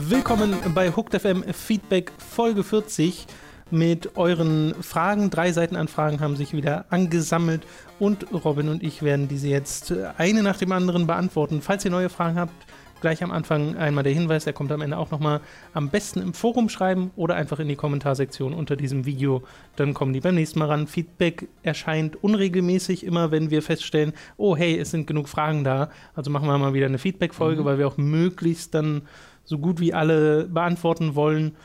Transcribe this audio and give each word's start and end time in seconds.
Willkommen 0.00 0.56
bei 0.74 0.92
Hooked 0.92 1.20
FM 1.20 1.42
Feedback 1.52 2.12
Folge 2.18 2.62
40 2.62 3.26
mit 3.70 4.16
euren 4.16 4.74
Fragen. 4.80 5.30
Drei 5.30 5.52
Seiten 5.52 5.76
an 5.76 5.88
Fragen 5.88 6.20
haben 6.20 6.36
sich 6.36 6.52
wieder 6.52 6.86
angesammelt 6.90 7.62
und 7.98 8.26
Robin 8.32 8.68
und 8.68 8.82
ich 8.82 9.02
werden 9.02 9.28
diese 9.28 9.48
jetzt 9.48 9.92
eine 10.16 10.42
nach 10.42 10.56
dem 10.56 10.72
anderen 10.72 11.06
beantworten. 11.06 11.62
Falls 11.62 11.84
ihr 11.84 11.90
neue 11.90 12.08
Fragen 12.08 12.38
habt, 12.38 12.66
gleich 13.00 13.22
am 13.22 13.30
Anfang 13.30 13.76
einmal 13.76 14.04
der 14.04 14.12
Hinweis, 14.12 14.44
der 14.44 14.52
kommt 14.52 14.72
am 14.72 14.80
Ende 14.80 14.96
auch 14.96 15.10
nochmal 15.10 15.40
am 15.72 15.88
besten 15.90 16.20
im 16.20 16.34
Forum 16.34 16.68
schreiben 16.68 17.10
oder 17.16 17.36
einfach 17.36 17.58
in 17.58 17.68
die 17.68 17.76
Kommentarsektion 17.76 18.54
unter 18.54 18.76
diesem 18.76 19.04
Video. 19.04 19.42
Dann 19.76 19.94
kommen 19.94 20.12
die 20.12 20.20
beim 20.20 20.34
nächsten 20.34 20.58
Mal 20.58 20.66
ran. 20.66 20.86
Feedback 20.86 21.48
erscheint 21.62 22.22
unregelmäßig 22.22 23.04
immer, 23.04 23.30
wenn 23.30 23.50
wir 23.50 23.62
feststellen, 23.62 24.12
oh 24.36 24.56
hey, 24.56 24.78
es 24.78 24.90
sind 24.90 25.06
genug 25.06 25.28
Fragen 25.28 25.64
da. 25.64 25.90
Also 26.14 26.30
machen 26.30 26.48
wir 26.48 26.58
mal 26.58 26.74
wieder 26.74 26.86
eine 26.86 26.98
Feedback-Folge, 26.98 27.62
mhm. 27.62 27.66
weil 27.66 27.78
wir 27.78 27.86
auch 27.86 27.96
möglichst 27.96 28.74
dann 28.74 29.02
so 29.44 29.58
gut 29.58 29.80
wie 29.80 29.94
alle 29.94 30.44
beantworten 30.44 31.14
wollen. 31.14 31.56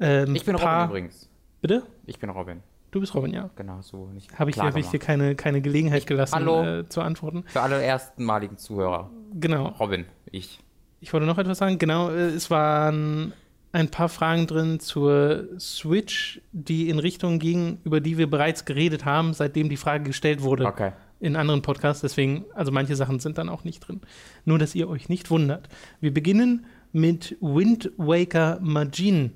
Ähm, 0.00 0.34
ich 0.34 0.44
bin 0.44 0.56
Robin 0.56 0.88
übrigens. 0.88 1.29
Bitte? 1.60 1.82
Ich 2.06 2.18
bin 2.18 2.30
Robin. 2.30 2.62
Du 2.90 3.00
bist 3.00 3.14
Robin, 3.14 3.32
ja. 3.32 3.50
Genau, 3.54 3.82
so 3.82 4.06
nicht. 4.06 4.36
Habe 4.38 4.50
ich, 4.50 4.58
hab 4.58 4.76
ich 4.76 4.86
dir 4.88 4.98
keine, 4.98 5.36
keine 5.36 5.60
Gelegenheit 5.60 6.06
gelassen, 6.06 6.34
hallo, 6.34 6.80
äh, 6.80 6.88
zu 6.88 7.02
antworten. 7.02 7.44
Für 7.46 7.60
alle 7.60 7.80
erstenmaligen 7.82 8.56
Zuhörer. 8.58 9.10
Genau. 9.34 9.68
Robin, 9.78 10.06
ich. 10.30 10.58
Ich 11.00 11.12
wollte 11.12 11.26
noch 11.26 11.38
etwas 11.38 11.58
sagen. 11.58 11.78
Genau, 11.78 12.10
äh, 12.10 12.30
es 12.30 12.50
waren 12.50 13.32
ein 13.72 13.90
paar 13.90 14.08
Fragen 14.08 14.46
drin 14.48 14.80
zur 14.80 15.48
Switch, 15.60 16.40
die 16.52 16.88
in 16.88 16.98
Richtungen 16.98 17.38
gingen, 17.38 17.78
über 17.84 18.00
die 18.00 18.18
wir 18.18 18.28
bereits 18.28 18.64
geredet 18.64 19.04
haben, 19.04 19.34
seitdem 19.34 19.68
die 19.68 19.76
Frage 19.76 20.04
gestellt 20.04 20.42
wurde. 20.42 20.66
Okay. 20.66 20.92
In 21.20 21.36
anderen 21.36 21.62
Podcasts. 21.62 22.00
Deswegen, 22.00 22.46
also 22.54 22.72
manche 22.72 22.96
Sachen 22.96 23.20
sind 23.20 23.38
dann 23.38 23.48
auch 23.48 23.62
nicht 23.62 23.80
drin. 23.80 24.00
Nur, 24.44 24.58
dass 24.58 24.74
ihr 24.74 24.88
euch 24.88 25.08
nicht 25.08 25.30
wundert. 25.30 25.68
Wir 26.00 26.12
beginnen 26.12 26.66
mit 26.92 27.36
Wind 27.40 27.92
Waker 27.98 28.58
Majin. 28.60 29.32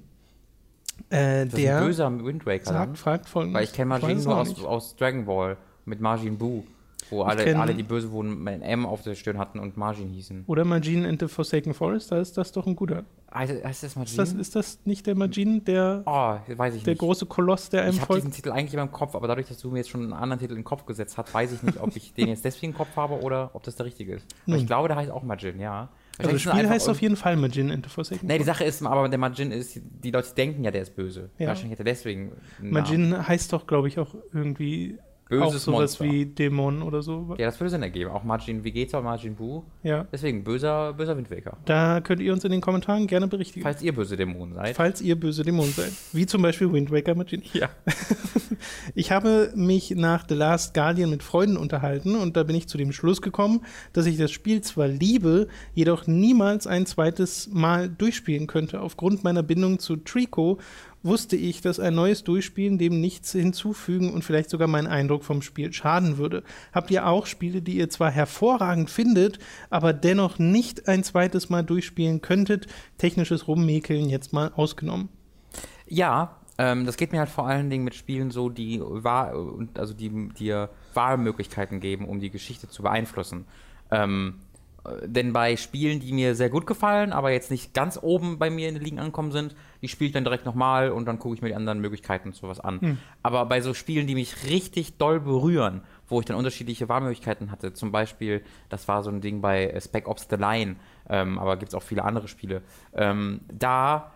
Äh, 1.10 1.44
das 1.46 1.54
der 1.54 1.76
ist 1.76 1.80
ein 1.80 1.86
böser 1.86 2.24
Wind 2.24 2.46
Waker. 2.46 2.64
Sagt, 2.64 2.98
fragt 2.98 3.28
folgendes. 3.28 3.58
Weil 3.58 3.64
ich 3.64 3.72
kenne 3.72 3.88
Majin 3.88 4.22
nur 4.22 4.36
aus, 4.36 4.64
aus, 4.64 4.96
Dragon 4.96 5.24
Ball 5.24 5.56
mit 5.84 6.00
Majin 6.00 6.38
Buu. 6.38 6.64
Wo 7.10 7.22
alle, 7.22 7.56
alle 7.58 7.74
die 7.74 7.82
Böse 7.82 8.10
wurden 8.10 8.48
ein 8.48 8.62
M 8.62 8.86
auf 8.86 9.02
der 9.02 9.14
Stirn 9.14 9.36
hatten 9.36 9.58
und 9.58 9.76
Majin 9.76 10.08
hießen. 10.08 10.44
Oder 10.46 10.64
Majin 10.64 11.04
in 11.04 11.18
the 11.18 11.28
Forsaken 11.28 11.74
Forest, 11.74 12.12
da 12.12 12.18
ist 12.18 12.38
das 12.38 12.50
doch 12.52 12.66
ein 12.66 12.74
guter. 12.74 13.04
Heißt, 13.32 13.62
heißt 13.62 13.82
das 13.82 13.96
Majin? 13.96 14.10
Ist 14.10 14.18
das, 14.18 14.32
ist 14.32 14.56
das 14.56 14.78
nicht 14.84 15.06
der 15.06 15.14
Majin, 15.14 15.64
der, 15.64 16.02
oh, 16.06 16.36
weiß 16.56 16.76
ich 16.76 16.82
der 16.84 16.92
nicht. 16.92 17.00
große 17.00 17.26
Koloss, 17.26 17.68
der 17.68 17.82
einem 17.82 17.94
Ich 17.94 18.00
habe 18.00 18.14
diesen 18.14 18.32
Titel 18.32 18.52
eigentlich 18.52 18.72
immer 18.72 18.84
im 18.84 18.92
Kopf, 18.92 19.14
aber 19.14 19.28
dadurch, 19.28 19.48
dass 19.48 19.58
du 19.58 19.70
mir 19.70 19.78
jetzt 19.78 19.90
schon 19.90 20.02
einen 20.02 20.12
anderen 20.14 20.40
Titel 20.40 20.52
in 20.52 20.60
den 20.60 20.64
Kopf 20.64 20.86
gesetzt 20.86 21.18
hast, 21.18 21.34
weiß 21.34 21.52
ich 21.52 21.62
nicht, 21.62 21.80
ob 21.80 21.94
ich 21.94 22.14
den 22.14 22.28
jetzt 22.28 22.44
deswegen 22.44 22.72
im 22.72 22.78
Kopf 22.78 22.96
habe 22.96 23.20
oder 23.20 23.50
ob 23.52 23.62
das 23.64 23.76
der 23.76 23.86
richtige 23.86 24.14
ist. 24.14 24.26
Aber 24.46 24.56
ich 24.56 24.66
glaube, 24.66 24.88
der 24.88 24.96
heißt 24.96 25.10
auch 25.10 25.22
Majin, 25.22 25.60
ja. 25.60 25.90
Also 26.18 26.32
das 26.32 26.42
Spiel 26.42 26.68
heißt 26.68 26.88
auf 26.88 27.00
jeden 27.02 27.16
Fall 27.16 27.36
Majin 27.36 27.70
into 27.70 27.88
Forsaken. 27.88 28.26
Nee, 28.26 28.38
die 28.38 28.44
Sache 28.44 28.64
ist, 28.64 28.82
aber 28.84 29.08
der 29.08 29.18
Majin 29.18 29.50
ist, 29.50 29.80
die 29.82 30.10
Leute 30.10 30.34
denken 30.34 30.64
ja, 30.64 30.70
der 30.70 30.82
ist 30.82 30.94
böse. 30.94 31.30
Ja. 31.38 31.48
Wahrscheinlich 31.48 31.72
hätte 31.72 31.82
er 31.82 31.92
deswegen. 31.92 32.32
Majin 32.60 33.26
heißt 33.26 33.52
doch, 33.52 33.66
glaube 33.66 33.88
ich, 33.88 33.98
auch 33.98 34.14
irgendwie 34.32 34.98
Böses 35.40 35.62
auch 35.62 35.72
sowas 35.72 35.98
Monster. 35.98 36.04
wie 36.04 36.26
Dämon 36.26 36.82
oder 36.82 37.02
so. 37.02 37.34
Ja, 37.38 37.46
das 37.46 37.60
würde 37.60 37.70
Sinn 37.70 37.82
ergeben. 37.82 38.10
Auch 38.10 38.24
Majin 38.24 38.64
Vegeta 38.64 39.00
Majin 39.00 39.34
Buu. 39.34 39.62
Ja. 39.82 40.06
Deswegen 40.12 40.44
böser, 40.44 40.92
böser 40.92 41.16
Windwaker. 41.16 41.56
Da 41.64 42.00
könnt 42.00 42.20
ihr 42.20 42.32
uns 42.32 42.44
in 42.44 42.50
den 42.50 42.60
Kommentaren 42.60 43.06
gerne 43.06 43.28
berichtigen. 43.28 43.62
Falls 43.62 43.82
ihr 43.82 43.94
böse 43.94 44.16
Dämonen 44.16 44.54
seid. 44.54 44.76
Falls 44.76 45.00
ihr 45.00 45.18
böse 45.18 45.42
Dämonen 45.42 45.72
seid. 45.72 45.92
Wie 46.12 46.26
zum 46.26 46.42
Beispiel 46.42 46.72
Windwaker 46.72 47.14
Majin. 47.14 47.42
Ja. 47.52 47.68
ich 48.94 49.10
habe 49.10 49.52
mich 49.54 49.90
nach 49.90 50.24
The 50.28 50.34
Last 50.34 50.74
Guardian 50.74 51.10
mit 51.10 51.22
Freunden 51.22 51.56
unterhalten 51.56 52.16
und 52.16 52.36
da 52.36 52.42
bin 52.42 52.56
ich 52.56 52.68
zu 52.68 52.78
dem 52.78 52.92
Schluss 52.92 53.22
gekommen, 53.22 53.62
dass 53.92 54.06
ich 54.06 54.16
das 54.16 54.30
Spiel 54.30 54.60
zwar 54.60 54.88
liebe, 54.88 55.48
jedoch 55.74 56.06
niemals 56.06 56.66
ein 56.66 56.86
zweites 56.86 57.48
Mal 57.52 57.88
durchspielen 57.88 58.46
könnte, 58.46 58.80
aufgrund 58.80 59.24
meiner 59.24 59.42
Bindung 59.42 59.78
zu 59.78 59.96
Trico 59.96 60.58
wusste 61.04 61.36
ich, 61.36 61.60
dass 61.60 61.78
ein 61.78 61.94
neues 61.94 62.24
Durchspielen 62.24 62.78
dem 62.78 63.00
nichts 63.00 63.32
hinzufügen 63.32 64.12
und 64.12 64.24
vielleicht 64.24 64.50
sogar 64.50 64.66
meinen 64.66 64.86
Eindruck 64.88 65.22
vom 65.22 65.42
Spiel 65.42 65.72
schaden 65.72 66.18
würde. 66.18 66.42
Habt 66.72 66.90
ihr 66.90 67.06
auch 67.06 67.26
Spiele, 67.26 67.62
die 67.62 67.76
ihr 67.76 67.90
zwar 67.90 68.10
hervorragend 68.10 68.90
findet, 68.90 69.38
aber 69.70 69.92
dennoch 69.92 70.38
nicht 70.38 70.88
ein 70.88 71.04
zweites 71.04 71.50
Mal 71.50 71.62
durchspielen 71.62 72.22
könntet? 72.22 72.66
Technisches 72.98 73.46
Rummäkeln 73.46 74.08
jetzt 74.08 74.32
mal 74.32 74.50
ausgenommen. 74.56 75.08
Ja, 75.86 76.36
ähm, 76.56 76.86
das 76.86 76.96
geht 76.96 77.12
mir 77.12 77.18
halt 77.18 77.30
vor 77.30 77.46
allen 77.46 77.68
Dingen 77.68 77.84
mit 77.84 77.94
Spielen 77.94 78.30
so, 78.30 78.48
die, 78.48 78.82
also 79.74 79.94
die 79.94 80.28
dir 80.30 80.70
Wahlmöglichkeiten 80.94 81.80
geben, 81.80 82.08
um 82.08 82.20
die 82.20 82.30
Geschichte 82.30 82.68
zu 82.68 82.82
beeinflussen. 82.82 83.44
Ähm, 83.90 84.36
denn 85.06 85.32
bei 85.32 85.56
Spielen, 85.56 86.00
die 86.00 86.12
mir 86.12 86.34
sehr 86.34 86.50
gut 86.50 86.66
gefallen, 86.66 87.12
aber 87.12 87.30
jetzt 87.30 87.50
nicht 87.50 87.72
ganz 87.72 87.98
oben 88.00 88.38
bei 88.38 88.50
mir 88.50 88.68
in 88.68 88.74
den 88.74 88.84
Ligen 88.84 88.98
ankommen 88.98 89.32
sind, 89.32 89.54
die 89.82 89.88
spiele 89.88 90.08
ich 90.08 90.12
dann 90.12 90.24
direkt 90.24 90.44
nochmal 90.44 90.90
und 90.90 91.06
dann 91.06 91.18
gucke 91.18 91.34
ich 91.34 91.42
mir 91.42 91.48
die 91.48 91.54
anderen 91.54 91.80
Möglichkeiten 91.80 92.28
und 92.28 92.34
sowas 92.34 92.60
an. 92.60 92.80
Hm. 92.80 92.98
Aber 93.22 93.46
bei 93.46 93.60
so 93.60 93.74
Spielen, 93.74 94.06
die 94.06 94.14
mich 94.14 94.48
richtig 94.48 94.98
doll 94.98 95.20
berühren, 95.20 95.82
wo 96.08 96.20
ich 96.20 96.26
dann 96.26 96.36
unterschiedliche 96.36 96.88
Wahlmöglichkeiten 96.88 97.50
hatte, 97.50 97.72
zum 97.72 97.92
Beispiel, 97.92 98.42
das 98.68 98.88
war 98.88 99.02
so 99.02 99.10
ein 99.10 99.20
Ding 99.20 99.40
bei 99.40 99.78
Spec 99.80 100.08
Ops 100.08 100.26
The 100.28 100.36
Line, 100.36 100.76
ähm, 101.08 101.38
aber 101.38 101.56
gibt 101.56 101.70
es 101.70 101.74
auch 101.74 101.82
viele 101.82 102.04
andere 102.04 102.28
Spiele, 102.28 102.62
ähm, 102.94 103.40
da 103.52 104.13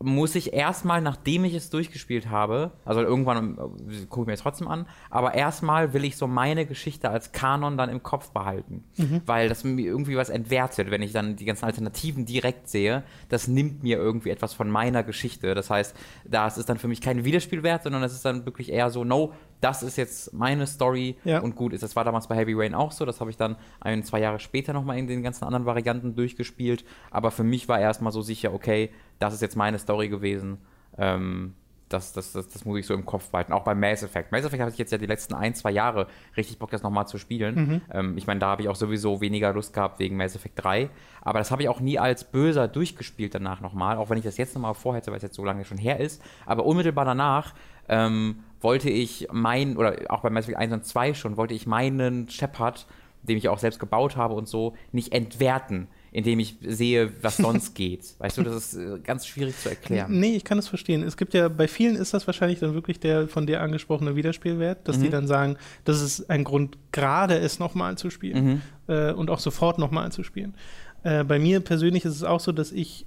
muss 0.00 0.34
ich 0.36 0.52
erstmal, 0.52 1.00
nachdem 1.00 1.44
ich 1.44 1.54
es 1.54 1.70
durchgespielt 1.70 2.30
habe, 2.30 2.72
also 2.84 3.00
irgendwann 3.00 3.58
äh, 3.58 4.06
gucke 4.06 4.22
ich 4.22 4.26
mir 4.28 4.32
es 4.34 4.40
trotzdem 4.40 4.68
an, 4.68 4.86
aber 5.10 5.34
erstmal 5.34 5.92
will 5.92 6.04
ich 6.04 6.16
so 6.16 6.28
meine 6.28 6.66
Geschichte 6.66 7.10
als 7.10 7.32
Kanon 7.32 7.76
dann 7.76 7.90
im 7.90 8.02
Kopf 8.02 8.30
behalten. 8.30 8.84
Mhm. 8.96 9.22
Weil 9.26 9.48
das 9.48 9.64
mir 9.64 9.84
irgendwie 9.84 10.16
was 10.16 10.28
entwertet, 10.28 10.90
wenn 10.90 11.02
ich 11.02 11.12
dann 11.12 11.34
die 11.34 11.44
ganzen 11.44 11.64
Alternativen 11.64 12.26
direkt 12.26 12.68
sehe. 12.68 13.02
Das 13.28 13.48
nimmt 13.48 13.82
mir 13.82 13.98
irgendwie 13.98 14.30
etwas 14.30 14.54
von 14.54 14.70
meiner 14.70 15.02
Geschichte. 15.02 15.54
Das 15.54 15.68
heißt, 15.68 15.96
das 16.24 16.58
ist 16.58 16.68
dann 16.68 16.78
für 16.78 16.88
mich 16.88 17.00
kein 17.00 17.24
Wiederspielwert, 17.24 17.82
sondern 17.82 18.02
das 18.02 18.12
ist 18.12 18.24
dann 18.24 18.46
wirklich 18.46 18.70
eher 18.70 18.90
so, 18.90 19.02
no, 19.02 19.32
das 19.60 19.82
ist 19.82 19.96
jetzt 19.96 20.32
meine 20.32 20.66
Story 20.66 21.16
ja. 21.24 21.40
und 21.40 21.56
gut 21.56 21.72
ist. 21.72 21.82
Das 21.82 21.96
war 21.96 22.04
damals 22.04 22.28
bei 22.28 22.36
Heavy 22.36 22.54
Rain 22.54 22.74
auch 22.74 22.92
so. 22.92 23.04
Das 23.04 23.20
habe 23.20 23.30
ich 23.30 23.36
dann 23.36 23.56
ein, 23.80 24.04
zwei 24.04 24.20
Jahre 24.20 24.38
später 24.38 24.72
nochmal 24.72 24.98
in 24.98 25.06
den 25.06 25.22
ganzen 25.22 25.44
anderen 25.44 25.66
Varianten 25.66 26.14
durchgespielt. 26.14 26.84
Aber 27.10 27.30
für 27.30 27.44
mich 27.44 27.68
war 27.68 27.80
erstmal 27.80 28.12
so 28.12 28.22
sicher, 28.22 28.52
okay, 28.52 28.90
das 29.18 29.34
ist 29.34 29.42
jetzt 29.42 29.56
meine 29.56 29.78
Story 29.78 30.08
gewesen. 30.08 30.58
Ähm, 30.96 31.54
das, 31.88 32.12
das, 32.12 32.32
das, 32.32 32.48
das, 32.48 32.64
muss 32.64 32.78
ich 32.78 32.86
so 32.86 32.94
im 32.94 33.06
Kopf 33.06 33.30
behalten. 33.30 33.52
Auch 33.52 33.64
bei 33.64 33.74
Mass 33.74 34.02
Effect. 34.02 34.30
Mass 34.30 34.44
Effect 34.44 34.60
habe 34.60 34.70
ich 34.70 34.78
jetzt 34.78 34.92
ja 34.92 34.98
die 34.98 35.06
letzten 35.06 35.34
ein, 35.34 35.54
zwei 35.54 35.70
Jahre 35.70 36.06
richtig 36.36 36.58
Bock, 36.58 36.70
das 36.70 36.82
nochmal 36.82 37.06
zu 37.08 37.18
spielen. 37.18 37.54
Mhm. 37.54 37.80
Ähm, 37.90 38.18
ich 38.18 38.26
meine, 38.26 38.40
da 38.40 38.48
habe 38.48 38.62
ich 38.62 38.68
auch 38.68 38.76
sowieso 38.76 39.20
weniger 39.20 39.52
Lust 39.52 39.72
gehabt 39.72 39.98
wegen 39.98 40.16
Mass 40.16 40.36
Effect 40.36 40.62
3. 40.62 40.90
Aber 41.22 41.38
das 41.38 41.50
habe 41.50 41.62
ich 41.62 41.68
auch 41.68 41.80
nie 41.80 41.98
als 41.98 42.24
böser 42.24 42.68
durchgespielt 42.68 43.34
danach 43.34 43.60
nochmal. 43.60 43.96
Auch 43.96 44.10
wenn 44.10 44.18
ich 44.18 44.24
das 44.24 44.36
jetzt 44.36 44.54
nochmal 44.54 44.74
vorhätte, 44.74 45.10
weil 45.10 45.16
es 45.16 45.22
jetzt 45.22 45.36
so 45.36 45.44
lange 45.44 45.64
schon 45.64 45.78
her 45.78 45.98
ist. 45.98 46.22
Aber 46.46 46.66
unmittelbar 46.66 47.04
danach 47.04 47.54
ähm, 47.88 48.44
wollte 48.60 48.90
ich 48.90 49.28
meinen, 49.32 49.76
oder 49.76 49.96
auch 50.08 50.20
bei 50.20 50.30
Mass 50.30 50.44
Effect 50.44 50.58
1 50.58 50.72
und 50.72 50.84
2 50.84 51.14
schon, 51.14 51.36
wollte 51.36 51.54
ich 51.54 51.66
meinen 51.66 52.28
Shepard, 52.28 52.86
den 53.22 53.36
ich 53.36 53.48
auch 53.48 53.58
selbst 53.58 53.78
gebaut 53.78 54.16
habe 54.16 54.34
und 54.34 54.48
so, 54.48 54.74
nicht 54.92 55.12
entwerten, 55.12 55.88
indem 56.10 56.40
ich 56.40 56.56
sehe, 56.62 57.12
was 57.22 57.36
sonst 57.38 57.74
geht. 57.74 58.14
Weißt 58.18 58.38
du, 58.38 58.42
das 58.42 58.72
ist 58.72 58.74
äh, 58.74 58.98
ganz 59.00 59.26
schwierig 59.26 59.58
zu 59.58 59.68
erklären. 59.68 60.18
Nee, 60.18 60.36
ich 60.36 60.44
kann 60.44 60.58
es 60.58 60.68
verstehen. 60.68 61.02
Es 61.02 61.16
gibt 61.16 61.34
ja, 61.34 61.48
bei 61.48 61.68
vielen 61.68 61.96
ist 61.96 62.14
das 62.14 62.26
wahrscheinlich 62.26 62.60
dann 62.60 62.74
wirklich 62.74 63.00
der 63.00 63.28
von 63.28 63.46
dir 63.46 63.60
angesprochene 63.60 64.16
Wiederspielwert, 64.16 64.88
dass 64.88 64.98
mhm. 64.98 65.02
die 65.02 65.10
dann 65.10 65.26
sagen, 65.26 65.56
das 65.84 66.00
ist 66.00 66.30
ein 66.30 66.44
Grund, 66.44 66.78
gerade 66.92 67.38
es 67.38 67.58
nochmal 67.58 67.98
zu 67.98 68.10
spielen 68.10 68.62
mhm. 68.86 68.94
äh, 68.94 69.12
und 69.12 69.30
auch 69.30 69.40
sofort 69.40 69.78
nochmal 69.78 70.10
zu 70.12 70.22
spielen. 70.22 70.54
Äh, 71.02 71.24
bei 71.24 71.38
mir 71.38 71.60
persönlich 71.60 72.04
ist 72.04 72.14
es 72.14 72.24
auch 72.24 72.40
so, 72.40 72.52
dass 72.52 72.72
ich 72.72 73.06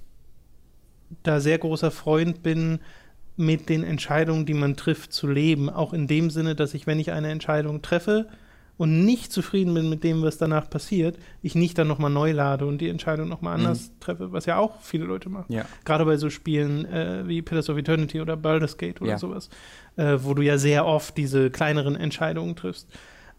da 1.22 1.40
sehr 1.40 1.58
großer 1.58 1.90
Freund 1.90 2.42
bin, 2.42 2.80
mit 3.36 3.68
den 3.68 3.84
Entscheidungen, 3.84 4.46
die 4.46 4.54
man 4.54 4.76
trifft, 4.76 5.12
zu 5.12 5.26
leben. 5.26 5.70
Auch 5.70 5.92
in 5.92 6.06
dem 6.06 6.30
Sinne, 6.30 6.54
dass 6.54 6.74
ich, 6.74 6.86
wenn 6.86 7.00
ich 7.00 7.12
eine 7.12 7.30
Entscheidung 7.30 7.82
treffe 7.82 8.28
und 8.76 9.04
nicht 9.04 9.32
zufrieden 9.32 9.74
bin 9.74 9.88
mit 9.88 10.02
dem, 10.02 10.22
was 10.22 10.38
danach 10.38 10.68
passiert, 10.68 11.18
ich 11.42 11.54
nicht 11.54 11.78
dann 11.78 11.88
nochmal 11.88 12.10
neu 12.10 12.32
lade 12.32 12.66
und 12.66 12.78
die 12.78 12.88
Entscheidung 12.88 13.28
nochmal 13.28 13.54
anders 13.54 13.88
mhm. 13.88 14.00
treffe, 14.00 14.32
was 14.32 14.46
ja 14.46 14.58
auch 14.58 14.80
viele 14.80 15.04
Leute 15.04 15.28
machen. 15.28 15.52
Ja. 15.52 15.64
Gerade 15.84 16.04
bei 16.04 16.16
so 16.16 16.30
Spielen 16.30 16.84
äh, 16.86 17.26
wie 17.26 17.42
Pillars 17.42 17.70
of 17.70 17.78
Eternity 17.78 18.20
oder 18.20 18.36
Baldur's 18.36 18.76
Gate 18.78 19.00
oder 19.00 19.12
ja. 19.12 19.18
sowas, 19.18 19.50
äh, 19.96 20.18
wo 20.20 20.34
du 20.34 20.42
ja 20.42 20.58
sehr 20.58 20.86
oft 20.86 21.16
diese 21.16 21.50
kleineren 21.50 21.96
Entscheidungen 21.96 22.56
triffst. 22.56 22.88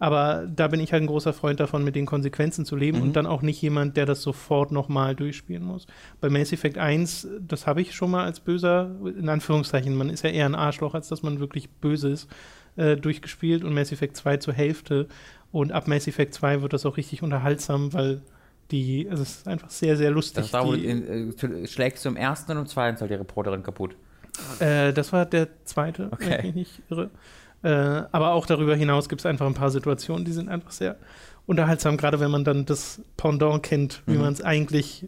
Aber 0.03 0.45
da 0.53 0.67
bin 0.67 0.81
ich 0.81 0.91
halt 0.91 1.01
ein 1.01 1.07
großer 1.07 1.31
Freund 1.31 1.61
davon, 1.61 1.85
mit 1.85 1.95
den 1.95 2.05
Konsequenzen 2.05 2.65
zu 2.65 2.75
leben 2.75 2.97
mhm. 2.97 3.03
und 3.05 3.15
dann 3.15 3.25
auch 3.25 3.41
nicht 3.41 3.61
jemand, 3.61 3.95
der 3.95 4.05
das 4.05 4.21
sofort 4.21 4.73
nochmal 4.73 5.15
durchspielen 5.15 5.63
muss. 5.63 5.87
Bei 6.19 6.29
Mass 6.29 6.51
Effect 6.51 6.77
1, 6.77 7.25
das 7.39 7.67
habe 7.67 7.81
ich 7.81 7.95
schon 7.95 8.11
mal 8.11 8.25
als 8.25 8.41
böser, 8.41 8.91
in 9.17 9.29
Anführungszeichen, 9.29 9.95
man 9.95 10.09
ist 10.09 10.25
ja 10.25 10.29
eher 10.29 10.45
ein 10.45 10.55
Arschloch, 10.55 10.93
als 10.93 11.07
dass 11.07 11.23
man 11.23 11.39
wirklich 11.39 11.69
böse 11.69 12.09
ist. 12.09 12.27
äh, 12.75 12.97
durchgespielt 12.97 13.63
und 13.63 13.73
Mass 13.73 13.93
Effect 13.93 14.17
2 14.17 14.37
zur 14.37 14.53
Hälfte. 14.53 15.07
Und 15.53 15.71
ab 15.71 15.87
Mass 15.87 16.05
Effect 16.05 16.33
2 16.33 16.61
wird 16.61 16.73
das 16.73 16.85
auch 16.85 16.97
richtig 16.97 17.23
unterhaltsam, 17.23 17.93
weil 17.93 18.23
die, 18.71 19.07
also 19.09 19.23
es 19.23 19.37
ist 19.37 19.47
einfach 19.47 19.69
sehr, 19.69 19.95
sehr 19.95 20.11
lustig. 20.11 20.43
Das 20.43 20.51
da, 20.51 20.65
wo 20.65 20.73
die, 20.73 20.85
in, 20.85 21.31
äh, 21.39 21.65
schlägst 21.67 22.03
du 22.03 22.09
im 22.09 22.17
ersten 22.17 22.51
und 22.51 22.57
im 22.57 22.65
zweiten 22.67 22.97
Teil 22.97 23.07
die 23.07 23.13
Reporterin 23.13 23.63
kaputt. 23.63 23.95
Äh, 24.59 24.91
das 24.91 25.13
war 25.13 25.25
der 25.25 25.47
zweite, 25.63 26.09
Okay. 26.11 26.29
wenn 26.29 26.39
ich 26.39 26.43
mich 26.43 26.55
nicht 26.55 26.81
irre. 26.89 27.09
Äh, 27.63 28.03
aber 28.11 28.33
auch 28.33 28.45
darüber 28.45 28.75
hinaus 28.75 29.07
gibt 29.09 29.21
es 29.21 29.25
einfach 29.25 29.45
ein 29.45 29.53
paar 29.53 29.71
Situationen, 29.71 30.25
die 30.25 30.33
sind 30.33 30.49
einfach 30.49 30.71
sehr 30.71 30.97
unterhaltsam, 31.45 31.97
gerade 31.97 32.19
wenn 32.19 32.31
man 32.31 32.43
dann 32.43 32.65
das 32.65 33.01
Pendant 33.17 33.63
kennt, 33.63 34.03
wie 34.05 34.13
Mhm. 34.13 34.21
man 34.21 34.33
es 34.33 34.41
eigentlich 34.41 35.07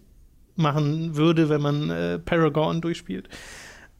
machen 0.55 1.15
würde, 1.15 1.49
wenn 1.49 1.61
man 1.61 1.89
äh, 1.89 2.17
Paragon 2.19 2.81
durchspielt. 2.81 3.27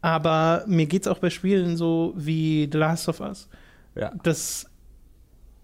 Aber 0.02 0.64
mir 0.68 0.86
geht 0.86 1.02
es 1.04 1.08
auch 1.08 1.20
bei 1.20 1.30
Spielen 1.30 1.78
so 1.78 2.14
wie 2.16 2.70
The 2.72 2.78
Last 2.78 3.10
of 3.10 3.20
Us. 3.20 3.50
Ja. 3.96 4.12
Das 4.24 4.70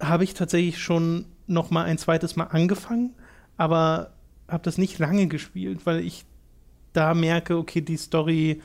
habe 0.01 0.23
ich 0.23 0.33
tatsächlich 0.33 0.79
schon 0.79 1.25
noch 1.47 1.69
mal 1.69 1.83
ein 1.83 1.97
zweites 1.97 2.35
Mal 2.35 2.45
angefangen, 2.45 3.13
aber 3.57 4.11
habe 4.47 4.63
das 4.63 4.77
nicht 4.77 4.99
lange 4.99 5.27
gespielt, 5.27 5.85
weil 5.85 5.99
ich 5.99 6.25
da 6.93 7.13
merke, 7.13 7.55
okay, 7.57 7.81
die 7.81 7.97
Story, 7.97 8.61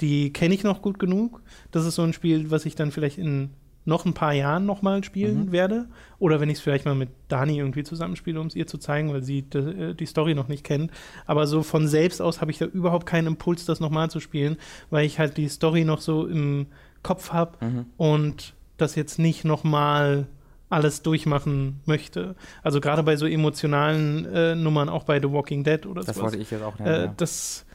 die 0.00 0.32
kenne 0.32 0.54
ich 0.54 0.62
noch 0.62 0.82
gut 0.82 0.98
genug. 0.98 1.40
Das 1.72 1.86
ist 1.86 1.94
so 1.96 2.02
ein 2.02 2.12
Spiel, 2.12 2.50
was 2.50 2.66
ich 2.66 2.74
dann 2.76 2.92
vielleicht 2.92 3.18
in 3.18 3.50
noch 3.86 4.04
ein 4.06 4.14
paar 4.14 4.32
Jahren 4.32 4.64
noch 4.66 4.80
mal 4.82 5.04
spielen 5.04 5.46
Mhm. 5.46 5.52
werde. 5.52 5.86
Oder 6.18 6.40
wenn 6.40 6.48
ich 6.48 6.56
es 6.58 6.62
vielleicht 6.62 6.84
mal 6.86 6.94
mit 6.94 7.10
Dani 7.28 7.58
irgendwie 7.58 7.82
zusammenspiele, 7.82 8.40
um 8.40 8.46
es 8.46 8.54
ihr 8.56 8.66
zu 8.66 8.78
zeigen, 8.78 9.12
weil 9.12 9.22
sie 9.22 9.42
de, 9.42 9.90
äh, 9.90 9.94
die 9.94 10.06
Story 10.06 10.34
noch 10.34 10.48
nicht 10.48 10.64
kennt. 10.64 10.90
Aber 11.26 11.46
so 11.46 11.62
von 11.62 11.86
selbst 11.86 12.22
aus 12.22 12.40
habe 12.40 12.50
ich 12.50 12.58
da 12.58 12.64
überhaupt 12.64 13.04
keinen 13.06 13.26
Impuls, 13.26 13.64
das 13.66 13.80
nochmal 13.80 14.08
zu 14.10 14.20
spielen, 14.20 14.56
weil 14.90 15.04
ich 15.04 15.18
halt 15.18 15.36
die 15.36 15.48
Story 15.48 15.84
noch 15.84 16.00
so 16.00 16.26
im 16.26 16.66
Kopf 17.02 17.32
habe 17.32 17.64
Mhm. 17.64 17.86
und 17.98 18.54
das 18.78 18.94
jetzt 18.94 19.18
nicht 19.18 19.44
nochmal 19.44 20.26
alles 20.70 21.02
durchmachen 21.02 21.80
möchte. 21.84 22.34
Also 22.62 22.80
gerade 22.80 23.02
bei 23.02 23.16
so 23.16 23.26
emotionalen 23.26 24.24
äh, 24.26 24.54
Nummern, 24.54 24.88
auch 24.88 25.04
bei 25.04 25.20
The 25.20 25.30
Walking 25.30 25.62
Dead 25.62 25.86
oder 25.86 26.02
Das 26.02 26.16
sowas. 26.16 26.32
wollte 26.32 26.42
ich 26.42 26.50
jetzt 26.50 26.62
auch 26.64 26.78
nennen. 26.78 26.90
Äh, 26.94 27.04
ja. 27.04 27.14
das 27.16 27.66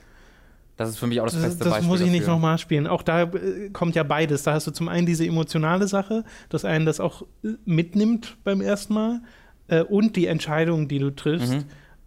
Das 0.80 0.92
ist 0.92 0.98
für 0.98 1.08
mich 1.08 1.20
auch 1.20 1.26
das, 1.26 1.34
das, 1.34 1.44
beste 1.44 1.64
das 1.66 1.74
Beispiel. 1.74 1.90
muss 1.90 2.00
ich 2.00 2.10
nicht 2.10 2.22
dafür. 2.22 2.36
nochmal 2.36 2.58
spielen. 2.58 2.88
Auch 2.88 3.04
da 3.04 3.24
äh, 3.24 3.70
kommt 3.74 3.96
ja 3.96 4.04
beides. 4.04 4.44
Da 4.44 4.54
hast 4.54 4.66
du 4.66 4.72
zum 4.72 4.88
einen 4.88 5.06
diese 5.06 5.26
emotionale 5.26 5.90
Sache, 5.90 6.24
dass 6.48 6.64
einen 6.64 6.86
das 6.86 7.02
auch 7.02 7.24
äh, 7.44 7.50
mitnimmt 7.66 8.38
beim 8.46 8.62
ersten 8.62 8.94
Mal 8.94 9.22
äh, 9.68 9.82
und 9.82 10.16
die 10.16 10.28
Entscheidung, 10.28 10.88
die 10.88 11.00
du 11.00 11.14
triffst. 11.14 11.52
Mhm. 11.52 11.66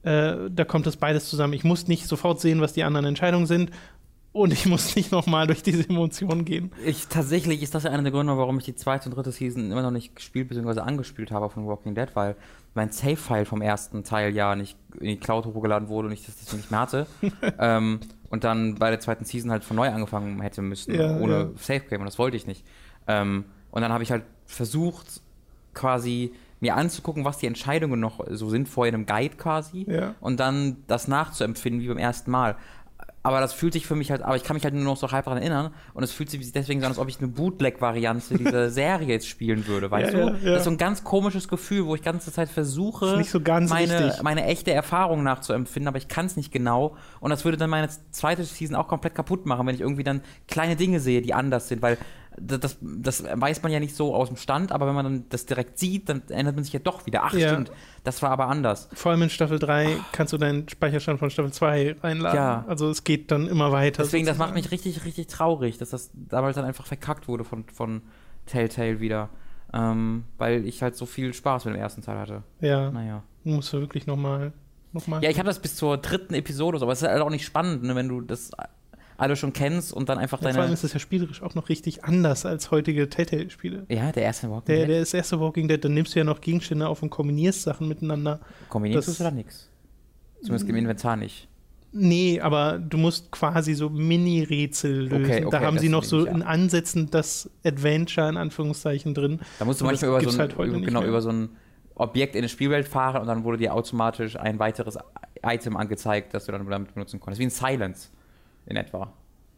Äh, 0.09 0.51
da 0.51 0.65
kommt 0.65 0.87
das 0.87 0.97
beides 0.97 1.29
zusammen. 1.29 1.53
Ich 1.53 1.65
muss 1.65 1.87
nicht 1.87 2.07
sofort 2.07 2.41
sehen, 2.41 2.63
was 2.63 2.73
die 2.73 2.83
anderen 2.83 3.05
Entscheidungen 3.05 3.47
sind 3.47 3.73
und 4.33 4.55
ich 4.55 4.65
muss 4.67 4.97
nicht 4.97 5.13
nochmal 5.13 5.47
durch 5.47 5.63
diese 5.63 5.87
Emotionen 5.87 6.47
gehen. 6.47 6.73
Ich, 6.87 7.09
tatsächlich 7.09 7.63
ist 7.63 7.75
das 7.75 7.83
ja 7.83 7.91
einer 7.91 8.03
der 8.03 8.13
Gründe, 8.13 8.39
warum 8.39 8.57
ich 8.57 8.65
die 8.65 8.75
zweite 8.75 9.11
und 9.11 9.17
dritte 9.17 9.33
Season 9.33 9.71
immer 9.71 9.83
noch 9.83 9.91
nicht 9.91 10.17
gespielt 10.17 10.49
bzw. 10.49 10.81
angespielt 10.81 11.31
habe 11.31 11.51
von 11.51 11.67
Walking 11.67 11.95
Dead, 11.95 12.09
weil 12.15 12.37
mein 12.75 12.91
Save-File 12.91 13.45
vom 13.45 13.61
ersten 13.63 14.03
Teil 14.05 14.35
ja 14.35 14.55
nicht 14.57 14.77
in 14.99 15.07
die 15.09 15.17
Cloud 15.19 15.45
hochgeladen 15.47 15.89
wurde 15.89 16.09
und 16.09 16.13
ich 16.15 16.25
das 16.25 16.37
deswegen 16.37 16.59
nicht 16.59 16.71
mehr 16.71 16.81
hatte. 16.81 17.07
ähm, 17.59 18.01
und 18.31 18.45
dann 18.45 18.77
bei 18.77 18.91
der 18.91 19.01
zweiten 19.01 19.25
Season 19.27 19.51
halt 19.51 19.63
von 19.65 19.77
neu 19.77 19.89
angefangen 19.91 20.41
hätte 20.41 20.63
müssen, 20.63 20.95
Ja, 20.95 21.19
ohne 21.19 21.33
ja. 21.33 21.49
Save-Game 21.57 22.01
und 22.01 22.07
das 22.07 22.19
wollte 22.19 22.37
ich 22.37 22.47
nicht. 22.47 22.65
Ähm, 23.07 23.45
und 23.71 23.83
dann 23.83 23.93
habe 23.93 24.03
ich 24.03 24.11
halt 24.11 24.25
versucht, 24.47 25.21
quasi 25.75 26.33
mir 26.61 26.77
anzugucken, 26.77 27.25
was 27.25 27.39
die 27.39 27.47
Entscheidungen 27.47 27.99
noch 27.99 28.25
so 28.31 28.49
sind, 28.49 28.69
vor 28.69 28.85
einem 28.85 29.05
Guide 29.07 29.37
quasi 29.37 29.85
Ja. 29.89 30.15
und 30.21 30.39
dann 30.41 30.77
das 30.87 31.09
nachzuempfinden 31.09 31.83
wie 31.83 31.89
beim 31.89 31.99
ersten 31.99 32.31
Mal. 32.31 32.57
Aber 33.25 33.41
das 33.41 33.53
fühlt 33.53 33.73
sich 33.73 33.87
für 33.87 33.95
mich 33.95 34.11
halt, 34.11 34.23
aber 34.23 34.35
ich 34.35 34.43
kann 34.43 34.55
mich 34.55 34.65
halt 34.65 34.75
nur 34.75 34.83
noch 34.83 34.97
so 34.97 35.11
halb 35.13 35.25
daran 35.27 35.39
erinnern 35.41 35.73
und 35.95 36.03
es 36.03 36.11
fühlt 36.11 36.29
sich 36.29 36.51
deswegen 36.53 36.81
so 36.81 36.87
an, 36.87 36.93
als 36.93 36.99
ob 36.99 37.09
ich 37.09 37.19
eine 37.19 37.29
Bootleg-Variante 37.29 38.37
dieser 38.37 38.69
Serie 38.71 39.07
jetzt 39.09 39.29
spielen 39.29 39.67
würde, 39.69 39.91
weißt 39.91 40.13
Ja, 40.13 40.21
du? 40.21 40.27
ja, 40.27 40.37
ja. 40.43 40.51
Das 40.51 40.59
ist 40.59 40.65
so 40.65 40.71
ein 40.71 40.77
ganz 40.79 41.05
komisches 41.05 41.47
Gefühl, 41.47 41.87
wo 41.87 41.95
ich 41.95 42.03
ganze 42.03 42.33
Zeit 42.33 42.49
versuche, 42.49 43.23
so 43.25 43.41
ganz 43.41 43.71
meine, 43.71 44.07
richtig. 44.07 44.23
meine 44.23 44.45
echte 44.47 44.73
Erfahrung 44.73 45.23
nachzuempfinden, 45.23 45.87
aber 45.89 45.99
ich 45.99 46.09
kann 46.09 46.27
es 46.27 46.37
nicht 46.37 46.51
genau 46.53 46.97
und 47.21 47.31
das 47.31 47.45
würde 47.45 47.57
dann 47.59 47.71
meine 47.71 47.89
zweite 48.11 48.43
Season 48.45 48.75
auch 48.75 48.89
komplett 48.89 49.15
kaputt 49.15 49.47
machen, 49.47 49.67
wenn 49.67 49.75
ich 49.75 49.81
irgendwie 49.83 50.05
dann 50.05 50.23
kleine 50.49 50.75
Dinge 50.75 50.99
sehe, 50.99 51.23
die 51.23 51.33
anders 51.33 51.69
sind, 51.69 51.81
weil 51.81 51.99
das, 52.39 52.79
das, 52.81 53.25
weiß 53.25 53.63
man 53.63 53.73
ja 53.73 53.81
nicht 53.81 53.95
so 53.95 54.15
aus 54.15 54.29
dem 54.29 54.37
Stand, 54.37 54.73
aber 54.73 54.87
wenn 54.87 54.95
man 54.95 55.05
dann 55.05 55.25
das 55.29 55.47
direkt 55.47 55.79
sieht, 55.79 56.09
dann 56.09 56.23
ändert 56.29 56.55
man 56.55 56.65
sich 56.65 56.73
ja 56.73 56.81
doch 56.81 57.05
wieder. 57.07 57.23
Ach, 57.25 57.35
Ja. 57.35 57.51
stimmt, 57.51 57.71
das 58.05 58.23
war 58.23 58.31
aber 58.31 58.49
anders. 58.49 58.89
Vor 58.95 59.13
allem 59.13 59.23
in 59.23 59.31
Staffel 59.31 59.59
3 59.59 59.97
kannst 60.13 60.33
du 60.33 60.39
deinen 60.39 60.69
Speicherstand 60.69 61.19
von 61.19 61.31
Staffel 61.31 61.53
2 61.53 61.97
reinladen. 62.03 62.37
Ja. 62.37 62.65
Also 62.69 62.89
es 62.91 63.05
geht 63.05 63.31
dann 63.31 63.47
immer 63.49 63.73
weiter. 63.73 64.03
Deswegen, 64.03 64.27
das 64.27 64.39
macht 64.39 64.51
sozusagen. 64.55 64.65
mich 64.65 64.87
richtig, 64.87 65.05
richtig 65.05 65.27
traurig, 65.29 65.79
dass 65.79 65.91
das 65.91 66.11
damals 66.15 66.57
dann 66.57 66.65
einfach 66.65 66.87
verkackt 66.87 67.29
wurde 67.29 67.45
von, 67.45 67.65
von 67.73 68.03
Telltale 68.47 69.01
wieder. 69.01 69.29
Ähm, 69.75 70.25
weil 70.39 70.67
ich 70.67 70.83
halt 70.83 70.97
so 70.97 71.07
viel 71.07 71.33
Spaß 71.33 71.65
mit 71.65 71.75
dem 71.75 71.81
ersten 71.81 72.03
Teil 72.03 72.19
hatte. 72.19 72.43
Ja, 72.61 72.91
Naja. 72.91 73.23
musst 73.45 73.73
du 73.73 73.81
wirklich 73.81 74.07
nochmal. 74.07 74.53
Noch 74.93 75.07
mal. 75.07 75.23
Ja, 75.25 75.31
ich 75.31 75.39
habe 75.39 75.47
das 75.47 75.61
bis 75.61 75.77
zur 75.77 75.97
dritten 75.97 76.35
Episode, 76.35 76.79
so, 76.79 76.85
aber 76.85 76.93
es 76.93 77.01
ist 77.01 77.09
halt 77.09 77.23
auch 77.23 77.31
nicht 77.31 77.47
spannend, 77.47 77.83
ne, 77.83 77.95
wenn 77.95 78.09
du 78.09 78.21
das 78.21 78.51
alle 79.23 79.37
schon 79.37 79.53
kennst 79.53 79.93
und 79.93 80.09
dann 80.09 80.19
einfach 80.19 80.39
Ja, 80.43 80.49
vor 80.49 80.49
allem 80.49 80.57
deine. 80.65 80.75
ist 80.75 80.85
das 80.85 80.93
ja 80.93 80.99
spielerisch 80.99 81.43
auch 81.43 81.55
noch 81.55 81.69
richtig 81.69 82.05
anders 82.05 82.45
als 82.45 82.71
heutige 82.71 83.09
Telltale-Spiele. 83.09 83.87
Ja, 83.89 84.11
der 84.13 84.25
erste 84.25 84.51
Walking 84.51 84.67
Der, 84.67 84.79
Dead. 84.81 84.89
der 84.89 85.01
ist 85.03 85.15
erste 85.15 85.39
Walking 85.41 85.69
Dead, 85.69 85.83
dann 85.83 85.95
nimmst 85.95 86.15
du 86.15 86.19
ja 86.19 86.25
noch 86.25 86.41
Gegenstände 86.41 86.89
auf 86.89 87.03
und 87.03 87.11
kombinierst 87.11 87.63
Sachen 87.63 87.89
miteinander. 87.89 88.41
Kombiniert 88.69 88.99
das 88.99 89.09
ist 89.09 89.21
oder 89.21 89.31
nix? 89.31 89.69
Zumindest 90.41 90.69
im 90.69 90.75
Inventar 90.77 91.17
nicht. 91.17 91.49
Nee, 91.93 92.41
aber 92.41 92.79
du 92.79 92.97
musst 92.97 93.31
quasi 93.31 93.75
so 93.75 93.91
Mini-Rätsel 93.91 95.09
lösen. 95.09 95.25
Okay, 95.25 95.45
okay, 95.45 95.51
da 95.51 95.61
haben 95.61 95.79
sie 95.79 95.89
noch 95.91 96.05
so 96.05 96.25
in 96.25 96.43
Ansätzen 96.43 97.11
das 97.11 97.51
Adventure 97.65 98.29
in 98.29 98.37
Anführungszeichen 98.39 99.15
drin. 99.15 99.41
Da 99.59 99.65
musst 99.67 99.81
du 99.81 99.85
manchmal 99.85 100.11
über 100.11 100.21
so, 100.23 100.31
ein, 100.31 100.39
halt 100.39 100.53
über, 100.55 100.81
genau, 100.81 101.05
über 101.05 101.21
so 101.21 101.29
ein 101.31 101.51
Objekt 101.95 102.35
in 102.35 102.39
eine 102.41 102.49
Spielwelt 102.49 102.89
fahren 102.89 103.21
und 103.21 103.29
dann 103.29 103.45
wurde 103.45 103.59
dir 103.59 103.75
automatisch 103.75 104.37
ein 104.37 104.59
weiteres 104.59 104.99
Item 105.45 105.77
angezeigt, 105.77 106.33
das 106.35 106.47
du 106.47 106.53
dann 106.53 106.67
damit 106.69 106.95
benutzen 106.95 107.21
konntest. 107.21 107.41
Wie 107.41 107.45
ein 107.47 107.51
Silence 107.51 108.09
in 108.67 108.77
etwa. 108.77 109.13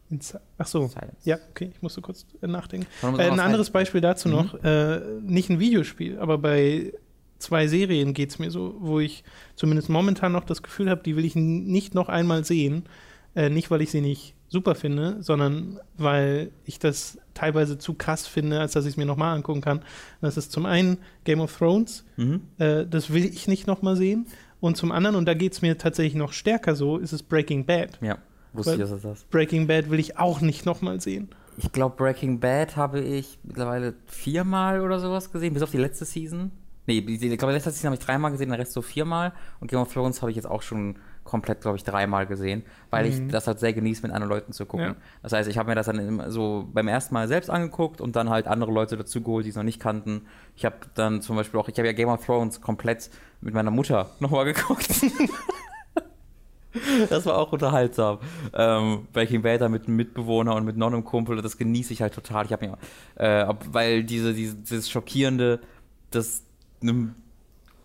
Ins- 0.09 0.37
Ach 0.57 0.67
so. 0.67 0.87
Silence. 0.87 1.17
Ja, 1.23 1.37
okay, 1.49 1.71
ich 1.73 1.81
musste 1.81 2.01
kurz 2.01 2.25
äh, 2.41 2.47
nachdenken. 2.47 2.87
Äh, 3.17 3.29
ein 3.29 3.39
anderes 3.39 3.69
Beispiel 3.71 4.01
dazu 4.01 4.27
Mhm. 4.29 4.33
noch, 4.35 4.63
äh, 4.63 4.99
nicht 5.21 5.49
ein 5.49 5.59
Videospiel, 5.59 6.19
aber 6.19 6.37
bei 6.37 6.93
zwei 7.39 7.67
Serien 7.67 8.13
geht 8.13 8.29
es 8.29 8.39
mir 8.39 8.51
so, 8.51 8.75
wo 8.79 8.99
ich 8.99 9.23
zumindest 9.55 9.89
momentan 9.89 10.31
noch 10.31 10.43
das 10.45 10.61
Gefühl 10.63 10.89
habe, 10.89 11.01
die 11.03 11.15
will 11.15 11.25
ich 11.25 11.35
nicht 11.35 11.95
noch 11.95 12.07
einmal 12.09 12.43
sehen. 12.45 12.83
Äh, 13.35 13.49
nicht, 13.49 13.69
weil 13.71 13.81
ich 13.81 13.91
sie 13.91 13.99
nicht 13.99 14.33
super 14.47 14.75
finde, 14.75 15.21
sondern 15.21 15.79
weil 15.97 16.51
ich 16.63 16.79
das 16.79 17.17
teilweise 17.33 17.77
zu 17.77 17.93
krass 17.95 18.27
finde, 18.27 18.61
als 18.61 18.71
dass 18.73 18.85
ich 18.85 18.91
es 18.91 18.97
mir 18.97 19.05
nochmal 19.05 19.35
angucken 19.35 19.59
kann. 19.59 19.81
Das 20.21 20.37
ist 20.37 20.51
zum 20.53 20.65
einen 20.65 20.99
Game 21.25 21.41
of 21.41 21.57
Thrones, 21.57 22.05
Mhm. 22.15 22.41
äh, 22.59 22.85
das 22.85 23.11
will 23.11 23.25
ich 23.25 23.47
nicht 23.49 23.67
nochmal 23.67 23.97
sehen. 23.97 24.27
Und 24.61 24.77
zum 24.77 24.91
anderen, 24.93 25.17
und 25.17 25.25
da 25.25 25.33
geht 25.33 25.51
es 25.51 25.61
mir 25.61 25.77
tatsächlich 25.77 26.15
noch 26.15 26.31
stärker 26.31 26.75
so, 26.75 26.97
ist 26.97 27.11
es 27.11 27.23
Breaking 27.23 27.65
Bad. 27.65 27.97
Ja, 28.01 28.19
wusste 28.57 28.71
Weil- 28.71 28.77
ich, 28.81 28.81
dass 28.89 28.91
es 28.91 29.01
das. 29.03 29.23
Breaking 29.25 29.67
Bad 29.67 29.89
will 29.89 29.99
ich 29.99 30.17
auch 30.17 30.41
nicht 30.41 30.65
nochmal 30.65 30.99
sehen. 31.01 31.29
Ich 31.57 31.71
glaube, 31.71 31.95
Breaking 31.95 32.39
Bad 32.39 32.75
habe 32.75 32.99
ich 32.99 33.39
mittlerweile 33.43 33.93
viermal 34.07 34.81
oder 34.81 34.99
sowas 34.99 35.31
gesehen, 35.31 35.53
bis 35.53 35.63
auf 35.63 35.71
die 35.71 35.77
letzte 35.77 36.03
Season. 36.05 36.51
Nee, 36.87 36.99
ich 36.99 37.19
glaube, 37.19 37.47
die 37.51 37.55
letzte 37.57 37.71
Season 37.71 37.87
habe 37.87 37.95
ich 37.99 38.05
dreimal 38.05 38.29
gesehen, 38.31 38.49
den 38.49 38.59
Rest 38.59 38.73
so 38.73 38.81
viermal. 38.83 39.31
Und 39.59 39.71
Game 39.71 39.79
of 39.79 39.91
Thrones 39.91 40.21
habe 40.21 40.29
ich 40.29 40.35
jetzt 40.35 40.45
auch 40.45 40.61
schon 40.61 40.97
komplett, 41.23 41.61
glaube 41.61 41.77
ich, 41.77 41.83
dreimal 41.83 42.27
gesehen, 42.27 42.61
weil 42.91 43.07
ich 43.07 43.19
Mhm. 43.19 43.29
das 43.29 43.47
halt 43.47 43.59
sehr 43.59 43.73
genieße, 43.73 44.03
mit 44.03 44.11
anderen 44.11 44.29
Leuten 44.29 44.53
zu 44.53 44.67
gucken. 44.67 44.85
Ja. 44.89 44.95
Das 45.23 45.31
heißt, 45.33 45.49
ich 45.49 45.57
habe 45.57 45.69
mir 45.69 45.75
das 45.75 45.87
dann 45.87 46.29
so 46.29 46.69
beim 46.71 46.87
ersten 46.87 47.15
Mal 47.15 47.27
selbst 47.27 47.49
angeguckt 47.49 48.01
und 48.01 48.15
dann 48.15 48.29
halt 48.29 48.45
andere 48.45 48.71
Leute 48.71 48.95
dazu 48.97 49.21
geholt, 49.23 49.45
die 49.45 49.49
es 49.49 49.55
noch 49.55 49.63
nicht 49.63 49.79
kannten. 49.79 50.27
Ich 50.55 50.65
habe 50.65 50.75
dann 50.93 51.23
zum 51.23 51.35
Beispiel 51.37 51.59
auch, 51.59 51.67
ich 51.67 51.77
habe 51.79 51.87
ja 51.87 51.93
Game 51.93 52.09
of 52.09 52.23
Thrones 52.23 52.61
komplett 52.61 53.09
mit 53.41 53.55
meiner 53.55 53.71
Mutter 53.71 54.11
nochmal 54.19 54.45
geguckt. 54.45 54.87
Das 57.09 57.25
war 57.25 57.37
auch 57.37 57.51
unterhaltsam. 57.51 58.19
Ähm, 58.53 59.07
Breaking 59.13 59.41
Bad 59.41 59.61
da 59.61 59.69
mit 59.69 59.87
einem 59.87 59.95
Mitbewohner 59.95 60.55
und 60.55 60.65
mit 60.65 60.77
noch 60.77 60.87
einem 60.87 61.03
Kumpel, 61.03 61.41
das 61.41 61.57
genieße 61.57 61.93
ich 61.93 62.01
halt 62.01 62.13
total. 62.13 62.45
Ich 62.45 62.51
habe 62.51 62.67
mir, 62.67 62.77
äh, 63.15 63.53
weil 63.71 64.03
diese, 64.03 64.33
diese, 64.33 64.55
dieses 64.55 64.89
Schockierende, 64.89 65.59
das, 66.11 66.43
nem- 66.81 67.15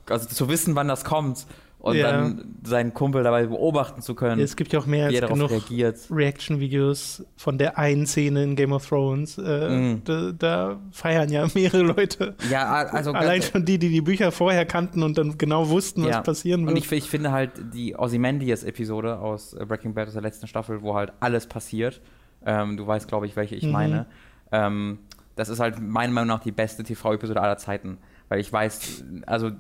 also 0.09 0.29
zu 0.29 0.49
wissen, 0.49 0.75
wann 0.75 0.89
das 0.89 1.05
kommt 1.05 1.47
und 1.81 1.97
Ja. 1.97 2.13
dann 2.13 2.57
seinen 2.63 2.93
Kumpel 2.95 3.23
dabei 3.23 3.47
beobachten 3.47 4.03
zu 4.03 4.15
können, 4.15 4.39
Ja, 4.39 4.45
es 4.45 4.55
gibt 4.57 4.73
ja 4.73 4.79
auch 4.81 4.87
mehr 4.87 5.07
als 5.07 5.19
darauf 5.19 5.33
genug 5.37 5.51
reagiert. 5.51 5.97
Reaction-Videos 6.11 7.25
von 7.37 7.59
der 7.59 7.79
einen 7.79 8.07
Szene 8.07 8.43
in 8.43 8.57
Game 8.57 8.73
of 8.73 8.87
Thrones. 8.89 9.39
Äh, 9.39 9.69
Mhm. 9.69 10.03
da, 10.05 10.33
da 10.33 10.81
feiern 10.93 11.31
ja 11.31 11.47
mehrere 11.55 11.83
Leute. 11.83 12.35
Ja, 12.51 12.71
also 12.71 13.13
Allein 13.13 13.41
ganz- 13.41 13.51
schon 13.51 13.65
die, 13.65 13.79
die 13.79 13.89
die 13.89 14.01
Bücher 14.01 14.31
vorher 14.33 14.67
kannten 14.67 15.03
und 15.03 15.17
dann 15.19 15.39
genau 15.39 15.69
wussten, 15.71 16.03
was 16.03 16.11
Ja. 16.11 16.21
passieren 16.23 16.63
wird. 16.67 16.77
Und 16.77 16.85
ich, 16.85 16.91
ich 16.93 17.09
finde 17.11 17.33
halt 17.33 17.51
die 17.75 17.97
Ozymandias-Episode 17.97 19.19
aus 19.19 19.55
äh, 19.55 19.65
Breaking 19.67 19.95
Bad 19.95 20.09
aus 20.09 20.15
der 20.15 20.23
letzten 20.23 20.47
Staffel, 20.47 20.83
wo 20.83 20.95
halt 20.95 21.13
alles 21.21 21.47
passiert. 21.47 22.01
Ähm, 22.45 22.77
du 22.77 22.87
weißt, 22.87 23.09
glaube 23.09 23.27
ich, 23.27 23.37
welche 23.37 23.55
ich 23.55 23.65
Mhm. 23.65 23.73
meine. 23.73 24.07
Ähm, 24.53 24.99
das 25.37 25.49
ist 25.49 25.61
halt 25.61 25.81
meiner 25.81 26.13
Meinung 26.13 26.29
nach 26.29 26.41
die 26.41 26.53
beste 26.53 26.83
TV-Episode 26.83 27.41
aller 27.41 27.57
Zeiten. 27.57 27.99
Weil 28.31 28.41
ich 28.41 28.51
weiß, 28.51 29.05
also 29.27 29.51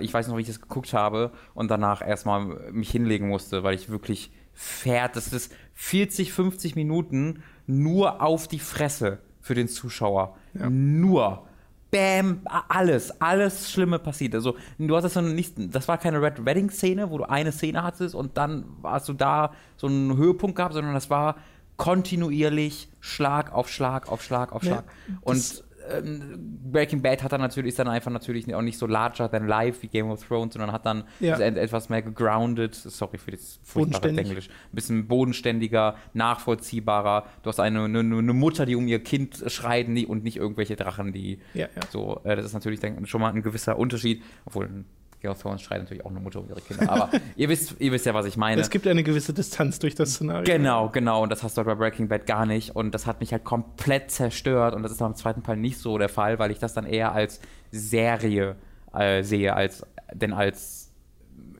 ich 0.00 0.14
weiß 0.14 0.28
noch, 0.28 0.36
wie 0.38 0.42
ich 0.42 0.46
das 0.46 0.60
geguckt 0.62 0.94
habe 0.94 1.32
und 1.54 1.70
danach 1.70 2.00
erstmal 2.06 2.70
mich 2.72 2.90
hinlegen 2.90 3.28
musste, 3.28 3.62
weil 3.64 3.74
ich 3.74 3.90
wirklich 3.90 4.30
fährt, 4.54 5.16
das 5.16 5.28
ist 5.32 5.52
40, 5.74 6.32
50 6.32 6.74
Minuten 6.76 7.42
nur 7.66 8.22
auf 8.22 8.48
die 8.48 8.58
Fresse 8.60 9.18
für 9.40 9.54
den 9.54 9.68
Zuschauer. 9.68 10.36
Ja. 10.54 10.70
nur 10.70 11.46
Bam, 11.90 12.40
a- 12.46 12.62
alles, 12.68 13.20
alles 13.20 13.70
Schlimme 13.70 13.98
passiert. 13.98 14.34
Also, 14.34 14.56
du 14.78 14.96
hattest 14.96 15.12
so 15.14 15.20
nicht, 15.20 15.54
das 15.58 15.88
war 15.88 15.98
keine 15.98 16.22
Red 16.22 16.42
Wedding-Szene, 16.44 17.10
wo 17.10 17.18
du 17.18 17.28
eine 17.28 17.52
Szene 17.52 17.82
hattest 17.82 18.14
und 18.14 18.38
dann 18.38 18.64
hast 18.82 19.10
du 19.10 19.12
da 19.12 19.52
so 19.76 19.88
einen 19.88 20.16
Höhepunkt 20.16 20.56
gehabt, 20.56 20.72
sondern 20.72 20.94
das 20.94 21.10
war 21.10 21.36
kontinuierlich 21.76 22.88
Schlag 23.00 23.52
auf 23.52 23.68
Schlag 23.68 24.10
auf 24.10 24.22
Schlag 24.22 24.52
auf 24.52 24.62
Ja, 24.62 24.68
Schlag. 24.72 24.84
und 25.22 25.64
ähm, 25.90 26.58
Breaking 26.70 27.02
Bad 27.02 27.22
hat 27.22 27.32
dann 27.32 27.40
natürlich, 27.40 27.70
ist 27.70 27.78
dann 27.78 27.88
einfach 27.88 28.10
natürlich 28.10 28.52
auch 28.54 28.62
nicht 28.62 28.78
so 28.78 28.86
larger 28.86 29.30
than 29.30 29.46
life 29.46 29.82
wie 29.82 29.88
Game 29.88 30.10
of 30.10 30.24
Thrones, 30.26 30.54
sondern 30.54 30.72
hat 30.72 30.86
dann 30.86 31.04
Ja. 31.20 31.38
etwas 31.38 31.88
mehr 31.88 32.02
gegrounded, 32.02 32.74
sorry 32.74 33.18
für 33.18 33.30
das 33.32 33.60
furchtbare. 33.62 34.08
Englisch, 34.08 34.48
ein 34.48 34.74
bisschen 34.74 35.06
bodenständiger, 35.08 35.96
nachvollziehbarer. 36.14 37.26
Du 37.42 37.48
hast 37.48 37.60
eine, 37.60 37.84
eine, 37.84 37.98
eine 38.00 38.32
Mutter, 38.32 38.66
die 38.66 38.76
um 38.76 38.86
ihr 38.88 39.02
Kind 39.02 39.42
schreit 39.46 39.88
und 39.88 40.24
nicht 40.24 40.36
irgendwelche 40.36 40.76
Drachen, 40.76 41.12
die 41.12 41.38
Ja, 41.54 41.66
ja. 41.74 41.82
so, 41.90 42.20
äh, 42.24 42.36
das 42.36 42.44
ist 42.46 42.52
natürlich 42.54 42.80
dann 42.80 43.06
schon 43.06 43.20
mal 43.20 43.30
ein 43.32 43.42
gewisser 43.42 43.78
Unterschied, 43.78 44.22
obwohl 44.44 44.66
ein 44.66 44.84
Game 45.22 45.30
of 45.30 45.40
Thrones 45.40 45.62
schreit 45.62 45.80
natürlich 45.80 46.04
auch 46.04 46.10
eine 46.10 46.20
Mutter 46.20 46.40
um 46.40 46.48
ihre 46.48 46.60
Kinder, 46.60 46.90
aber 46.90 47.10
ihr 47.36 47.48
wisst, 47.48 47.76
ihr 47.78 47.92
wisst 47.92 48.04
ja, 48.06 48.12
was 48.12 48.26
ich 48.26 48.36
meine. 48.36 48.60
Es 48.60 48.70
gibt 48.70 48.86
eine 48.86 49.02
gewisse 49.02 49.32
Distanz 49.32 49.78
durch 49.78 49.94
das 49.94 50.14
Szenario. 50.14 50.44
Genau, 50.44 50.88
genau. 50.90 51.22
Und 51.22 51.30
das 51.30 51.42
hast 51.42 51.56
du 51.56 51.58
halt 51.58 51.68
bei 51.68 51.74
Breaking 51.74 52.08
Bad 52.08 52.26
gar 52.26 52.44
nicht. 52.44 52.74
Und 52.74 52.92
das 52.92 53.06
hat 53.06 53.20
mich 53.20 53.32
halt 53.32 53.44
komplett 53.44 54.10
zerstört. 54.10 54.74
Und 54.74 54.82
das 54.82 54.92
ist 54.92 54.98
beim 54.98 55.14
zweiten 55.14 55.42
Teil 55.42 55.56
nicht 55.56 55.78
so 55.78 55.96
der 55.96 56.08
Fall, 56.08 56.38
weil 56.38 56.50
ich 56.50 56.58
das 56.58 56.74
dann 56.74 56.84
eher 56.84 57.12
als 57.12 57.40
Serie 57.70 58.56
äh, 58.94 59.22
sehe, 59.22 59.54
als 59.54 59.86
denn 60.12 60.32
als 60.32 60.92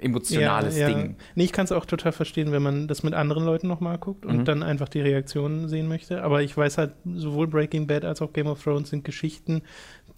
emotionales 0.01 0.77
ja, 0.77 0.89
ja. 0.89 0.95
Ding. 0.95 1.17
Nee, 1.37 1.45
ich 1.45 1.53
kann 1.53 1.65
es 1.65 1.73
auch 1.73 1.87
total 1.87 2.13
verstehen, 2.13 2.53
wenn 2.53 2.63
man 2.63 2.89
das 2.89 3.03
mit 3.03 3.15
anderen 3.15 3.45
Leuten 3.45 3.69
nochmal 3.69 3.99
guckt 3.99 4.27
und 4.27 4.39
Mhm. 4.39 4.45
dann 4.45 4.63
einfach 4.63 4.89
die 4.89 5.01
Reaktionen 5.01 5.69
sehen 5.69 5.87
möchte. 5.87 6.23
Aber 6.23 6.43
ich 6.43 6.57
weiß 6.57 6.79
halt, 6.79 6.93
sowohl 7.15 7.47
Breaking 7.47 7.87
Bad 7.87 8.05
als 8.05 8.21
auch 8.21 8.33
Game 8.33 8.49
of 8.49 8.63
Thrones 8.63 8.91
sind 8.91 9.05
Geschichten, 9.05 9.63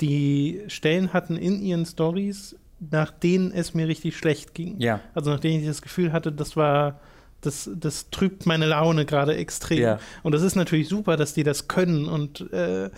die 0.00 0.62
Stellen 0.68 1.12
hatten 1.12 1.36
in 1.36 1.60
ihren 1.60 1.84
Stories, 1.86 2.56
nach 2.78 3.10
denen 3.10 3.52
es 3.52 3.74
mir 3.74 3.88
richtig 3.88 4.16
schlecht 4.16 4.54
ging. 4.54 4.80
Ja. 4.80 5.00
Also 5.14 5.30
nachdem 5.30 5.60
ich 5.60 5.66
das 5.66 5.82
Gefühl 5.82 6.12
hatte, 6.12 6.32
das 6.32 6.56
war, 6.56 7.00
das, 7.40 7.70
das 7.74 8.10
trübt 8.10 8.46
meine 8.46 8.66
Laune 8.66 9.04
gerade 9.06 9.36
extrem. 9.36 9.80
Ja. 9.80 9.98
Und 10.22 10.32
das 10.32 10.42
ist 10.42 10.56
natürlich 10.56 10.88
super, 10.88 11.16
dass 11.16 11.34
die 11.34 11.42
das 11.42 11.68
können 11.68 12.06
und 12.06 12.52
äh, 12.52 12.90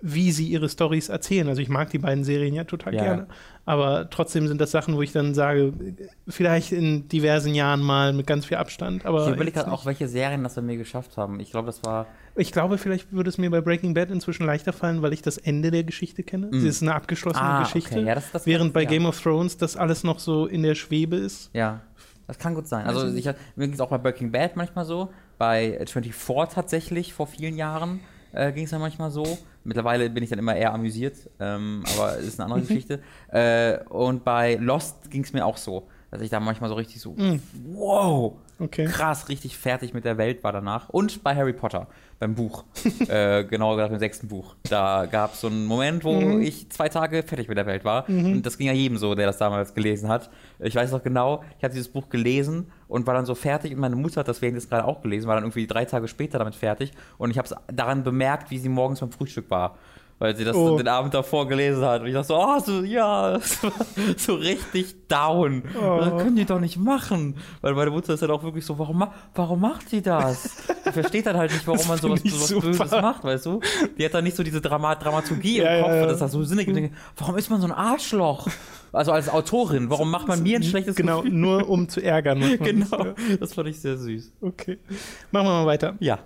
wie 0.00 0.32
sie 0.32 0.46
ihre 0.48 0.68
Stories 0.68 1.08
erzählen. 1.08 1.48
Also 1.48 1.60
ich 1.60 1.68
mag 1.68 1.90
die 1.90 1.98
beiden 1.98 2.24
Serien 2.24 2.54
ja 2.54 2.64
total 2.64 2.94
Ja. 2.94 3.02
gerne. 3.02 3.26
Aber 3.64 4.10
trotzdem 4.10 4.48
sind 4.48 4.60
das 4.60 4.70
Sachen, 4.72 4.96
wo 4.96 5.02
ich 5.02 5.12
dann 5.12 5.34
sage, 5.34 5.72
vielleicht 6.28 6.72
in 6.72 7.08
diversen 7.08 7.54
Jahren 7.54 7.80
mal 7.80 8.12
mit 8.12 8.26
ganz 8.26 8.46
viel 8.46 8.56
Abstand. 8.56 9.06
Aber 9.06 9.26
Ich 9.28 9.34
überlege 9.34 9.58
gerade 9.58 9.70
auch, 9.72 9.86
welche 9.86 10.08
Serien 10.08 10.42
das 10.42 10.54
bei 10.56 10.62
mir 10.62 10.76
geschafft 10.76 11.16
haben. 11.16 11.38
Ich 11.40 11.50
glaube, 11.52 11.66
das 11.66 11.84
war. 11.84 12.06
ich 12.34 12.50
glaube, 12.52 12.78
vielleicht 12.78 13.12
würde 13.12 13.28
es 13.30 13.38
mir 13.38 13.50
bei 13.50 13.60
Breaking 13.60 13.94
Bad 13.94 14.10
inzwischen 14.10 14.46
leichter 14.46 14.72
fallen, 14.72 15.02
weil 15.02 15.12
ich 15.12 15.22
das 15.22 15.38
Ende 15.38 15.70
der 15.70 15.84
Geschichte 15.84 16.22
kenne. 16.22 16.48
Mm. 16.50 16.60
Sie 16.60 16.68
ist 16.68 16.82
eine 16.82 16.94
abgeschlossene 16.94 17.44
Ah, 17.44 17.62
Geschichte. 17.62 17.94
okay. 17.96 18.04
Ja, 18.06 18.14
das- 18.16 18.32
das 18.32 18.46
während 18.46 18.72
bei 18.72 18.82
ja. 18.82 18.88
Game 18.88 19.06
of 19.06 19.20
Thrones 19.20 19.56
das 19.58 19.76
alles 19.76 20.02
noch 20.02 20.18
so 20.18 20.46
in 20.46 20.62
der 20.62 20.74
Schwebe 20.74 21.16
ist. 21.16 21.50
Ja, 21.52 21.82
das 22.26 22.38
kann 22.38 22.54
gut 22.54 22.66
sein. 22.66 22.86
Weiß 22.86 22.96
Also 22.96 23.14
ich 23.16 23.26
ich, 23.26 23.34
mir 23.56 23.66
ging 23.66 23.74
es 23.74 23.80
auch 23.80 23.90
bei 23.90 23.98
Breaking 23.98 24.32
Bad 24.32 24.56
manchmal 24.56 24.84
so, 24.84 25.10
bei 25.38 25.84
24 25.86 26.54
tatsächlich 26.54 27.12
vor 27.12 27.26
vielen 27.26 27.56
Jahren 27.56 28.00
äh, 28.32 28.50
ging 28.52 28.64
es 28.64 28.70
ja 28.70 28.78
manchmal 28.78 29.10
so. 29.10 29.38
Mittlerweile 29.64 30.10
bin 30.10 30.22
ich 30.24 30.30
dann 30.30 30.38
immer 30.38 30.56
eher 30.56 30.72
amüsiert, 30.74 31.16
ähm, 31.40 31.84
aber 31.94 32.16
ist 32.16 32.40
eine 32.40 32.52
andere 32.52 32.60
Geschichte. 32.66 33.00
Äh, 33.28 33.78
und 33.88 34.24
bei 34.24 34.56
Lost 34.56 35.10
ging 35.10 35.22
es 35.24 35.32
mir 35.32 35.44
auch 35.46 35.56
so, 35.56 35.88
dass 36.10 36.20
ich 36.20 36.30
da 36.30 36.40
manchmal 36.40 36.68
so 36.68 36.76
richtig 36.76 37.00
so, 37.00 37.16
wow, 37.66 38.34
Okay. 38.58 38.84
krass, 38.86 39.28
richtig 39.28 39.56
fertig 39.56 39.92
mit 39.94 40.04
der 40.04 40.18
Welt 40.18 40.44
war 40.44 40.52
danach. 40.52 40.88
Und 40.88 41.22
bei 41.24 41.34
Harry 41.34 41.52
Potter, 41.52 41.88
beim 42.22 42.36
Buch, 42.36 42.64
äh, 43.08 43.42
genauer 43.44 43.74
gesagt 43.76 43.92
im 43.92 43.98
sechsten 43.98 44.28
Buch. 44.28 44.54
Da 44.70 45.06
gab 45.06 45.34
es 45.34 45.40
so 45.40 45.48
einen 45.48 45.66
Moment, 45.66 46.04
wo 46.04 46.12
Mhm. 46.20 46.40
ich 46.40 46.70
zwei 46.70 46.88
Tage 46.88 47.24
fertig 47.24 47.48
mit 47.48 47.58
der 47.58 47.66
Welt 47.66 47.84
war. 47.84 48.08
Und 48.08 48.42
das 48.46 48.56
ging 48.58 48.68
ja 48.68 48.72
jedem 48.72 48.96
so, 48.96 49.14
der 49.16 49.26
das 49.26 49.38
damals 49.38 49.74
gelesen 49.74 50.08
hat. 50.08 50.30
Ich 50.60 50.76
weiß 50.76 50.92
noch 50.92 51.02
genau, 51.02 51.42
ich 51.58 51.64
habe 51.64 51.74
dieses 51.74 51.88
Buch 51.88 52.08
gelesen 52.10 52.70
und 52.86 53.06
war 53.08 53.14
dann 53.14 53.26
so 53.26 53.34
fertig 53.34 53.72
und 53.74 53.80
meine 53.80 53.96
Mutter 53.96 54.20
hat 54.20 54.28
das 54.28 54.40
während 54.40 54.56
des 54.56 54.68
gerade 54.68 54.84
auch 54.84 55.02
gelesen, 55.02 55.26
war 55.26 55.34
dann 55.34 55.42
irgendwie 55.44 55.66
drei 55.66 55.84
Tage 55.84 56.06
später 56.06 56.38
damit 56.38 56.54
fertig. 56.54 56.92
Und 57.18 57.30
ich 57.32 57.38
habe 57.38 57.48
es 57.48 57.54
daran 57.74 58.04
bemerkt, 58.04 58.50
wie 58.52 58.58
sie 58.58 58.68
morgens 58.68 59.00
beim 59.00 59.10
Frühstück 59.10 59.50
war. 59.50 59.76
Weil 60.22 60.36
sie 60.36 60.44
das 60.44 60.54
Oh. 60.56 60.76
den 60.76 60.86
Abend 60.86 61.14
davor 61.14 61.48
gelesen 61.48 61.84
hat. 61.84 62.02
Und 62.02 62.06
ich 62.06 62.12
dachte 62.12 62.28
so, 62.28 62.36
oh, 62.38 62.60
so, 62.60 62.84
ja, 62.84 63.40
so, 64.16 64.34
richtig 64.34 65.08
down. 65.08 65.64
Oh. 65.76 65.98
Das 65.98 66.22
können 66.22 66.36
die 66.36 66.44
doch 66.44 66.60
nicht 66.60 66.76
machen. 66.76 67.34
Weil 67.60 67.74
meine 67.74 67.90
Mutter 67.90 68.14
ist 68.14 68.22
dann 68.22 68.30
auch 68.30 68.44
wirklich 68.44 68.64
so, 68.64 68.78
warum, 68.78 68.98
ma 68.98 69.12
warum 69.34 69.60
macht 69.60 69.90
die 69.90 70.00
das? 70.00 70.48
Die 70.86 70.92
versteht 70.92 71.26
dann 71.26 71.36
halt 71.36 71.50
nicht, 71.52 71.66
warum 71.66 71.88
man 71.88 71.98
sowas, 71.98 72.20
sowas. 72.22 72.64
Böses 72.64 72.90
macht, 72.92 73.24
weißt 73.24 73.46
du? 73.46 73.58
Die 73.98 74.04
hat 74.04 74.14
dann 74.14 74.22
nicht 74.22 74.36
so 74.36 74.44
diese 74.44 74.60
Drama 74.60 74.94
Dramaturgie 74.94 75.56
Ja, 75.58 75.70
im 75.70 75.76
ja, 75.78 75.82
Kopf, 75.82 75.92
ja. 75.92 76.06
dass 76.06 76.18
das 76.20 76.30
so 76.30 76.44
Sinn. 76.44 76.60
Ich 76.60 76.72
denke, 76.72 76.94
Warum 77.16 77.36
ist 77.36 77.50
man 77.50 77.60
so 77.60 77.66
ein 77.66 77.72
Arschloch? 77.72 78.46
Also 78.92 79.10
als 79.10 79.28
Autorin, 79.28 79.90
warum 79.90 80.08
macht 80.08 80.28
man 80.28 80.40
mir 80.44 80.56
ein 80.56 80.62
schlechtes 80.62 80.94
Genau, 80.94 81.22
Gefühl? 81.22 81.36
nur 81.36 81.68
um 81.68 81.88
zu 81.88 82.00
ärgern. 82.00 82.40
Genau, 82.62 83.06
das 83.40 83.54
fand 83.54 83.66
ich 83.70 83.80
sehr 83.80 83.96
süß. 83.96 84.34
Okay. 84.40 84.78
Machen 85.32 85.46
wir 85.48 85.50
mal 85.50 85.66
weiter. 85.66 85.94
Ja. 85.98 86.20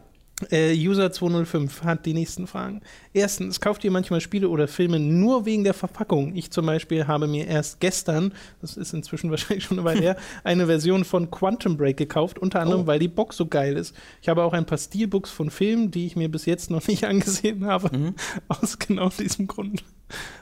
Äh, 0.50 0.72
User205 0.74 1.82
hat 1.84 2.04
die 2.04 2.12
nächsten 2.12 2.46
Fragen. 2.46 2.82
Erstens, 3.14 3.58
kauft 3.58 3.82
ihr 3.84 3.90
manchmal 3.90 4.20
Spiele 4.20 4.50
oder 4.50 4.68
Filme 4.68 4.98
nur 5.00 5.46
wegen 5.46 5.64
der 5.64 5.72
Verpackung? 5.72 6.36
Ich 6.36 6.50
zum 6.50 6.66
Beispiel 6.66 7.06
habe 7.06 7.26
mir 7.26 7.46
erst 7.46 7.80
gestern, 7.80 8.34
das 8.60 8.76
ist 8.76 8.92
inzwischen 8.92 9.30
wahrscheinlich 9.30 9.64
schon 9.64 9.78
eine 9.78 9.86
Weile 9.86 10.00
her, 10.02 10.16
eine 10.44 10.66
Version 10.66 11.04
von 11.06 11.30
Quantum 11.30 11.78
Break 11.78 11.96
gekauft, 11.96 12.38
unter 12.38 12.60
anderem, 12.60 12.82
Oh. 12.82 12.86
weil 12.86 12.98
die 12.98 13.08
Box 13.08 13.38
so 13.38 13.46
geil 13.46 13.78
ist. 13.78 13.94
Ich 14.20 14.28
habe 14.28 14.42
auch 14.44 14.52
ein 14.52 14.66
paar 14.66 14.76
Steelbooks 14.76 15.30
von 15.30 15.48
Filmen, 15.50 15.90
die 15.90 16.04
ich 16.06 16.16
mir 16.16 16.30
bis 16.30 16.44
jetzt 16.44 16.70
noch 16.70 16.86
nicht 16.86 17.04
angesehen 17.08 17.64
habe, 17.64 17.96
Mhm. 17.96 18.14
aus 18.48 18.78
genau 18.78 19.08
diesem 19.08 19.46
Grund. 19.46 19.84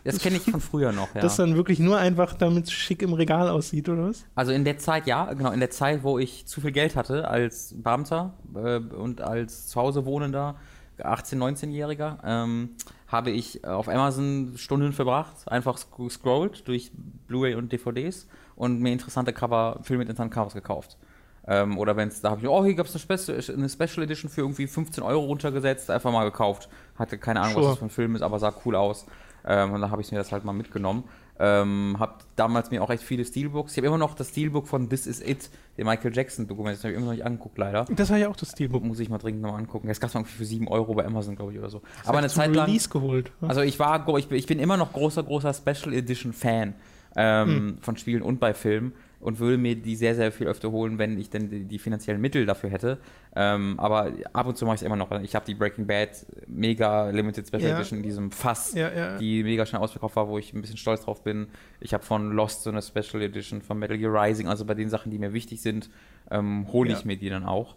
Das 0.05 0.19
kenne 0.19 0.37
ich 0.37 0.43
von 0.51 0.61
früher 0.61 0.93
noch, 0.93 1.15
ja. 1.15 1.23
Das 1.23 1.37
dann 1.37 1.57
wirklich 1.57 1.79
nur 1.79 1.97
einfach, 1.99 2.35
damit 2.35 2.65
es 2.65 2.73
schick 2.73 3.01
im 3.03 3.15
Regal 3.15 3.49
aussieht, 3.49 3.89
oder 3.89 4.09
was? 4.09 4.25
Also 4.35 4.53
in 4.53 4.65
der 4.65 4.77
Zeit, 4.79 5.07
ja, 5.07 5.33
genau, 5.33 5.53
in 5.53 5.61
der 5.61 5.71
Zeit, 5.71 6.03
wo 6.03 6.19
ich 6.19 6.45
zu 6.47 6.61
viel 6.61 6.73
Geld 6.73 6.97
hatte 6.97 7.27
als 7.29 7.75
Beamter 7.77 8.35
äh, 8.55 8.77
und 8.79 9.23
als 9.23 9.69
zu 9.69 9.81
Hause 9.81 10.05
wohnender 10.05 10.57
18-, 10.99 11.37
19-Jähriger, 11.39 12.19
ähm, 12.25 12.71
habe 13.09 13.31
ich 13.31 13.65
auf 13.67 13.89
Amazon 13.89 14.53
Stunden 14.57 14.93
verbracht, 14.93 15.35
einfach 15.51 15.77
sc- 15.79 16.05
gescrollt 16.05 16.69
durch 16.69 16.93
Blu-ray 17.27 17.55
und 17.55 17.73
DVDs 17.73 18.27
und 18.57 18.81
mir 18.81 18.93
interessante 18.93 19.33
Cover, 19.33 19.81
Filme 19.83 20.01
mit 20.01 20.09
interessanten 20.11 20.35
Covers 20.35 20.55
gekauft. 20.55 20.99
Ähm, 21.47 21.79
oder 21.79 21.97
wenn 21.97 22.09
es, 22.09 22.21
da 22.21 22.31
habe 22.31 22.41
ich, 22.43 22.49
oh, 22.49 22.65
hier 22.65 22.75
gab 22.75 22.87
es 22.87 22.95
eine, 23.29 23.39
eine 23.57 23.69
Special 23.69 24.03
Edition 24.05 24.31
für 24.31 24.43
irgendwie 24.43 24.67
15 24.67 25.03
Euro 25.03 25.25
runtergesetzt, 25.25 25.91
einfach 25.91 26.11
mal 26.13 26.25
gekauft. 26.25 26.69
Hatte 26.99 27.19
keine 27.19 27.41
Ahnung, 27.41 27.57
was 27.57 27.63
Sure. 27.63 27.69
das 27.73 27.79
für 27.81 27.85
ein 27.87 27.91
Film 27.91 28.15
ist, 28.17 28.23
aber 28.23 28.39
sah 28.39 28.53
cool 28.65 28.77
aus. 28.77 29.07
Ähm, 29.47 29.73
und 29.73 29.81
da 29.81 29.91
habe 29.91 30.03
ich 30.03 30.11
mir 30.11 30.19
das 30.19 30.33
halt 30.33 30.45
mal 30.45 30.53
mitgenommen. 30.53 31.05
Ähm, 31.39 31.97
hab 31.99 32.23
damals 32.37 32.71
mir 32.71 32.83
auch 32.83 32.89
recht 32.89 33.03
viele 33.03 33.25
Steelbooks. 33.25 33.73
Ich 33.73 33.79
habe 33.79 33.89
immer 33.89 33.99
noch 33.99 34.15
das 34.15 34.29
Steelbook 34.29 34.69
von 34.69 34.89
This 34.89 35.07
Is 35.07 35.21
It, 35.21 35.51
dem 35.77 35.87
Michael 35.87 36.15
Jackson-Dokument. 36.15 36.77
Das 36.77 36.85
habe 36.85 36.93
ich 36.93 36.97
immer 36.97 37.07
noch 37.07 37.13
nicht 37.13 37.25
angeguckt, 37.25 37.59
leider. 37.59 37.87
Das 37.91 38.11
war 38.11 38.19
ja 38.19 38.29
auch 38.29 38.37
das 38.37 38.53
Steelbook. 38.53 38.85
Muss 38.85 39.01
ich 39.01 39.09
mal 39.09 39.19
dringend 39.19 39.43
nochmal 39.43 39.61
angucken. 39.61 39.89
Das 39.89 39.99
gab 39.99 40.09
es 40.09 40.15
mal 40.15 40.21
irgendwie 40.21 40.37
für 40.37 40.45
7 40.45 40.69
Euro 40.69 40.95
bei 40.95 41.05
Amazon, 41.05 41.35
glaube 41.35 41.53
ich, 41.53 41.59
oder 41.59 41.71
so. 41.71 41.83
Aber 42.05 42.19
eine 42.19 42.29
Zeit 42.29 42.55
lang. 42.55 42.67
Release 42.67 42.89
geholt. 42.89 43.33
Also 43.41 43.63
ich 43.63 43.79
war, 43.81 44.07
ich 44.17 44.47
bin, 44.47 44.59
immer 44.61 44.77
noch 44.77 44.93
großer, 44.93 45.25
großer 45.25 45.53
Special 45.53 45.93
Edition 45.93 46.33
Fan 46.33 46.75
ähm, 47.17 47.79
von 47.81 47.97
Spielen 47.97 48.23
und 48.23 48.39
bei 48.39 48.55
Filmen 48.55 48.93
und 49.25 49.39
würde 49.39 49.57
mir 49.57 49.75
die 49.75 49.97
sehr, 49.97 50.15
sehr 50.15 50.31
viel 50.31 50.47
öfter 50.47 50.71
holen, 50.71 50.99
wenn 50.99 51.19
ich 51.19 51.31
denn 51.31 51.49
die, 51.49 51.65
die 51.65 51.79
finanziellen 51.79 52.21
Mittel 52.21 52.45
dafür 52.45 52.69
hätte. 52.69 52.99
Ähm, 53.35 53.75
aber 53.79 54.13
ab 54.35 54.47
und 54.47 54.59
zu 54.59 54.67
mache 54.67 54.75
ich 54.75 54.83
es 54.83 54.87
immer 54.87 54.97
noch. 54.97 55.11
Ich 55.23 55.35
habe 55.35 55.47
die 55.47 55.55
Breaking 55.55 55.87
Bad 55.87 56.11
Mega 56.47 57.09
Limited 57.09 57.47
Special 57.49 57.63
Ja. 57.63 57.75
Edition 57.77 57.99
in 58.01 58.03
diesem 58.03 58.31
Fass, 58.31 58.75
Ja, 58.75 58.93
ja. 58.93 59.17
die 59.17 59.43
mega 59.43 59.65
schnell 59.65 59.81
ausverkauft 59.81 60.15
war, 60.17 60.29
wo 60.29 60.37
ich 60.39 60.53
ein 60.53 60.61
bisschen 60.61 60.77
stolz 60.77 61.07
drauf 61.07 61.25
bin. 61.25 61.49
Ich 61.81 61.95
habe 61.95 62.05
von 62.05 62.33
Lost 62.33 62.63
so 62.65 62.71
eine 62.71 62.83
Special 62.83 63.23
Edition, 63.23 63.63
von 63.63 63.79
Metal 63.79 63.97
Gear 63.97 64.13
Rising, 64.13 64.47
also 64.47 64.67
bei 64.67 64.75
den 64.75 64.91
Sachen, 64.91 65.11
die 65.11 65.19
mir 65.19 65.33
wichtig 65.33 65.63
sind, 65.63 65.89
ähm, 66.31 66.71
hole 66.71 66.93
ich 66.93 67.07
mir 67.07 67.17
die 67.17 67.31
dann 67.31 67.45
auch. 67.45 67.77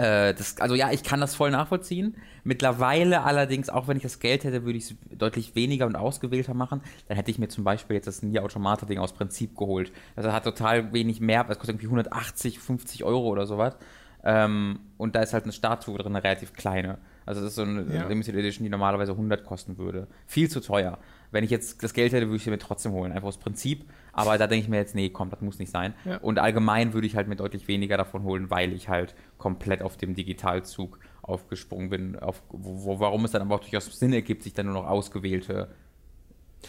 Äh, 0.00 0.32
das, 0.34 0.58
also 0.60 0.74
ja, 0.74 0.90
ich 0.90 1.02
kann 1.02 1.20
das 1.20 1.34
voll 1.34 1.50
nachvollziehen. 1.50 2.16
Mittlerweile 2.42 3.22
allerdings, 3.22 3.68
auch 3.68 3.86
wenn 3.86 3.98
ich 3.98 4.02
das 4.02 4.18
Geld 4.18 4.44
hätte, 4.44 4.64
würde 4.64 4.78
ich 4.78 4.90
es 4.90 4.94
deutlich 5.10 5.54
weniger 5.54 5.86
und 5.86 5.94
ausgewählter 5.94 6.54
machen. 6.54 6.80
Dann 7.06 7.16
hätte 7.16 7.30
ich 7.30 7.38
mir 7.38 7.48
zum 7.48 7.64
Beispiel 7.64 7.96
jetzt 7.96 8.06
das 8.06 8.22
Nier 8.22 8.42
Automata-Ding 8.42 8.98
aus 8.98 9.12
Prinzip 9.12 9.56
geholt. 9.58 9.92
Also 10.16 10.32
hat 10.32 10.44
total 10.44 10.94
wenig 10.94 11.20
mehr, 11.20 11.44
das 11.44 11.58
kostet 11.58 11.74
irgendwie 11.74 11.86
180, 11.86 12.60
50 12.60 13.04
Euro 13.04 13.28
oder 13.28 13.46
sowas. 13.46 13.76
Ähm, 14.24 14.80
und 14.96 15.14
da 15.16 15.20
ist 15.20 15.34
halt 15.34 15.44
eine 15.44 15.52
Statue 15.52 15.98
drin, 15.98 16.14
eine 16.14 16.24
relativ 16.24 16.54
kleine. 16.54 16.98
Also 17.26 17.42
das 17.42 17.50
ist 17.50 17.56
so 17.56 17.62
eine 17.62 17.84
Ja. 17.94 18.06
Limited 18.08 18.34
Edition, 18.34 18.64
die 18.64 18.70
normalerweise 18.70 19.12
100 19.12 19.44
kosten 19.44 19.76
würde. 19.76 20.08
Viel 20.26 20.48
zu 20.48 20.60
teuer. 20.60 20.98
Wenn 21.30 21.44
ich 21.44 21.50
jetzt 21.50 21.82
das 21.82 21.94
Geld 21.94 22.12
hätte, 22.12 22.26
würde 22.26 22.36
ich 22.36 22.44
sie 22.44 22.50
mir 22.50 22.58
trotzdem 22.58 22.92
holen, 22.92 23.12
einfach 23.12 23.28
aus 23.28 23.38
Prinzip. 23.38 23.84
Aber 24.12 24.36
da 24.38 24.46
denke 24.46 24.64
ich 24.64 24.68
mir 24.68 24.78
jetzt, 24.78 24.94
nee, 24.94 25.10
komm, 25.10 25.30
das 25.30 25.40
muss 25.40 25.58
nicht 25.58 25.70
sein. 25.70 25.94
Ja. 26.04 26.18
Und 26.18 26.38
allgemein 26.38 26.92
würde 26.92 27.06
ich 27.06 27.16
halt 27.16 27.28
mir 27.28 27.36
deutlich 27.36 27.68
weniger 27.68 27.96
davon 27.96 28.24
holen, 28.24 28.50
weil 28.50 28.72
ich 28.72 28.88
halt 28.88 29.14
komplett 29.38 29.82
auf 29.82 29.96
dem 29.96 30.14
Digitalzug 30.14 30.98
aufgesprungen 31.22 31.90
bin. 31.90 32.18
Auf, 32.18 32.42
wo, 32.48 32.98
warum 32.98 33.24
es 33.24 33.30
dann 33.30 33.42
aber 33.42 33.56
auch 33.56 33.60
durchaus 33.60 33.86
Sinn 33.98 34.12
ergibt, 34.12 34.42
sich 34.42 34.54
dann 34.54 34.66
nur 34.66 34.74
noch 34.74 34.86
ausgewählte 34.86 35.68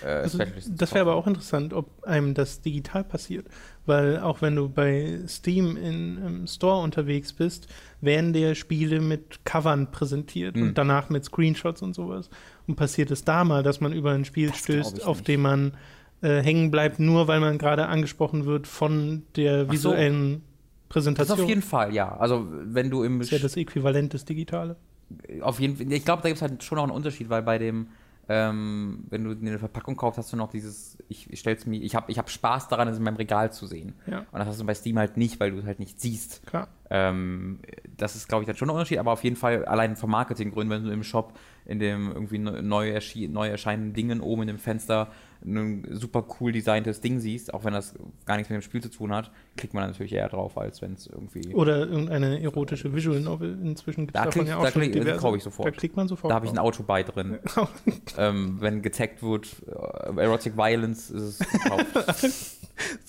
äh, 0.03 0.07
Also, 0.07 0.39
das 0.69 0.91
wäre 0.93 1.01
aber 1.01 1.15
auch 1.15 1.27
interessant, 1.27 1.74
ob 1.74 2.03
einem 2.03 2.33
das 2.33 2.62
digital 2.62 3.03
passiert. 3.03 3.45
Weil 3.86 4.19
auch 4.19 4.41
wenn 4.41 4.55
du 4.55 4.69
bei 4.69 5.19
Steam 5.27 5.75
in, 5.77 6.17
im 6.25 6.48
Store 6.48 6.81
unterwegs 6.83 7.33
bist, 7.33 7.67
werden 8.00 8.31
dir 8.33 8.53
Spiele 8.55 9.01
mit 9.01 9.43
Covern 9.45 9.91
präsentiert 9.91 10.55
Hm. 10.55 10.62
und 10.63 10.77
danach 10.77 11.10
mit 11.10 11.25
Screenshots 11.25 11.81
und 11.81 11.93
sowas. 11.95 12.29
Und 12.67 12.75
passiert 12.75 13.12
es 13.12 13.24
da 13.24 13.43
mal, 13.43 13.63
dass 13.63 13.81
man 13.81 13.91
über 13.93 14.12
ein 14.12 14.25
Spiel 14.25 14.50
Das 14.50 14.60
stößt, 14.60 15.05
auf 15.05 15.17
nicht. 15.17 15.27
dem 15.29 15.41
man 15.41 15.74
äh, 16.21 16.41
hängen 16.43 16.69
bleibt, 16.71 17.00
nur 17.00 17.27
weil 17.27 17.39
man 17.39 17.57
gerade 17.57 17.88
angesprochen 17.88 18.45
wird 18.45 18.67
von 18.67 19.24
der 19.36 19.62
Ach 19.63 19.65
so. 19.67 19.71
visuellen 19.74 20.33
Das 20.33 20.89
Präsentation. 20.89 21.39
auf 21.41 21.48
jeden 21.50 21.62
Fall, 21.63 21.93
ja. 21.93 22.15
Also 22.17 22.48
wenn 22.51 22.89
du 22.91 23.03
im 23.03 23.17
Das 23.19 23.27
ist 23.27 23.31
ja 23.31 23.39
das 23.39 23.57
Äquivalent 23.57 24.13
des 24.13 24.25
Digitale. 24.25 24.75
auf 25.41 25.60
jeden 25.60 25.75
Fall, 25.77 25.91
ich 25.91 26.05
glaube, 26.05 26.21
da 26.21 26.29
gibt 26.29 26.38
es 26.38 26.41
halt 26.43 26.63
schon 26.63 26.77
auch 26.77 26.83
einen 26.83 26.91
Unterschied, 26.91 27.29
weil 27.29 27.41
bei 27.41 27.57
dem, 27.57 27.88
ähm, 28.30 29.06
wenn 29.10 29.24
du 29.24 29.32
eine 29.32 29.60
Verpackung 29.60 29.96
kaufst, 29.98 30.18
hast 30.18 30.32
du 30.32 30.38
noch 30.38 30.50
dieses, 30.50 30.98
ich, 31.10 31.30
ich 31.32 31.40
stell's 31.40 31.66
mir, 31.66 31.82
ich 31.82 31.96
habe 31.96 32.12
ich 32.12 32.18
hab 32.18 32.30
Spaß 32.30 32.68
daran, 32.70 32.88
es 32.88 32.98
in 32.98 33.04
meinem 33.04 33.16
Regal 33.18 33.51
zu 33.51 33.66
sehen. 33.68 33.94
Ja, 34.08 34.20
Und 34.32 34.40
das 34.40 34.48
hast 34.48 34.60
du 34.62 34.66
bei 34.66 34.74
Steam 34.75 34.98
halt 35.00 35.18
nicht, 35.18 35.40
weil 35.40 35.51
du 35.51 35.58
es 35.60 35.66
halt 35.66 35.80
nicht 35.80 36.00
siehst. 36.00 36.46
klar. 36.46 36.68
Ähm, 36.90 37.60
das 37.98 38.16
ist, 38.16 38.28
glaube 38.28 38.44
ich, 38.44 38.48
dann 38.48 38.56
schon 38.56 38.70
ein 38.70 38.74
Unterschied, 38.75 39.00
aber 39.00 39.12
auf 39.13 39.24
jeden 39.24 39.36
Fall 39.38 39.66
allein 39.66 39.96
von 39.96 40.10
Marketinggründen, 40.10 40.70
wenn 40.78 40.86
du 40.86 40.92
im 40.94 41.04
Shop 41.04 41.38
in 41.66 41.80
dem 41.80 42.12
irgendwie 42.12 42.38
ne- 42.40 42.62
neu, 42.62 42.92
erschi- 42.92 43.30
neu 43.30 43.48
erscheinenden 43.48 43.94
Dingen 43.94 44.22
oben 44.22 44.42
in 44.44 44.48
dem 44.50 44.60
Fenster 44.60 45.12
ein 45.43 45.88
super 45.91 46.25
cool 46.39 46.51
designtes 46.51 47.01
Ding 47.01 47.19
siehst, 47.19 47.53
auch 47.53 47.63
wenn 47.63 47.74
das 47.74 47.95
gar 48.25 48.38
nichts 48.38 48.50
mit 48.50 48.57
dem 48.60 48.62
Spiel 48.62 48.81
zu 48.81 48.89
tun 48.89 49.12
hat, 49.13 49.31
klickt 49.57 49.74
man 49.74 49.88
natürlich 49.89 50.13
eher 50.13 50.29
drauf, 50.29 50.57
als 50.57 50.81
wenn 50.81 50.93
es 50.93 51.07
irgendwie. 51.07 51.53
Oder 51.53 51.79
irgendeine 51.88 52.41
erotische 52.41 52.93
Visual 52.93 53.19
Novel. 53.19 53.57
Inzwischen 53.63 54.07
gibt 54.07 54.15
es 54.15 54.19
Da 54.21 54.25
davon 54.25 54.41
klick- 54.43 54.48
ja 54.50 54.62
da 54.62 54.67
auch 54.67 54.71
schon 54.71 54.81
klick- 54.83 54.93
diverse. 54.93 55.38
ich 55.38 55.43
sofort. 55.43 55.67
Da 55.67 55.71
klickt 55.71 55.95
man 55.95 56.07
sofort 56.07 56.31
Da 56.31 56.36
habe 56.36 56.45
ich 56.45 56.51
ein. 56.51 56.57
Auto 56.60 56.83
bei 56.83 57.03
drin. 57.03 57.39
ähm, 58.17 58.57
wenn 58.60 58.81
getaggt 58.81 59.24
wird, 59.24 59.48
äh, 59.67 60.19
Erotic 60.21 60.55
Violence 60.57 61.10
ist 61.10 61.39
es 61.41 61.50
gekauft. 61.50 61.88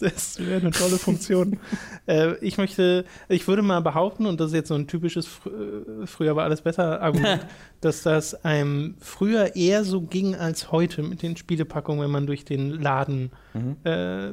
Das 0.00 0.38
wäre 0.38 0.60
eine 0.60 0.70
tolle 0.70 0.98
Funktion. 0.98 1.58
äh, 2.06 2.34
ich 2.44 2.58
möchte, 2.58 3.06
ich 3.30 3.48
würde 3.48 3.62
mal 3.62 3.80
behaupten, 3.80 4.26
und 4.26 4.38
das 4.38 4.48
ist 4.48 4.54
jetzt 4.54 4.68
so 4.68 4.74
ein 4.74 4.86
typisches 4.86 5.26
fr 5.26 5.48
äh, 5.48 6.06
früher 6.06 6.36
war 6.36 6.44
alles 6.44 6.60
besser 6.60 7.00
Argument, 7.00 7.46
dass 7.80 8.02
das 8.02 8.44
einem 8.44 8.96
früher 9.00 9.56
eher 9.56 9.84
so 9.84 10.02
ging 10.02 10.34
als 10.34 10.72
heute 10.72 11.02
mit 11.02 11.22
den 11.22 11.38
Spielepackungen, 11.38 12.02
wenn 12.04 12.10
man 12.10 12.21
durch 12.26 12.44
den 12.44 12.70
Laden 12.70 13.30
mhm. 13.54 13.76
äh, 13.84 14.32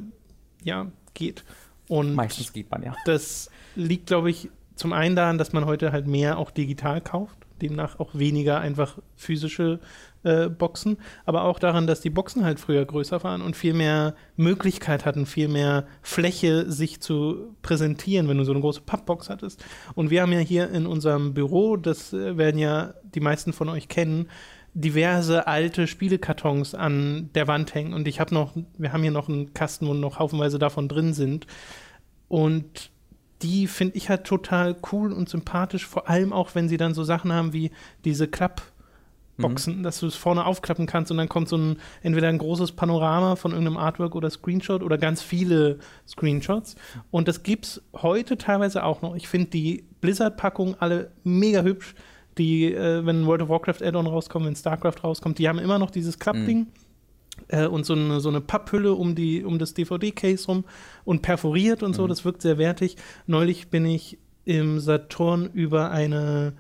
ja, 0.64 0.88
geht. 1.14 1.44
Und 1.88 2.14
Meistens 2.14 2.54
geht 2.54 2.70
man 2.70 2.84
ja. 2.84 2.96
das 3.06 3.50
liegt, 3.76 4.08
glaube 4.08 4.30
ich, 4.30 4.50
zum 4.76 4.94
einen 4.94 5.16
daran, 5.16 5.38
dass 5.38 5.54
man 5.54 5.66
heute 5.66 5.92
halt 5.92 6.08
mehr 6.08 6.38
auch 6.38 6.52
digital 6.52 7.02
kauft, 7.02 7.38
demnach 7.62 8.00
auch 8.00 8.16
weniger 8.16 8.60
einfach 8.60 9.00
physische 9.16 9.80
äh, 10.24 10.50
Boxen, 10.50 10.98
aber 11.26 11.44
auch 11.44 11.60
daran, 11.60 11.88
dass 11.88 12.02
die 12.02 12.10
Boxen 12.10 12.46
halt 12.46 12.60
früher 12.60 12.86
größer 12.86 13.24
waren 13.24 13.42
und 13.42 13.56
viel 13.56 13.74
mehr 13.74 14.16
Möglichkeit 14.38 15.06
hatten, 15.06 15.26
viel 15.26 15.48
mehr 15.48 15.86
Fläche 16.02 16.72
sich 16.72 17.02
zu 17.02 17.56
präsentieren, 17.62 18.28
wenn 18.28 18.38
du 18.38 18.46
so 18.46 18.52
eine 18.52 18.62
große 18.62 18.82
Pappbox 18.82 19.30
hattest. 19.30 19.66
Und 19.96 20.10
wir 20.10 20.22
haben 20.22 20.32
ja 20.32 20.40
hier 20.40 20.70
in 20.70 20.86
unserem 20.86 21.34
Büro, 21.34 21.76
das 21.76 22.14
äh, 22.14 22.38
werden 22.38 22.58
ja 22.58 22.94
die 23.04 23.22
meisten 23.22 23.54
von 23.54 23.70
euch 23.70 23.88
kennen, 23.88 24.30
diverse 24.74 25.48
alte 25.48 25.88
Spielekartons 25.88 26.76
an 26.76 27.30
der 27.36 27.48
Wand 27.48 27.74
hängen. 27.74 27.94
Und 27.94 28.08
ich 28.08 28.20
habe 28.20 28.34
noch, 28.34 28.54
wir 28.78 28.94
haben 28.94 29.02
hier 29.02 29.12
noch 29.12 29.30
einen 29.30 29.54
Kasten, 29.54 29.88
wo 29.88 29.94
noch 29.94 30.20
haufenweise 30.20 30.60
davon 30.60 30.88
drin 30.88 31.14
sind. 31.14 31.48
Und 32.28 32.92
die 33.42 33.68
finde 33.68 33.98
ich 33.98 34.10
halt 34.10 34.26
total 34.26 34.76
cool 34.92 35.14
und 35.14 35.30
sympathisch, 35.30 35.86
vor 35.86 36.10
allem 36.10 36.34
auch, 36.34 36.56
wenn 36.56 36.70
sie 36.70 36.78
dann 36.78 36.94
so 36.94 37.04
Sachen 37.04 37.32
haben 37.32 37.54
wie 37.54 37.72
diese 38.04 38.28
Klappboxen, 38.28 39.82
dass 39.82 40.00
du 40.00 40.08
es 40.08 40.16
vorne 40.16 40.46
aufklappen 40.46 40.86
kannst 40.86 41.10
und 41.12 41.18
dann 41.18 41.30
kommt 41.30 41.48
so 41.48 41.58
ein, 41.58 41.78
entweder 42.04 42.28
ein 42.28 42.38
großes 42.38 42.74
Panorama 42.74 43.36
von 43.36 43.52
irgendeinem 43.52 43.78
Artwork 43.78 44.16
oder 44.16 44.30
Screenshot 44.30 44.84
oder 44.84 44.98
ganz 44.98 45.22
viele 45.22 45.80
Screenshots. 46.08 46.76
Und 47.12 47.28
das 47.28 47.44
gibt's 47.44 47.82
heute 47.96 48.38
teilweise 48.38 48.84
auch 48.84 49.02
noch. 49.02 49.16
Ich 49.16 49.28
finde 49.28 49.50
die 49.50 49.86
Blizzard-Packungen 50.02 50.76
alle 50.80 51.12
mega 51.24 51.62
hübsch. 51.62 51.96
Die, 52.40 52.74
äh, 52.74 53.06
wenn 53.06 53.28
World 53.28 53.44
of 53.44 53.50
Warcraft 53.50 53.84
Add-on 53.84 54.08
rauskommt, 54.08 54.46
wenn 54.46 54.56
StarCraft 54.56 55.04
rauskommt, 55.04 55.38
die 55.38 55.48
haben 55.48 55.60
immer 55.60 55.78
noch 55.78 55.92
dieses 55.92 56.18
Klappding 56.18 56.68
äh, 57.50 57.68
und 57.68 57.86
so 57.86 57.94
eine, 57.94 58.20
so 58.22 58.30
eine 58.30 58.42
Papphülle 58.42 58.94
um, 58.94 59.14
die, 59.14 59.44
um 59.44 59.60
das 59.60 59.74
DVD-Case 59.74 60.48
rum 60.48 60.64
und 61.06 61.22
perforiert 61.22 61.84
und 61.84 61.94
so. 61.94 62.08
Das 62.08 62.26
wirkt 62.26 62.42
sehr 62.42 62.58
wertig. 62.58 62.96
Neulich 63.28 63.68
bin 63.68 63.86
ich 63.86 64.18
im 64.46 64.80
Saturn 64.80 65.50
über 65.54 65.92
eine 65.92 66.54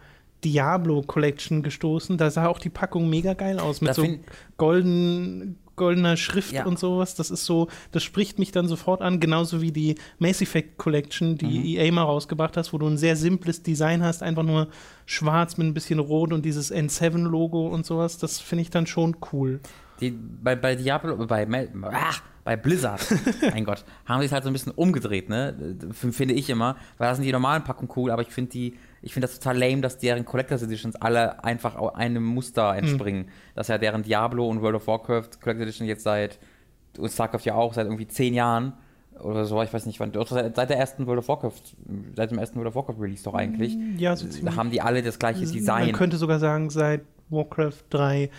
Diablo 0.43 1.01
Collection 1.01 1.63
gestoßen. 1.63 2.17
Da 2.17 2.29
sah 2.29 2.47
auch 2.47 2.59
die 2.59 2.69
Packung 2.69 3.09
mega 3.09 3.33
geil 3.33 3.59
aus 3.59 3.81
mit 3.81 3.93
so 3.95 4.03
find- 4.03 4.19
golden, 4.57 5.57
goldener 5.79 6.15
Schrift 6.17 6.51
Ja. 6.53 6.65
und 6.67 6.77
sowas. 6.77 7.15
Das 7.15 7.31
ist 7.31 7.45
so, 7.45 7.67
das 7.91 8.03
spricht 8.03 8.37
mich 8.37 8.51
dann 8.51 8.67
sofort 8.67 9.01
an, 9.01 9.19
genauso 9.19 9.61
wie 9.63 9.71
die 9.71 9.95
Mass 10.19 10.41
Effect 10.41 10.77
Collection, 10.77 11.31
Mhm. 11.31 11.37
die 11.39 11.77
EA 11.77 11.91
mal 11.91 12.03
rausgebracht 12.03 12.55
hast, 12.55 12.71
wo 12.71 12.77
du 12.77 12.85
ein 12.85 12.97
sehr 12.99 13.15
simples 13.15 13.63
Design 13.63 14.03
hast, 14.03 14.21
einfach 14.21 14.43
nur 14.43 14.67
schwarz 15.07 15.57
mit 15.57 15.65
ein 15.65 15.73
bisschen 15.73 15.97
rot 15.97 16.31
und 16.33 16.45
dieses 16.45 16.71
N7-Logo 16.71 17.67
und 17.67 17.85
sowas. 17.85 18.19
Das 18.19 18.39
finde 18.39 18.61
ich 18.61 18.69
dann 18.69 18.85
schon 18.85 19.15
cool. 19.33 19.59
Die, 19.99 20.11
bei, 20.11 20.55
bei 20.55 20.75
Diablo, 20.75 21.17
bei, 21.25 21.47
ah, 21.91 22.13
bei 22.43 22.55
Blizzard, 22.55 23.01
mein 23.41 23.65
Gott, 23.65 23.83
haben 24.05 24.19
sie 24.21 24.27
es 24.27 24.31
halt 24.31 24.43
so 24.43 24.49
ein 24.49 24.53
bisschen 24.53 24.71
umgedreht, 24.71 25.27
ne? 25.29 25.75
Finde 25.91 26.33
ich 26.35 26.49
immer. 26.49 26.75
Weil 26.97 27.09
da 27.09 27.15
sind 27.15 27.23
die 27.25 27.31
normalen 27.31 27.63
Packungen 27.63 27.91
cool, 27.95 28.11
aber 28.11 28.21
ich 28.21 28.29
finde 28.29 28.51
die, 28.51 28.77
ich 29.01 29.13
finde 29.13 29.27
das 29.27 29.39
total 29.39 29.57
lame, 29.57 29.81
dass 29.81 29.97
deren 29.97 30.25
Collectors 30.25 30.63
Editions 30.63 30.95
alle 30.95 31.43
einfach 31.43 31.75
einem 31.93 32.23
Muster 32.23 32.75
entspringen. 32.75 33.29
Dass 33.55 33.67
ja 33.67 33.77
deren 33.77 34.03
Diablo 34.03 34.47
und 34.47 34.61
World 34.61 34.75
of 34.75 34.87
Warcraft 34.87 35.41
Collector 35.41 35.63
Edition 35.63 35.87
jetzt 35.87 36.03
seit, 36.03 36.39
und 36.97 37.09
StarCraft 37.09 37.45
ja 37.45 37.55
auch, 37.55 37.73
seit 37.73 37.85
irgendwie 37.85 38.07
zehn 38.07 38.33
Jahren 38.33 38.73
oder 39.19 39.45
so, 39.45 39.61
ich 39.61 39.73
weiß 39.73 39.85
nicht 39.85 39.99
wann, 39.99 40.11
seit, 40.13 40.55
seit 40.55 40.69
der 40.69 40.77
ersten 40.77 41.05
World 41.07 41.19
of 41.19 41.27
Warcraft, 41.27 41.61
seit 42.15 42.31
dem 42.31 42.39
ersten 42.39 42.57
World 42.57 42.69
of 42.69 42.75
Warcraft 42.75 43.01
Release 43.01 43.23
doch 43.23 43.33
eigentlich, 43.33 43.77
Ja, 43.97 44.15
so 44.15 44.27
haben 44.55 44.71
die 44.71 44.81
alle 44.81 45.01
das 45.01 45.19
gleiche 45.19 45.45
Design. 45.45 45.87
Man 45.87 45.91
könnte 45.93 46.17
sogar 46.17 46.39
sagen, 46.39 46.69
seit 46.69 47.01
Warcraft 47.29 47.83
3, 47.89 48.29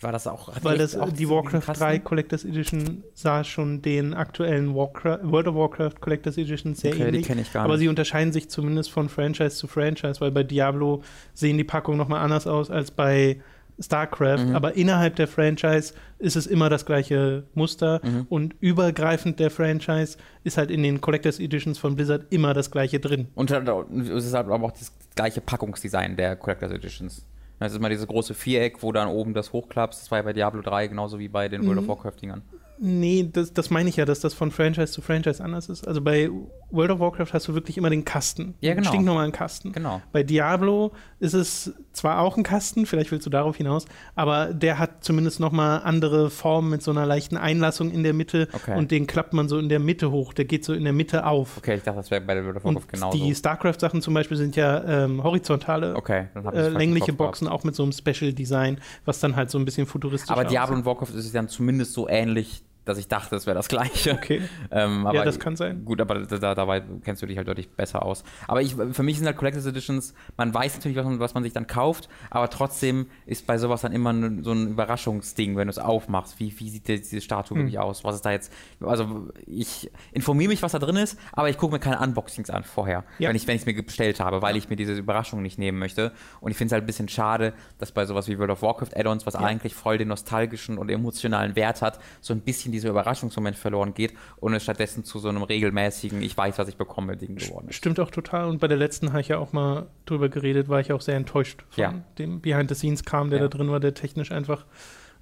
War 0.00 0.12
das 0.12 0.26
auch, 0.26 0.50
weil 0.62 0.76
das, 0.76 0.94
auch 0.94 1.10
die 1.10 1.28
Warcraft 1.28 1.60
krassen- 1.72 1.78
3 1.78 1.98
Collectors 2.00 2.44
Edition 2.44 3.02
sah 3.14 3.42
schon 3.44 3.80
den 3.80 4.12
aktuellen 4.12 4.74
Warcraft, 4.74 5.20
World 5.22 5.48
of 5.48 5.54
Warcraft 5.54 6.00
Collectors 6.00 6.36
Edition 6.36 6.74
sehr 6.74 6.90
Okay, 6.92 6.98
die 7.02 7.08
ähnlich. 7.08 7.26
kenne 7.26 7.40
ich 7.40 7.52
gar 7.52 7.64
Aber 7.64 7.74
nicht. 7.74 7.80
sie 7.80 7.88
unterscheiden 7.88 8.32
sich 8.32 8.50
zumindest 8.50 8.90
von 8.90 9.08
Franchise 9.08 9.56
zu 9.56 9.66
Franchise, 9.66 10.20
weil 10.20 10.30
bei 10.32 10.42
Diablo 10.42 11.02
sehen 11.32 11.56
die 11.56 11.64
Packungen 11.64 11.96
nochmal 11.98 12.20
anders 12.22 12.46
aus 12.46 12.70
als 12.70 12.90
bei 12.90 13.40
StarCraft. 13.78 14.46
Mhm. 14.48 14.54
Aber 14.56 14.74
innerhalb 14.76 15.16
der 15.16 15.28
Franchise 15.28 15.92
ist 16.18 16.36
es 16.36 16.46
immer 16.46 16.68
das 16.70 16.86
gleiche 16.86 17.44
Muster 17.54 18.00
Mhm. 18.02 18.26
und 18.28 18.54
übergreifend 18.60 19.38
der 19.40 19.50
Franchise 19.50 20.16
ist 20.44 20.56
halt 20.58 20.70
in 20.70 20.82
den 20.82 21.00
Collectors 21.00 21.38
Editions 21.40 21.78
von 21.78 21.94
Blizzard 21.96 22.26
immer 22.30 22.54
das 22.54 22.70
gleiche 22.70 23.00
drin. 23.00 23.28
Und 23.34 23.50
es 23.50 24.24
ist 24.26 24.34
halt 24.34 24.46
aber 24.48 24.66
auch 24.66 24.72
das 24.72 24.92
gleiche 25.14 25.40
Packungsdesign 25.40 26.16
der 26.16 26.36
Collectors 26.36 26.72
Editions. 26.72 27.24
Das 27.58 27.72
ist 27.72 27.78
immer 27.78 27.88
dieses 27.88 28.06
große 28.06 28.34
Viereck, 28.34 28.82
wo 28.82 28.92
dann 28.92 29.08
oben 29.08 29.32
das 29.32 29.52
hochklappst. 29.52 30.02
Das 30.02 30.10
war 30.10 30.18
ja 30.18 30.22
bei 30.22 30.32
Diablo 30.32 30.60
3 30.62 30.88
genauso 30.88 31.18
wie 31.18 31.28
bei 31.28 31.48
den 31.48 31.64
World 31.66 31.78
of 31.78 31.84
Mhm. 31.84 31.88
Warcraft-Dingern. 31.88 32.42
Nee, 32.78 33.28
das, 33.32 33.52
das 33.52 33.70
meine 33.70 33.88
ich 33.88 33.96
ja, 33.96 34.04
dass 34.04 34.20
das 34.20 34.34
von 34.34 34.50
Franchise 34.50 34.92
zu 34.92 35.00
Franchise 35.00 35.42
anders 35.42 35.68
ist. 35.68 35.86
Also 35.88 36.00
bei 36.02 36.28
World 36.70 36.90
of 36.90 37.00
Warcraft 37.00 37.28
hast 37.32 37.48
du 37.48 37.54
wirklich 37.54 37.78
immer 37.78 37.88
den 37.90 38.04
Kasten. 38.04 38.54
Ja, 38.60 38.74
genau. 38.74 38.88
Stinknormalen 38.88 39.32
Kasten. 39.32 39.72
Genau. 39.72 40.02
Bei 40.12 40.22
Diablo 40.22 40.92
ist 41.20 41.32
es 41.32 41.72
zwar 41.92 42.20
auch 42.20 42.36
ein 42.36 42.42
Kasten, 42.42 42.84
vielleicht 42.84 43.10
willst 43.12 43.24
du 43.24 43.30
darauf 43.30 43.56
hinaus, 43.56 43.86
aber 44.14 44.52
der 44.52 44.78
hat 44.78 45.02
zumindest 45.04 45.40
nochmal 45.40 45.80
andere 45.84 46.28
Formen 46.28 46.68
mit 46.70 46.82
so 46.82 46.90
einer 46.90 47.06
leichten 47.06 47.36
Einlassung 47.38 47.90
in 47.90 48.02
der 48.02 48.12
Mitte 48.12 48.48
Okay. 48.52 48.76
und 48.76 48.90
den 48.90 49.06
klappt 49.06 49.32
man 49.32 49.48
so 49.48 49.58
in 49.58 49.68
der 49.70 49.78
Mitte 49.78 50.10
hoch. 50.10 50.32
Der 50.34 50.44
geht 50.44 50.64
so 50.64 50.74
in 50.74 50.84
der 50.84 50.92
Mitte 50.92 51.24
auf. 51.26 51.56
Okay, 51.58 51.76
ich 51.76 51.82
dachte, 51.82 51.98
das 51.98 52.10
wäre 52.10 52.20
bei 52.20 52.34
der 52.34 52.44
World 52.44 52.56
of 52.56 52.64
Und 52.64 52.74
Warcraft 52.74 52.92
genauso. 52.92 53.16
die 53.24 53.34
StarCraft-Sachen 53.34 54.02
zum 54.02 54.12
Beispiel 54.12 54.36
sind 54.36 54.56
ja 54.56 54.84
ähm, 55.04 55.22
horizontale, 55.22 55.94
okay, 55.96 56.26
äh, 56.52 56.68
längliche 56.68 57.12
Boxen, 57.14 57.48
auch 57.48 57.64
mit 57.64 57.74
so 57.74 57.82
einem 57.84 57.92
Special-Design, 57.92 58.78
was 59.06 59.20
dann 59.20 59.34
halt 59.36 59.50
so 59.50 59.58
ein 59.58 59.64
bisschen 59.64 59.86
futuristisch 59.86 60.26
gehabt. 60.28 60.40
Aber 60.40 60.48
Diablo 60.50 60.74
aussieht. 60.74 60.86
und 60.86 60.86
Warcraft 60.86 61.14
ist 61.18 61.24
es 61.26 61.32
dann 61.32 61.48
zumindest 61.48 61.92
so 61.94 62.08
ähnlich, 62.08 62.62
dass 62.86 62.96
ich 62.96 63.08
dachte, 63.08 63.36
es 63.36 63.44
wäre 63.46 63.54
das 63.54 63.68
gleiche. 63.68 64.12
Okay. 64.14 64.40
Ähm, 64.70 65.06
aber 65.06 65.18
Ja, 65.18 65.24
das 65.24 65.38
kann 65.38 65.56
sein. 65.56 65.84
Gut, 65.84 66.00
aber 66.00 66.20
da, 66.20 66.38
da, 66.38 66.54
dabei 66.54 66.82
kennst 67.04 67.20
du 67.20 67.26
dich 67.26 67.36
halt 67.36 67.46
deutlich 67.48 67.68
besser 67.68 68.02
aus. 68.02 68.24
Aber 68.48 68.62
ich, 68.62 68.74
für 68.92 69.02
mich 69.02 69.18
sind 69.18 69.26
halt 69.26 69.36
Collectors 69.36 69.66
Editions, 69.66 70.14
man 70.38 70.54
weiß 70.54 70.76
natürlich, 70.76 70.96
was 70.96 71.04
man, 71.04 71.18
was 71.20 71.34
man 71.34 71.42
sich 71.42 71.52
dann 71.52 71.66
kauft, 71.66 72.08
aber 72.30 72.48
trotzdem 72.48 73.06
ist 73.26 73.46
bei 73.46 73.58
sowas 73.58 73.82
dann 73.82 73.92
immer 73.92 74.14
so 74.42 74.52
ein 74.52 74.68
Überraschungsding, 74.68 75.56
wenn 75.56 75.66
du 75.66 75.70
es 75.72 75.78
aufmachst. 75.78 76.40
Wie, 76.40 76.58
wie 76.58 76.70
sieht 76.70 76.88
die- 76.88 76.96
diese 77.00 77.20
Statue 77.20 77.56
Hm. 77.56 77.64
wirklich 77.64 77.78
aus? 77.78 78.04
Was 78.04 78.14
ist 78.16 78.24
da 78.24 78.30
jetzt? 78.30 78.52
Also 78.80 79.28
ich 79.46 79.90
informiere 80.12 80.48
mich, 80.48 80.62
was 80.62 80.72
da 80.72 80.78
drin 80.78 80.96
ist, 80.96 81.18
aber 81.32 81.50
ich 81.50 81.58
gucke 81.58 81.74
mir 81.74 81.80
keine 81.80 82.00
Unboxings 82.00 82.50
an 82.50 82.64
vorher, 82.64 83.04
Ja. 83.18 83.28
wenn 83.28 83.36
ich 83.36 83.46
es 83.48 83.66
mir 83.66 83.82
bestellt 83.82 84.20
habe, 84.20 84.42
weil 84.42 84.56
ich 84.56 84.68
mir 84.68 84.76
diese 84.76 84.92
Überraschung 84.94 85.42
nicht 85.42 85.58
nehmen 85.58 85.78
möchte. 85.78 86.12
Und 86.40 86.52
ich 86.52 86.56
finde 86.56 86.68
es 86.68 86.72
halt 86.72 86.84
ein 86.84 86.86
bisschen 86.86 87.08
schade, 87.08 87.52
dass 87.78 87.92
bei 87.92 88.06
sowas 88.06 88.28
wie 88.28 88.38
World 88.38 88.50
of 88.52 88.62
Warcraft 88.62 88.96
Add-ons, 88.96 89.26
was 89.26 89.34
eigentlich 89.34 89.74
voll 89.74 89.98
den 89.98 90.08
nostalgischen 90.08 90.78
und 90.78 90.88
emotionalen 90.90 91.56
Wert 91.56 91.82
hat, 91.82 91.98
so 92.20 92.32
ein 92.32 92.40
bisschen 92.40 92.72
dieser 92.76 92.90
Überraschungsmoment 92.90 93.56
verloren 93.56 93.94
geht 93.94 94.14
und 94.38 94.54
es 94.54 94.62
stattdessen 94.62 95.04
zu 95.04 95.18
so 95.18 95.28
einem 95.28 95.42
regelmäßigen, 95.42 96.22
ich 96.22 96.36
weiß, 96.36 96.58
was 96.58 96.68
ich 96.68 96.76
bekomme, 96.76 97.16
Ding 97.16 97.36
geworden 97.36 97.68
ist. 97.68 97.76
Stimmt 97.76 97.98
auch 98.00 98.10
total. 98.10 98.46
Und 98.48 98.58
bei 98.60 98.68
der 98.68 98.76
letzten 98.76 99.08
habe 99.10 99.20
ich 99.20 99.28
ja 99.28 99.38
auch 99.38 99.52
mal 99.52 99.86
drüber 100.04 100.28
geredet, 100.28 100.68
war 100.68 100.80
ich 100.80 100.92
auch 100.92 101.00
sehr 101.00 101.16
enttäuscht 101.16 101.64
von 101.70 101.82
Ja. 101.82 101.94
dem 102.18 102.40
Behind-the-Scenes-Kram, 102.40 103.30
der 103.30 103.40
Ja. 103.40 103.48
da 103.48 103.56
drin 103.56 103.70
war, 103.70 103.80
der 103.80 103.94
technisch 103.94 104.30
einfach 104.32 104.64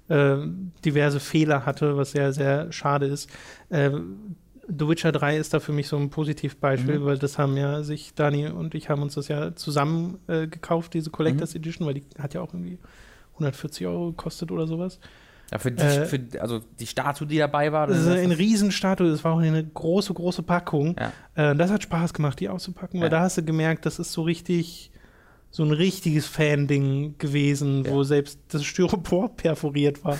äh, 0.07 0.37
diverse 0.85 1.19
Fehler 1.19 1.65
hatte, 1.65 1.97
was 1.97 2.11
sehr, 2.11 2.31
sehr 2.31 2.71
schade 2.71 3.07
ist. 3.07 3.27
Äh, 3.69 3.89
The 4.67 4.87
Witcher 4.87 5.11
3 5.11 5.37
ist 5.37 5.53
da 5.53 5.59
für 5.59 5.71
mich 5.73 5.87
so 5.87 5.97
ein 5.97 6.09
Positivbeispiel, 6.11 6.99
Mhm. 6.99 7.05
weil 7.05 7.17
das 7.17 7.37
haben 7.39 7.55
ja 7.57 7.81
sich, 7.83 8.13
Dani 8.15 8.47
und 8.47 8.75
ich 8.75 8.89
haben 8.89 9.01
uns 9.01 9.15
das 9.15 9.27
ja 9.29 9.55
zusammen 9.55 10.19
äh, 10.27 10.47
gekauft, 10.47 10.93
diese 10.93 11.09
Collectors 11.11 11.53
Mhm. 11.53 11.59
Edition, 11.59 11.87
weil 11.87 11.95
die 11.95 12.03
hat 12.19 12.33
ja 12.35 12.41
auch 12.41 12.53
irgendwie 12.53 12.77
140 13.33 13.85
Euro 13.87 14.07
gekostet 14.11 14.51
oder 14.51 14.65
sowas. 14.67 14.99
Ja, 15.51 15.59
für 15.59 15.71
die, 15.71 15.83
Äh, 15.83 16.05
für, 16.05 16.19
also 16.41 16.61
die 16.79 16.87
Statue, 16.87 17.27
die 17.27 17.37
dabei 17.37 17.71
war. 17.71 17.87
Das 17.87 17.99
ist 17.99 18.07
eine 18.07 18.37
Riesenstatue, 18.37 19.09
das 19.09 19.23
war 19.23 19.33
auch 19.33 19.39
eine 19.39 19.63
große, 19.63 20.13
große 20.13 20.41
Packung. 20.43 20.95
Ja. 21.35 21.51
Äh, 21.51 21.55
das 21.55 21.71
hat 21.71 21.83
Spaß 21.83 22.13
gemacht, 22.13 22.39
die 22.39 22.49
auszupacken, 22.49 22.99
weil 22.99 23.07
Ja. 23.07 23.17
da 23.17 23.21
hast 23.21 23.37
du 23.37 23.43
gemerkt, 23.43 23.85
das 23.85 23.99
ist 23.99 24.11
so 24.11 24.23
richtig, 24.23 24.91
so 25.55 25.63
ein 25.63 25.71
richtiges 25.71 26.27
Fan-Ding 26.27 27.15
gewesen, 27.17 27.85
Ja. 27.85 27.91
wo 27.91 28.03
selbst 28.03 28.41
das 28.49 28.65
Styropor 28.65 29.29
perforiert 29.37 30.03
war. 30.03 30.17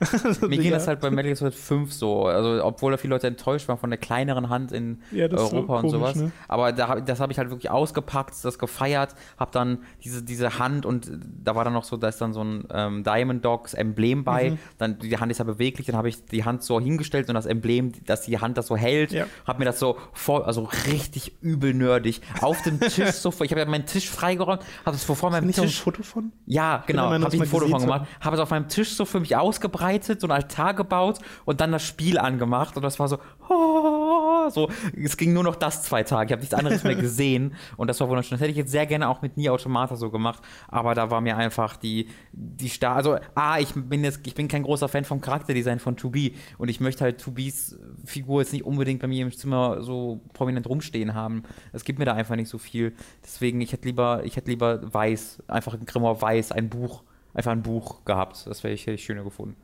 Also, 0.00 0.46
Mir 0.48 0.56
ging 0.56 0.70
ja, 0.70 0.78
das 0.78 0.88
halt 0.88 1.00
bei 1.00 1.10
Metal 1.10 1.24
Gear 1.24 1.36
Solid 1.36 1.54
5 1.54 1.92
so, 1.92 2.24
also 2.24 2.64
obwohl 2.64 2.92
da 2.92 2.96
viele 2.96 3.12
Leute 3.14 3.26
enttäuscht 3.26 3.68
waren 3.68 3.76
von 3.76 3.90
der 3.90 3.98
kleineren 3.98 4.48
Hand 4.48 4.72
in 4.72 5.02
Ja, 5.10 5.26
ist 5.26 5.32
so 5.32 5.56
Europa 5.56 5.74
und 5.80 5.80
komisch, 5.82 5.92
sowas. 5.92 6.16
ne? 6.16 6.32
Aber 6.48 6.72
da, 6.72 7.00
das 7.00 7.20
habe 7.20 7.32
ich 7.32 7.38
halt 7.38 7.50
wirklich 7.50 7.70
ausgepackt, 7.70 8.34
das 8.42 8.58
gefeiert, 8.58 9.14
habe 9.38 9.50
dann 9.52 9.78
diese, 10.04 10.22
diese 10.22 10.58
Hand 10.58 10.86
und 10.86 11.10
da 11.44 11.54
war 11.54 11.64
dann 11.64 11.74
noch 11.74 11.84
so, 11.84 11.98
da 11.98 12.08
ist 12.08 12.20
dann 12.22 12.32
so 12.32 12.42
ein 12.42 12.64
ähm, 12.72 13.04
Diamond 13.04 13.44
Dogs 13.44 13.74
Emblem 13.74 14.24
bei, 14.24 14.50
Mhm. 14.52 14.58
dann 14.78 14.98
die 15.00 15.18
Hand 15.18 15.30
ist 15.30 15.36
ja 15.38 15.44
beweglich, 15.44 15.86
dann 15.88 15.96
habe 15.96 16.08
ich 16.08 16.24
die 16.24 16.44
Hand 16.46 16.62
so 16.62 16.80
hingestellt 16.80 17.28
und 17.28 17.34
das 17.34 17.44
Emblem, 17.44 17.92
dass 18.06 18.22
die 18.22 18.38
Hand 18.38 18.56
das 18.56 18.68
so 18.68 18.76
hält, 18.76 19.12
Ja. 19.12 19.26
habe 19.46 19.58
mir 19.58 19.64
das 19.66 19.78
so 19.78 19.98
voll, 20.14 20.44
also 20.44 20.66
richtig 20.86 21.34
übel 21.42 21.74
nerdig 21.74 22.22
auf 22.40 22.62
dem 22.62 22.80
Tisch 22.80 23.10
so, 23.12 23.28
ich 23.42 23.50
habe 23.50 23.60
ja 23.60 23.66
meinen 23.66 23.84
Tisch 23.84 24.08
freigeräumt, 24.08 24.62
habe 24.84 24.96
es 24.96 25.04
vor 25.04 25.30
meinem 25.30 25.46
Nicht 25.46 25.56
so 25.56 25.62
ein 25.62 25.68
Tisch 25.68 25.80
Foto 25.80 26.02
von? 26.02 26.32
ja, 26.46 26.82
genau. 26.86 27.10
Habe 27.10 27.18
das 27.20 27.34
ich 27.34 27.40
ein 27.40 27.46
Foto 27.46 27.68
von 27.68 27.80
gemacht. 27.80 28.08
Habe 28.20 28.36
es 28.36 28.42
auf 28.42 28.50
meinem 28.50 28.68
Tisch 28.68 28.94
so 28.94 29.04
für 29.04 29.20
mich 29.20 29.36
ausgebreitet, 29.36 30.20
so 30.20 30.26
ein 30.26 30.30
Altar 30.32 30.74
gebaut 30.74 31.18
und 31.44 31.60
dann 31.60 31.72
das 31.72 31.84
Spiel 31.84 32.18
angemacht. 32.18 32.76
Und 32.76 32.82
das 32.82 32.98
war 32.98 33.08
so, 33.08 33.18
oh, 33.48 34.48
so. 34.50 34.68
Es 34.96 35.16
ging 35.16 35.32
nur 35.32 35.44
noch 35.44 35.56
das 35.56 35.82
zwei 35.82 36.02
Tage. 36.02 36.26
Ich 36.26 36.32
habe 36.32 36.40
nichts 36.40 36.54
anderes 36.54 36.84
mehr 36.84 36.94
gesehen. 36.96 37.54
Und 37.76 37.88
das 37.88 38.00
war 38.00 38.08
wunderschön. 38.08 38.36
Das 38.36 38.40
hätte 38.40 38.50
ich 38.50 38.56
jetzt 38.56 38.70
sehr 38.70 38.86
gerne 38.86 39.08
auch 39.08 39.22
mit 39.22 39.36
Nier 39.36 39.52
Automata 39.52 39.96
so 39.96 40.10
gemacht. 40.10 40.42
Aber 40.68 40.94
da 40.94 41.10
war 41.10 41.20
mir 41.20 41.36
einfach 41.36 41.76
die, 41.76 42.08
die 42.32 42.68
Star. 42.68 42.96
Also, 42.96 43.18
A, 43.34 43.58
ich 43.58 43.72
bin 43.74 44.04
jetzt, 44.04 44.20
ich 44.26 44.34
bin 44.34 44.48
kein 44.48 44.62
großer 44.62 44.88
Fan 44.88 45.04
vom 45.04 45.20
Charakterdesign 45.20 45.78
von 45.78 45.96
2B. 45.96 46.32
Und 46.58 46.68
ich 46.68 46.80
möchte 46.80 47.04
halt 47.04 47.20
2Bs 47.22 47.76
Figur 48.04 48.40
jetzt 48.40 48.52
nicht 48.52 48.64
unbedingt 48.64 49.00
bei 49.00 49.06
mir 49.06 49.22
im 49.22 49.32
Zimmer 49.32 49.82
so 49.82 50.20
prominent 50.32 50.68
rumstehen 50.68 51.14
haben. 51.14 51.42
Es 51.72 51.84
gibt 51.84 51.98
mir 51.98 52.04
da 52.04 52.14
einfach 52.14 52.36
nicht 52.36 52.48
so 52.48 52.58
viel. 52.58 52.94
Deswegen, 53.22 53.60
ich 53.60 53.72
hätte 53.72 53.86
lieber, 53.86 54.22
ich 54.24 54.36
hätte 54.36 54.50
lieber 54.50 54.67
weiß, 54.76 55.42
einfach 55.48 55.74
ein 55.74 55.86
Grimoire 55.86 56.20
weiß, 56.20 56.52
ein 56.52 56.68
Buch, 56.68 57.02
einfach 57.34 57.52
ein 57.52 57.62
Buch 57.62 58.04
gehabt. 58.04 58.46
Das 58.46 58.62
wäre 58.64 58.74
ich, 58.74 58.82
hätte 58.82 58.94
ich 58.94 59.04
schöner 59.04 59.24
gefunden. 59.24 59.56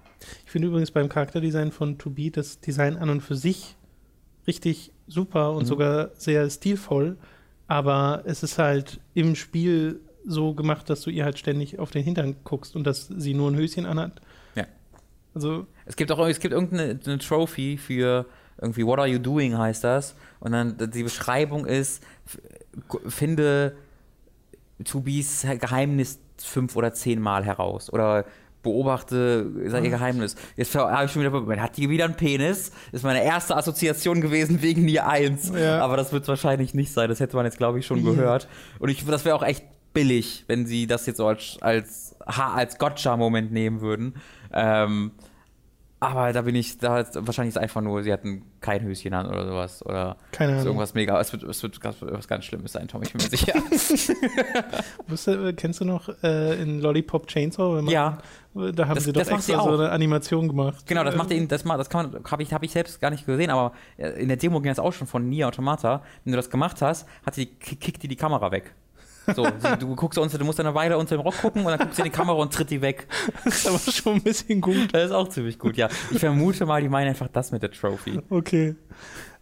Ich 0.44 0.50
finde 0.50 0.68
übrigens 0.68 0.90
beim 0.90 1.08
Charakterdesign 1.08 1.70
von 1.72 1.98
To 1.98 2.10
Be 2.10 2.30
das 2.30 2.60
Design 2.60 2.96
an 2.96 3.10
und 3.10 3.20
für 3.20 3.34
sich 3.34 3.76
richtig 4.46 4.92
super 5.06 5.52
und 5.52 5.62
Mhm. 5.64 5.66
sogar 5.68 6.10
sehr 6.14 6.48
stilvoll, 6.50 7.16
aber 7.66 8.22
es 8.24 8.42
ist 8.42 8.58
halt 8.58 9.00
im 9.14 9.34
Spiel 9.34 10.00
so 10.26 10.54
gemacht, 10.54 10.88
dass 10.88 11.02
du 11.02 11.10
ihr 11.10 11.24
halt 11.24 11.38
ständig 11.38 11.78
auf 11.78 11.90
den 11.90 12.02
Hintern 12.02 12.36
guckst 12.44 12.74
und 12.76 12.84
dass 12.86 13.08
sie 13.08 13.34
nur 13.34 13.50
ein 13.50 13.56
Höschen 13.56 13.84
anhat. 13.84 14.20
Ja. 14.54 14.64
Also, 15.34 15.66
Es 15.84 15.96
gibt 15.96 16.10
auch 16.12 16.26
es 16.26 16.40
gibt 16.40 16.54
irgendeine 16.54 16.98
eine 17.04 17.18
Trophy 17.18 17.76
für 17.76 18.24
irgendwie 18.60 18.86
What 18.86 18.98
are 19.00 19.08
you 19.08 19.18
doing 19.18 19.58
heißt 19.58 19.84
das 19.84 20.14
und 20.40 20.52
dann 20.52 20.76
die 20.90 21.02
Beschreibung 21.02 21.66
ist 21.66 22.02
finde 23.08 23.74
Tubis 24.82 25.46
Geheimnis 25.60 26.18
fünf 26.38 26.74
oder 26.76 26.92
zehn 26.92 27.20
Mal 27.20 27.44
heraus 27.44 27.92
oder 27.92 28.24
beobachte 28.62 29.52
ihr 29.62 29.90
Geheimnis. 29.90 30.34
Jetzt 30.56 30.74
habe 30.74 31.04
ich 31.04 31.12
schon 31.12 31.20
wieder, 31.22 31.30
man 31.38 31.60
hat 31.60 31.76
die 31.76 31.88
wieder 31.90 32.06
einen 32.06 32.16
Penis. 32.16 32.72
Ist 32.92 33.04
meine 33.04 33.22
erste 33.22 33.56
Assoziation 33.56 34.20
gewesen 34.22 34.62
wegen 34.62 34.87
Nier 34.87 35.06
1. 35.06 35.52
Ja. 35.54 35.84
Aber 35.84 35.96
das 35.98 36.12
wird 36.12 36.26
wahrscheinlich 36.26 36.72
nicht 36.74 36.90
sein. 36.92 37.08
Das 37.10 37.20
hätte 37.20 37.37
man 37.37 37.44
jetzt, 37.44 37.58
glaube 37.58 37.78
ich, 37.78 37.87
schon 37.87 37.98
Ja. 38.04 38.10
gehört. 38.12 38.48
Und 38.78 38.88
ich, 38.88 39.04
das 39.04 39.24
wäre 39.26 39.37
auch 39.37 39.42
echt 39.42 39.64
billig, 39.92 40.44
wenn 40.48 40.64
sie 40.66 40.87
das 40.87 41.04
jetzt 41.06 41.18
so 41.18 41.26
als, 41.26 41.58
als, 41.60 42.16
als 42.20 42.78
Gotcha-Moment 42.78 43.52
nehmen 43.52 43.80
würden. 43.82 44.14
Ähm, 44.52 45.12
aber 46.08 46.32
da 46.32 46.42
bin 46.42 46.54
ich, 46.54 46.78
da 46.78 47.00
ist 47.00 47.14
wahrscheinlich 47.26 47.54
ist 47.54 47.60
einfach 47.60 47.80
nur, 47.80 48.02
sie 48.02 48.12
hatten 48.12 48.42
kein 48.60 48.82
Höschen 48.82 49.12
an 49.14 49.26
oder 49.26 49.46
sowas. 49.46 49.84
Oder 49.84 50.16
keine 50.32 50.52
ist 50.52 50.56
Ahnung. 50.58 50.66
irgendwas 50.68 50.94
mega, 50.94 51.20
es 51.20 51.32
wird, 51.32 51.42
es 51.44 51.62
wird 51.62 51.80
ganz, 51.80 51.96
was 52.00 52.26
ganz 52.28 52.44
Schlimmes 52.44 52.72
sein, 52.72 52.88
Tom, 52.88 53.02
ich 53.02 53.12
bin 53.12 53.22
mir 53.22 53.28
sicher. 53.28 53.54
Wusste, 55.08 55.48
äh, 55.48 55.52
kennst 55.52 55.80
du 55.80 55.84
noch 55.84 56.08
äh, 56.22 56.60
in 56.60 56.80
Lollipop 56.80 57.26
Chainsaw? 57.26 57.76
Wenn 57.76 57.84
man- 57.84 57.92
ja, 57.92 58.18
Da 58.54 58.86
haben 58.86 58.94
Das- 58.94 59.04
sie 59.04 59.12
doch 59.12 59.20
extra 59.22 59.38
sie 59.40 59.52
so 59.52 59.76
eine 59.76 59.90
Animation 59.90 60.48
gemacht. 60.48 60.86
genau, 60.86 61.04
das 61.04 61.16
macht 61.16 61.30
ihn, 61.32 61.48
das, 61.48 61.62
das 61.64 61.88
kann 61.90 62.12
man, 62.12 62.22
habe 62.30 62.42
ich, 62.42 62.52
hab 62.52 62.62
ich 62.62 62.70
selbst 62.72 63.00
gar 63.00 63.10
nicht 63.10 63.26
gesehen, 63.26 63.50
aber 63.50 63.72
äh, 63.96 64.10
in 64.20 64.28
der 64.28 64.36
Demo 64.36 64.60
ging 64.60 64.70
das 64.70 64.78
auch 64.78 64.92
schon 64.92 65.06
von 65.06 65.28
Nier 65.28 65.48
Automata. 65.48 66.02
Wenn 66.24 66.32
du 66.32 66.36
das 66.36 66.50
gemacht 66.50 66.80
hast, 66.82 67.06
hat 67.26 67.36
die, 67.36 67.46
kickt 67.46 68.02
die 68.02 68.08
die 68.08 68.16
Kamera 68.16 68.50
weg. 68.52 68.74
So, 69.34 69.44
sie, 69.44 69.76
du 69.78 69.94
guckst 69.94 70.18
unter, 70.18 70.37
du 70.38 70.44
musst 70.44 70.60
eine 70.60 70.74
Weile 70.74 70.98
unter 70.98 71.16
dem 71.16 71.20
Rock 71.22 71.38
gucken 71.40 71.62
und 71.64 71.70
dann 71.70 71.78
guckst 71.78 71.98
du 71.98 72.02
in 72.02 72.10
die 72.10 72.16
Kamera 72.16 72.37
und 72.38 72.52
tritt 72.52 72.70
die 72.70 72.80
weg. 72.82 73.06
Das 73.44 73.56
ist 73.56 73.66
aber 73.68 73.78
schon 73.78 74.14
ein 74.16 74.22
bisschen 74.22 74.60
gut. 74.60 74.88
Das 74.92 75.06
ist 75.06 75.12
auch 75.12 75.28
ziemlich 75.28 75.58
gut, 75.58 75.76
ja. 75.76 75.88
Ich 76.10 76.18
vermute 76.18 76.66
mal, 76.66 76.82
die 76.82 76.88
meinen 76.88 77.08
einfach 77.08 77.28
das 77.28 77.52
mit 77.52 77.62
der 77.62 77.70
Trophy. 77.70 78.20
Okay. 78.30 78.74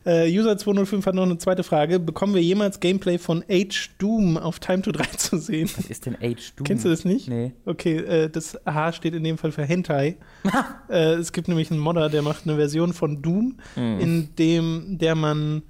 Äh, 0.05 0.29
User 0.37 0.59
205 0.59 1.07
hat 1.07 1.14
noch 1.14 1.23
eine 1.23 1.38
zweite 1.38 1.62
Frage. 1.62 2.01
Bekommen 2.01 2.35
wir 2.35 2.42
jemals 2.42 2.81
Gameplay 2.81 3.18
von 3.18 3.45
Age 3.49 3.90
Doom 3.99 4.37
auf 4.37 4.59
Time 4.59 4.83
to 4.83 4.90
3 4.92 5.05
zu 5.16 5.38
sehen? 5.38 5.71
Was 5.77 5.87
ist 5.87 6.07
denn 6.07 6.16
Age 6.21 6.55
Doom? 6.57 6.64
Kennst 6.66 6.85
du 6.85 6.88
das 6.88 7.05
nicht? 7.05 7.29
Nee. 7.29 7.53
Okay, 7.66 7.99
äh, 7.99 8.29
das 8.29 8.59
H 8.66 8.92
steht 8.95 9.14
in 9.14 9.23
dem 9.23 9.38
Fall 9.38 9.53
für 9.53 9.64
Hentai. 9.64 10.16
äh, 10.88 11.12
es 11.14 11.33
gibt 11.33 11.47
nämlich 11.47 11.71
einen 11.71 11.79
Modder, 11.79 12.09
der 12.09 12.23
macht 12.23 12.47
eine 12.49 12.57
Version 12.57 12.92
von 12.92 13.23
Doom, 13.23 13.59
Hm. 13.75 14.01
in 14.01 14.35
dem 14.37 14.99
der 14.99 15.14
man, 15.14 15.62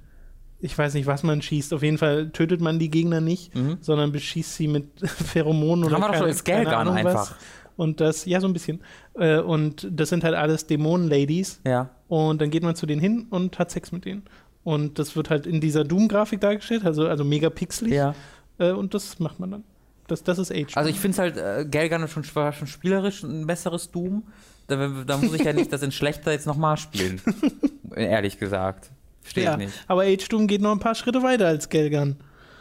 ich 0.63 0.77
weiß 0.77 0.93
nicht, 0.95 1.05
was 1.05 1.23
man 1.23 1.41
schießt. 1.41 1.73
Auf 1.73 1.83
jeden 1.83 1.97
Fall 1.97 2.29
tötet 2.31 2.61
man 2.61 2.79
die 2.79 2.89
Gegner 2.89 3.21
nicht, 3.21 3.53
Mhm. 3.55 3.77
sondern 3.81 4.11
beschießt 4.11 4.55
sie 4.55 4.67
mit 4.67 4.85
Pheromonen 5.03 5.85
oder 5.85 5.95
Haben 5.95 6.01
wir 6.01 6.07
doch 6.07 6.13
keine, 6.13 6.25
als 6.25 6.43
keine 6.43 6.77
Ahnung 6.77 6.95
was. 6.95 7.05
einfach. 7.05 7.35
Und 7.75 7.99
das, 8.01 8.25
ja, 8.25 8.39
so 8.39 8.47
ein 8.47 8.53
bisschen. 8.53 8.81
Äh, 9.15 9.39
und 9.39 9.87
das 9.91 10.09
sind 10.09 10.23
halt 10.23 10.35
alles 10.35 10.67
Dämonen-Ladies. 10.67 11.59
Ja. 11.65 11.89
Und 12.07 12.39
dann 12.41 12.49
geht 12.51 12.63
man 12.63 12.75
zu 12.75 12.85
denen 12.85 13.01
hin 13.01 13.25
und 13.29 13.57
hat 13.59 13.71
Sex 13.71 13.91
mit 13.91 14.05
denen. 14.05 14.23
Und 14.63 14.99
das 14.99 15.15
wird 15.15 15.29
halt 15.29 15.45
in 15.47 15.59
dieser 15.59 15.83
Doom-Grafik 15.83 16.39
dargestellt, 16.39 16.85
also, 16.85 17.07
also 17.07 17.23
mega 17.25 17.49
pixelig. 17.49 17.93
Ja. 17.93 18.15
Äh, 18.59 18.71
und 18.71 18.93
das 18.93 19.19
macht 19.19 19.39
man 19.39 19.51
dann. 19.51 19.63
Das, 20.07 20.23
das 20.23 20.37
ist 20.37 20.51
Age. 20.51 20.77
Also 20.77 20.89
ich 20.89 20.99
finde 20.99 21.13
es 21.15 21.19
halt, 21.19 21.37
äh, 21.37 21.65
Gelgan 21.69 22.03
ist 22.03 22.11
schon, 22.11 22.23
war 22.35 22.53
schon 22.53 22.67
spielerisch 22.67 23.23
ein 23.23 23.47
besseres 23.47 23.89
Doom. 23.91 24.23
Da, 24.67 24.75
da 25.05 25.17
muss 25.17 25.33
ich 25.33 25.43
ja 25.43 25.51
nicht 25.53 25.73
das 25.73 25.81
in 25.81 25.91
schlechter 25.91 26.31
jetzt 26.31 26.45
nochmal 26.47 26.77
spielen. 26.77 27.21
Ehrlich 27.95 28.37
gesagt. 28.39 28.91
Verstehe 29.23 29.43
ja, 29.45 29.51
ich 29.53 29.57
nicht. 29.57 29.73
aber 29.87 30.03
Age 30.03 30.27
Doom 30.29 30.47
geht 30.47 30.61
noch 30.61 30.71
ein 30.71 30.79
paar 30.79 30.95
Schritte 30.95 31.23
weiter 31.23 31.47
als 31.47 31.69
Gelgan. 31.69 32.17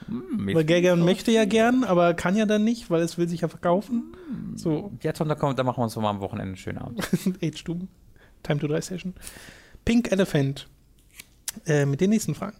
Hm, 0.07 0.49
Weil 0.55 0.65
Gelgan 0.65 0.95
find's 0.95 1.05
möchte 1.07 1.31
ja 1.33 1.45
gern, 1.45 1.85
aber 1.85 2.15
kann 2.15 2.35
ja 2.37 2.47
dann 2.47 2.65
nicht, 2.65 2.91
weil 2.91 3.03
es 3.03 3.19
will 3.19 3.29
sich 3.29 3.41
ja 3.43 3.49
verkaufen. 3.49 4.17
So, 4.57 4.77
auch- 4.77 4.91
Ja, 5.03 5.13
Tom, 5.13 5.29
da, 5.29 5.35
kommt, 5.35 5.59
da 5.59 5.65
machen 5.65 5.79
wir 5.79 5.85
uns 5.85 5.97
mal 5.97 6.11
am 6.11 6.21
Wochenende 6.21 6.49
einen 6.51 6.57
schönen 6.57 6.79
Abend. 6.79 7.01
Age 7.43 7.65
Doom. 7.65 7.89
Time 8.43 8.59
to 8.61 8.67
3 8.69 8.81
Session. 8.81 9.15
Pink 9.85 10.11
Elephant. 10.11 10.69
Äh, 11.67 11.85
mit 11.87 12.01
den 12.01 12.11
nächsten 12.11 12.35
Fragen. 12.35 12.57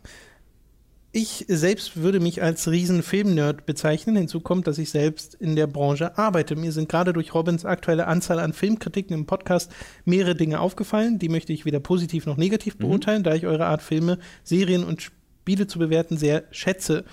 Ich 1.15 1.45
selbst 1.47 1.99
würde 1.99 2.21
mich 2.21 2.43
als 2.43 2.71
riesen 2.71 3.03
Film-Nerd 3.03 3.67
bezeichnen. 3.67 4.17
Hinzu 4.17 4.41
kommt, 4.41 4.67
dass 4.67 4.79
ich 4.79 4.89
selbst 4.89 5.35
in 5.35 5.57
der 5.57 5.67
Branche 5.67 6.17
arbeite. 6.17 6.57
Mir 6.57 6.73
sind 6.73 6.89
gerade 6.89 7.13
durch 7.13 7.35
Robins 7.35 7.67
aktuelle 7.67 8.07
Anzahl 8.07 8.39
an 8.39 8.55
Filmkritiken 8.55 9.15
im 9.15 9.27
Podcast 9.27 9.71
mehrere 10.07 10.35
Dinge 10.35 10.59
aufgefallen. 10.59 11.19
Die 11.19 11.29
möchte 11.29 11.53
ich 11.53 11.67
weder 11.67 11.81
positiv 11.81 12.25
noch 12.25 12.39
negativ 12.39 12.79
beurteilen, 12.79 13.25
da 13.25 13.35
ich 13.35 13.47
eure 13.47 13.67
Art, 13.67 13.83
Filme, 13.83 14.19
Serien 14.43 14.85
und 14.85 15.03
Spiele 15.03 15.67
zu 15.67 15.79
bewerten, 15.79 16.17
sehr 16.17 16.45
schätze. 16.51 17.05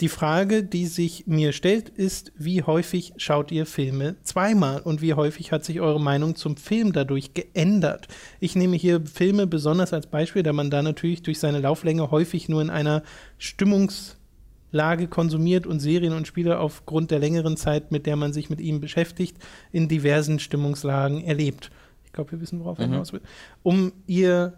Die 0.00 0.08
Frage, 0.08 0.62
die 0.62 0.86
sich 0.86 1.26
mir 1.26 1.52
stellt, 1.52 1.88
ist, 1.88 2.30
wie 2.36 2.62
häufig 2.62 3.14
schaut 3.16 3.50
ihr 3.50 3.66
Filme 3.66 4.14
zweimal 4.22 4.80
und 4.80 5.02
wie 5.02 5.14
häufig 5.14 5.50
hat 5.50 5.64
sich 5.64 5.80
eure 5.80 6.00
Meinung 6.00 6.36
zum 6.36 6.56
Film 6.56 6.92
dadurch 6.92 7.34
geändert? 7.34 8.06
Ich 8.38 8.54
nehme 8.54 8.76
hier 8.76 9.04
Filme 9.04 9.48
besonders 9.48 9.92
als 9.92 10.06
Beispiel, 10.06 10.44
da 10.44 10.52
man 10.52 10.70
da 10.70 10.82
natürlich 10.82 11.22
durch 11.22 11.40
seine 11.40 11.58
Lauflänge 11.58 12.12
häufig 12.12 12.48
nur 12.48 12.62
in 12.62 12.70
einer 12.70 13.02
Stimmungslage 13.38 15.08
konsumiert 15.08 15.66
und 15.66 15.80
Serien 15.80 16.12
und 16.12 16.28
Spiele 16.28 16.60
aufgrund 16.60 17.10
der 17.10 17.18
längeren 17.18 17.56
Zeit, 17.56 17.90
mit 17.90 18.06
der 18.06 18.14
man 18.14 18.32
sich 18.32 18.50
mit 18.50 18.60
ihm 18.60 18.80
beschäftigt, 18.80 19.36
in 19.72 19.88
diversen 19.88 20.38
Stimmungslagen 20.38 21.24
erlebt. 21.24 21.72
Ich 22.04 22.12
glaube, 22.12 22.30
wir 22.32 22.40
wissen, 22.40 22.60
worauf 22.60 22.78
er 22.78 22.86
Mhm. 22.86 22.92
hinaus 22.92 23.12
will. 23.12 23.20
Um 23.64 23.92
ihr 24.06 24.54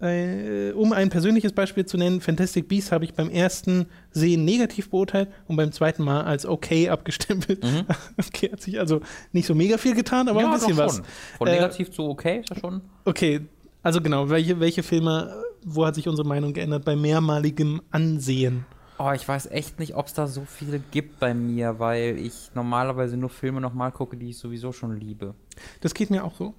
äh, 0.00 0.72
um 0.72 0.92
ein 0.92 1.10
persönliches 1.10 1.52
Beispiel 1.52 1.84
zu 1.84 1.96
nennen, 1.98 2.20
Fantastic 2.20 2.68
Beasts 2.68 2.92
habe 2.92 3.04
ich 3.04 3.14
beim 3.14 3.28
ersten 3.28 3.86
Sehen 4.12 4.44
negativ 4.44 4.90
beurteilt 4.90 5.28
und 5.46 5.56
beim 5.56 5.72
zweiten 5.72 6.02
Mal 6.04 6.22
als 6.22 6.46
okay 6.46 6.88
abgestempelt. 6.88 7.62
Mhm. 7.62 7.84
Okay, 8.18 8.50
hat 8.52 8.60
sich 8.60 8.78
also 8.78 9.00
nicht 9.32 9.46
so 9.46 9.54
mega 9.54 9.76
viel 9.76 9.94
getan, 9.94 10.28
aber 10.28 10.40
ein 10.40 10.52
bisschen 10.52 10.76
was. 10.76 11.02
Von 11.36 11.48
Äh, 11.48 11.52
negativ 11.52 11.90
zu 11.90 12.04
okay 12.08 12.40
ist 12.40 12.50
das 12.50 12.58
schon. 12.60 12.80
Okay, 13.04 13.40
also 13.82 14.00
genau, 14.00 14.28
welche, 14.30 14.60
welche 14.60 14.82
Filme, 14.82 15.42
wo 15.64 15.84
hat 15.86 15.94
sich 15.94 16.06
unsere 16.08 16.26
Meinung 16.26 16.52
geändert 16.52 16.84
bei 16.84 16.96
mehrmaligem 16.96 17.82
Ansehen? 17.90 18.64
Oh, 18.98 19.12
ich 19.14 19.26
weiß 19.26 19.46
echt 19.46 19.78
nicht, 19.78 19.94
ob 19.96 20.06
es 20.06 20.12
da 20.14 20.26
so 20.26 20.44
viele 20.44 20.78
gibt 20.78 21.20
bei 21.20 21.32
mir, 21.32 21.78
weil 21.78 22.18
ich 22.18 22.50
normalerweise 22.54 23.16
nur 23.16 23.30
Filme 23.30 23.60
nochmal 23.60 23.92
gucke, 23.92 24.16
die 24.16 24.28
ich 24.30 24.38
sowieso 24.38 24.72
schon 24.72 24.98
liebe. 24.98 25.34
Das 25.80 25.94
geht 25.94 26.10
mir 26.10 26.22
auch 26.22 26.34
so. 26.36 26.54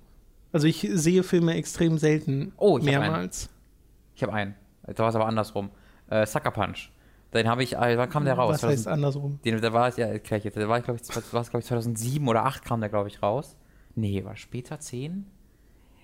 Also 0.51 0.67
ich 0.67 0.87
sehe 0.91 1.23
Filme 1.23 1.53
extrem 1.55 1.97
selten 1.97 2.53
Oh, 2.57 2.77
ich 2.77 2.85
hab 2.85 3.01
mehrmals. 3.01 3.49
Ich 4.15 4.23
habe 4.23 4.33
einen. 4.33 4.55
Da 4.85 4.97
war 4.99 5.09
es 5.09 5.15
aber 5.15 5.27
andersrum. 5.27 5.69
Äh, 6.09 6.25
Sucker 6.25 6.51
Punch. 6.51 6.91
Den 7.33 7.47
habe 7.47 7.63
ich, 7.63 7.77
äh, 7.77 7.97
wann 7.97 8.09
kam 8.09 8.25
der 8.25 8.33
raus? 8.33 8.55
Was 8.55 8.63
heißt 8.63 8.87
andersrum? 8.87 9.39
Den, 9.45 9.61
da 9.61 9.71
war 9.71 9.87
es, 9.87 9.95
ja, 9.95 10.07
erklär 10.07 10.39
ich 10.39 10.43
jetzt. 10.43 10.57
Der 10.57 10.67
war, 10.67 10.77
ich, 10.77 10.83
glaube 10.83 10.99
ich, 11.01 11.15
war 11.33 11.43
glaube 11.43 11.59
ich 11.59 11.65
2007 11.65 12.27
oder 12.27 12.41
2008 12.41 12.65
kam 12.65 12.81
der, 12.81 12.89
glaube 12.89 13.07
ich, 13.07 13.23
raus. 13.23 13.55
Nee, 13.95 14.23
war 14.25 14.35
später 14.35 14.79
10? 14.79 15.25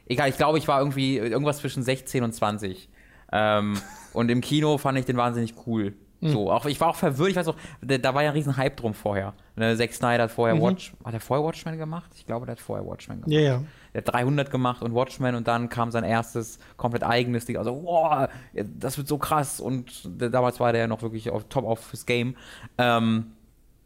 Egal, 0.05 0.29
ich 0.29 0.37
glaube, 0.37 0.57
ich 0.57 0.67
war 0.67 0.79
irgendwie 0.79 1.17
irgendwas 1.17 1.57
zwischen 1.57 1.83
16 1.83 2.23
und 2.23 2.31
20. 2.33 2.89
Ähm, 3.33 3.77
und 4.13 4.31
im 4.31 4.39
Kino 4.39 4.77
fand 4.77 4.97
ich 4.97 5.05
den 5.05 5.17
wahnsinnig 5.17 5.53
cool. 5.65 5.93
Hm. 6.21 6.31
So, 6.31 6.51
auch, 6.51 6.65
ich 6.65 6.79
war 6.79 6.89
auch 6.89 6.95
verwirrt, 6.95 7.31
ich 7.31 7.35
weiß 7.35 7.49
auch, 7.49 7.57
da, 7.81 7.97
da 7.97 8.13
war 8.13 8.23
ja 8.23 8.29
ein 8.29 8.35
riesen 8.35 8.57
Hype 8.57 8.77
drum 8.77 8.93
vorher. 8.93 9.33
Ne, 9.55 9.75
Zack 9.77 9.93
Snyder 9.93 10.23
hat 10.23 10.31
vorher 10.31 10.55
Mhm. 10.55 10.61
Watch, 10.61 10.93
hat 11.03 11.13
er 11.13 11.19
vorher 11.19 11.45
Watchmen 11.45 11.77
gemacht? 11.77 12.11
Ich 12.15 12.25
glaube, 12.25 12.45
der 12.45 12.53
hat 12.53 12.59
vorher 12.59 12.85
Watchmen 12.87 13.21
gemacht. 13.21 13.31
Ja, 13.31 13.39
ja. 13.41 13.63
Der 13.97 14.03
hat 14.05 14.13
300 14.13 14.51
gemacht 14.51 14.83
und 14.83 14.93
Watchmen 14.93 15.33
und 15.33 15.47
dann 15.47 15.69
kam 15.69 15.89
sein 15.89 16.03
erstes 16.03 16.59
komplett 16.77 17.03
eigenes 17.03 17.45
Ding. 17.45 17.57
Also, 17.57 17.83
wow, 17.83 18.29
das 18.53 18.95
wird 18.99 19.07
so 19.07 19.17
krass. 19.17 19.59
Und 19.59 20.07
damals 20.21 20.59
war 20.59 20.71
der 20.71 20.81
ja 20.81 20.87
noch 20.87 21.01
wirklich 21.01 21.31
auf, 21.31 21.45
top 21.49 21.65
auf 21.65 21.79
fürs 21.79 22.05
Game. 22.05 22.35
Ähm, 22.77 23.31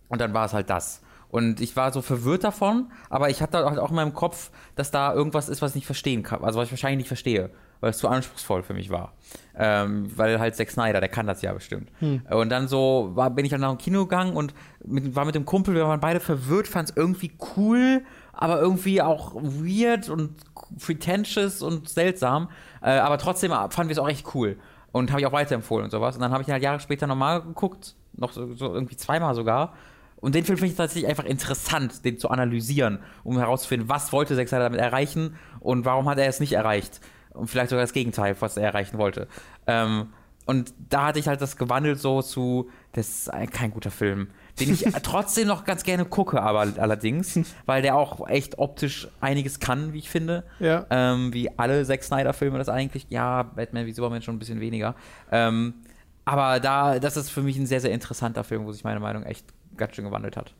und 0.09 0.19
dann 0.19 0.33
war 0.33 0.45
es 0.45 0.53
halt 0.53 0.69
das. 0.69 1.01
Und 1.29 1.61
ich 1.61 1.77
war 1.77 1.93
so 1.93 2.01
verwirrt 2.01 2.43
davon, 2.43 2.91
aber 3.09 3.29
ich 3.29 3.41
hatte 3.41 3.63
halt 3.63 3.79
auch 3.79 3.89
in 3.89 3.95
meinem 3.95 4.13
Kopf, 4.13 4.51
dass 4.75 4.91
da 4.91 5.13
irgendwas 5.13 5.47
ist, 5.47 5.61
was 5.61 5.71
ich 5.71 5.75
nicht 5.75 5.85
verstehen 5.85 6.23
kann. 6.23 6.43
Also 6.43 6.59
was 6.59 6.65
ich 6.65 6.73
wahrscheinlich 6.73 6.97
nicht 6.97 7.07
verstehe, 7.07 7.49
weil 7.79 7.91
es 7.91 7.97
zu 7.97 8.09
anspruchsvoll 8.09 8.63
für 8.63 8.73
mich 8.73 8.89
war. 8.89 9.13
Ähm, 9.55 10.11
weil 10.17 10.41
halt 10.41 10.57
Zack 10.57 10.71
Snyder, 10.71 10.99
der 10.99 11.07
kann 11.07 11.27
das 11.27 11.41
ja 11.41 11.53
bestimmt. 11.53 11.89
Und 12.29 12.49
dann 12.49 12.67
so 12.67 13.11
war, 13.13 13.29
bin 13.29 13.45
ich 13.45 13.51
dann 13.51 13.61
nach 13.61 13.69
dem 13.69 13.77
Kino 13.77 14.01
gegangen 14.01 14.35
und 14.35 14.53
mit, 14.83 15.15
war 15.15 15.23
mit 15.23 15.35
dem 15.35 15.45
Kumpel, 15.45 15.73
wir 15.73 15.87
waren 15.87 16.01
beide 16.01 16.19
verwirrt, 16.19 16.67
fand 16.67 16.89
es 16.89 16.97
irgendwie 16.97 17.31
cool, 17.55 18.03
aber 18.33 18.59
irgendwie 18.59 19.01
auch 19.01 19.35
weird 19.35 20.09
und 20.09 20.35
pretentious 20.79 21.61
und 21.61 21.89
seltsam. 21.89 22.49
Äh, 22.81 22.91
aber 22.91 23.17
trotzdem 23.17 23.51
fanden 23.51 23.87
wir 23.89 23.91
es 23.91 23.99
auch 23.99 24.09
echt 24.09 24.33
cool. 24.35 24.57
Und 24.91 25.11
habe 25.11 25.21
ich 25.21 25.27
auch 25.27 25.31
weiterempfohlen 25.31 25.85
und 25.85 25.91
sowas. 25.91 26.15
Und 26.15 26.21
dann 26.21 26.31
habe 26.31 26.41
ich 26.41 26.49
ihn 26.49 26.53
halt 26.53 26.63
Jahre 26.63 26.79
später 26.79 27.07
nochmal 27.07 27.41
geguckt, 27.41 27.95
noch 28.13 28.33
so, 28.33 28.53
so 28.55 28.73
irgendwie 28.73 28.97
zweimal 28.97 29.35
sogar. 29.35 29.73
Und 30.17 30.35
den 30.35 30.43
Film 30.43 30.57
finde 30.57 30.71
ich 30.71 30.77
tatsächlich 30.77 31.09
einfach 31.09 31.23
interessant, 31.23 32.03
den 32.05 32.17
zu 32.19 32.29
analysieren, 32.29 32.99
um 33.23 33.37
herauszufinden, 33.37 33.89
was 33.89 34.11
wollte 34.11 34.35
Zack 34.35 34.49
damit 34.49 34.79
erreichen 34.79 35.35
und 35.61 35.85
warum 35.85 36.07
hat 36.09 36.19
er 36.19 36.27
es 36.27 36.39
nicht 36.39 36.53
erreicht. 36.53 36.99
Und 37.33 37.47
vielleicht 37.47 37.69
sogar 37.69 37.83
das 37.83 37.93
Gegenteil, 37.93 38.35
was 38.39 38.57
er 38.57 38.63
erreichen 38.65 38.97
wollte. 38.97 39.27
Ähm, 39.65 40.09
und 40.45 40.73
da 40.89 41.05
hatte 41.07 41.19
ich 41.19 41.27
halt 41.27 41.39
das 41.41 41.55
gewandelt 41.55 41.99
so 41.99 42.21
zu, 42.21 42.69
das 42.91 43.07
ist 43.09 43.33
ein- 43.33 43.49
kein 43.49 43.71
guter 43.71 43.91
Film, 43.91 44.29
den 44.61 44.73
ich 44.73 44.83
trotzdem 45.03 45.47
noch 45.47 45.65
ganz 45.65 45.83
gerne 45.83 46.05
gucke, 46.05 46.41
aber 46.41 46.67
allerdings, 46.77 47.39
weil 47.65 47.81
der 47.81 47.95
auch 47.95 48.27
echt 48.27 48.59
optisch 48.59 49.07
einiges 49.19 49.59
kann, 49.59 49.93
wie 49.93 49.99
ich 49.99 50.09
finde. 50.09 50.43
Ja. 50.59 50.85
Ähm, 50.89 51.33
wie 51.33 51.49
alle 51.57 51.83
Zack 51.85 52.03
Snyder-Filme 52.03 52.57
das 52.57 52.69
eigentlich, 52.69 53.07
ja, 53.09 53.43
Batman 53.43 53.85
wie 53.85 53.91
Superman 53.91 54.21
schon 54.21 54.35
ein 54.35 54.39
bisschen 54.39 54.59
weniger. 54.59 54.95
Ähm, 55.31 55.73
aber 56.25 56.59
da, 56.59 56.99
das 56.99 57.17
ist 57.17 57.29
für 57.29 57.41
mich 57.41 57.57
ein 57.57 57.65
sehr, 57.65 57.81
sehr 57.81 57.91
interessanter 57.91 58.43
Film, 58.43 58.65
wo 58.65 58.71
sich 58.71 58.83
meine 58.83 58.99
Meinung 58.99 59.23
echt 59.23 59.45
ganz 59.75 59.95
schön 59.95 60.05
gewandelt 60.05 60.37
hat. 60.37 60.53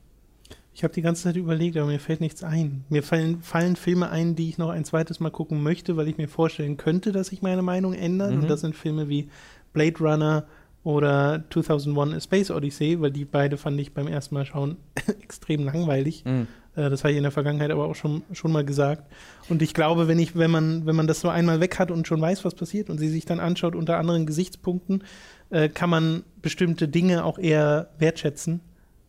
Ich 0.74 0.84
habe 0.84 0.94
die 0.94 1.02
ganze 1.02 1.24
Zeit 1.24 1.36
überlegt, 1.36 1.76
aber 1.76 1.86
mir 1.86 2.00
fällt 2.00 2.20
nichts 2.20 2.42
ein. 2.42 2.84
Mir 2.88 3.02
fallen, 3.02 3.42
fallen 3.42 3.76
Filme 3.76 4.10
ein, 4.10 4.34
die 4.36 4.48
ich 4.48 4.56
noch 4.56 4.70
ein 4.70 4.84
zweites 4.84 5.20
Mal 5.20 5.30
gucken 5.30 5.62
möchte, 5.62 5.96
weil 5.96 6.08
ich 6.08 6.16
mir 6.16 6.28
vorstellen 6.28 6.78
könnte, 6.78 7.12
dass 7.12 7.28
sich 7.28 7.42
meine 7.42 7.62
Meinung 7.62 7.92
ändert. 7.92 8.32
Mhm. 8.32 8.40
Und 8.40 8.48
das 8.48 8.62
sind 8.62 8.74
Filme 8.74 9.08
wie 9.08 9.28
Blade 9.74 9.98
Runner 10.00 10.44
oder 10.84 11.44
2001 11.50 12.14
A 12.14 12.20
Space 12.20 12.50
Odyssey, 12.50 13.00
weil 13.00 13.10
die 13.12 13.24
beide 13.24 13.56
fand 13.56 13.78
ich 13.80 13.92
beim 13.94 14.08
ersten 14.08 14.34
Mal 14.34 14.44
schauen 14.44 14.76
extrem 15.22 15.64
langweilig. 15.64 16.24
Mhm. 16.24 16.48
Äh, 16.74 16.90
Das 16.90 17.04
habe 17.04 17.12
ich 17.12 17.16
in 17.18 17.22
der 17.22 17.30
Vergangenheit 17.32 17.70
aber 17.70 17.84
auch 17.84 17.94
schon, 17.94 18.22
schon 18.32 18.50
mal 18.50 18.64
gesagt. 18.64 19.10
Und 19.48 19.62
ich 19.62 19.74
glaube, 19.74 20.08
wenn 20.08 20.18
ich, 20.18 20.36
wenn 20.36 20.50
man, 20.50 20.84
wenn 20.86 20.96
man 20.96 21.06
das 21.06 21.20
so 21.20 21.28
einmal 21.28 21.60
weg 21.60 21.78
hat 21.78 21.90
und 21.90 22.06
schon 22.08 22.20
weiß, 22.20 22.44
was 22.44 22.54
passiert 22.54 22.90
und 22.90 22.98
sie 22.98 23.08
sich 23.08 23.24
dann 23.26 23.38
anschaut 23.40 23.74
unter 23.76 23.98
anderen 23.98 24.26
Gesichtspunkten, 24.26 25.04
äh, 25.50 25.68
kann 25.68 25.90
man 25.90 26.24
bestimmte 26.40 26.88
Dinge 26.88 27.24
auch 27.24 27.38
eher 27.38 27.90
wertschätzen. 27.98 28.60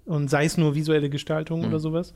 Und 0.05 0.29
sei 0.29 0.43
es 0.45 0.57
nur 0.57 0.75
visuelle 0.75 1.09
Gestaltung 1.09 1.61
Mhm. 1.61 1.67
oder 1.67 1.79
sowas. 1.79 2.13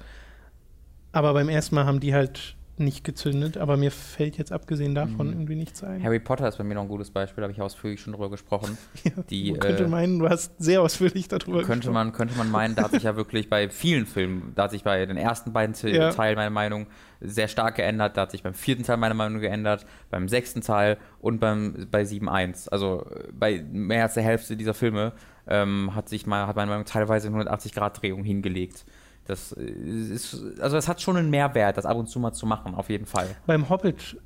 Aber 1.13 1.33
beim 1.33 1.47
ersten 1.49 1.73
Mal 1.75 1.85
haben 1.85 2.01
die 2.01 2.13
halt 2.13 2.56
nicht 2.79 3.03
gezündet. 3.03 3.57
Aber 3.57 3.77
mir 3.77 3.91
fällt 3.91 4.37
jetzt 4.37 4.51
abgesehen 4.51 4.95
davon 4.95 5.27
Mhm. 5.27 5.33
irgendwie 5.33 5.55
nichts 5.55 5.83
ein. 5.83 6.03
Harry 6.03 6.19
Potter 6.19 6.47
ist 6.47 6.57
bei 6.57 6.63
mir 6.63 6.75
noch 6.75 6.83
ein 6.83 6.87
gutes 6.87 7.11
Beispiel, 7.11 7.41
da 7.41 7.43
habe 7.43 7.53
ich 7.53 7.61
ausführlich 7.61 7.99
schon 8.01 8.13
drüber 8.13 8.29
gesprochen. 8.29 8.77
Ja, 9.03 9.11
Die, 9.29 9.51
man 9.51 9.59
könnte 9.59 9.83
äh, 9.83 9.87
meinen, 9.87 10.19
du 10.19 10.29
hast 10.29 10.53
sehr 10.57 10.81
ausführlich 10.81 11.27
darüber 11.27 11.59
Könnte 11.59 11.75
gesprochen. 11.87 11.93
man, 11.93 12.11
könnte 12.13 12.37
man 12.37 12.49
meinen, 12.51 12.75
da 12.75 12.83
hat 12.83 12.91
sich 12.91 13.03
ja 13.03 13.15
wirklich 13.15 13.49
bei 13.49 13.69
vielen 13.69 14.05
Filmen, 14.05 14.51
da 14.55 14.63
hat 14.63 14.71
sich 14.71 14.83
bei 14.83 15.05
den 15.05 15.17
ersten 15.17 15.53
beiden 15.53 15.75
Ja. 15.93 16.11
Teilen 16.11 16.35
meine 16.35 16.49
Meinung 16.51 16.87
sehr 17.19 17.47
stark 17.47 17.75
geändert, 17.75 18.15
da 18.17 18.21
hat 18.21 18.31
sich 18.31 18.43
beim 18.43 18.53
vierten 18.53 18.83
Teil 18.83 18.97
meine 18.97 19.13
Meinung 19.15 19.39
geändert, 19.39 19.85
beim 20.11 20.27
sechsten 20.27 20.61
Teil 20.61 20.97
und 21.19 21.39
beim, 21.39 21.87
bei 21.89 22.03
7.1. 22.03 22.69
Also 22.69 23.05
äh, 23.09 23.31
bei 23.31 23.63
mehr 23.71 24.03
als 24.03 24.13
der 24.13 24.23
Hälfte 24.23 24.55
dieser 24.55 24.73
Filme 24.73 25.13
ähm, 25.47 25.95
hat 25.95 26.09
sich 26.09 26.27
mal, 26.27 26.45
hat 26.45 26.55
meine 26.57 26.69
Meinung 26.69 26.85
teilweise 26.85 27.29
180-Grad-Drehung 27.29 28.23
hingelegt. 28.23 28.85
Das 29.27 29.51
äh, 29.53 29.61
ist, 29.63 30.35
also 30.59 30.77
es 30.77 30.87
hat 30.87 31.01
schon 31.01 31.17
einen 31.17 31.29
Mehrwert, 31.29 31.77
das 31.77 31.85
ab 31.85 31.97
und 31.97 32.07
zu 32.07 32.19
mal 32.19 32.33
zu 32.33 32.45
machen, 32.45 32.75
auf 32.75 32.89
jeden 32.89 33.05
Fall. 33.05 33.27
Beim 33.45 33.69
Hobbit 33.69 34.17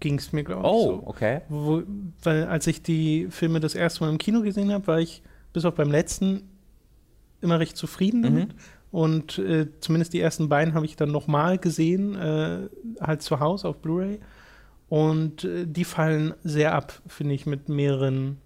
ging 0.00 0.18
es 0.18 0.32
mir, 0.32 0.44
glaube 0.44 0.62
ich, 0.62 0.66
Oh, 0.68 0.84
so. 0.84 1.02
okay. 1.06 1.40
Wo, 1.48 1.82
weil 2.22 2.44
als 2.44 2.66
ich 2.66 2.82
die 2.82 3.28
Filme 3.30 3.60
das 3.60 3.74
erste 3.74 4.04
Mal 4.04 4.10
im 4.10 4.18
Kino 4.18 4.42
gesehen 4.42 4.72
habe, 4.72 4.86
war 4.86 4.98
ich 5.00 5.22
bis 5.52 5.64
auf 5.64 5.74
beim 5.74 5.90
letzten 5.90 6.42
immer 7.40 7.58
recht 7.60 7.76
zufrieden 7.76 8.22
damit. 8.22 8.54
Und 8.90 9.38
äh, 9.38 9.68
zumindest 9.80 10.12
die 10.14 10.20
ersten 10.20 10.48
beiden 10.48 10.74
habe 10.74 10.86
ich 10.86 10.96
dann 10.96 11.10
nochmal 11.10 11.58
gesehen, 11.58 12.14
äh, 12.14 12.68
halt 13.00 13.20
zu 13.22 13.40
Hause 13.40 13.68
auf 13.68 13.78
Blu-ray. 13.78 14.20
Und 14.88 15.44
äh, 15.44 15.66
die 15.66 15.84
fallen 15.84 16.34
sehr 16.44 16.74
ab, 16.74 17.00
finde 17.06 17.34
ich, 17.34 17.44
mit 17.46 17.68
mehreren 17.68 18.38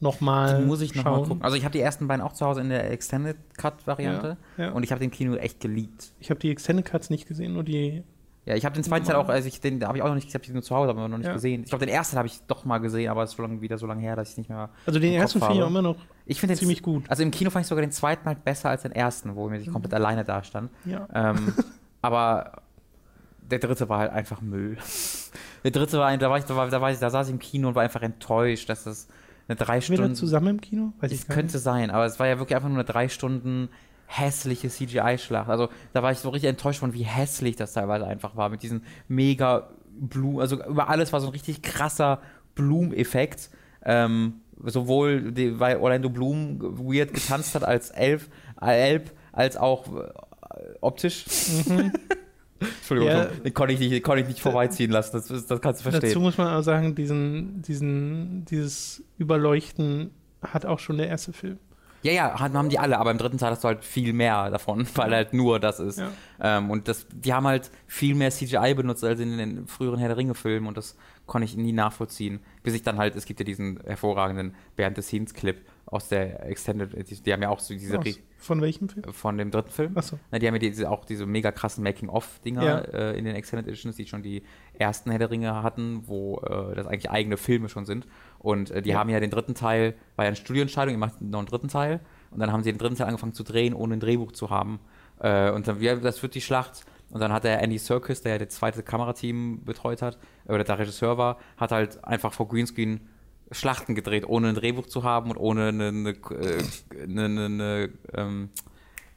nochmal. 0.00 0.58
Die 0.60 0.64
muss 0.64 0.80
ich 0.80 0.94
nochmal 0.94 1.22
gucken. 1.22 1.42
Also 1.42 1.56
ich 1.56 1.64
habe 1.64 1.72
die 1.72 1.80
ersten 1.80 2.06
beiden 2.08 2.22
auch 2.22 2.32
zu 2.32 2.44
Hause 2.46 2.60
in 2.60 2.68
der 2.68 2.90
Extended 2.90 3.36
Cut-Variante 3.56 4.36
Ja, 4.56 4.64
ja. 4.66 4.70
und 4.72 4.82
ich 4.82 4.90
habe 4.92 5.00
den 5.00 5.10
Kino 5.10 5.34
echt 5.36 5.60
geliebt. 5.60 6.12
Ich 6.20 6.30
habe 6.30 6.40
die 6.40 6.50
Extended 6.50 6.84
Cuts 6.84 7.10
nicht 7.10 7.26
gesehen, 7.26 7.54
nur 7.54 7.64
die. 7.64 8.02
Ja, 8.44 8.54
ich 8.54 8.64
habe 8.64 8.76
den 8.76 8.84
zweiten 8.84 9.04
Teil 9.04 9.16
auch, 9.16 9.28
also 9.28 9.48
ich, 9.48 9.60
den 9.60 9.84
habe 9.84 9.98
ich 9.98 10.04
auch 10.04 10.08
noch 10.08 10.14
nicht, 10.14 10.28
ich 10.28 10.34
habe 10.34 10.44
den 10.44 10.52
nur 10.52 10.62
zu 10.62 10.76
Hause, 10.76 10.90
aber 10.90 11.08
noch 11.08 11.18
nicht 11.18 11.26
Ja. 11.26 11.32
gesehen. 11.32 11.62
Ich 11.64 11.70
glaube, 11.70 11.84
den 11.84 11.92
ersten 11.92 12.16
habe 12.16 12.28
ich 12.28 12.40
doch 12.46 12.64
mal 12.64 12.78
gesehen, 12.78 13.10
aber 13.10 13.24
es 13.24 13.30
ist 13.30 13.36
schon 13.36 13.60
wieder 13.60 13.76
so 13.76 13.86
lange 13.88 14.02
her, 14.02 14.14
dass 14.14 14.30
ich 14.30 14.36
nicht 14.36 14.48
mehr. 14.48 14.70
Also 14.86 15.00
den 15.00 15.14
ersten 15.14 15.40
finde 15.40 15.54
ich 15.56 15.62
auch 15.62 15.66
immer 15.66 15.82
noch. 15.82 15.96
Ich 16.26 16.40
den 16.40 16.54
Ziemlich 16.54 16.82
gut. 16.82 17.10
Also 17.10 17.24
im 17.24 17.32
Kino 17.32 17.50
fand 17.50 17.64
ich 17.64 17.68
sogar 17.68 17.82
den 17.82 17.90
zweiten 17.90 18.24
halt 18.26 18.44
besser 18.44 18.70
als 18.70 18.82
den 18.82 18.92
ersten, 18.92 19.34
wo 19.34 19.48
mir 19.48 19.58
ich 19.58 19.68
komplett 19.70 19.94
alleine 19.94 20.22
da 20.22 20.44
stand. 20.44 20.70
Ja. 20.84 21.08
Ähm, 21.12 21.54
aber 22.02 22.62
der 23.50 23.58
dritte 23.58 23.88
war 23.88 23.98
halt 23.98 24.12
einfach 24.12 24.40
Müll. 24.40 24.76
Der 25.64 25.72
dritte 25.72 25.98
war, 25.98 26.16
da 26.16 26.30
war 26.30 26.38
ich, 26.38 26.44
da 26.44 26.54
war, 26.54 26.68
da 26.68 26.80
war 26.80 26.92
ich, 26.92 26.98
da 27.00 27.10
saß 27.10 27.26
ich 27.26 27.32
im 27.32 27.40
Kino 27.40 27.66
und 27.66 27.74
war 27.74 27.82
einfach 27.82 28.02
enttäuscht, 28.02 28.68
dass 28.68 28.84
das 28.84 29.08
eine 29.48 29.56
drei 29.56 29.80
Sind 29.80 29.90
wir 29.90 29.96
da 29.98 30.02
Stunden. 30.04 30.16
zusammen 30.16 30.48
im 30.48 30.60
Kino? 30.60 30.92
Weiß 31.00 31.12
Es 31.12 31.26
gar 31.26 31.36
könnte 31.36 31.58
sein, 31.58 31.90
aber 31.90 32.04
es 32.06 32.18
war 32.18 32.26
ja 32.26 32.38
wirklich 32.38 32.56
einfach 32.56 32.68
nur 32.68 32.78
eine 32.78 32.84
drei 32.84 33.08
Stunden 33.08 33.68
hässliche 34.06 34.68
CGI-Schlacht. 34.68 35.48
Also 35.48 35.68
da 35.92 36.02
war 36.02 36.12
ich 36.12 36.18
so 36.18 36.28
richtig 36.30 36.48
enttäuscht 36.48 36.80
von, 36.80 36.94
wie 36.94 37.02
hässlich 37.02 37.56
das 37.56 37.72
teilweise 37.72 38.06
einfach 38.06 38.36
war 38.36 38.48
mit 38.48 38.62
diesen 38.62 38.82
mega 39.08 39.70
Blumen, 39.98 40.40
also 40.40 40.62
über 40.64 40.88
alles 40.88 41.12
war 41.12 41.20
so 41.20 41.26
ein 41.28 41.32
richtig 41.32 41.62
krasser 41.62 42.20
Blumeffekt. 42.54 43.50
Ähm, 43.84 44.40
sowohl 44.64 45.32
die, 45.32 45.60
weil 45.60 45.76
Orlando 45.78 46.08
Bloom 46.08 46.58
weird 46.78 47.12
getanzt 47.14 47.54
hat 47.54 47.64
als 47.64 47.90
Elf, 47.90 48.28
äh, 48.60 48.90
Elb, 48.90 49.12
als 49.32 49.56
auch 49.56 49.86
äh, 49.94 50.08
optisch. 50.80 51.24
Entschuldigung, 52.60 53.10
Ja. 53.12 53.24
den 53.26 53.54
konnte 53.54 53.74
ich 53.74 53.80
nicht, 53.80 54.02
konnte 54.02 54.22
ich 54.22 54.28
nicht 54.28 54.40
vorbeiziehen 54.40 54.90
lassen, 54.90 55.12
das, 55.16 55.46
das 55.46 55.60
kannst 55.60 55.80
du 55.80 55.90
verstehen. 55.90 56.10
Dazu 56.10 56.20
muss 56.20 56.38
man 56.38 56.48
auch 56.54 56.62
sagen, 56.62 56.94
diesen, 56.94 57.62
diesen, 57.62 58.44
dieses 58.46 59.02
Überleuchten 59.18 60.10
hat 60.42 60.64
auch 60.66 60.78
schon 60.78 60.98
der 60.98 61.08
erste 61.08 61.32
Film. 61.32 61.58
Ja, 62.02 62.12
ja, 62.12 62.38
haben 62.38 62.68
die 62.68 62.78
alle, 62.78 62.98
aber 62.98 63.10
im 63.10 63.18
dritten 63.18 63.38
Teil 63.38 63.50
hast 63.50 63.64
du 63.64 63.68
halt 63.68 63.84
viel 63.84 64.12
mehr 64.12 64.50
davon, 64.50 64.86
weil 64.94 65.12
halt 65.12 65.34
nur 65.34 65.58
das 65.58 65.80
ist. 65.80 65.98
Ja. 65.98 66.10
Ähm, 66.40 66.70
und 66.70 66.88
das, 66.88 67.06
die 67.12 67.32
haben 67.32 67.46
halt 67.46 67.70
viel 67.86 68.14
mehr 68.14 68.30
CGI 68.30 68.74
benutzt 68.74 69.02
als 69.02 69.18
in 69.18 69.36
den 69.38 69.66
früheren 69.66 69.98
Herr 69.98 70.08
der 70.08 70.16
Ringe-Filmen 70.16 70.68
und 70.68 70.76
das 70.76 70.96
konnte 71.26 71.46
ich 71.46 71.56
nie 71.56 71.72
nachvollziehen. 71.72 72.40
Bis 72.62 72.74
ich 72.74 72.82
dann 72.82 72.98
halt, 72.98 73.16
es 73.16 73.24
gibt 73.24 73.40
ja 73.40 73.44
diesen 73.44 73.80
hervorragenden 73.84 74.54
Behind-the-Scenes-Clip 74.76 75.56
aus 75.86 76.08
der 76.08 76.44
Extended, 76.46 76.92
die, 77.08 77.22
die 77.22 77.32
haben 77.32 77.42
ja 77.42 77.48
auch 77.48 77.60
so 77.60 77.72
diese 77.72 77.98
Aus, 77.98 78.18
von 78.38 78.60
welchem 78.60 78.88
Film? 78.88 79.12
von 79.12 79.38
dem 79.38 79.50
dritten 79.52 79.70
Film. 79.70 79.96
Achso. 79.96 80.18
Die 80.32 80.46
haben 80.46 80.54
ja 80.54 80.58
diese, 80.58 80.90
auch 80.90 81.04
diese 81.04 81.26
mega 81.26 81.52
krassen 81.52 81.84
Making-of-Dinger 81.84 82.62
Ja. 82.64 82.78
äh, 82.80 83.18
in 83.18 83.24
den 83.24 83.36
Extended 83.36 83.68
Editions, 83.68 83.94
die 83.96 84.06
schon 84.06 84.22
die 84.22 84.42
ersten 84.74 85.10
Herr 85.10 85.20
der 85.20 85.30
Ringe 85.30 85.62
hatten, 85.62 86.02
wo 86.06 86.38
äh, 86.40 86.74
das 86.74 86.86
eigentlich 86.88 87.10
eigene 87.10 87.36
Filme 87.36 87.68
schon 87.68 87.86
sind. 87.86 88.06
Und 88.40 88.70
äh, 88.72 88.82
die 88.82 88.90
Ja. 88.90 88.98
haben 88.98 89.10
ja 89.10 89.20
den 89.20 89.30
dritten 89.30 89.54
Teil, 89.54 89.94
war 90.16 90.24
ja 90.24 90.28
eine 90.28 90.36
Studioentscheidung, 90.36 90.92
ihr 90.92 90.98
macht 90.98 91.20
noch 91.22 91.38
einen 91.38 91.46
dritten 91.48 91.68
Teil. 91.68 92.00
Und 92.32 92.40
dann 92.40 92.52
haben 92.52 92.64
sie 92.64 92.72
den 92.72 92.78
dritten 92.78 92.96
Teil 92.96 93.06
angefangen 93.06 93.32
zu 93.34 93.44
drehen, 93.44 93.72
ohne 93.72 93.94
ein 93.94 94.00
Drehbuch 94.00 94.32
zu 94.32 94.50
haben. 94.50 94.80
Äh, 95.20 95.50
und 95.52 95.68
dann, 95.68 95.80
ja, 95.80 95.94
das 95.94 96.20
wird 96.22 96.34
die 96.34 96.40
Schlacht. 96.40 96.84
Und 97.10 97.20
dann 97.20 97.32
hat 97.32 97.44
der 97.44 97.62
Andy 97.62 97.78
Serkis, 97.78 98.22
der 98.22 98.32
ja 98.32 98.38
das 98.44 98.48
zweite 98.56 98.82
Kamerateam 98.82 99.62
betreut 99.64 100.02
hat, 100.02 100.18
äh, 100.48 100.52
oder 100.52 100.64
der 100.64 100.80
Regisseur 100.80 101.16
war, 101.16 101.38
hat 101.56 101.70
halt 101.70 102.04
einfach 102.04 102.32
vor 102.32 102.48
Greenscreen 102.48 103.08
Schlachten 103.50 103.94
gedreht, 103.94 104.26
ohne 104.26 104.48
ein 104.48 104.54
Drehbuch 104.54 104.86
zu 104.86 105.02
haben 105.04 105.30
und 105.30 105.36
ohne 105.36 105.68
eine, 105.68 105.88
eine, 105.88 106.10
äh, 106.10 106.62
eine, 107.02 107.24
eine, 107.24 107.90
ähm, 108.14 108.50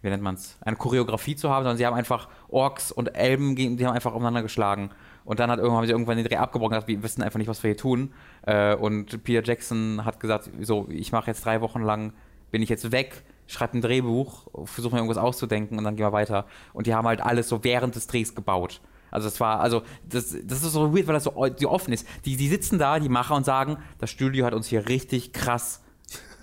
wie 0.02 0.10
nennt 0.10 0.24
man's, 0.24 0.58
eine 0.62 0.76
Choreografie 0.76 1.36
zu 1.36 1.50
haben, 1.50 1.64
sondern 1.64 1.78
sie 1.78 1.86
haben 1.86 1.96
einfach 1.96 2.30
Orks 2.48 2.92
und 2.92 3.16
Elben, 3.16 3.56
die 3.56 3.86
haben 3.86 3.94
einfach 3.94 4.14
aufeinander 4.14 4.42
geschlagen. 4.42 4.92
Und 5.26 5.40
dann 5.40 5.52
hat 5.52 5.60
irgendwann, 5.60 5.80
haben 5.80 5.86
sie 5.86 5.92
irgendwann 5.92 6.18
den 6.18 6.26
Dreh 6.26 6.38
abgebrochen, 6.38 6.72
gesagt, 6.72 6.88
wir 6.88 7.04
wissen 7.04 7.22
einfach 7.22 7.38
nicht, 7.38 7.48
was 7.48 7.62
wir 7.62 7.70
hier 7.70 7.78
tun. 7.78 8.14
Äh, 8.44 8.76
und 8.76 9.24
Peter 9.24 9.44
Jackson 9.44 10.06
hat 10.06 10.20
gesagt, 10.20 10.50
so, 10.62 10.88
ich 10.90 11.12
mache 11.12 11.28
jetzt 11.28 11.46
drei 11.46 11.62
Wochen 11.62 11.82
lang, 11.82 12.14
bin 12.52 12.62
ich 12.62 12.70
jetzt 12.70 12.92
weg, 12.92 13.24
schreibe 13.46 13.78
ein 13.78 13.82
Drehbuch, 13.82 14.48
versuche 14.66 14.96
mir 14.96 15.00
irgendwas 15.00 15.18
auszudenken 15.18 15.78
und 15.78 15.84
dann 15.84 15.96
gehen 15.96 16.06
wir 16.06 16.14
weiter. 16.14 16.46
Und 16.74 16.88
die 16.88 16.96
haben 16.96 17.08
halt 17.08 17.22
alles 17.22 17.50
so 17.50 17.64
während 17.64 17.96
des 17.96 18.08
Drehs 18.08 18.34
gebaut. 18.36 18.82
Also 19.12 19.28
das 19.28 19.40
war, 19.40 19.60
also 19.60 19.84
das, 20.08 20.36
das 20.44 20.64
ist 20.64 20.72
so 20.74 20.96
weird, 20.96 21.08
weil 21.08 21.14
das 21.14 21.24
so, 21.24 21.46
so 21.58 21.70
offen 21.70 21.94
ist. 21.94 22.08
Die, 22.26 22.38
die 22.38 22.48
sitzen 22.48 22.80
da, 22.80 23.00
die 23.00 23.10
Macher 23.10 23.36
und 23.36 23.46
sagen, 23.46 23.78
das 24.00 24.10
Studio 24.10 24.46
hat 24.46 24.54
uns 24.54 24.68
hier 24.68 24.88
richtig 24.88 25.34
krass 25.34 25.82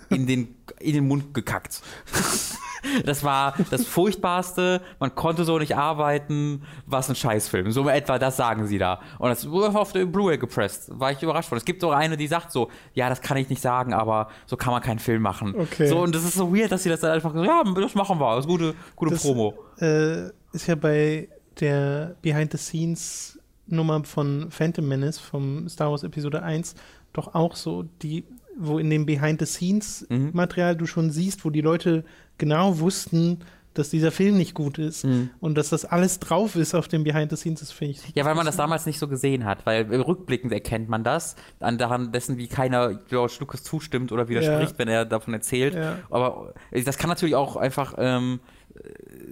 in 0.09 0.27
den, 0.27 0.55
in 0.79 0.93
den 0.93 1.07
Mund 1.07 1.33
gekackt. 1.33 1.81
Das 3.05 3.23
war 3.23 3.55
das 3.71 3.85
Furchtbarste. 3.85 4.81
Man 4.99 5.13
konnte 5.15 5.43
so 5.43 5.57
nicht 5.59 5.75
arbeiten. 5.75 6.63
Was 6.85 7.09
ein 7.09 7.15
Scheißfilm. 7.15 7.71
So 7.71 7.87
etwa, 7.89 8.19
das 8.19 8.37
sagen 8.37 8.67
sie 8.67 8.77
da. 8.77 9.01
Und 9.19 9.29
das 9.29 9.49
wurde 9.49 9.77
auf 9.77 9.91
der 9.91 10.05
Blu-ray 10.05 10.37
gepresst. 10.37 10.89
War 10.97 11.11
ich 11.11 11.21
überrascht 11.21 11.49
von. 11.49 11.57
Es 11.57 11.65
gibt 11.65 11.81
so 11.81 11.91
eine, 11.91 12.17
die 12.17 12.27
sagt 12.27 12.51
so, 12.51 12.69
ja, 12.93 13.09
das 13.09 13.21
kann 13.21 13.37
ich 13.37 13.49
nicht 13.49 13.61
sagen, 13.61 13.93
aber 13.93 14.29
so 14.45 14.57
kann 14.57 14.71
man 14.71 14.81
keinen 14.81 14.99
Film 14.99 15.21
machen. 15.21 15.55
Okay. 15.57 15.87
So, 15.87 15.99
und 15.99 16.13
das 16.15 16.23
ist 16.23 16.35
so 16.35 16.55
weird, 16.55 16.71
dass 16.71 16.83
sie 16.83 16.89
das 16.89 17.01
dann 17.01 17.11
einfach 17.11 17.33
so, 17.33 17.43
ja, 17.43 17.63
das 17.63 17.95
machen 17.95 18.19
wir. 18.19 18.35
Das 18.35 18.45
ist 18.45 18.49
gute, 18.49 18.73
gute 18.95 19.11
Das, 19.11 19.21
Promo. 19.21 19.53
Äh, 19.79 20.27
ist 20.53 20.67
ja 20.67 20.75
bei 20.75 21.27
der 21.61 22.15
Behind-the-Scenes-Nummer 22.21 24.03
von 24.03 24.49
Phantom 24.51 24.87
Menace 24.87 25.19
vom 25.19 25.67
Star 25.69 25.91
Wars 25.91 26.03
Episode 26.03 26.43
1 26.43 26.75
doch 27.13 27.33
auch 27.33 27.55
so, 27.55 27.85
die, 28.01 28.25
wo 28.57 28.77
in 28.79 28.89
dem 28.89 29.05
Behind-the-Scenes-Material 29.05 30.75
du 30.75 30.85
schon 30.85 31.11
siehst, 31.11 31.45
wo 31.45 31.49
die 31.49 31.61
Leute 31.61 32.03
genau 32.37 32.79
wussten, 32.79 33.39
dass 33.73 33.89
dieser 33.91 34.11
Film 34.11 34.37
nicht 34.37 34.55
gut 34.55 34.79
ist 34.79 35.05
und 35.39 35.55
dass 35.55 35.69
das 35.69 35.85
alles 35.85 36.19
drauf 36.19 36.55
ist 36.55 36.73
auf 36.73 36.87
dem 36.87 37.03
Behind-the-Scenes, 37.03 37.59
das 37.59 37.71
finde 37.71 37.93
ich. 37.93 38.15
Ja, 38.15 38.25
weil 38.25 38.33
man 38.33 38.45
das 38.47 38.55
damals 38.57 38.87
nicht 38.87 38.97
so 38.97 39.07
gesehen 39.07 39.45
hat, 39.45 39.67
weil 39.67 39.83
rückblickend 40.01 40.51
erkennt 40.51 40.89
man 40.89 41.03
das, 41.03 41.35
an 41.59 41.77
daran 41.77 42.11
dessen, 42.11 42.37
wie 42.37 42.47
keiner 42.47 42.95
George 42.95 43.35
Lucas 43.39 43.63
zustimmt 43.63 44.11
oder 44.11 44.29
widerspricht, 44.29 44.71
Ja. 44.73 44.77
wenn 44.79 44.87
er 44.87 45.05
davon 45.05 45.33
erzählt. 45.35 45.75
Ja. 45.75 45.99
Aber 46.09 46.53
das 46.71 46.97
kann 46.97 47.09
natürlich 47.09 47.35
auch 47.35 47.55
einfach 47.55 47.93
ähm, 47.99 48.39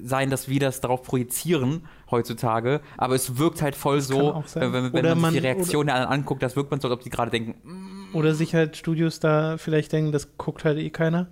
sein, 0.04 0.30
dass 0.30 0.48
wir 0.50 0.60
das 0.60 0.82
darauf 0.82 1.04
projizieren 1.04 1.82
heutzutage, 2.12 2.82
aber 2.98 3.16
es 3.16 3.38
wirkt 3.38 3.62
halt 3.62 3.76
voll 3.76 4.02
so, 4.02 4.34
auch 4.34 4.48
sein. 4.48 4.72
wenn, 4.74 4.94
wenn 4.94 5.00
Oder 5.00 5.16
man, 5.16 5.32
sich 5.34 5.42
die 5.42 5.48
man- 5.48 5.56
Reaktion 5.56 5.86
der 5.88 5.96
anderen 5.96 6.14
anguckt, 6.22 6.44
das 6.44 6.56
wirkt 6.56 6.72
man 6.72 6.80
so, 6.80 6.88
als 6.88 6.96
ob 6.98 7.04
die 7.04 7.10
gerade 7.10 7.32
denken, 7.32 7.56
"Mm, 7.64 8.16
Oder 8.16 8.34
sich 8.36 8.54
halt 8.56 8.78
Studios 8.78 9.20
da 9.20 9.58
vielleicht 9.58 9.92
denken, 9.92 10.12
das 10.12 10.38
guckt 10.38 10.64
halt 10.66 10.78
eh 10.78 10.90
keiner. 10.90 11.28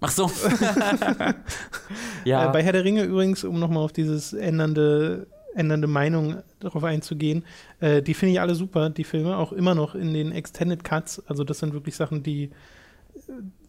ach 0.00 0.10
so. 0.10 0.30
ja. 2.24 2.48
Äh, 2.48 2.52
bei 2.52 2.62
Herr 2.62 2.72
der 2.72 2.84
Ringe 2.84 3.04
übrigens, 3.04 3.44
um 3.44 3.58
nochmal 3.58 3.84
auf 3.84 3.92
dieses 3.92 4.32
ändernde, 4.32 5.26
ändernde 5.54 5.86
Meinung 5.86 6.36
darauf 6.60 6.84
einzugehen, 6.84 7.44
äh, 7.80 8.02
die 8.02 8.14
finde 8.14 8.32
ich 8.34 8.40
alle 8.40 8.54
super, 8.54 8.90
die 8.90 9.04
Filme, 9.04 9.36
auch 9.36 9.52
immer 9.52 9.74
noch 9.74 9.94
in 9.94 10.12
den 10.14 10.32
Extended 10.32 10.82
Cuts. 10.84 11.22
Also 11.26 11.44
das 11.44 11.58
sind 11.58 11.72
wirklich 11.72 11.94
Sachen, 11.96 12.22
die 12.22 12.44
äh, 12.44 12.50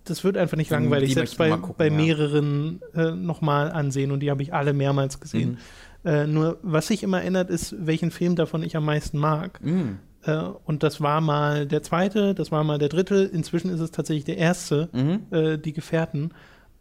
das 0.05 0.23
wird 0.23 0.37
einfach 0.37 0.57
nicht 0.57 0.71
langweilig, 0.71 1.09
die 1.09 1.15
selbst 1.15 1.37
bei, 1.37 1.49
gucken, 1.51 1.75
bei 1.77 1.87
ja. 1.87 1.93
mehreren 1.93 2.81
äh, 2.93 3.11
nochmal 3.11 3.71
ansehen 3.71 4.11
und 4.11 4.19
die 4.19 4.29
habe 4.31 4.41
ich 4.41 4.53
alle 4.53 4.73
mehrmals 4.73 5.19
gesehen. 5.19 5.57
Mhm. 6.03 6.09
Äh, 6.09 6.27
nur 6.27 6.59
was 6.61 6.87
sich 6.87 7.03
immer 7.03 7.21
ändert, 7.23 7.49
ist, 7.49 7.75
welchen 7.79 8.11
Film 8.11 8.35
davon 8.35 8.61
ich 8.63 8.75
am 8.75 8.83
meisten 8.83 9.17
mag. 9.17 9.61
Mm. 9.63 9.99
Äh, 10.25 10.37
und 10.65 10.83
das 10.83 10.99
war 10.99 11.21
mal 11.21 11.65
der 11.65 11.81
zweite, 11.81 12.33
das 12.33 12.51
war 12.51 12.65
mal 12.65 12.77
der 12.77 12.89
dritte, 12.89 13.23
inzwischen 13.23 13.69
ist 13.69 13.79
es 13.79 13.91
tatsächlich 13.91 14.25
der 14.25 14.37
erste, 14.37 14.89
Mhm. 14.91 15.19
äh, 15.31 15.57
die 15.57 15.71
Gefährten. 15.71 16.31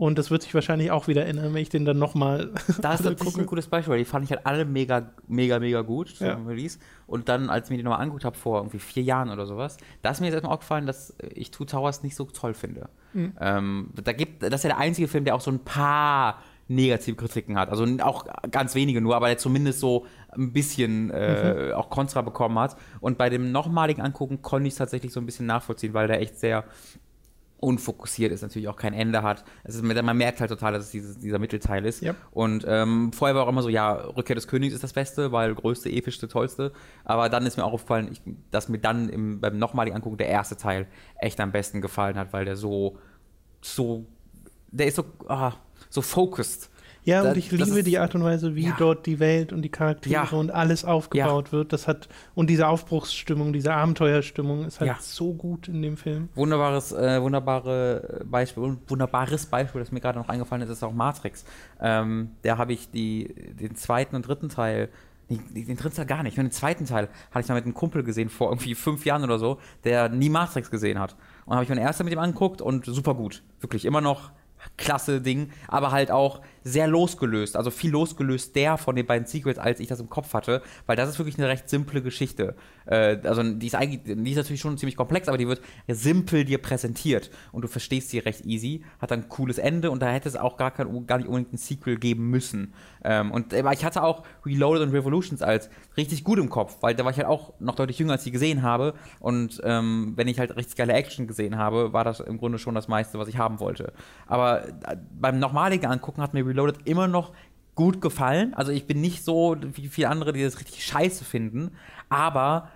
Und 0.02 0.18
das 0.18 0.32
wird 0.32 0.42
sich 0.42 0.52
wahrscheinlich 0.52 0.90
auch 0.90 1.06
wieder 1.06 1.26
ändern, 1.26 1.54
wenn 1.54 1.62
ich 1.62 1.68
den 1.68 1.84
dann 1.84 1.96
nochmal 1.96 2.50
Da 2.80 2.94
ist 2.94 3.02
tatsächlich 3.04 3.38
ein 3.38 3.46
gutes 3.46 3.68
Beispiel, 3.68 3.92
weil 3.92 3.98
die 4.00 4.04
fand 4.04 4.24
ich 4.24 4.32
halt 4.32 4.44
alle 4.44 4.64
mega, 4.64 5.12
mega, 5.28 5.60
mega 5.60 5.82
gut 5.82 6.16
zum 6.16 6.26
Ja. 6.26 6.34
Release. 6.44 6.80
Und 7.06 7.28
dann, 7.28 7.48
als 7.48 7.68
ich 7.68 7.70
mir 7.70 7.76
die 7.76 7.84
nochmal 7.84 8.00
angeguckt 8.00 8.24
habe, 8.24 8.36
vor 8.36 8.58
irgendwie 8.58 8.80
vier 8.80 9.04
Jahren 9.04 9.30
oder 9.30 9.46
sowas, 9.46 9.76
da 10.02 10.10
ist 10.10 10.18
mir 10.18 10.26
jetzt 10.26 10.34
erstmal 10.34 10.54
aufgefallen, 10.54 10.86
dass 10.86 11.14
ich 11.32 11.52
Two 11.52 11.66
Towers 11.66 12.02
nicht 12.02 12.16
so 12.16 12.24
toll 12.24 12.52
finde. 12.52 12.88
Mhm. 13.12 13.34
Ähm, 13.40 13.90
da 14.02 14.12
gibt, 14.12 14.42
das 14.42 14.52
ist 14.54 14.64
ja 14.64 14.70
der 14.70 14.78
einzige 14.78 15.06
Film, 15.06 15.24
der 15.24 15.36
auch 15.36 15.40
so 15.40 15.52
ein 15.52 15.60
paar 15.60 16.42
negative 16.66 17.14
Kritiken 17.14 17.56
hat. 17.56 17.68
Also 17.68 17.86
auch 18.00 18.26
ganz 18.50 18.74
wenige 18.74 19.00
nur, 19.00 19.14
aber 19.14 19.28
der 19.28 19.38
zumindest 19.38 19.78
so 19.78 20.06
ein 20.30 20.52
bisschen 20.52 21.10
äh, 21.10 21.74
auch 21.76 21.90
Kontra 21.90 22.22
bekommen 22.22 22.58
hat. 22.58 22.76
Und 22.98 23.18
bei 23.18 23.30
dem 23.30 23.52
nochmaligen 23.52 24.02
Angucken 24.02 24.42
konnte 24.42 24.66
ich 24.66 24.74
es 24.74 24.78
tatsächlich 24.78 25.12
so 25.12 25.20
ein 25.20 25.26
bisschen 25.26 25.46
nachvollziehen, 25.46 25.94
weil 25.94 26.08
der 26.08 26.20
echt 26.20 26.40
sehr 26.40 26.64
unfokussiert 27.62 28.32
ist, 28.32 28.42
natürlich 28.42 28.66
auch 28.66 28.76
kein 28.76 28.92
Ende 28.92 29.22
hat. 29.22 29.44
Es 29.62 29.76
ist, 29.76 29.82
man 29.82 30.16
merkt 30.16 30.40
halt 30.40 30.50
total, 30.50 30.72
dass 30.72 30.86
es 30.86 30.90
dieses, 30.90 31.18
dieser 31.18 31.38
Mittelteil 31.38 31.86
ist. 31.86 32.02
Yep. 32.02 32.16
Und 32.32 32.64
ähm, 32.66 33.12
vorher 33.12 33.36
war 33.36 33.44
auch 33.44 33.48
immer 33.48 33.62
so, 33.62 33.68
ja, 33.68 33.92
Rückkehr 33.92 34.34
des 34.34 34.48
Königs 34.48 34.74
ist 34.74 34.82
das 34.82 34.92
Beste, 34.92 35.30
weil 35.30 35.54
größte, 35.54 35.88
epischste, 35.88 36.26
tollste. 36.26 36.72
Aber 37.04 37.28
dann 37.28 37.46
ist 37.46 37.56
mir 37.56 37.64
auch 37.64 37.72
aufgefallen, 37.72 38.08
ich, 38.10 38.20
dass 38.50 38.68
mir 38.68 38.78
dann 38.78 39.08
im, 39.08 39.40
beim 39.40 39.58
nochmaligen 39.58 39.94
Angucken 39.94 40.16
der 40.16 40.26
erste 40.26 40.56
Teil 40.56 40.88
echt 41.18 41.38
am 41.38 41.52
besten 41.52 41.80
gefallen 41.80 42.16
hat, 42.16 42.32
weil 42.32 42.44
der 42.44 42.56
so, 42.56 42.98
so, 43.60 44.06
der 44.72 44.88
ist 44.88 44.96
so, 44.96 45.04
ah, 45.28 45.52
so 45.88 46.02
focused. 46.02 46.68
Ja, 47.04 47.22
und 47.22 47.36
ich 47.36 47.48
das 47.48 47.58
liebe 47.68 47.78
ist- 47.80 47.86
die 47.86 47.98
Art 47.98 48.14
und 48.14 48.22
Weise, 48.22 48.54
wie 48.54 48.66
Ja. 48.66 48.76
dort 48.78 49.06
die 49.06 49.18
Welt 49.18 49.52
und 49.52 49.62
die 49.62 49.68
Charaktere 49.70 50.12
Ja. 50.30 50.38
und 50.38 50.50
alles 50.52 50.84
aufgebaut 50.84 51.50
wird. 51.52 51.72
Das 51.72 51.88
hat, 51.88 52.08
und 52.34 52.48
diese 52.48 52.68
Aufbruchsstimmung, 52.68 53.52
diese 53.52 53.74
Abenteuerstimmung 53.74 54.64
ist 54.64 54.78
halt 54.80 54.88
Ja. 54.88 54.96
so 55.00 55.32
gut 55.34 55.66
in 55.68 55.82
dem 55.82 55.96
Film. 55.96 56.28
Wunderbares, 56.34 56.92
äh, 56.92 57.20
wunderbare 57.20 58.24
Beispiel, 58.24 58.76
wunderbares 58.86 59.46
Beispiel, 59.46 59.80
das 59.80 59.90
mir 59.92 60.00
gerade 60.00 60.18
noch 60.18 60.28
eingefallen 60.28 60.62
ist, 60.62 60.70
ist 60.70 60.82
auch 60.82 60.92
Matrix. 60.92 61.44
Ähm, 61.80 62.30
da 62.42 62.58
habe 62.58 62.72
ich 62.72 62.90
die, 62.90 63.34
den 63.60 63.74
zweiten 63.74 64.14
und 64.14 64.26
dritten 64.28 64.48
Teil, 64.48 64.88
nee, 65.28 65.38
den 65.64 65.76
dritten 65.76 65.96
Teil 65.96 66.06
gar 66.06 66.22
nicht, 66.22 66.36
nur 66.36 66.44
den 66.44 66.52
zweiten 66.52 66.86
Teil 66.86 67.08
hatte 67.32 67.40
ich 67.44 67.48
mal 67.48 67.54
mit 67.56 67.64
einem 67.64 67.74
Kumpel 67.74 68.04
gesehen 68.04 68.28
vor 68.28 68.50
irgendwie 68.50 68.74
fünf 68.74 69.04
Jahren 69.04 69.24
oder 69.24 69.38
so, 69.38 69.58
der 69.84 70.08
nie 70.08 70.28
Matrix 70.28 70.70
gesehen 70.70 70.98
hat. 71.00 71.16
Und 71.46 71.54
habe 71.54 71.64
ich 71.64 71.68
meinen 71.68 71.78
ersten 71.78 72.04
mit 72.04 72.12
ihm 72.12 72.20
angeguckt 72.20 72.62
und 72.62 72.84
super 72.86 73.14
gut. 73.14 73.42
Wirklich 73.60 73.84
immer 73.84 74.00
noch 74.00 74.30
klasse 74.76 75.20
Ding, 75.20 75.50
aber 75.68 75.90
halt 75.90 76.10
auch 76.10 76.40
sehr 76.64 76.86
losgelöst, 76.86 77.56
also 77.56 77.70
viel 77.70 77.90
losgelöst 77.90 78.54
der 78.54 78.78
von 78.78 78.94
den 78.94 79.06
beiden 79.06 79.26
Secrets, 79.26 79.58
als 79.58 79.80
ich 79.80 79.88
das 79.88 80.00
im 80.00 80.08
Kopf 80.08 80.32
hatte, 80.32 80.62
weil 80.86 80.96
das 80.96 81.08
ist 81.08 81.18
wirklich 81.18 81.38
eine 81.38 81.48
recht 81.48 81.68
simple 81.68 82.02
Geschichte. 82.02 82.54
Äh, 82.86 83.18
also 83.24 83.42
die 83.42 83.66
ist 83.66 83.74
eigentlich, 83.74 84.02
die 84.04 84.30
ist 84.30 84.36
natürlich 84.36 84.60
schon 84.60 84.78
ziemlich 84.78 84.96
komplex, 84.96 85.28
aber 85.28 85.38
die 85.38 85.48
wird 85.48 85.60
simpel 85.88 86.44
dir 86.44 86.58
präsentiert 86.58 87.30
und 87.50 87.62
du 87.62 87.68
verstehst 87.68 88.10
sie 88.10 88.18
recht 88.18 88.44
easy, 88.44 88.84
hat 89.00 89.10
dann 89.10 89.22
ein 89.22 89.28
cooles 89.28 89.58
Ende 89.58 89.90
und 89.90 90.00
da 90.00 90.10
hätte 90.10 90.28
es 90.28 90.36
auch 90.36 90.56
gar, 90.56 90.70
kein, 90.70 91.06
gar 91.06 91.18
nicht 91.18 91.26
unbedingt 91.26 91.52
ein 91.52 91.58
Sequel 91.58 91.98
geben 91.98 92.30
müssen. 92.30 92.74
Ähm, 93.04 93.32
und 93.32 93.52
aber 93.54 93.72
ich 93.72 93.84
hatte 93.84 94.02
auch 94.02 94.22
Reloaded 94.46 94.82
und 94.82 94.92
Revolutions 94.92 95.42
als 95.42 95.68
richtig 95.96 96.24
gut 96.24 96.38
im 96.38 96.48
Kopf, 96.48 96.78
weil 96.80 96.94
da 96.94 97.04
war 97.04 97.10
ich 97.10 97.18
halt 97.18 97.28
auch 97.28 97.54
noch 97.58 97.74
deutlich 97.74 97.98
jünger, 97.98 98.12
als 98.12 98.26
ich 98.26 98.32
gesehen 98.32 98.62
habe 98.62 98.94
und 99.18 99.60
ähm, 99.64 100.12
wenn 100.16 100.28
ich 100.28 100.38
halt 100.38 100.56
richtig 100.56 100.76
geile 100.76 100.92
Action 100.92 101.26
gesehen 101.26 101.58
habe, 101.58 101.92
war 101.92 102.04
das 102.04 102.20
im 102.20 102.38
Grunde 102.38 102.58
schon 102.58 102.74
das 102.74 102.88
meiste, 102.88 103.18
was 103.18 103.28
ich 103.28 103.38
haben 103.38 103.58
wollte. 103.60 103.92
Aber 104.26 104.51
beim 105.20 105.38
nochmaligen 105.38 105.90
Angucken 105.90 106.22
hat 106.22 106.34
mir 106.34 106.46
Reloaded 106.46 106.86
immer 106.86 107.08
noch 107.08 107.32
gut 107.74 108.00
gefallen. 108.00 108.54
Also 108.54 108.72
ich 108.72 108.86
bin 108.86 109.00
nicht 109.00 109.24
so 109.24 109.56
wie 109.74 109.88
viele 109.88 110.08
andere, 110.08 110.32
die 110.32 110.42
das 110.42 110.60
richtig 110.60 110.84
scheiße 110.84 111.24
finden, 111.24 111.72
aber 112.08 112.68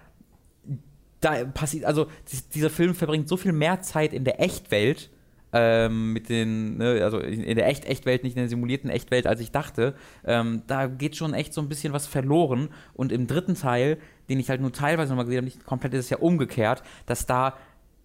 da 1.21 1.45
passiert, 1.45 1.85
also 1.85 2.07
dies- 2.31 2.49
dieser 2.49 2.71
Film 2.71 2.95
verbringt 2.95 3.29
so 3.29 3.37
viel 3.37 3.53
mehr 3.53 3.81
Zeit 3.83 4.13
in 4.13 4.25
der 4.25 4.41
Echtwelt, 4.41 5.11
ähm, 5.53 6.13
mit 6.13 6.29
den, 6.29 6.77
ne, 6.77 7.01
also 7.03 7.19
in, 7.19 7.57
der 7.57 7.69
Echt-Echtwelt, 7.69 8.25
nicht 8.25 8.37
in 8.37 8.43
der 8.43 8.49
simulierten 8.49 8.91
Echtwelt, 8.91 9.27
als 9.27 9.41
ich 9.41 9.53
dachte. 9.53 9.95
Ähm, 10.25 10.63
da 10.67 10.87
geht 10.87 11.17
schon 11.17 11.35
echt 11.35 11.55
so 11.55 11.61
ein 11.63 11.69
bisschen 11.69 11.93
was 11.93 12.07
verloren. 12.07 12.69
Und 12.95 13.13
im 13.13 13.27
dritten 13.27 13.55
Teil, 13.55 13.99
den 14.29 14.39
ich 14.41 14.51
halt 14.51 14.61
nur 14.61 14.73
teilweise 14.73 15.11
nochmal 15.11 15.25
gesehen 15.25 15.39
habe, 15.39 15.47
nicht 15.47 15.65
komplett 15.65 15.95
ist 15.95 16.07
es 16.07 16.11
ja 16.11 16.19
umgekehrt, 16.19 16.83
dass 17.07 17.27
da 17.27 17.55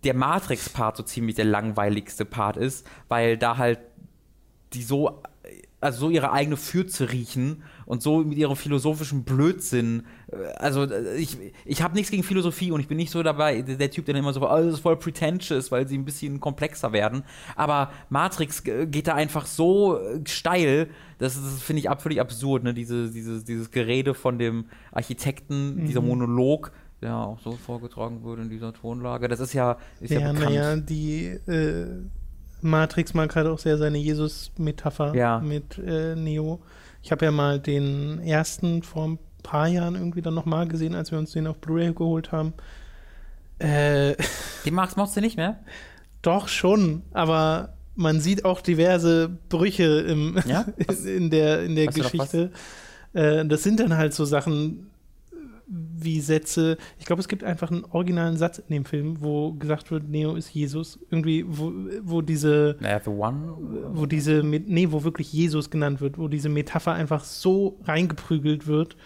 der 0.04 0.14
Matrix-Part 0.16 0.98
so 0.98 1.04
ziemlich 1.04 1.36
der 1.36 1.46
langweiligste 1.46 2.26
Part 2.26 2.58
ist, 2.58 2.86
weil 3.08 3.38
da 3.38 3.58
halt 3.58 3.80
die 4.74 4.84
so, 4.84 5.22
also 5.82 6.00
so 6.00 6.10
ihre 6.10 6.32
eigene 6.32 6.56
Fürze 6.56 7.12
riechen 7.12 7.64
und 7.86 8.02
so 8.02 8.20
mit 8.24 8.38
ihrem 8.38 8.56
philosophischen 8.56 9.24
Blödsinn. 9.24 10.06
äh, 10.32 10.36
Also 10.58 10.84
äh, 10.86 11.18
ich, 11.18 11.38
ich 11.66 11.82
habe 11.82 11.96
nichts 11.96 12.10
gegen 12.10 12.24
Philosophie 12.24 12.72
und 12.72 12.80
ich 12.80 12.88
bin 12.88 12.98
nicht 12.98 13.12
so 13.12 13.22
dabei, 13.22 13.62
der, 13.62 13.92
Typ, 13.92 14.06
der 14.06 14.16
immer 14.16 14.32
so, 14.32 14.42
oh, 14.42 14.56
das 14.56 14.76
ist 14.76 14.80
voll 14.80 14.96
pretentious, 14.96 15.72
weil 15.72 15.88
sie 15.88 15.98
ein 15.98 16.06
bisschen 16.06 16.40
komplexer 16.40 16.94
werden. 16.94 17.24
Aber 17.56 17.92
Matrix 18.10 18.66
äh, 18.66 18.88
geht 18.88 19.08
da 19.08 19.16
einfach 19.16 19.46
so 19.46 20.00
steil, 20.26 20.90
das, 21.17 21.36
das 21.36 21.62
finde 21.62 21.82
ich 21.82 21.90
völlig 22.00 22.21
absurd, 22.21 22.63
ne? 22.63 22.73
Diese, 22.73 23.12
dieses, 23.12 23.44
dieses 23.44 23.71
Gerede 23.71 24.13
von 24.13 24.40
dem 24.40 24.65
Architekten, 24.92 25.86
dieser 25.86 26.02
Monolog. 26.02 26.71
Der 27.02 27.15
auch 27.15 27.39
so 27.39 27.52
vorgetragen 27.54 28.21
wurde 28.23 28.43
in 28.43 28.49
dieser 28.49 28.73
Tonlage. 28.73 29.27
Das 29.27 29.39
ist 29.39 29.54
ja, 29.54 29.77
ist 29.99 30.12
ja, 30.12 30.19
Ja, 30.19 30.31
bekannt. 30.33 30.49
naja, 30.56 30.75
die 30.75 31.25
äh, 31.25 31.87
Matrix 32.62 33.13
mag 33.15 33.35
halt 33.35 33.47
auch 33.47 33.58
sehr 33.60 33.77
seine 33.77 33.97
Jesus-Metapher 33.97 35.15
Ja. 35.15 35.39
mit 35.39 35.77
äh, 35.79 36.15
Neo. 36.15 36.62
Ich 37.02 37.12
habe 37.12 37.25
ja 37.25 37.31
mal 37.31 37.60
den 37.60 38.19
ersten 38.19 38.83
vor 38.83 39.08
ein 39.08 39.19
paar 39.41 39.67
Jahren 39.67 39.95
irgendwie 39.95 40.21
dann 40.21 40.35
nochmal 40.35 40.67
gesehen, 40.67 40.93
als 40.93 41.12
wir 41.12 41.17
uns 41.17 41.31
den 41.31 41.47
auf 41.47 41.58
Blu-ray 41.58 41.93
geholt 41.93 42.31
haben. 42.31 42.54
Äh, 43.60 44.15
Den 44.65 44.75
magst, 44.75 44.97
mochtest 44.97 45.17
du 45.17 45.21
nicht 45.21 45.37
mehr? 45.37 45.60
doch 46.23 46.47
schon, 46.49 47.02
aber 47.13 47.73
man 47.95 48.19
sieht 48.19 48.45
auch 48.45 48.62
diverse 48.62 49.27
Brüche 49.49 50.02
im, 50.02 50.37
Ja? 50.45 50.65
in, 50.77 51.08
in 51.08 51.29
der, 51.31 51.63
in 51.63 51.75
der 51.75 51.87
Geschichte. 51.87 52.52
Äh, 53.13 53.43
das 53.47 53.63
sind 53.63 53.79
dann 53.79 53.97
halt 53.97 54.13
so 54.13 54.23
Sachen 54.25 54.91
wie 55.74 56.19
Sätze. 56.19 56.78
Ich 57.00 57.06
glaube, 57.06 57.22
es 57.22 57.28
gibt 57.28 57.44
einfach 57.44 57.72
einen 57.72 57.86
originalen 57.86 58.36
Satz 58.36 58.60
in 58.60 58.74
dem 58.74 58.86
Film, 58.86 59.22
wo 59.22 59.54
gesagt 59.54 59.90
wird, 59.90 60.10
Neo 60.10 60.36
ist 60.36 60.54
Jesus. 60.54 61.00
Irgendwie, 61.10 61.46
wo, 61.48 61.72
wo 62.04 62.22
diese 62.22 62.76
Naja, 62.80 63.00
The 63.04 63.10
One. 63.10 63.54
wo 63.94 64.06
diese, 64.06 64.44
nee, 64.44 64.88
wo 64.92 65.04
wirklich 65.04 65.32
Jesus 65.32 65.69
genannt 65.69 66.02
wird, 66.02 66.17
wo 66.17 66.28
diese 66.28 66.50
Metapher 66.50 66.94
einfach 66.94 67.24
so 67.24 67.80
reingeprügelt 67.86 68.67
wird, 68.67 68.98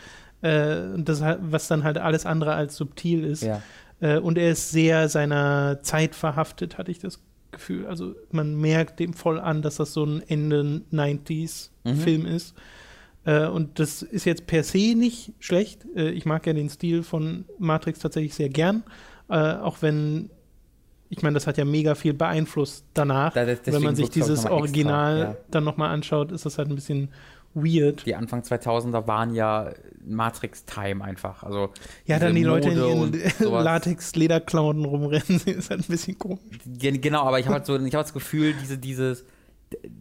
äh, 0.41 0.93
und 0.93 1.07
das, 1.07 1.21
was 1.21 1.67
dann 1.67 1.83
halt 1.83 1.97
alles 1.97 2.25
andere 2.25 2.53
als 2.53 2.75
subtil 2.75 3.23
ist. 3.23 3.43
Ja. 3.43 3.61
Äh, 3.99 4.17
und 4.17 4.37
er 4.37 4.51
ist 4.51 4.71
sehr 4.71 5.09
seiner 5.09 5.79
Zeit 5.81 6.15
verhaftet, 6.15 6.77
hatte 6.77 6.91
ich 6.91 6.99
das 6.99 7.21
Gefühl. 7.51 7.85
Also 7.87 8.15
man 8.31 8.55
merkt 8.55 8.99
dem 8.99 9.13
voll 9.13 9.39
an, 9.39 9.61
dass 9.61 9.77
das 9.77 9.93
so 9.93 10.03
ein 10.03 10.21
Ende 10.27 10.81
90s-Film 10.91 12.25
ist. 12.25 12.55
Äh, 13.25 13.47
und 13.47 13.79
das 13.79 14.01
ist 14.01 14.25
jetzt 14.25 14.47
per 14.47 14.63
se 14.63 14.95
nicht 14.95 15.33
schlecht. 15.39 15.85
Äh, 15.95 16.09
ich 16.11 16.25
mag 16.25 16.45
ja 16.47 16.53
den 16.53 16.69
Stil 16.69 17.03
von 17.03 17.45
Matrix 17.59 17.99
tatsächlich 17.99 18.35
sehr 18.35 18.49
gern. 18.49 18.83
Äh, 19.29 19.53
auch 19.55 19.81
wenn, 19.81 20.29
ich 21.09 21.21
meine, 21.23 21.33
das 21.33 21.47
hat 21.47 21.57
ja 21.57 21.65
mega 21.65 21.95
viel 21.95 22.13
beeinflusst 22.13 22.85
danach. 22.93 23.33
Da- 23.33 23.47
wenn 23.65 23.81
man 23.83 23.95
sich 23.95 24.09
dieses 24.09 24.43
noch 24.43 24.51
mal 24.51 24.57
extra, 24.57 24.61
Original 24.61 25.19
ja. 25.19 25.37
dann 25.51 25.63
nochmal 25.63 25.89
anschaut, 25.89 26.31
ist 26.31 26.45
das 26.45 26.57
halt 26.57 26.69
ein 26.69 26.75
bisschen 26.75 27.09
weird. 27.55 28.05
Die 28.05 28.13
Anfang 28.15 28.41
2000er 28.41 29.07
waren 29.07 29.33
ja 29.33 29.71
Matrix-Time 30.05 31.03
einfach. 31.03 31.41
Also 31.41 31.69
Ja, 32.05 32.19
dann 32.19 32.35
die 32.35 32.43
Leute 32.43 32.69
in 32.69 32.77
ihren. 32.77 33.13
Latex-Lederklamotten 33.39 34.85
rumrennen, 34.85 35.41
ist 35.45 35.69
halt 35.69 35.81
ein 35.81 35.87
bisschen 35.87 36.19
komisch. 36.19 36.41
Gen- 36.65 37.01
Genau, 37.01 37.23
aber 37.23 37.39
ich 37.39 37.45
habe 37.45 37.55
halt 37.55 37.65
so, 37.65 37.75
ich 37.77 37.93
habe 37.95 38.03
das 38.03 38.13
Gefühl, 38.13 38.53
diese, 38.61 38.77
dieses, 38.77 39.25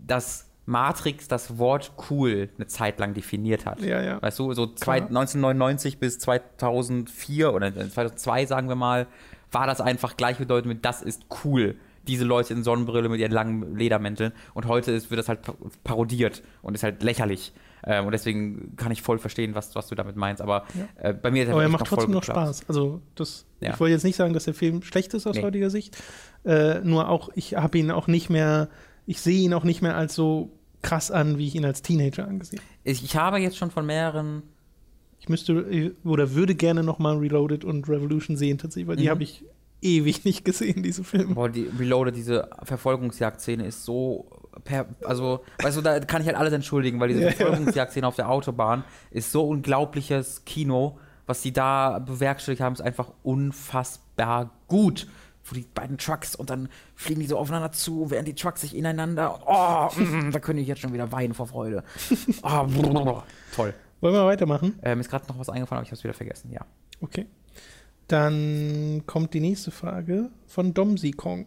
dass 0.07 0.47
Matrix 0.67 1.29
das 1.29 1.59
Wort 1.59 1.93
cool 2.11 2.49
eine 2.57 2.67
Zeit 2.67 2.99
lang 2.99 3.12
definiert 3.15 3.67
hat. 3.67 3.81
Ja, 3.83 4.03
ja. 4.03 4.23
Weißt 4.23 4.39
du, 4.39 4.53
so 4.55 4.67
zwei, 4.67 4.99
Klar. 4.99 5.09
1999 5.11 5.99
bis 5.99 6.19
2004 6.19 7.53
oder 7.53 7.73
2002, 7.73 8.47
sagen 8.47 8.69
wir 8.69 8.75
mal, 8.77 9.07
war 9.53 9.67
das 9.67 9.81
einfach 9.81 10.17
gleichbedeutend 10.17 10.67
mit, 10.75 10.85
das 10.85 11.03
ist 11.03 11.27
cool. 11.45 11.77
Diese 12.07 12.25
Leute 12.25 12.53
in 12.53 12.62
Sonnenbrille 12.65 13.09
mit 13.09 13.19
ihren 13.21 13.33
langen 13.33 13.77
Ledermänteln. 13.77 14.33
Und 14.53 14.67
heute 14.69 14.93
ist, 14.93 15.11
wird 15.11 15.19
das 15.19 15.29
halt 15.29 15.43
pa- 15.43 15.55
parodiert 15.85 16.43
und 16.61 16.75
ist 16.75 16.83
halt 16.83 17.03
lächerlich. 17.03 17.53
Ähm, 17.87 18.05
und 18.07 18.12
deswegen 18.12 18.77
kann 18.77 18.93
ich 18.93 19.01
voll 19.01 19.19
verstehen, 19.19 19.55
was, 19.55 19.75
was 19.75 19.87
du 19.89 19.95
damit 19.95 20.17
meinst. 20.17 20.43
Aber 20.43 20.65
äh, 20.97 21.15
bei 21.15 21.31
mir 21.31 21.45
ist 21.45 21.51
Aber 21.51 21.62
er 21.62 21.69
macht 21.71 21.89
voll 21.89 21.97
trotzdem 21.99 22.12
noch. 22.15 22.23
Spaß. 22.25 22.69
Also 22.69 23.01
das, 23.15 23.47
Ja. 23.61 23.73
ich 23.73 23.81
wollte 23.81 23.93
jetzt 23.93 24.05
nicht 24.05 24.17
sagen, 24.17 24.35
dass 24.35 24.45
der 24.45 24.53
Film 24.55 24.83
schlecht 24.83 25.15
ist 25.15 25.27
aus 25.27 25.37
Nee. 25.37 25.45
heutiger 25.45 25.71
Sicht. 25.71 25.97
Äh, 26.45 26.81
nur 26.81 27.09
auch, 27.09 27.31
ich 27.35 27.57
habe 27.57 27.79
ihn 27.79 27.91
auch 27.91 28.07
nicht 28.07 28.29
mehr, 28.29 28.69
ich 29.07 29.21
sehe 29.21 29.41
ihn 29.43 29.55
auch 29.55 29.65
nicht 29.65 29.83
mehr 29.83 29.97
als 29.97 30.15
so 30.15 30.51
krass 30.83 31.11
an, 31.11 31.39
wie 31.39 31.47
ich 31.47 31.55
ihn 31.55 31.65
als 31.65 31.83
Teenager 31.83 32.27
angesehen 32.29 32.61
habe. 32.61 32.69
Ich, 32.85 33.17
habe 33.17 33.39
jetzt 33.39 33.57
schon 33.57 33.71
von 33.71 33.87
mehreren 33.87 34.43
Ich 35.19 35.29
müsste 35.29 35.53
äh, 35.55 35.93
oder 36.05 36.33
würde 36.35 36.55
gerne 36.55 36.83
nochmal 36.83 37.17
Reloaded 37.17 37.65
und 37.65 37.89
Revolution 37.89 38.37
sehen 38.37 38.59
tatsächlich, 38.59 38.89
weil 38.89 38.97
die 38.97 39.05
Mhm. 39.05 39.11
habe 39.11 39.23
ich 39.23 39.45
ewig 39.81 40.25
nicht 40.25 40.45
gesehen, 40.45 40.83
diese 40.83 41.05
Filme. 41.05 41.35
Boah, 41.35 41.49
die 41.49 41.71
Reloaded, 41.79 42.17
diese 42.17 42.49
Verfolgungsjagdszene 42.63 43.67
ist 43.67 43.85
so. 43.85 44.29
Per, 44.65 44.87
also, 45.05 45.41
weißt 45.63 45.77
du, 45.79 45.81
da 45.83 45.99
kann 46.01 46.23
ich 46.23 46.29
halt 46.29 46.37
alles 46.39 46.53
entschuldigen, 46.53 47.01
weil 47.01 47.09
diese 47.09 47.21
Ja, 47.23 47.27
ja. 47.29 47.33
Verfolgungsjagdszene 47.35 48.07
auf 48.07 48.15
der 48.17 48.31
Autobahn 48.31 48.85
ist 49.11 49.33
so 49.33 49.47
unglaubliches 49.49 50.45
Kino. 50.45 50.99
Was 51.27 51.41
die 51.41 51.53
da 51.53 51.99
bewerkstelligt 52.01 52.61
haben, 52.63 52.75
ist 52.75 52.83
einfach 52.83 53.11
unfassbar 53.23 54.51
gut. 54.69 55.07
Wo 55.45 55.55
die 55.55 55.66
beiden 55.74 55.99
Trucks 55.99 56.34
und 56.34 56.49
dann 56.51 56.68
fliegen 56.95 57.20
die 57.20 57.26
so 57.26 57.36
aufeinander 57.36 57.70
zu, 57.72 58.11
während 58.11 58.26
die 58.26 58.34
Trucks 58.34 58.62
sich 58.62 58.74
ineinander. 58.74 59.40
Oh, 59.47 59.95
mm, 60.01 60.30
da 60.30 60.40
könnte 60.40 60.62
ich 60.62 60.68
jetzt 60.68 60.80
schon 60.80 60.92
wieder 60.92 61.12
weinen 61.12 61.34
vor 61.34 61.47
Freude. 61.47 61.84
Oh. 62.42 63.22
Toll. 63.55 63.74
Wollen 64.01 64.14
wir 64.14 64.26
weitermachen? 64.26 64.78
Äh, 64.82 64.95
mir 64.95 65.01
ist 65.01 65.11
gerade 65.11 65.26
noch 65.28 65.38
was 65.38 65.49
eingefallen, 65.49 65.78
aber 65.78 65.84
ich 65.84 65.90
habe 65.90 65.97
es 65.97 66.05
wieder 66.05 66.14
vergessen. 66.14 66.51
Ja. 66.53 66.61
Okay. 67.01 67.26
Dann 68.09 69.03
kommt 69.07 69.32
die 69.34 69.40
nächste 69.40 69.70
Frage 69.70 70.30
von 70.47 70.74
Domsi 70.74 71.12
Kong. 71.12 71.47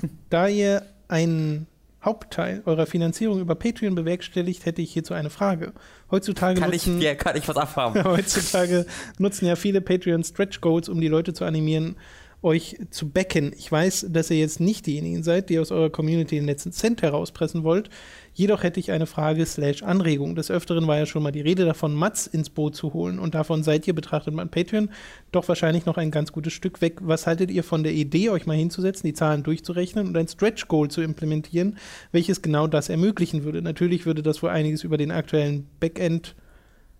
Da 0.28 0.48
ihr 0.48 0.82
einen 1.08 1.66
Hauptteil 2.04 2.62
eurer 2.66 2.86
Finanzierung 2.86 3.40
über 3.40 3.54
Patreon 3.54 3.94
bewerkstelligt, 3.94 4.66
hätte 4.66 4.82
ich 4.82 4.92
hierzu 4.92 5.14
eine 5.14 5.30
Frage. 5.30 5.72
Heutzutage 6.10 6.60
Kann, 6.60 6.72
ich, 6.72 6.86
nutzen, 6.86 7.00
ja, 7.00 7.14
kann 7.14 7.36
ich 7.36 7.48
was 7.48 7.56
abhaben? 7.56 8.04
heutzutage 8.04 8.86
nutzen 9.18 9.46
ja 9.46 9.56
viele 9.56 9.80
Patreon 9.80 10.22
Stretch 10.22 10.60
Goals, 10.60 10.88
um 10.88 11.00
die 11.00 11.08
Leute 11.08 11.32
zu 11.32 11.44
animieren, 11.44 11.96
euch 12.44 12.76
zu 12.90 13.08
backen. 13.08 13.52
Ich 13.56 13.72
weiß, 13.72 14.06
dass 14.10 14.30
ihr 14.30 14.38
jetzt 14.38 14.60
nicht 14.60 14.86
diejenigen 14.86 15.22
seid, 15.22 15.48
die 15.48 15.58
aus 15.58 15.72
eurer 15.72 15.90
Community 15.90 16.36
den 16.36 16.44
letzten 16.44 16.72
Cent 16.72 17.02
herauspressen 17.02 17.64
wollt. 17.64 17.88
Jedoch 18.34 18.62
hätte 18.62 18.80
ich 18.80 18.92
eine 18.92 19.06
Frage 19.06 19.46
slash 19.46 19.82
Anregung. 19.82 20.34
Des 20.34 20.50
Öfteren 20.50 20.86
war 20.86 20.98
ja 20.98 21.06
schon 21.06 21.22
mal 21.22 21.32
die 21.32 21.40
Rede 21.40 21.64
davon, 21.64 21.94
Mats 21.94 22.26
ins 22.26 22.50
Boot 22.50 22.76
zu 22.76 22.92
holen. 22.92 23.18
Und 23.18 23.34
davon 23.34 23.62
seid 23.62 23.86
ihr, 23.88 23.94
betrachtet 23.94 24.34
man 24.34 24.50
Patreon, 24.50 24.90
doch 25.32 25.48
wahrscheinlich 25.48 25.86
noch 25.86 25.96
ein 25.96 26.10
ganz 26.10 26.32
gutes 26.32 26.52
Stück 26.52 26.80
weg. 26.80 26.98
Was 27.00 27.26
haltet 27.26 27.50
ihr 27.50 27.64
von 27.64 27.82
der 27.82 27.92
Idee, 27.92 28.30
euch 28.30 28.46
mal 28.46 28.56
hinzusetzen, 28.56 29.06
die 29.06 29.14
Zahlen 29.14 29.42
durchzurechnen 29.42 30.06
und 30.06 30.16
ein 30.16 30.28
Stretch 30.28 30.68
Goal 30.68 30.88
zu 30.90 31.00
implementieren, 31.00 31.78
welches 32.12 32.42
genau 32.42 32.66
das 32.66 32.88
ermöglichen 32.88 33.44
würde? 33.44 33.62
Natürlich 33.62 34.04
würde 34.04 34.22
das 34.22 34.42
wohl 34.42 34.50
einiges 34.50 34.84
über 34.84 34.98
den 34.98 35.10
aktuellen 35.10 35.66
Backend 35.80 36.36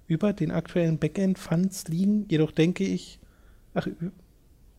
über 0.07 0.33
den 0.33 0.51
aktuellen 0.51 0.99
Backend-Funds 0.99 1.89
liegen. 1.89 2.27
Jedoch 2.29 2.51
denke 2.51 2.85
ich, 2.85 3.19
ach, 3.73 3.87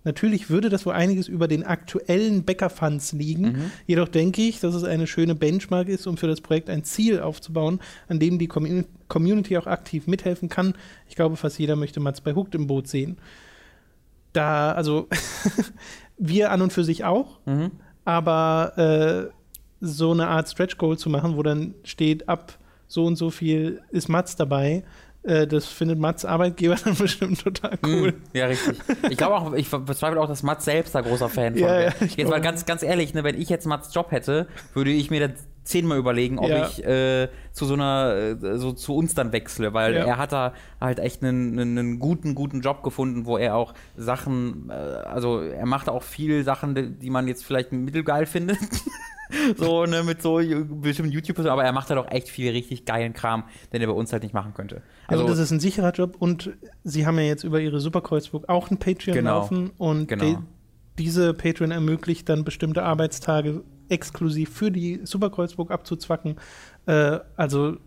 natürlich 0.06 0.50
würde 0.50 0.70
das 0.70 0.86
wohl 0.86 0.94
einiges 0.94 1.28
über 1.28 1.48
den 1.50 1.64
aktuellen 1.64 2.44
Bäcker-Funds 2.44 3.12
liegen. 3.12 3.42
Mhm. 3.44 3.72
Jedoch 3.86 4.08
denke 4.08 4.42
ich, 4.44 4.62
dass 4.62 4.74
es 4.74 4.84
eine 4.86 5.06
schöne 5.08 5.36
Benchmark 5.36 5.90
ist, 5.90 6.08
um 6.08 6.16
für 6.16 6.28
das 6.28 6.40
Projekt 6.40 6.70
ein 6.70 6.84
Ziel 6.86 7.20
aufzubauen, 7.20 7.80
an 8.08 8.20
dem 8.20 8.40
die 8.40 8.48
Commu- 8.50 8.86
Community 9.10 9.58
auch 9.58 9.68
aktiv 9.68 10.08
mithelfen 10.08 10.48
kann. 10.48 10.74
Ich 11.10 11.16
glaube, 11.16 11.36
fast 11.36 11.60
jeder 11.60 11.76
möchte 11.76 12.00
Mats 12.00 12.22
bei 12.22 12.34
Hooked 12.34 12.56
im 12.56 12.68
Boot 12.68 12.88
sehen. 12.88 13.18
Da, 14.34 14.72
also, 14.74 15.08
wir 16.18 16.52
an 16.52 16.62
und 16.62 16.74
für 16.74 16.84
sich 16.84 17.04
auch, 17.04 17.40
Mhm. 17.46 17.72
aber 18.04 19.32
äh, 19.32 19.34
so 19.82 20.12
eine 20.12 20.28
Art 20.28 20.50
Stretch 20.50 20.78
Goal 20.78 20.98
zu 20.98 21.10
machen, 21.10 21.36
wo 21.38 21.44
dann 21.44 21.76
steht, 21.84 22.28
ab 22.30 22.58
so 22.88 23.06
und 23.06 23.16
so 23.16 23.30
viel 23.30 23.82
ist 23.92 24.10
Mats 24.10 24.36
dabei, 24.36 24.84
äh, 25.26 25.48
das 25.48 25.66
findet 25.68 26.00
Mats 26.00 26.26
Arbeitgeber 26.26 26.76
dann 26.84 26.96
bestimmt 26.96 27.42
total 27.44 27.78
cool. 27.86 28.12
Mm, 28.12 28.22
Ja, 28.34 28.46
richtig. 28.48 28.78
Ich 29.10 29.18
glaube 29.18 29.36
auch, 29.36 29.54
ich 29.54 29.70
bezweifle 29.70 30.20
auch, 30.22 30.28
dass 30.28 30.44
Mats 30.44 30.66
selbst 30.66 30.96
da 30.96 31.02
großer 31.02 31.30
Fan 31.30 31.54
von 31.58 31.62
Ja, 31.64 31.68
wäre. 31.68 31.94
ja, 32.00 32.06
Jetzt 32.16 32.30
mal 32.30 32.42
ganz, 32.42 32.66
ganz 32.66 32.84
ehrlich, 32.84 33.14
ne, 33.14 33.24
wenn 33.24 33.40
ich 33.40 33.50
jetzt 33.50 33.66
Mats 33.66 33.94
Job 33.94 34.12
hätte, 34.12 34.48
würde 34.74 34.92
ich 34.92 35.10
mir 35.10 35.28
das 35.28 35.40
zehnmal 35.66 35.98
überlegen, 35.98 36.40
ob 36.40 36.48
Ja. 36.50 36.68
ich 36.68 36.84
äh, 36.86 37.28
zu 37.52 37.66
so 37.66 37.74
einer, 37.74 38.38
äh, 38.42 38.58
so 38.58 38.72
zu 38.72 38.96
uns 38.96 39.14
dann 39.16 39.34
wechsle, 39.34 39.74
weil 39.74 39.94
Ja. 39.96 40.06
er 40.06 40.18
hat 40.18 40.32
da 40.32 40.54
halt 40.80 41.00
echt 41.00 41.22
einen, 41.24 41.60
einen, 41.60 42.00
guten, 42.00 42.36
guten 42.36 42.62
Job 42.62 42.82
gefunden, 42.84 43.26
wo 43.26 43.38
er 43.38 43.56
auch 43.56 43.74
Sachen, 43.98 44.70
äh, 44.70 44.74
also 44.74 45.42
er 45.42 45.66
macht 45.66 45.90
auch 45.90 46.04
viel 46.04 46.44
Sachen, 46.44 46.98
die- 47.00 47.10
man 47.10 47.28
jetzt 47.28 47.44
vielleicht 47.46 47.72
mittelgeil 47.74 48.26
findet. 48.26 48.58
so, 49.58 49.86
ne, 49.86 50.04
mit 50.04 50.22
so 50.22 50.40
bestimmten 50.82 51.12
YouTubers, 51.12 51.48
aber 51.48 51.64
er 51.64 51.72
macht 51.72 51.90
halt 51.90 52.00
auch 52.00 52.12
echt 52.12 52.30
viel 52.30 52.52
richtig 52.52 52.86
geilen 52.86 53.14
Kram, 53.14 53.44
den 53.74 53.82
er 53.82 53.88
bei 53.88 53.94
uns 53.94 54.14
halt 54.14 54.22
nicht 54.24 54.34
machen 54.34 54.54
könnte. 54.54 54.82
Also, 55.08 55.28
das 55.28 55.40
ist 55.40 55.52
ein 55.52 55.60
sicherer 55.60 55.92
Job 55.92 56.16
und 56.20 56.52
sie 56.84 57.06
haben 57.08 57.18
ja 57.18 57.24
jetzt 57.26 57.44
über 57.44 57.60
ihre 57.60 57.80
Superkreuzburg 57.80 58.48
auch 58.50 58.70
ein 58.70 58.78
Patreon 58.78 59.16
Genau. 59.18 59.40
laufen 59.40 59.72
und 59.78 60.08
Genau. 60.08 60.24
die, 60.24 60.38
diese 61.00 61.34
Patreon 61.34 61.72
ermöglicht 61.72 62.30
dann 62.30 62.44
bestimmte 62.44 62.84
Arbeitstage 62.84 63.64
exklusiv 63.90 64.50
für 64.50 64.72
die 64.72 65.02
Superkreuzburg 65.04 65.72
abzuzwacken. 65.72 66.38
Äh, 66.86 67.20
also 67.36 67.78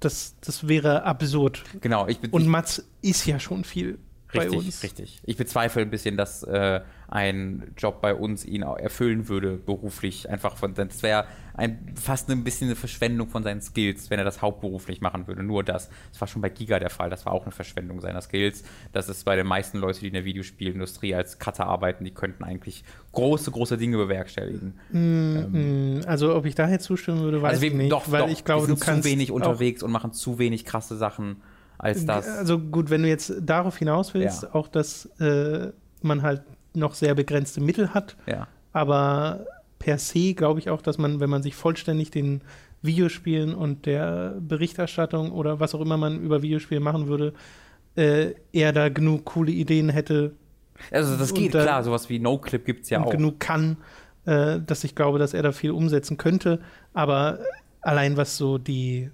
das, 0.00 0.36
das 0.40 0.68
wäre 0.68 1.02
absurd. 1.04 1.62
genau, 1.80 2.06
ich 2.06 2.18
Und 2.32 2.46
Mats 2.46 2.84
ist 3.02 3.26
ja 3.26 3.38
schon 3.40 3.64
viel 3.64 3.98
bei 4.32 4.40
Richtig, 4.42 4.58
uns. 4.58 4.82
richtig. 4.82 5.20
Ich 5.24 5.36
bezweifle 5.36 5.82
ein 5.82 5.90
bisschen, 5.90 6.16
dass 6.16 6.42
äh, 6.42 6.80
ein 7.10 7.72
Job 7.78 8.02
bei 8.02 8.14
uns 8.14 8.44
ihn 8.44 8.62
erfüllen 8.62 9.28
würde, 9.28 9.56
beruflich. 9.56 10.28
Einfach 10.28 10.56
von, 10.56 10.74
das 10.74 11.02
wäre 11.02 11.24
ein, 11.54 11.94
fast 12.00 12.30
ein 12.30 12.44
bisschen 12.44 12.68
eine 12.68 12.76
Verschwendung 12.76 13.28
von 13.28 13.42
seinen 13.42 13.62
Skills, 13.62 14.10
wenn 14.10 14.18
er 14.18 14.24
das 14.26 14.42
hauptberuflich 14.42 15.00
machen 15.00 15.26
würde. 15.26 15.42
Nur 15.42 15.64
das. 15.64 15.88
Das 16.12 16.20
war 16.20 16.28
schon 16.28 16.42
bei 16.42 16.50
Giga 16.50 16.78
der 16.78 16.90
Fall. 16.90 17.08
Das 17.08 17.24
war 17.24 17.32
auch 17.32 17.44
eine 17.44 17.50
Verschwendung 17.52 18.00
seiner 18.02 18.20
Skills. 18.20 18.62
Das 18.92 19.08
ist 19.08 19.24
bei 19.24 19.36
den 19.36 19.46
meisten 19.46 19.78
Leuten, 19.78 20.00
die 20.00 20.08
in 20.08 20.12
der 20.12 20.26
Videospielindustrie 20.26 21.14
als 21.14 21.38
Cutter 21.38 21.66
arbeiten, 21.66 22.04
die 22.04 22.12
könnten 22.12 22.44
eigentlich 22.44 22.84
große, 23.12 23.50
große 23.50 23.78
Dinge 23.78 23.96
bewerkstelligen. 23.96 24.74
Mm, 24.92 26.00
Also 26.06 26.34
ob 26.36 26.44
ich 26.44 26.54
da 26.54 26.68
jetzt 26.68 26.84
zustimmen 26.84 27.20
würde, 27.22 27.40
weiß 27.42 27.54
also 27.54 27.66
ich 27.66 27.74
nicht, 27.74 27.90
doch, 27.90 28.10
weil 28.10 28.20
doch, 28.22 28.28
ich 28.28 28.44
glaube, 28.44 28.64
wir 28.64 28.68
du 28.68 28.74
sind 28.76 28.84
kannst 28.84 29.04
zu 29.04 29.10
wenig 29.10 29.32
unterwegs 29.32 29.82
und 29.82 29.90
machen 29.90 30.12
zu 30.12 30.38
wenig 30.38 30.64
krasse 30.64 30.96
Sachen 30.96 31.40
als 31.78 32.04
das. 32.04 32.28
Also 32.28 32.58
gut, 32.58 32.90
wenn 32.90 33.02
du 33.02 33.08
jetzt 33.08 33.32
darauf 33.40 33.76
hinaus 33.78 34.12
willst, 34.14 34.42
Ja. 34.42 34.54
auch 34.54 34.68
dass 34.68 35.06
äh, 35.20 35.72
man 36.02 36.22
halt 36.22 36.42
noch 36.74 36.94
sehr 36.94 37.14
begrenzte 37.14 37.60
Mittel 37.60 37.94
hat, 37.94 38.16
ja. 38.26 38.46
aber 38.72 39.46
per 39.78 39.98
se 39.98 40.34
glaube 40.34 40.60
ich 40.60 40.70
auch, 40.70 40.82
dass 40.82 40.98
man, 40.98 41.20
wenn 41.20 41.30
man 41.30 41.42
sich 41.42 41.54
vollständig 41.54 42.10
den 42.10 42.42
Videospielen 42.82 43.54
und 43.54 43.86
der 43.86 44.36
Berichterstattung 44.40 45.32
oder 45.32 45.60
was 45.60 45.74
auch 45.74 45.80
immer 45.80 45.96
man 45.96 46.20
über 46.20 46.42
Videospiele 46.42 46.80
machen 46.80 47.08
würde, 47.08 47.32
äh, 47.96 48.34
eher 48.52 48.72
da 48.72 48.88
genug 48.88 49.24
coole 49.24 49.50
Ideen 49.50 49.88
hätte 49.88 50.32
Also 50.90 51.16
das 51.16 51.34
geht, 51.34 51.54
äh, 51.54 51.62
klar, 51.62 51.82
sowas 51.82 52.08
wie 52.08 52.18
No-Clip 52.18 52.64
gibt 52.64 52.84
es 52.84 52.90
ja 52.90 52.98
und 52.98 53.06
auch. 53.06 53.10
genug 53.10 53.40
kann, 53.40 53.76
äh, 54.26 54.60
dass 54.60 54.84
ich 54.84 54.94
glaube, 54.94 55.18
dass 55.18 55.34
er 55.34 55.42
da 55.42 55.52
viel 55.52 55.70
umsetzen 55.70 56.16
könnte. 56.16 56.60
Aber 56.94 57.40
allein 57.80 58.16
was 58.16 58.36
so 58.36 58.58
die 58.58 59.10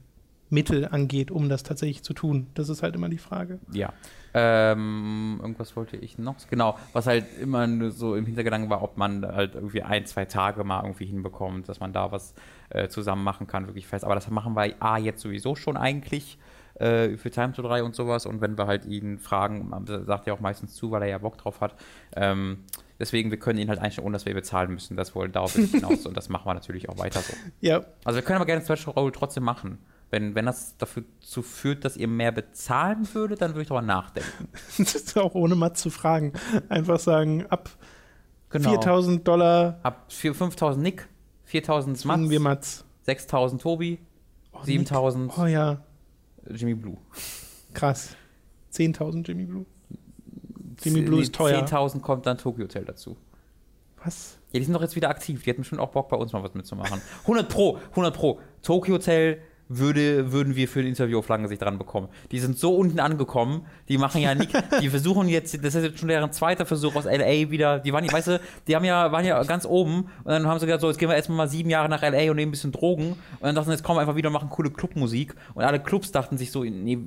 Mittel 0.51 0.87
angeht, 0.87 1.31
um 1.31 1.49
das 1.49 1.63
tatsächlich 1.63 2.03
zu 2.03 2.13
tun, 2.13 2.49
das 2.55 2.69
ist 2.69 2.83
halt 2.83 2.95
immer 2.95 3.09
die 3.09 3.19
Frage. 3.19 3.59
Ja. 3.73 3.93
Ähm, 4.37 5.39
irgendwas 5.41 5.77
wollte 5.77 5.97
ich 5.97 6.19
noch. 6.19 6.35
Genau, 6.51 6.77
was 6.93 7.07
halt 7.07 7.25
immer 7.41 7.69
nur 7.69 7.93
so 7.93 8.17
im 8.17 8.27
Hintergedanken 8.27 8.69
war, 8.69 8.83
ob 8.83 8.97
man 8.97 9.25
halt 9.25 9.55
irgendwie 9.55 9.83
ein, 9.83 10.07
zwei 10.07 10.25
Tage 10.25 10.65
mal 10.65 10.83
irgendwie 10.83 11.07
hinbekommt, 11.07 11.69
dass 11.69 11.79
man 11.79 11.93
da 11.93 12.11
was 12.11 12.35
äh, 12.71 12.89
zusammen 12.89 13.23
machen 13.23 13.47
kann, 13.47 13.67
wirklich 13.67 13.87
fest. 13.87 14.05
Aber 14.05 14.17
das 14.17 14.29
machen 14.31 14.55
wir 14.57 14.75
A 14.81 14.99
jetzt 14.99 15.23
sowieso 15.23 15.55
schon 15.55 15.77
eigentlich 15.77 16.37
äh, 16.75 17.17
für 17.17 17.31
Time 17.31 17.53
to 17.53 17.63
3 17.63 17.85
und 17.85 17.95
sowas. 17.95 18.27
Und 18.27 18.41
wenn 18.41 18.59
wir 18.59 18.67
halt 18.67 18.87
ihn 18.87 19.21
fragen, 19.21 19.73
sagt 20.05 20.27
er 20.27 20.35
auch 20.35 20.41
meistens 20.41 20.75
zu, 20.75 20.91
weil 20.91 21.03
er 21.03 21.09
ja 21.09 21.19
Bock 21.19 21.39
drauf 21.39 21.61
hat. 21.61 21.77
Ähm, 22.17 22.65
deswegen, 22.99 23.31
wir 23.31 23.39
können 23.39 23.59
ihn 23.59 23.69
halt 23.69 23.79
einstellen, 23.79 24.07
ohne 24.07 24.15
dass 24.15 24.25
wir 24.25 24.33
ihn 24.33 24.37
bezahlen 24.37 24.73
müssen. 24.73 24.97
Das 24.97 25.15
wohl 25.15 25.29
darauf 25.29 25.55
hinaus 25.55 26.07
und 26.07 26.17
das 26.17 26.29
machen 26.29 26.47
wir 26.47 26.55
natürlich 26.55 26.89
auch 26.89 26.99
weiter 26.99 27.21
so. 27.21 27.35
Ja, 27.61 27.85
Also 28.05 28.17
wir 28.17 28.23
können 28.23 28.37
aber 28.37 28.47
gerne 28.47 28.65
Special 28.65 28.95
Roll 28.95 29.13
trotzdem 29.13 29.45
machen. 29.45 29.79
Wenn, 30.15 30.37
wenn 30.37 30.47
das 30.47 30.77
dazu 30.79 31.43
führt, 31.43 31.85
dass 31.85 31.97
ihr 31.97 32.07
mehr 32.07 32.31
bezahlen 32.31 33.09
würdet, 33.15 33.43
dann 33.43 33.51
würde 33.51 33.63
ich 33.63 33.69
darüber 33.69 33.83
nachdenken. 33.83 34.47
das 34.79 34.95
ist 34.95 35.19
auch 35.19 35.35
ohne 35.35 35.57
Matt 35.57 35.77
zu 35.77 35.91
fragen. 35.91 36.33
Einfach 36.69 37.01
sagen, 37.01 37.47
ab 37.49 37.69
Genau. 38.51 38.71
4000 38.71 39.27
Dollar 39.27 39.81
Ab 39.83 40.05
4 40.13 40.33
5.000 40.37 40.77
Nick, 40.77 41.09
4.000 41.51 41.97
zwingen 41.97 42.31
wir 42.31 42.39
Mats, 42.39 42.85
Mats. 43.05 43.27
6.000 43.27 43.59
Tobi, 43.59 43.99
Oh, 44.53 44.59
7.000 44.59 45.19
Nick. 45.19 45.39
Oh 45.39 45.47
ja, 45.47 45.83
Jimmy 46.49 46.75
Blue. 46.75 46.97
krass. 47.73 48.15
10.000 48.73 49.27
Jimmy 49.27 49.47
Blue. 49.47 49.67
Jimmy 50.81 51.01
Blue 51.03 51.23
ist 51.23 51.35
teuer. 51.35 51.67
10.000 51.67 52.03
kommt 52.03 52.27
dann 52.27 52.39
Tokyo 52.39 52.67
Hotel 52.67 52.85
dazu. 52.85 53.17
Was? 54.05 54.39
Ja, 54.53 54.61
die 54.61 54.65
sind 54.65 54.75
doch 54.75 54.83
jetzt 54.83 54.95
wieder 54.95 55.09
aktiv. 55.09 55.43
Die 55.43 55.51
hätten 55.51 55.63
bestimmt 55.63 55.81
auch 55.81 55.91
Bock, 55.91 56.09
bei 56.09 56.17
uns 56.17 56.33
mal 56.33 56.45
was 56.45 56.55
mitzumachen. 56.55 57.01
100 57.23 57.49
Pro, 57.49 57.81
100 57.91 58.15
Pro. 58.15 58.39
Tokyo 58.63 58.95
Hotel 58.95 59.41
würde, 59.69 60.33
würden 60.33 60.57
wir 60.57 60.69
für 60.69 60.81
ein 60.81 60.87
Interview 60.87 61.19
auf 61.19 61.29
lange 61.29 61.49
Sicht 61.49 61.63
dran 61.63 61.79
bekommen. 61.79 62.09
Die 62.31 62.39
sind 62.39 62.59
so 62.59 62.75
unten 62.75 63.01
angekommen, 63.01 63.67
die 63.89 63.99
machen 63.99 64.21
ja 64.21 64.35
nicht, 64.35 64.53
die 64.81 64.91
versuchen 64.91 65.29
jetzt, 65.29 65.55
das 65.65 65.75
ist 65.75 65.85
jetzt 65.85 65.99
schon 65.99 66.09
deren 66.09 66.33
zweiter 66.33 66.67
Versuch 66.67 66.95
aus 66.97 67.05
LA 67.05 67.51
wieder, 67.51 67.79
die 67.79 67.93
waren, 67.93 68.11
weißt 68.11 68.29
du, 68.29 68.41
die 68.67 68.77
haben 68.77 68.85
ja, 68.85 69.11
waren 69.13 69.25
ja 69.25 69.43
ganz 69.45 69.67
oben 69.67 70.09
und 70.25 70.27
dann 70.27 70.47
haben 70.47 70.59
sie 70.59 70.67
gesagt, 70.67 70.83
so, 70.83 70.89
jetzt 70.89 70.99
gehen 70.99 71.09
wir 71.09 71.17
erstmal 71.17 71.39
mal 71.39 71.49
sieben 71.49 71.71
Jahre 71.71 71.89
nach 71.89 72.03
LA 72.03 72.31
und 72.31 72.37
nehmen 72.37 72.49
ein 72.49 72.51
bisschen 72.51 72.73
Drogen 72.73 73.13
und 73.13 73.43
dann 73.43 73.55
dachten 73.55 73.71
sie, 73.71 73.73
jetzt 73.73 73.85
kommen 73.85 73.97
wir 73.97 74.03
einfach 74.03 74.17
wieder 74.17 74.29
und 74.29 74.35
machen 74.35 74.51
coole 74.51 74.71
Clubmusik 74.71 75.35
und 75.55 75.65
alle 75.65 75.81
Clubs 75.81 76.13
dachten 76.13 76.37
sich 76.37 76.51
so, 76.51 76.65
nee, 76.65 76.99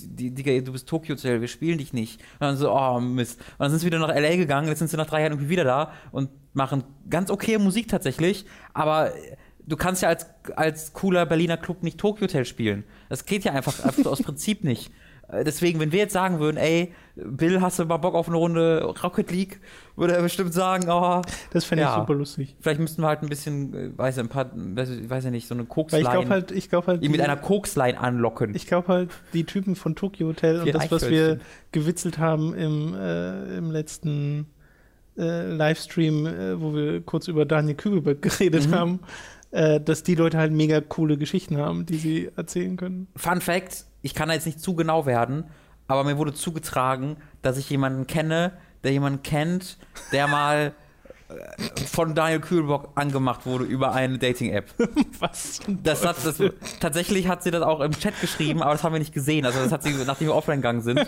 Digga, 0.00 0.60
du 0.60 0.72
bist 0.72 0.88
Tokyo 0.88 1.14
Hotel, 1.14 1.40
wir 1.40 1.48
spielen 1.48 1.78
dich 1.78 1.92
nicht. 1.92 2.20
Und 2.34 2.40
dann 2.40 2.56
so, 2.56 2.72
oh 2.72 3.00
Mist. 3.00 3.38
Und 3.40 3.60
dann 3.60 3.70
sind 3.70 3.80
sie 3.80 3.86
wieder 3.86 3.98
nach 3.98 4.14
LA 4.14 4.36
gegangen, 4.36 4.68
jetzt 4.68 4.78
sind 4.78 4.88
sie 4.88 4.96
nach 4.96 5.06
drei 5.06 5.20
Jahren 5.20 5.32
irgendwie 5.32 5.50
wieder 5.50 5.64
da 5.64 5.92
und 6.10 6.30
machen 6.54 6.84
ganz 7.08 7.30
okay 7.30 7.58
Musik 7.58 7.88
tatsächlich, 7.88 8.44
aber 8.74 9.12
du 9.66 9.76
kannst 9.76 10.02
ja 10.02 10.08
als, 10.08 10.26
als 10.56 10.92
cooler 10.92 11.26
Berliner 11.26 11.56
Club 11.56 11.82
nicht 11.82 11.98
Tokyo 11.98 12.22
Hotel 12.26 12.44
spielen. 12.44 12.84
Das 13.08 13.26
geht 13.26 13.44
ja 13.44 13.52
einfach, 13.52 13.84
einfach 13.84 14.06
aus 14.10 14.22
Prinzip 14.24 14.64
nicht. 14.64 14.90
Äh, 15.28 15.44
Deswegen, 15.44 15.78
wenn 15.80 15.92
wir 15.92 16.00
jetzt 16.00 16.12
sagen 16.12 16.40
würden, 16.40 16.56
ey, 16.56 16.92
Bill, 17.14 17.60
hast 17.60 17.78
du 17.78 17.84
mal 17.84 17.98
Bock 17.98 18.14
auf 18.14 18.26
eine 18.28 18.36
Runde 18.38 18.82
Rocket 19.02 19.30
League, 19.30 19.60
würde 19.96 20.14
er 20.14 20.22
bestimmt 20.22 20.52
sagen, 20.52 20.88
oh, 20.90 21.20
Das 21.52 21.64
fände 21.64 21.84
ich 21.84 21.88
Ja. 21.90 21.94
super 22.00 22.14
lustig. 22.14 22.56
vielleicht 22.60 22.80
müssten 22.80 23.02
wir 23.02 23.08
halt 23.08 23.22
ein 23.22 23.28
bisschen, 23.28 23.74
äh, 23.74 23.90
weiß 23.98 24.16
ich, 24.16 24.22
ein 24.24 24.28
paar, 24.28 24.50
weiß 24.54 24.88
ich 24.90 25.08
weiß 25.10 25.26
ich 25.26 25.30
nicht, 25.30 25.46
so 25.46 25.54
eine 25.54 25.62
Weil 25.62 25.66
ich 25.66 25.74
Koksline, 25.74 26.08
glaube 26.10 26.28
halt, 26.30 26.50
ich 26.50 26.68
glaube 26.70 26.86
halt, 26.88 27.02
ihn 27.02 27.10
mit 27.10 27.20
die- 27.20 27.24
einer 27.24 27.36
Koksline 27.36 27.98
anlocken. 28.00 28.54
Ich 28.54 28.66
glaube 28.66 28.88
halt, 28.88 29.10
die 29.32 29.44
Typen 29.44 29.76
von 29.76 29.94
Tokyo 29.94 30.28
Hotel 30.28 30.60
und 30.62 30.74
das, 30.74 30.90
was 30.90 31.08
wir 31.08 31.38
gewitzelt 31.70 32.18
haben 32.18 32.54
im, 32.54 32.94
äh, 32.94 33.56
im 33.58 33.70
letzten 33.70 34.46
äh, 35.18 35.52
Livestream, 35.52 36.26
äh, 36.26 36.58
wo 36.60 36.74
wir 36.74 37.02
kurz 37.02 37.28
über 37.28 37.44
Daniel 37.44 37.74
Kübelberg 37.76 38.22
geredet 38.22 38.68
Mhm. 38.68 38.74
haben, 38.74 39.00
äh, 39.52 39.80
dass 39.80 40.02
die 40.02 40.14
Leute 40.14 40.38
halt 40.38 40.52
mega 40.52 40.80
coole 40.80 41.16
Geschichten 41.16 41.56
haben, 41.58 41.86
die 41.86 41.96
sie 41.96 42.30
erzählen 42.36 42.76
können. 42.76 43.06
Fun 43.16 43.40
Fact, 43.40 43.84
ich 44.02 44.14
kann 44.14 44.28
da 44.28 44.34
jetzt 44.34 44.46
nicht 44.46 44.60
zu 44.60 44.74
genau 44.74 45.06
werden, 45.06 45.44
aber 45.88 46.04
mir 46.04 46.18
wurde 46.18 46.34
zugetragen, 46.34 47.16
dass 47.42 47.56
ich 47.58 47.70
jemanden 47.70 48.06
kenne, 48.06 48.52
der 48.82 48.92
jemanden 48.92 49.22
kennt, 49.22 49.78
der 50.10 50.26
mal 50.26 50.72
äh, 51.28 51.34
von 51.86 52.14
Daniel 52.14 52.40
Kühlbock 52.40 52.90
angemacht 52.96 53.46
wurde 53.46 53.64
über 53.64 53.92
eine 53.92 54.18
Dating-App. 54.18 54.74
Was? 55.20 55.60
Das 55.68 56.04
hat, 56.04 56.16
das, 56.24 56.42
tatsächlich 56.80 57.28
hat 57.28 57.42
sie 57.42 57.50
das 57.50 57.62
auch 57.62 57.80
im 57.80 57.92
Chat 57.92 58.20
geschrieben, 58.20 58.62
aber 58.62 58.72
das 58.72 58.82
haben 58.82 58.92
wir 58.94 58.98
nicht 58.98 59.14
gesehen. 59.14 59.46
Also 59.46 59.60
das 59.60 59.70
hat 59.70 59.82
sie, 59.82 59.92
nachdem 60.06 60.28
wir 60.28 60.34
offline 60.34 60.58
gegangen 60.58 60.80
sind, 60.82 61.00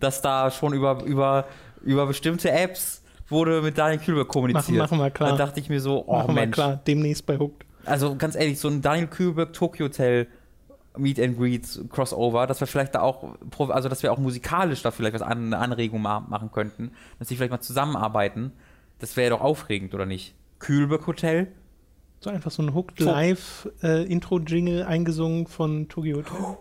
dass 0.00 0.20
da 0.22 0.50
schon 0.50 0.72
über, 0.74 1.02
über, 1.04 1.46
über 1.82 2.06
bestimmte 2.06 2.50
Apps 2.50 3.02
wurde 3.28 3.62
mit 3.62 3.78
Daniel 3.78 3.98
Kühlberg 4.00 4.28
kommuniziert. 4.28 4.76
Machen- 4.78 4.98
machen 4.98 5.06
wir 5.06 5.10
klar. 5.10 5.30
Da 5.30 5.36
dachte 5.36 5.60
ich 5.60 5.68
mir 5.70 5.80
so, 5.80 6.04
oh 6.06 6.16
Machen 6.18 6.34
Mensch. 6.34 6.54
klar, 6.54 6.80
demnächst 6.86 7.24
bei 7.24 7.38
Hooked. 7.38 7.64
Also 7.84 8.16
ganz 8.16 8.34
ehrlich, 8.36 8.58
so 8.58 8.68
ein 8.68 8.82
Daniel 8.82 9.08
Kühlberg 9.08 9.52
Tokyo 9.52 9.86
Hotel 9.86 10.26
Meet 10.96 11.20
and 11.20 11.38
Greet 11.38 11.80
Crossover, 11.90 12.46
dass 12.46 12.60
wir 12.60 12.66
vielleicht 12.66 12.94
da 12.94 13.00
auch, 13.00 13.34
also 13.70 13.88
dass 13.88 14.02
wir 14.02 14.12
auch 14.12 14.18
musikalisch 14.18 14.82
da 14.82 14.90
vielleicht 14.90 15.14
was 15.14 15.22
an, 15.22 15.46
eine 15.46 15.58
Anregung 15.58 16.02
ma 16.02 16.20
machen 16.20 16.52
könnten, 16.52 16.92
dass 17.18 17.28
die 17.28 17.36
vielleicht 17.36 17.50
mal 17.50 17.60
zusammenarbeiten. 17.60 18.52
Das 18.98 19.16
wäre 19.16 19.30
doch 19.30 19.40
aufregend, 19.40 19.94
oder 19.94 20.06
nicht? 20.06 20.34
Kühlberg 20.58 21.06
Hotel? 21.06 21.48
So 22.20 22.30
einfach 22.30 22.50
so 22.50 22.62
ein 22.62 22.74
Hooked. 22.74 23.00
Live 23.00 23.68
äh, 23.82 24.04
Intro-Jingle 24.04 24.84
eingesungen 24.84 25.46
von 25.46 25.88
Tokyo 25.88 26.18
Hotel. 26.18 26.38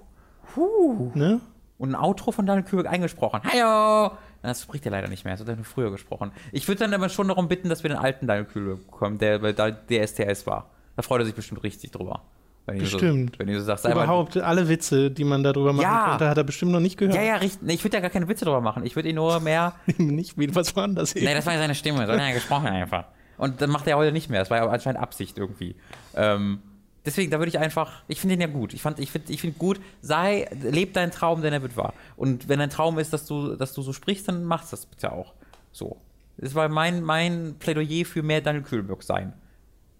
Huh. 0.53 1.11
Ne? 1.13 1.39
Und 1.77 1.91
ein 1.91 1.95
Outro 1.95 2.33
von 2.33 2.45
Daniel 2.45 2.65
Kühlberg 2.65 2.91
eingesprochen. 2.93 3.39
Hallo! 3.45 4.11
Das 4.41 4.63
spricht 4.63 4.85
er 4.85 4.91
leider 4.91 5.07
nicht 5.07 5.23
mehr, 5.23 5.33
das 5.33 5.39
hat 5.39 5.47
er 5.47 5.55
nur 5.55 5.63
früher 5.63 5.91
gesprochen. 5.91 6.33
Ich 6.51 6.67
würde 6.67 6.79
dann 6.79 6.93
aber 6.93 7.07
schon 7.07 7.29
darum 7.29 7.47
bitten, 7.47 7.69
dass 7.69 7.83
wir 7.83 7.89
den 7.89 7.97
alten 7.97 8.27
Daniel 8.27 8.45
Kühlberg 8.45 8.85
bekommen, 8.85 9.17
der 9.17 9.39
bei 9.39 9.53
der 9.53 9.71
DSTS 9.71 10.45
war. 10.45 10.71
Da 10.95 11.01
freut 11.01 11.21
er 11.21 11.25
sich 11.25 11.35
bestimmt 11.35 11.63
richtig 11.63 11.91
drüber. 11.91 12.21
Wenn 12.67 12.77
Bestimmt. 12.77 13.35
So, 13.35 13.39
wenn 13.45 13.53
so 13.57 13.61
sagt, 13.65 13.81
sei 13.81 13.89
mal- 13.89 14.03
Überhaupt 14.03 14.37
alle 14.37 14.67
Witze, 14.69 15.09
die 15.09 15.23
man 15.23 15.41
darüber 15.43 15.73
machen 15.73 15.81
Ja. 15.83 16.09
konnte, 16.09 16.29
hat 16.29 16.37
er 16.37 16.43
bestimmt 16.43 16.71
noch 16.71 16.79
nicht 16.79 16.95
gehört. 16.97 17.15
Ja, 17.15 17.23
ja, 17.23 17.35
richtig. 17.37 17.61
Nee, 17.63 17.73
Ich 17.73 17.83
würde 17.83 17.97
ja 17.97 18.01
gar 18.01 18.11
keine 18.11 18.27
Witze 18.27 18.45
drüber 18.45 18.61
machen. 18.61 18.85
Ich 18.85 18.95
würde 18.95 19.09
ihn 19.09 19.15
nur 19.15 19.39
mehr. 19.39 19.73
nicht 19.97 20.37
wie 20.37 20.53
was 20.53 20.75
war 20.75 20.85
denn 20.87 20.95
das 20.95 21.15
eben? 21.15 21.25
Nee, 21.25 21.33
das 21.33 21.45
war 21.45 21.53
ja 21.53 21.59
seine 21.59 21.73
Stimme. 21.75 22.05
So 22.05 22.13
hat 22.13 22.19
er 22.19 22.27
ja 22.27 22.33
gesprochen 22.33 22.67
einfach. 22.67 23.05
Und 23.37 23.61
dann 23.61 23.71
macht 23.71 23.87
er 23.87 23.97
heute 23.97 24.11
nicht 24.11 24.29
mehr. 24.29 24.39
Das 24.39 24.51
war 24.51 24.57
ja 24.57 24.67
anscheinend 24.69 25.01
Absicht 25.01 25.39
irgendwie. 25.39 25.75
Ähm, 26.13 26.59
deswegen, 27.03 27.31
da 27.31 27.39
würde 27.39 27.49
ich 27.49 27.57
einfach. 27.57 28.03
Ich 28.07 28.19
finde 28.19 28.35
ihn 28.35 28.41
ja 28.41 28.47
gut. 28.47 28.75
Ich, 28.75 28.81
fand- 28.83 28.99
ich 28.99 29.09
finde 29.09 29.33
ich 29.33 29.41
find 29.41 29.57
gut, 29.57 29.79
sei, 30.01 30.47
leb 30.61 30.93
deinen 30.93 31.11
Traum, 31.11 31.41
denn 31.41 31.51
er 31.53 31.63
wird 31.63 31.75
wahr. 31.77 31.95
Und 32.15 32.47
wenn 32.47 32.59
dein 32.59 32.69
Traum 32.69 32.99
ist, 32.99 33.11
dass 33.11 33.25
du, 33.25 33.55
dass 33.55 33.73
du 33.73 33.81
so 33.81 33.91
sprichst, 33.93 34.27
dann 34.27 34.43
machst 34.45 34.71
das 34.71 34.85
bitte 34.85 35.11
auch. 35.11 35.33
So. 35.71 35.97
Das 36.37 36.53
war 36.53 36.69
mein, 36.69 37.01
mein 37.01 37.55
Plädoyer 37.57 38.05
für 38.05 38.21
mehr 38.21 38.41
Daniel 38.41 38.63
Kühlberg 38.63 39.01
sein. 39.01 39.33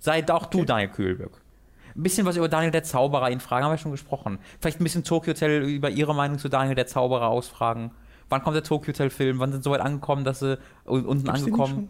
Sei 0.02 0.28
auch 0.30 0.48
du 0.48 0.66
Daniel 0.66 0.90
Kühlberg. 0.90 1.32
Ein 1.96 2.04
bisschen 2.04 2.26
was 2.26 2.36
über 2.36 2.50
Daniel 2.50 2.72
der 2.72 2.84
Zauberer 2.84 3.30
ihn 3.32 3.40
fragen, 3.40 3.64
haben 3.66 3.72
wir 3.72 3.78
schon 3.78 3.92
gesprochen. 3.92 4.40
Vielleicht 4.60 4.82
ein 4.82 4.84
bisschen 4.84 5.04
Tokyo 5.04 5.32
Hotel 5.34 5.62
über 5.64 5.90
ihre 5.90 6.14
Meinung 6.16 6.40
zu 6.40 6.50
Daniel 6.50 6.76
der 6.76 6.88
Zauberer 6.88 7.28
ausfragen. 7.28 7.92
Wann 8.30 8.42
kommt 8.44 8.56
der 8.56 8.64
Tokyo 8.64 8.90
Hotel 8.94 9.10
Film? 9.10 9.40
Wann 9.40 9.52
sind 9.52 9.62
sie 9.62 9.66
so 9.66 9.72
weit 9.72 9.82
angekommen, 9.82 10.24
dass 10.24 10.40
sie 10.40 10.58
un- 10.86 11.06
unten 11.06 11.26
Gibt's 11.26 11.40
angekommen? 11.44 11.90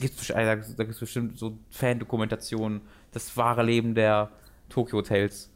Gibt's, 0.00 0.26
da 0.28 0.54
gibt 0.56 0.90
es 0.90 0.98
bestimmt 1.00 1.38
so 1.38 1.56
Fan-Dokumentationen, 1.70 2.82
das 3.12 3.36
wahre 3.36 3.62
Leben 3.62 3.94
der 3.94 4.30
Tokyo 4.68 4.98
Hotels. 4.98 5.48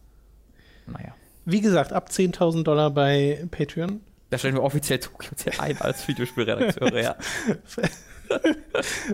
Naja. 0.87 1.15
Wie 1.45 1.61
gesagt, 1.61 1.93
ab 1.93 2.09
10.000 2.11 2.63
Dollar 2.63 2.91
bei 2.91 3.45
Patreon. 3.51 4.01
Da 4.31 4.39
stellen 4.39 4.55
wir 4.55 4.63
offiziell 4.63 5.01
Tokyo 5.01 5.33
Hotel 5.33 5.53
ein 5.59 5.81
als 5.81 6.07
Videospielredakteure, 6.07 7.03
ja. 7.03 7.17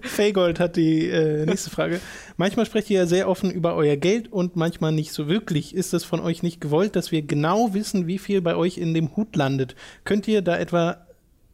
Faygold 0.03 0.61
hat 0.61 0.77
die 0.77 1.09
äh, 1.09 1.47
nächste 1.47 1.71
Frage. 1.71 2.01
Manchmal 2.37 2.67
sprecht 2.67 2.91
ihr 2.91 3.01
ja 3.01 3.07
sehr 3.07 3.29
offen 3.29 3.51
über 3.51 3.75
euer 3.75 3.97
Geld 3.97 4.33
und 4.33 4.57
manchmal 4.57 4.93
nicht 4.93 5.13
so 5.13 5.29
wirklich. 5.29 5.75
Ist 5.75 5.95
es 5.95 6.05
von 6.05 6.21
euch 6.21 6.43
nicht 6.43 6.61
gewollt, 6.61 6.97
dass 6.97 7.13
wir 7.13 7.23
genau 7.23 7.75
wissen, 7.75 8.07
wie 8.07 8.19
viel 8.19 8.41
bei 8.41 8.57
euch 8.57 8.79
in 8.79 8.95
dem 8.95 9.17
Hut 9.17 9.37
landet? 9.37 9.75
Könnt 10.05 10.29
ihr 10.29 10.43
da 10.43 10.57
etwa 10.59 10.99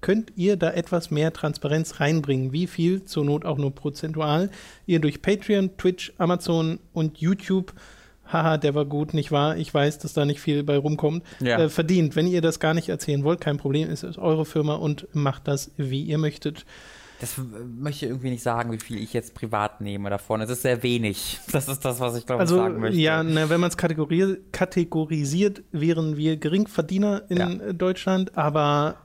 könnt 0.00 0.32
ihr 0.34 0.56
da 0.56 0.72
etwas 0.72 1.12
mehr 1.12 1.32
Transparenz 1.32 2.00
reinbringen? 2.00 2.52
Wie 2.52 2.66
viel, 2.66 3.04
zur 3.04 3.24
Not 3.24 3.44
auch 3.44 3.56
nur 3.56 3.72
prozentual, 3.72 4.50
ihr 4.84 4.98
durch 4.98 5.22
Patreon, 5.22 5.76
Twitch, 5.76 6.12
Amazon 6.18 6.80
und 6.92 7.18
YouTube 7.18 7.72
Haha, 8.32 8.56
der 8.56 8.74
war 8.74 8.84
gut, 8.84 9.14
nicht 9.14 9.30
wahr? 9.30 9.56
Ich 9.56 9.72
weiß, 9.72 9.98
dass 9.98 10.14
da 10.14 10.24
nicht 10.24 10.40
viel 10.40 10.62
bei 10.62 10.76
rumkommt. 10.76 11.22
Ja. 11.40 11.58
Äh, 11.58 11.68
verdient. 11.68 12.16
Wenn 12.16 12.26
ihr 12.26 12.40
das 12.40 12.60
gar 12.60 12.72
nicht 12.72 12.88
erzählen 12.88 13.24
wollt, 13.24 13.40
kein 13.40 13.58
Problem, 13.58 13.90
es 13.90 14.02
ist 14.02 14.18
eure 14.18 14.46
Firma 14.46 14.74
und 14.74 15.06
macht 15.12 15.48
das, 15.48 15.70
wie 15.76 16.02
ihr 16.02 16.18
möchtet. 16.18 16.64
Das 17.22 17.38
äh, 17.38 17.42
möchte 17.80 18.04
ich 18.04 18.10
irgendwie 18.10 18.30
nicht 18.30 18.42
sagen, 18.42 18.70
wie 18.72 18.78
viel 18.78 18.98
ich 18.98 19.12
jetzt 19.14 19.34
privat 19.34 19.80
nehme 19.80 20.10
davon. 20.10 20.40
Es 20.42 20.50
ist 20.50 20.60
sehr 20.62 20.82
wenig. 20.82 21.40
Das 21.52 21.68
ist 21.68 21.84
das, 21.84 21.98
was 22.00 22.16
ich 22.16 22.26
glaube 22.26 22.42
ich 22.42 22.50
Also, 22.50 22.56
sagen 22.58 22.80
möchte. 22.80 22.98
ja, 23.00 23.22
na, 23.22 23.48
wenn 23.48 23.60
man 23.60 23.70
es 23.70 23.76
kategori 23.78 24.38
kategorisiert, 24.52 25.62
wären 25.72 26.16
wir 26.18 26.36
Geringverdiener 26.36 27.22
in 27.30 27.36
Ja. 27.38 27.72
Deutschland, 27.72 28.36
aber 28.36 28.96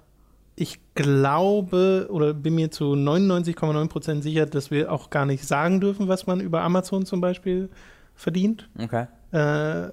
ich 0.56 0.80
glaube 0.96 2.08
oder 2.10 2.34
bin 2.34 2.56
mir 2.56 2.72
zu 2.72 2.86
99,9% 2.96 4.22
sicher, 4.22 4.46
dass 4.48 4.72
wir 4.72 4.92
auch 4.92 5.10
gar 5.10 5.26
nicht 5.26 5.46
sagen 5.46 5.80
dürfen, 5.80 6.08
was 6.08 6.26
man 6.28 6.40
über 6.40 6.62
Amazon 6.64 7.06
zum 7.06 7.22
Beispiel 7.22 7.70
verdient. 8.16 8.68
Okay. 8.80 9.06
Äh, 9.32 9.92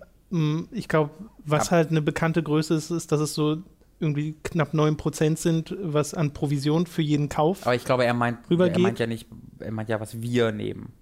ich 0.72 0.88
glaube, 0.88 1.10
was 1.44 1.66
Ja. 1.66 1.76
halt 1.76 1.90
eine 1.90 2.02
bekannte 2.02 2.42
Größe 2.42 2.74
ist, 2.74 2.90
ist, 2.90 3.12
dass 3.12 3.20
es 3.20 3.34
so 3.34 3.58
irgendwie 4.00 4.34
knapp 4.42 4.74
9% 4.74 5.36
sind, 5.36 5.76
was 5.80 6.14
an 6.14 6.32
Provision 6.32 6.86
für 6.86 7.02
jeden 7.02 7.28
Kauf. 7.28 7.66
Aber 7.66 7.74
ich 7.74 7.84
glaube, 7.84 8.04
er 8.04 8.14
meint, 8.14 8.38
er 8.50 8.78
meint 8.78 8.98
ja 8.98 9.06
nicht, 9.06 9.28
er 9.60 9.72
meint 9.72 9.88
ja, 9.88 10.00
was 10.00 10.20
wir 10.20 10.52
nehmen. 10.52 10.92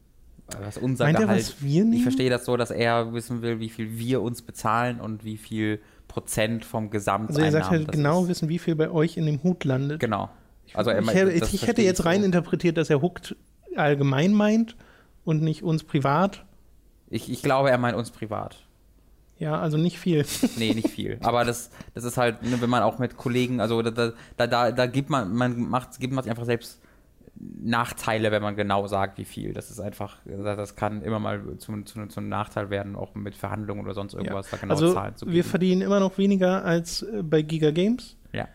Was 0.60 0.76
unser 0.76 1.04
Meint 1.04 1.16
er, 1.18 1.22
Gehalt. 1.22 1.40
was 1.40 1.62
wir 1.62 1.82
nehmen? 1.84 1.94
Ich 1.94 2.02
verstehe 2.02 2.28
das 2.28 2.44
so, 2.44 2.56
dass 2.56 2.70
er 2.70 3.14
wissen 3.14 3.42
will, 3.42 3.58
wie 3.60 3.70
viel 3.70 3.96
wir 3.98 4.20
uns 4.20 4.42
bezahlen 4.42 5.00
und 5.00 5.24
wie 5.24 5.36
viel 5.38 5.80
Prozent 6.08 6.64
vom 6.64 6.84
Also 6.84 6.92
Gesamteinnahmen. 6.92 7.44
er 7.46 7.52
sagt 7.52 7.70
halt 7.70 7.92
genau 7.92 8.28
wissen, 8.28 8.48
wie 8.48 8.58
viel 8.58 8.74
bei 8.74 8.90
euch 8.90 9.16
in 9.16 9.24
dem 9.24 9.42
Hut 9.42 9.64
landet. 9.64 10.00
Genau. 10.00 10.28
Also 10.74 10.90
er 10.90 10.98
ich 11.00 11.06
meint, 11.06 11.18
hätte, 11.18 11.32
ich 11.32 11.66
hätte 11.66 11.82
jetzt 11.82 11.98
so. 11.98 12.02
rein 12.04 12.22
interpretiert, 12.22 12.76
dass 12.76 12.90
er 12.90 13.00
Hooked 13.00 13.34
allgemein 13.76 14.34
meint 14.34 14.76
und 15.24 15.42
nicht 15.42 15.62
uns 15.62 15.84
privat. 15.84 16.44
Ich, 17.08 17.30
ich 17.30 17.42
glaube, 17.42 17.70
er 17.70 17.78
meint 17.78 17.96
uns 17.96 18.10
privat. 18.10 18.66
Ja, 19.42 19.58
also 19.58 19.76
nicht 19.76 19.98
viel. 19.98 20.24
Nee, 20.56 20.72
nicht 20.72 20.88
viel. 20.90 21.18
Aber 21.20 21.44
das, 21.44 21.70
das 21.94 22.04
ist 22.04 22.16
halt, 22.16 22.42
ne, 22.42 22.60
wenn 22.60 22.70
man 22.70 22.82
auch 22.84 22.98
mit 23.00 23.16
Kollegen, 23.16 23.60
also 23.60 23.82
da, 23.82 23.90
da, 24.36 24.46
da, 24.46 24.70
da 24.70 24.86
gibt 24.86 25.10
man, 25.10 25.34
man 25.34 25.68
macht, 25.68 25.98
gibt 25.98 26.12
man 26.12 26.22
sich 26.22 26.30
einfach 26.30 26.44
selbst 26.44 26.80
Nachteile, 27.60 28.30
wenn 28.30 28.42
man 28.42 28.54
genau 28.54 28.86
sagt, 28.86 29.18
wie 29.18 29.24
viel. 29.24 29.52
Das 29.52 29.70
ist 29.70 29.80
einfach, 29.80 30.18
das 30.24 30.76
kann 30.76 31.02
immer 31.02 31.18
mal 31.18 31.40
zum, 31.58 31.86
zum, 31.86 32.08
zum 32.08 32.28
Nachteil 32.28 32.70
werden, 32.70 32.94
auch 32.94 33.14
mit 33.16 33.34
Verhandlungen 33.34 33.82
oder 33.84 33.94
sonst 33.94 34.14
irgendwas, 34.14 34.48
da 34.50 34.58
genaue 34.58 34.76
also 34.76 34.94
Zahlen 34.94 35.16
zu 35.16 35.26
wir 35.26 35.32
geben. 35.32 35.48
verdienen 35.48 35.82
immer 35.82 35.98
noch 35.98 36.18
weniger 36.18 36.64
als 36.64 37.02
äh, 37.02 37.22
bei 37.22 37.42
Giga 37.42 37.72
Games. 37.72 38.16
Ja, 38.32 38.46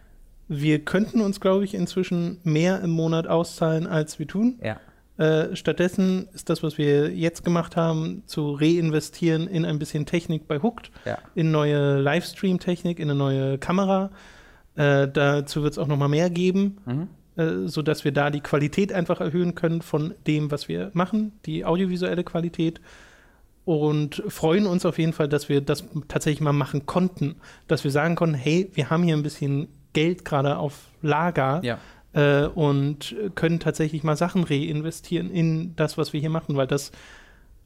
Wir 0.48 0.80
könnten 0.86 1.20
uns, 1.20 1.42
glaube 1.42 1.66
ich, 1.66 1.74
inzwischen 1.74 2.40
mehr 2.44 2.80
im 2.82 2.92
Monat 2.92 3.28
auszahlen, 3.28 3.88
als 3.88 4.20
wir 4.20 4.28
tun. 4.28 4.58
ja, 4.64 4.80
Äh, 5.18 5.56
stattdessen 5.56 6.28
ist 6.34 6.50
das, 6.50 6.62
was 6.62 6.78
wir 6.78 7.10
jetzt 7.12 7.44
gemacht 7.44 7.76
haben, 7.76 8.24
zu 8.28 8.52
reinvestieren 8.54 9.48
in 9.48 9.66
ein 9.66 9.80
bisschen 9.80 10.06
Technik 10.06 10.48
bei 10.48 10.60
Hooked, 10.62 10.92
ja. 11.06 11.18
in 11.34 11.52
neue 11.52 12.00
Livestream-Technik, 12.00 13.00
in 13.00 13.10
eine 13.10 13.18
neue 13.18 13.58
Kamera. 13.58 14.12
Äh, 14.76 15.08
dazu 15.08 15.64
wird 15.64 15.74
es 15.74 15.80
auch 15.80 15.88
noch 15.88 15.98
mal 15.98 16.08
mehr 16.08 16.30
geben, 16.30 16.78
Mhm. 16.86 17.08
äh, 17.36 17.68
sodass 17.68 18.06
wir 18.06 18.12
da 18.12 18.30
die 18.30 18.42
Qualität 18.42 18.94
einfach 18.94 19.20
erhöhen 19.20 19.56
können 19.56 19.82
von 19.82 20.14
dem, 20.28 20.52
was 20.52 20.68
wir 20.68 20.92
machen, 20.94 21.32
die 21.48 21.66
audiovisuelle 21.66 22.24
Qualität. 22.24 22.80
Und 23.66 24.24
freuen 24.28 24.66
uns 24.66 24.86
auf 24.86 24.98
jeden 24.98 25.14
Fall, 25.14 25.28
dass 25.28 25.50
wir 25.50 25.60
das 25.62 25.84
tatsächlich 26.08 26.42
mal 26.42 26.54
machen 26.54 26.86
konnten. 26.86 27.36
Dass 27.68 27.84
wir 27.84 27.92
sagen 27.92 28.16
konnten, 28.16 28.36
hey, 28.36 28.70
wir 28.74 28.90
haben 28.90 29.04
hier 29.04 29.16
ein 29.18 29.24
bisschen 29.24 29.68
Geld 29.94 30.24
gerade 30.24 30.58
auf 30.58 30.92
Lager 31.02 31.60
Ja, 31.64 31.80
äh, 32.18 32.48
und 32.48 33.16
können 33.36 33.60
tatsächlich 33.60 34.04
mal 34.04 34.18
Sachen 34.18 34.44
reinvestieren 34.44 35.30
in 35.30 35.76
das, 35.76 35.98
was 35.98 36.14
wir 36.14 36.20
hier 36.20 36.30
machen, 36.30 36.56
weil 36.56 36.68
das 36.68 36.92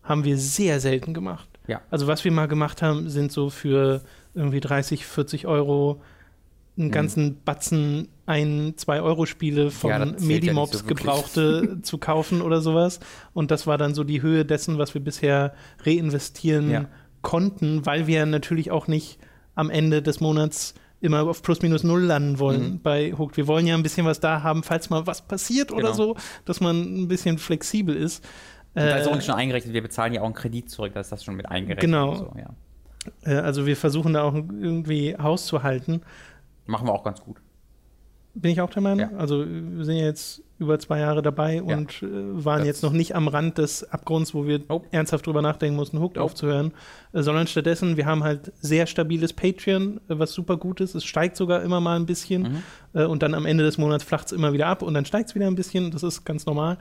haben 0.04 0.24
wir 0.26 0.38
sehr 0.38 0.80
selten 0.80 1.14
gemacht. 1.14 1.48
Ja. 1.68 1.82
Also 1.90 2.08
was 2.08 2.24
wir 2.26 2.32
mal 2.32 2.48
gemacht 2.48 2.82
haben, 2.82 3.10
sind 3.10 3.32
so 3.32 3.50
für 3.50 4.02
irgendwie 4.34 4.60
30, 4.60 5.06
40 5.06 5.48
Euro 5.48 6.02
einen 6.78 6.88
Mhm. 6.88 6.92
ganzen 6.92 7.44
Batzen 7.44 8.08
ein, 8.26 8.74
zwei 8.78 9.02
Euro 9.02 9.26
Spiele 9.26 9.72
von 9.72 9.90
Ja, 9.90 10.00
ja 10.00 10.06
Medimobs 10.20 10.72
nicht 10.74 10.82
so 10.82 10.88
gebrauchte 10.88 11.78
zu 11.82 11.98
kaufen 11.98 12.42
oder 12.42 12.62
sowas. 12.62 13.00
Und 13.34 13.52
das 13.52 13.68
war 13.68 13.78
dann 13.78 13.94
so 13.94 14.04
die 14.04 14.22
Höhe 14.22 14.46
dessen, 14.46 14.78
was 14.78 14.94
wir 14.94 15.02
bisher 15.02 15.54
reinvestieren 15.86 16.70
Ja. 16.72 16.86
konnten, 17.22 17.86
weil 17.86 18.08
wir 18.08 18.26
natürlich 18.26 18.72
auch 18.72 18.88
nicht 18.88 19.20
am 19.54 19.70
Ende 19.70 20.02
des 20.02 20.20
Monats 20.22 20.74
immer 21.02 21.24
auf 21.24 21.42
plus 21.42 21.62
minus 21.62 21.84
null 21.84 22.02
landen 22.04 22.40
wollen 22.40 22.74
Mhm. 22.74 22.80
bei 22.82 23.12
Hooked. 23.18 23.36
Wir 23.38 23.48
wollen 23.48 23.66
ja 23.68 23.76
ein 23.76 23.84
bisschen 23.84 24.06
was 24.06 24.20
da 24.20 24.44
haben, 24.44 24.64
falls 24.64 24.90
mal 24.90 25.06
was 25.08 25.22
passiert 25.22 25.72
oder 25.72 25.92
Genau. 25.92 25.94
so, 25.94 26.16
dass 26.46 26.62
man 26.62 27.04
ein 27.04 27.08
bisschen 27.08 27.38
flexibel 27.38 27.96
ist. 27.96 28.24
Und 28.74 28.84
da 28.84 28.96
ist 28.98 29.08
Äh, 29.08 29.10
uns 29.12 29.26
schon 29.26 29.36
eingerechnet, 29.36 29.74
wir 29.74 29.82
bezahlen 29.82 30.14
ja 30.14 30.22
auch 30.22 30.26
einen 30.26 30.34
Kredit 30.36 30.70
zurück, 30.70 30.94
da 30.94 31.00
ist 31.02 31.12
das 31.12 31.24
schon 31.24 31.36
mit 31.36 31.48
eingerechnet. 31.50 31.82
Genau. 31.82 32.16
So, 32.16 32.34
ja. 32.38 32.50
äh, 33.30 33.36
also 33.40 33.66
wir 33.66 33.76
versuchen 33.76 34.14
da 34.14 34.24
auch 34.24 34.34
irgendwie 34.36 35.16
Haus 35.18 35.46
zu 35.48 35.64
halten. 35.64 36.02
Machen 36.68 36.88
wir 36.88 36.94
auch 36.94 37.04
ganz 37.04 37.20
gut. 37.22 37.38
Bin 38.34 38.52
ich 38.52 38.62
auch 38.62 38.70
der 38.70 38.82
Meinung. 38.82 39.12
Ja. 39.12 39.18
Also 39.18 39.44
wir 39.46 39.84
sind 39.84 39.98
ja 39.98 40.06
jetzt 40.06 40.42
über 40.62 40.80
zwei 40.80 41.00
Jahre 41.00 41.22
dabei 41.22 41.62
und 41.62 42.02
äh, 42.04 42.08
waren 42.46 42.64
jetzt 42.66 42.84
noch 42.84 42.94
nicht 42.94 43.16
am 43.16 43.28
Rand 43.28 43.58
des 43.58 43.84
Abgrunds, 43.92 44.34
wo 44.34 44.46
wir 44.48 44.62
Nope. 44.70 44.88
ernsthaft 44.92 45.26
drüber 45.28 45.42
nachdenken 45.42 45.76
mussten, 45.76 46.00
Hooked 46.00 46.16
Nope. 46.16 46.24
aufzuhören, 46.26 46.72
äh, 47.12 47.22
sondern 47.22 47.48
stattdessen, 47.48 47.98
wir 47.98 48.06
haben 48.06 48.24
halt 48.24 48.54
sehr 48.62 48.86
stabiles 48.88 49.34
Patreon, 49.34 49.98
äh, 50.08 50.20
was 50.20 50.32
super 50.32 50.56
gut 50.58 50.80
ist. 50.80 50.96
Es 50.96 51.04
steigt 51.04 51.36
sogar 51.36 51.64
immer 51.64 51.82
mal 51.82 51.98
ein 51.98 52.06
bisschen 52.06 52.64
Mhm. 52.94 53.02
und 53.10 53.24
dann 53.24 53.34
am 53.34 53.46
Ende 53.46 53.64
des 53.64 53.78
Monats 53.78 54.04
flacht 54.04 54.28
es 54.28 54.32
immer 54.32 54.54
wieder 54.54 54.68
ab 54.68 54.82
und 54.82 54.94
dann 54.94 55.04
steigt 55.06 55.30
es 55.30 55.36
wieder 55.36 55.48
ein 55.48 55.56
bisschen. 55.56 55.92
Das 55.92 56.04
ist 56.04 56.24
ganz 56.26 56.46
normal. 56.46 56.78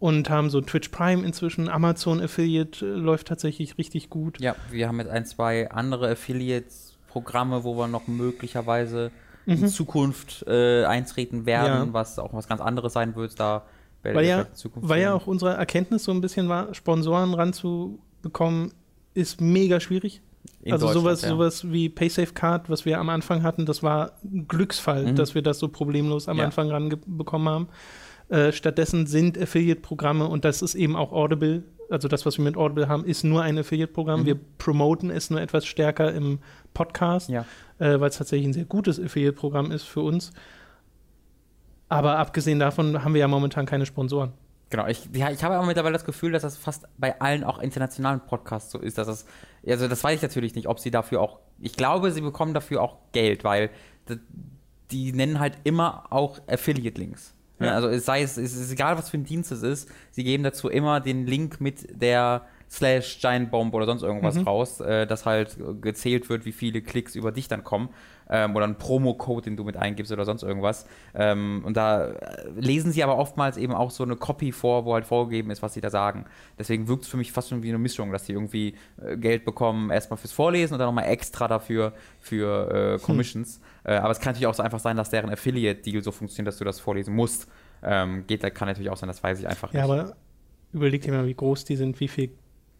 Und 0.00 0.30
haben 0.30 0.50
so 0.50 0.60
Twitch 0.60 0.88
Prime 0.90 1.24
inzwischen, 1.24 1.68
Amazon 1.68 2.20
Affiliate 2.20 2.84
läuft 2.84 3.28
tatsächlich 3.28 3.78
richtig 3.78 4.10
gut. 4.10 4.38
Ja, 4.40 4.54
wir 4.70 4.88
haben 4.88 4.98
jetzt 4.98 5.10
ein, 5.10 5.24
zwei 5.24 5.70
andere 5.70 6.10
Affiliates-Programme, 6.10 7.64
wo 7.64 7.76
wir 7.76 7.86
noch 7.88 8.06
möglicherweise 8.08 9.10
in 9.48 9.60
Mhm. 9.62 9.68
Zukunft 9.68 10.44
äh, 10.46 10.84
eintreten 10.84 11.46
werden, 11.46 11.88
Ja. 11.88 11.92
was 11.92 12.18
auch 12.18 12.32
was 12.34 12.46
ganz 12.48 12.60
anderes 12.60 12.92
sein 12.92 13.16
wird. 13.16 13.38
Da 13.40 13.64
Weil 14.02 14.24
ja, 14.26 14.42
in 14.42 14.46
weil 14.76 15.00
ja 15.02 15.12
auch 15.14 15.26
unsere 15.26 15.54
Erkenntnis 15.54 16.04
so 16.04 16.12
ein 16.12 16.20
bisschen 16.20 16.48
war, 16.48 16.72
Sponsoren 16.74 17.34
ranzubekommen, 17.34 18.72
ist 19.14 19.40
mega 19.40 19.80
schwierig. 19.80 20.20
In 20.62 20.72
also 20.72 20.88
sowas, 20.88 21.22
ja. 21.22 21.28
sowas 21.30 21.70
wie 21.72 21.88
PaySafe 21.88 22.32
Card, 22.32 22.70
was 22.70 22.84
wir 22.84 22.98
am 23.00 23.08
Anfang 23.08 23.42
hatten, 23.42 23.66
das 23.66 23.82
war 23.82 24.12
ein 24.24 24.46
Glücksfall, 24.48 25.06
Mhm. 25.12 25.16
dass 25.16 25.34
wir 25.34 25.42
das 25.42 25.58
so 25.58 25.68
problemlos 25.68 26.28
am 26.28 26.38
Ja. 26.38 26.44
Anfang 26.44 26.70
ranbekommen 26.70 27.48
haben. 27.48 27.68
Äh, 28.28 28.52
stattdessen 28.52 29.06
sind 29.06 29.40
Affiliate-Programme 29.40 30.26
und 30.28 30.44
das 30.44 30.60
ist 30.62 30.74
eben 30.74 30.94
auch 30.96 31.12
Audible. 31.12 31.64
Also 31.90 32.06
das, 32.08 32.26
was 32.26 32.36
wir 32.36 32.44
mit 32.44 32.56
Audible 32.58 32.86
haben, 32.88 33.04
ist 33.04 33.24
nur 33.24 33.42
ein 33.42 33.56
Affiliate-Programm. 33.58 34.20
Mhm. 34.22 34.26
Wir 34.26 34.38
promoten 34.58 35.10
es 35.10 35.30
nur 35.30 35.40
etwas 35.40 35.64
stärker 35.66 36.12
im 36.12 36.38
Podcast, 36.74 37.30
Ja. 37.30 37.46
Äh, 37.78 38.00
weil 38.00 38.08
es 38.08 38.18
tatsächlich 38.18 38.48
ein 38.48 38.52
sehr 38.52 38.64
gutes 38.64 39.00
Affiliate-Programm 39.00 39.70
ist 39.70 39.84
für 39.84 40.00
uns. 40.00 40.32
Aber 41.88 42.18
abgesehen 42.18 42.58
davon 42.58 43.02
haben 43.02 43.14
wir 43.14 43.20
ja 43.20 43.28
momentan 43.28 43.66
keine 43.66 43.86
Sponsoren. 43.86 44.32
Genau, 44.70 44.86
ich, 44.86 45.08
ja, 45.14 45.30
ich 45.30 45.42
habe 45.42 45.54
aber 45.56 45.66
mittlerweile 45.66 45.94
das 45.94 46.04
Gefühl, 46.04 46.32
dass 46.32 46.42
das 46.42 46.58
fast 46.58 46.84
bei 46.98 47.18
allen 47.20 47.42
auch 47.42 47.58
internationalen 47.58 48.20
Podcasts 48.20 48.70
so 48.70 48.78
ist, 48.78 48.98
dass 48.98 49.06
das, 49.06 49.24
also 49.66 49.88
das 49.88 50.04
weiß 50.04 50.16
ich 50.16 50.22
natürlich 50.22 50.54
nicht, 50.54 50.68
ob 50.68 50.78
sie 50.78 50.90
dafür 50.90 51.22
auch, 51.22 51.38
ich 51.58 51.74
glaube, 51.74 52.12
sie 52.12 52.20
bekommen 52.20 52.52
dafür 52.52 52.82
auch 52.82 52.98
Geld, 53.12 53.44
weil 53.44 53.70
d- 54.08 54.18
die 54.90 55.12
nennen 55.12 55.40
halt 55.40 55.56
immer 55.64 56.04
auch 56.10 56.38
Affiliate-Links. 56.46 57.34
Ja. 57.60 57.74
Also 57.74 57.88
es 57.88 58.04
sei 58.04 58.20
es, 58.20 58.36
es 58.36 58.54
ist 58.54 58.70
egal, 58.70 58.98
was 58.98 59.08
für 59.08 59.16
ein 59.16 59.24
Dienst 59.24 59.50
es 59.50 59.62
ist, 59.62 59.88
sie 60.10 60.22
geben 60.22 60.44
dazu 60.44 60.68
immer 60.68 61.00
den 61.00 61.26
Link 61.26 61.62
mit 61.62 62.00
der 62.00 62.46
slash 62.70 63.18
Giant 63.20 63.50
Bomb 63.50 63.72
oder 63.74 63.86
sonst 63.86 64.02
irgendwas 64.02 64.36
Mhm. 64.36 64.42
raus, 64.42 64.80
äh, 64.80 65.06
dass 65.06 65.24
halt 65.26 65.56
gezählt 65.80 66.28
wird, 66.28 66.44
wie 66.44 66.52
viele 66.52 66.82
Klicks 66.82 67.14
über 67.14 67.32
dich 67.32 67.48
dann 67.48 67.64
kommen. 67.64 67.88
Ähm, 68.30 68.54
oder 68.54 68.66
ein 68.66 68.76
Promo-Code, 68.76 69.44
den 69.44 69.56
du 69.56 69.64
mit 69.64 69.78
eingibst 69.78 70.12
oder 70.12 70.26
sonst 70.26 70.42
irgendwas. 70.42 70.84
Ähm, 71.14 71.62
und 71.64 71.78
da 71.78 72.08
äh, 72.08 72.50
lesen 72.56 72.92
sie 72.92 73.02
aber 73.02 73.16
oftmals 73.16 73.56
eben 73.56 73.72
auch 73.72 73.90
so 73.90 74.04
eine 74.04 74.16
Copy 74.16 74.52
vor, 74.52 74.84
wo 74.84 74.92
halt 74.92 75.06
vorgegeben 75.06 75.50
ist, 75.50 75.62
was 75.62 75.72
sie 75.72 75.80
da 75.80 75.88
sagen. 75.88 76.26
Deswegen 76.58 76.88
wirkt 76.88 77.04
es 77.04 77.08
für 77.08 77.16
mich 77.16 77.32
fast 77.32 77.48
schon 77.48 77.62
wie 77.62 77.70
eine 77.70 77.78
Mischung, 77.78 78.12
dass 78.12 78.26
sie 78.26 78.34
irgendwie 78.34 78.74
äh, 79.02 79.16
Geld 79.16 79.46
bekommen, 79.46 79.88
erstmal 79.90 80.18
fürs 80.18 80.32
Vorlesen 80.32 80.74
und 80.74 80.78
dann 80.78 80.88
nochmal 80.88 81.06
extra 81.06 81.48
dafür 81.48 81.94
für 82.20 82.96
äh, 82.96 82.98
Commissions. 83.02 83.62
Äh, 83.84 83.94
aber 83.94 84.10
es 84.10 84.20
kann 84.20 84.32
natürlich 84.32 84.46
auch 84.48 84.52
so 84.54 84.62
einfach 84.62 84.80
sein, 84.80 84.98
dass 84.98 85.08
deren 85.08 85.30
Affiliate-Deal 85.30 86.02
so 86.02 86.12
funktioniert, 86.12 86.48
dass 86.48 86.58
du 86.58 86.64
das 86.64 86.80
vorlesen 86.80 87.14
musst. 87.14 87.48
Ähm, 87.82 88.26
geht, 88.26 88.42
kann 88.54 88.68
natürlich 88.68 88.90
auch 88.90 88.96
sein, 88.98 89.06
das 89.08 89.22
weiß 89.22 89.40
ich 89.40 89.48
einfach 89.48 89.72
Ja, 89.72 89.86
nicht. 89.86 89.90
aber 89.90 90.16
überleg 90.74 91.00
dir 91.00 91.12
mal, 91.12 91.26
wie 91.26 91.34
groß 91.34 91.64
die 91.64 91.76
sind, 91.76 91.98
wie 92.00 92.08
viel 92.08 92.30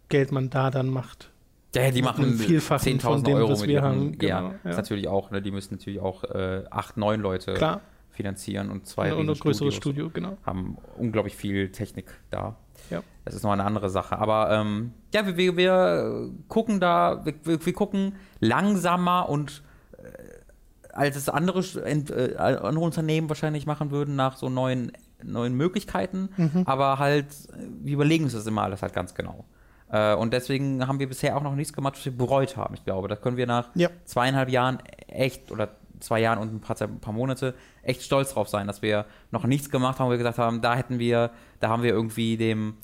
Geld 0.09 0.31
man 0.31 0.49
da 0.49 0.71
dann 0.71 0.89
macht. 0.89 1.31
Ja, 1.75 1.91
die 1.91 2.01
machen 2.01 2.37
von 2.37 2.77
10.000 2.79 3.23
dem, 3.23 3.35
Euro 3.35 3.51
was 3.51 3.61
mit 3.61 3.69
wir 3.69 3.81
haben. 3.83 4.17
ja, 4.21 4.39
Genau, 4.39 4.53
ja. 4.63 4.69
ist 4.71 4.77
natürlich 4.77 5.07
auch, 5.07 5.29
ne, 5.29 5.41
die 5.41 5.51
müssen 5.51 5.75
natürlich 5.75 5.99
auch 5.99 6.23
äh, 6.23 6.63
acht, 6.71 6.97
neun 6.97 7.21
Leute 7.21 7.53
Klar, 7.53 7.81
finanzieren 8.09 8.71
und 8.71 8.87
zwei 8.87 9.13
und 9.13 9.21
ein 9.21 9.29
riesen 9.29 9.41
größeres. 9.41 9.75
Studio, 9.75 10.09
genau. 10.09 10.37
Haben 10.43 10.77
unglaublich 10.97 11.35
viel 11.35 11.71
Technik 11.71 12.07
da. 12.31 12.55
Ja. 12.89 13.03
Das 13.23 13.35
ist 13.35 13.43
noch 13.43 13.51
eine 13.51 13.65
andere 13.65 13.89
Sache. 13.91 14.17
Aber 14.17 14.49
ähm, 14.51 14.93
ja, 15.13 15.27
wir, 15.27 15.37
wir, 15.37 15.57
wir 15.57 16.31
gucken 16.47 16.79
da, 16.79 17.23
wir, 17.23 17.35
wir, 17.65 17.73
gucken 17.73 18.15
langsamer 18.39 19.29
und 19.29 19.61
äh, 19.97 20.91
als 20.91 21.15
es 21.15 21.29
andere, 21.29 21.59
äh, 21.59 22.35
andere 22.35 22.83
Unternehmen 22.83 23.29
wahrscheinlich 23.29 23.67
machen 23.67 23.91
würden, 23.91 24.15
nach 24.15 24.37
so 24.37 24.49
neuen, 24.49 24.91
neuen 25.23 25.53
Möglichkeiten. 25.53 26.29
Mhm. 26.35 26.63
Aber 26.65 26.97
halt, 26.97 27.27
äh, 27.27 27.67
wir 27.83 27.93
überlegen 27.93 28.23
uns 28.23 28.33
das 28.33 28.47
immer 28.47 28.63
alles 28.63 28.81
halt 28.81 28.93
ganz 28.93 29.13
genau. 29.13 29.45
Äh, 29.91 30.15
und 30.15 30.33
deswegen 30.33 30.87
haben 30.87 30.99
wir 30.99 31.07
bisher 31.07 31.35
auch 31.37 31.43
noch 31.43 31.55
nichts 31.55 31.73
gemacht, 31.73 31.95
was 31.97 32.05
wir 32.05 32.15
bereut 32.15 32.57
haben. 32.57 32.75
Ich 32.75 32.83
glaube, 32.85 33.07
da 33.07 33.15
können 33.15 33.37
wir 33.37 33.47
nach 33.47 33.69
Ja. 33.75 33.89
zweieinhalb 34.05 34.49
Jahren 34.49 34.79
echt 35.07 35.51
oder 35.51 35.69
zwei 35.99 36.21
Jahren 36.21 36.39
und 36.39 36.53
ein 36.53 36.61
paar, 36.61 36.79
ein 36.81 36.99
paar 36.99 37.13
Monate 37.13 37.53
echt 37.83 38.03
stolz 38.03 38.33
drauf 38.33 38.47
sein, 38.47 38.67
dass 38.67 38.81
wir 38.81 39.05
noch 39.31 39.43
nichts 39.45 39.69
gemacht 39.69 39.99
haben, 39.99 40.07
wo 40.07 40.11
wir 40.11 40.17
gesagt 40.17 40.37
haben, 40.37 40.61
da 40.61 40.75
hätten 40.75 40.99
wir, 40.99 41.31
da 41.59 41.69
haben 41.69 41.83
wir 41.83 41.91
irgendwie 41.91 42.37
dem, 42.37 42.75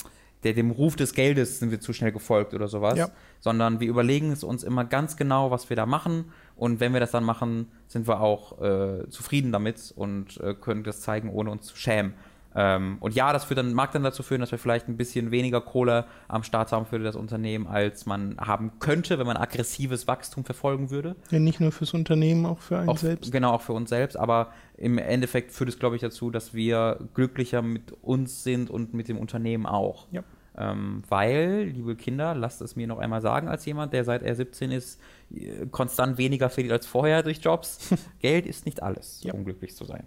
der, 0.44 0.54
dem 0.54 0.70
Ruf 0.72 0.96
des 0.96 1.14
Geldes 1.14 1.60
sind 1.60 1.72
wir 1.72 1.80
zu 1.80 1.94
schnell 1.94 2.12
gefolgt 2.12 2.54
oder 2.54 2.68
sowas. 2.68 2.98
Ja. 2.98 3.10
Sondern 3.40 3.80
wir 3.80 3.88
überlegen 3.88 4.32
es 4.32 4.44
uns 4.44 4.64
immer 4.64 4.86
ganz 4.86 5.18
genau, 5.18 5.50
was 5.52 5.70
wir 5.70 5.76
da 5.76 5.86
machen. 5.86 6.26
Und 6.56 6.80
wenn 6.80 6.94
wir 6.94 7.00
das 7.00 7.12
dann 7.12 7.24
machen, 7.24 7.72
sind 7.88 8.08
wir 8.08 8.22
auch 8.22 8.62
äh, 8.62 9.10
zufrieden 9.10 9.52
damit 9.52 9.94
und 9.96 10.40
äh, 10.42 10.54
können 10.54 10.84
das 10.84 11.02
zeigen, 11.02 11.30
ohne 11.30 11.52
uns 11.52 11.66
zu 11.68 11.76
schämen. 11.78 12.14
Ähm, 12.58 12.98
und 13.02 13.14
ja, 13.16 13.34
das 13.34 13.44
führt 13.44 13.58
dann, 13.58 13.74
mag 13.74 13.92
dann 13.92 14.04
dazu 14.04 14.24
führen, 14.24 14.40
dass 14.42 14.52
wir 14.52 14.58
vielleicht 14.58 14.88
ein 14.88 14.96
bisschen 14.98 15.30
weniger 15.32 15.60
Kohle 15.62 16.06
am 16.28 16.44
Start 16.44 16.72
haben 16.72 16.86
für 16.86 17.00
das 17.00 17.16
Unternehmen, 17.16 17.68
als 17.68 18.06
man 18.06 18.38
haben 18.38 18.80
könnte, 18.80 19.20
wenn 19.20 19.28
man 19.28 19.36
aggressives 19.38 20.08
Wachstum 20.08 20.46
verfolgen 20.46 20.90
würde. 20.90 21.16
Ja, 21.32 21.40
nicht 21.40 21.60
nur 21.60 21.72
fürs 21.74 21.94
Unternehmen, 21.94 22.46
auch 22.46 22.60
für 22.60 22.78
einen 22.80 22.90
auch, 22.90 22.98
selbst. 22.98 23.32
Genau, 23.32 23.52
auch 23.54 23.62
für 23.62 23.74
uns 23.74 23.90
selbst. 23.90 24.16
Aber 24.18 24.52
im 24.78 24.98
Endeffekt 24.98 25.52
führt 25.52 25.70
es, 25.70 25.80
glaube 25.80 25.96
ich, 25.98 26.02
dazu, 26.02 26.32
dass 26.32 26.54
wir 26.54 27.00
glücklicher 27.14 27.62
mit 27.62 27.92
uns 28.02 28.44
sind 28.44 28.70
und 28.70 28.94
mit 28.94 29.10
dem 29.10 29.18
Unternehmen 29.18 29.66
auch. 29.66 30.08
Ja. 30.12 30.24
Ähm, 30.58 31.04
weil, 31.10 31.64
liebe 31.74 31.98
Kinder, 31.98 32.34
lasst 32.34 32.62
es 32.62 32.78
mir 32.78 32.88
noch 32.88 33.00
einmal 33.00 33.20
sagen, 33.20 33.50
als 33.50 33.66
jemand, 33.66 33.92
der 33.92 34.06
seit 34.06 34.24
er 34.24 34.34
17 34.36 34.72
ist, 34.72 35.02
äh, 35.36 35.66
konstant 35.70 36.18
weniger 36.18 36.50
verdient 36.50 36.72
als 36.72 36.86
vorher 36.88 37.22
durch 37.24 37.40
Jobs. 37.40 37.94
Geld 38.22 38.46
ist 38.46 38.66
nicht 38.66 38.82
alles, 38.82 39.22
Ja. 39.24 39.34
um 39.34 39.44
glücklich 39.44 39.76
zu 39.76 39.84
sein. 39.84 40.06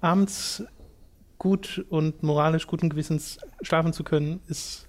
Abends 0.00 0.64
gut 1.42 1.84
und 1.90 2.22
moralisch 2.22 2.68
guten 2.68 2.88
Gewissens 2.88 3.38
schlafen 3.62 3.92
zu 3.92 4.04
können, 4.04 4.38
ist 4.46 4.86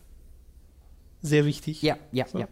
sehr 1.23 1.45
wichtig. 1.45 1.81
Ja, 1.81 1.97
ja, 2.11 2.27
So. 2.27 2.37
ja. 2.37 2.47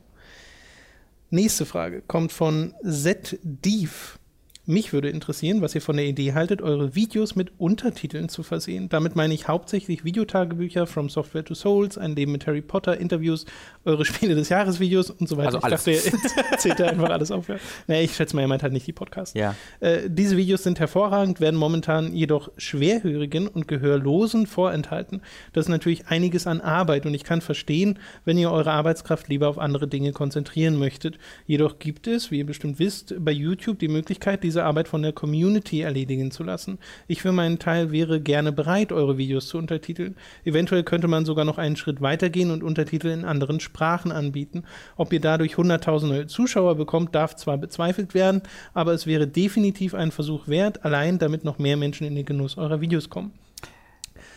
Nächste 1.29 1.67
Frage 1.67 2.01
kommt 2.01 2.31
von 2.31 2.73
Z 2.83 3.37
Dief. 3.43 4.17
Mich 4.65 4.93
würde 4.93 5.09
interessieren, 5.09 5.61
was 5.61 5.73
ihr 5.73 5.81
von 5.81 5.97
der 5.97 6.05
Idee 6.05 6.33
haltet, 6.33 6.61
eure 6.61 6.93
Videos 6.93 7.35
mit 7.35 7.51
Untertiteln 7.57 8.29
zu 8.29 8.43
versehen. 8.43 8.89
Damit 8.89 9.15
meine 9.15 9.33
ich 9.33 9.47
hauptsächlich 9.47 10.05
Videotagebücher, 10.05 10.85
From 10.85 11.09
Software 11.09 11.43
to 11.43 11.55
Souls, 11.55 11.97
ein 11.97 12.15
Leben 12.15 12.31
mit 12.31 12.45
Harry 12.45 12.61
Potter, 12.61 12.99
Interviews, 12.99 13.47
eure 13.85 14.05
Spiele 14.05 14.35
des 14.35 14.49
Jahres 14.49 14.79
Videos 14.79 15.09
und 15.09 15.27
so 15.27 15.37
weiter. 15.37 15.55
Also 15.55 15.61
alles. 15.61 15.87
Ich 15.87 16.11
dachte, 16.11 16.45
er 16.51 16.57
zählt 16.59 16.79
da 16.79 16.85
einfach 16.85 17.09
alles 17.09 17.31
auf. 17.31 17.47
Ja. 17.47 17.55
Nee, 17.87 18.03
ich 18.03 18.15
schätze 18.15 18.35
mal, 18.35 18.43
er 18.43 18.47
meint 18.47 18.61
halt 18.61 18.73
nicht 18.73 18.85
die 18.85 18.93
Podcasts. 18.93 19.33
Ja. 19.33 19.55
Äh, 19.79 20.01
diese 20.07 20.37
Videos 20.37 20.61
sind 20.61 20.79
hervorragend, 20.79 21.41
werden 21.41 21.59
momentan 21.59 22.13
jedoch 22.13 22.51
Schwerhörigen 22.57 23.47
und 23.47 23.67
Gehörlosen 23.67 24.45
vorenthalten. 24.45 25.21
Das 25.53 25.65
ist 25.65 25.69
natürlich 25.69 26.07
einiges 26.07 26.45
an 26.45 26.61
Arbeit 26.61 27.07
und 27.07 27.15
ich 27.15 27.23
kann 27.23 27.41
verstehen, 27.41 27.97
wenn 28.25 28.37
ihr 28.37 28.51
eure 28.51 28.71
Arbeitskraft 28.71 29.27
lieber 29.27 29.47
auf 29.47 29.57
andere 29.57 29.87
Dinge 29.87 30.11
konzentrieren 30.11 30.77
möchtet. 30.77 31.17
Jedoch 31.47 31.79
gibt 31.79 32.05
es, 32.05 32.29
wie 32.29 32.37
ihr 32.37 32.45
bestimmt 32.45 32.77
wisst, 32.77 33.15
bei 33.17 33.31
YouTube 33.31 33.79
die 33.79 33.87
Möglichkeit, 33.87 34.43
diese 34.51 34.65
Arbeit 34.65 34.89
von 34.89 35.01
der 35.01 35.13
Community 35.13 35.79
erledigen 35.79 36.29
zu 36.29 36.43
lassen. 36.43 36.77
Ich 37.07 37.21
für 37.21 37.31
meinen 37.31 37.57
Teil 37.57 37.93
wäre 37.93 38.19
gerne 38.19 38.51
bereit, 38.51 38.91
eure 38.91 39.17
Videos 39.17 39.47
zu 39.47 39.57
untertiteln. 39.57 40.17
Eventuell 40.43 40.83
könnte 40.83 41.07
man 41.07 41.23
sogar 41.23 41.45
noch 41.45 41.57
einen 41.57 41.77
Schritt 41.77 42.01
weitergehen 42.01 42.51
und 42.51 42.63
Untertitel 42.63 43.07
in 43.07 43.23
anderen 43.23 43.61
Sprachen 43.61 44.11
anbieten. 44.11 44.63
Ob 44.97 45.13
ihr 45.13 45.21
dadurch 45.21 45.55
hunderttausende 45.55 46.27
Zuschauer 46.27 46.75
bekommt, 46.75 47.15
darf 47.15 47.37
zwar 47.37 47.57
bezweifelt 47.57 48.13
werden, 48.13 48.41
aber 48.73 48.91
es 48.91 49.07
wäre 49.07 49.25
definitiv 49.25 49.93
ein 49.93 50.11
Versuch 50.11 50.49
wert, 50.49 50.83
allein 50.83 51.17
damit 51.17 51.45
noch 51.45 51.57
mehr 51.57 51.77
Menschen 51.77 52.05
in 52.05 52.15
den 52.15 52.25
Genuss 52.25 52.57
eurer 52.57 52.81
Videos 52.81 53.09
kommen. 53.09 53.31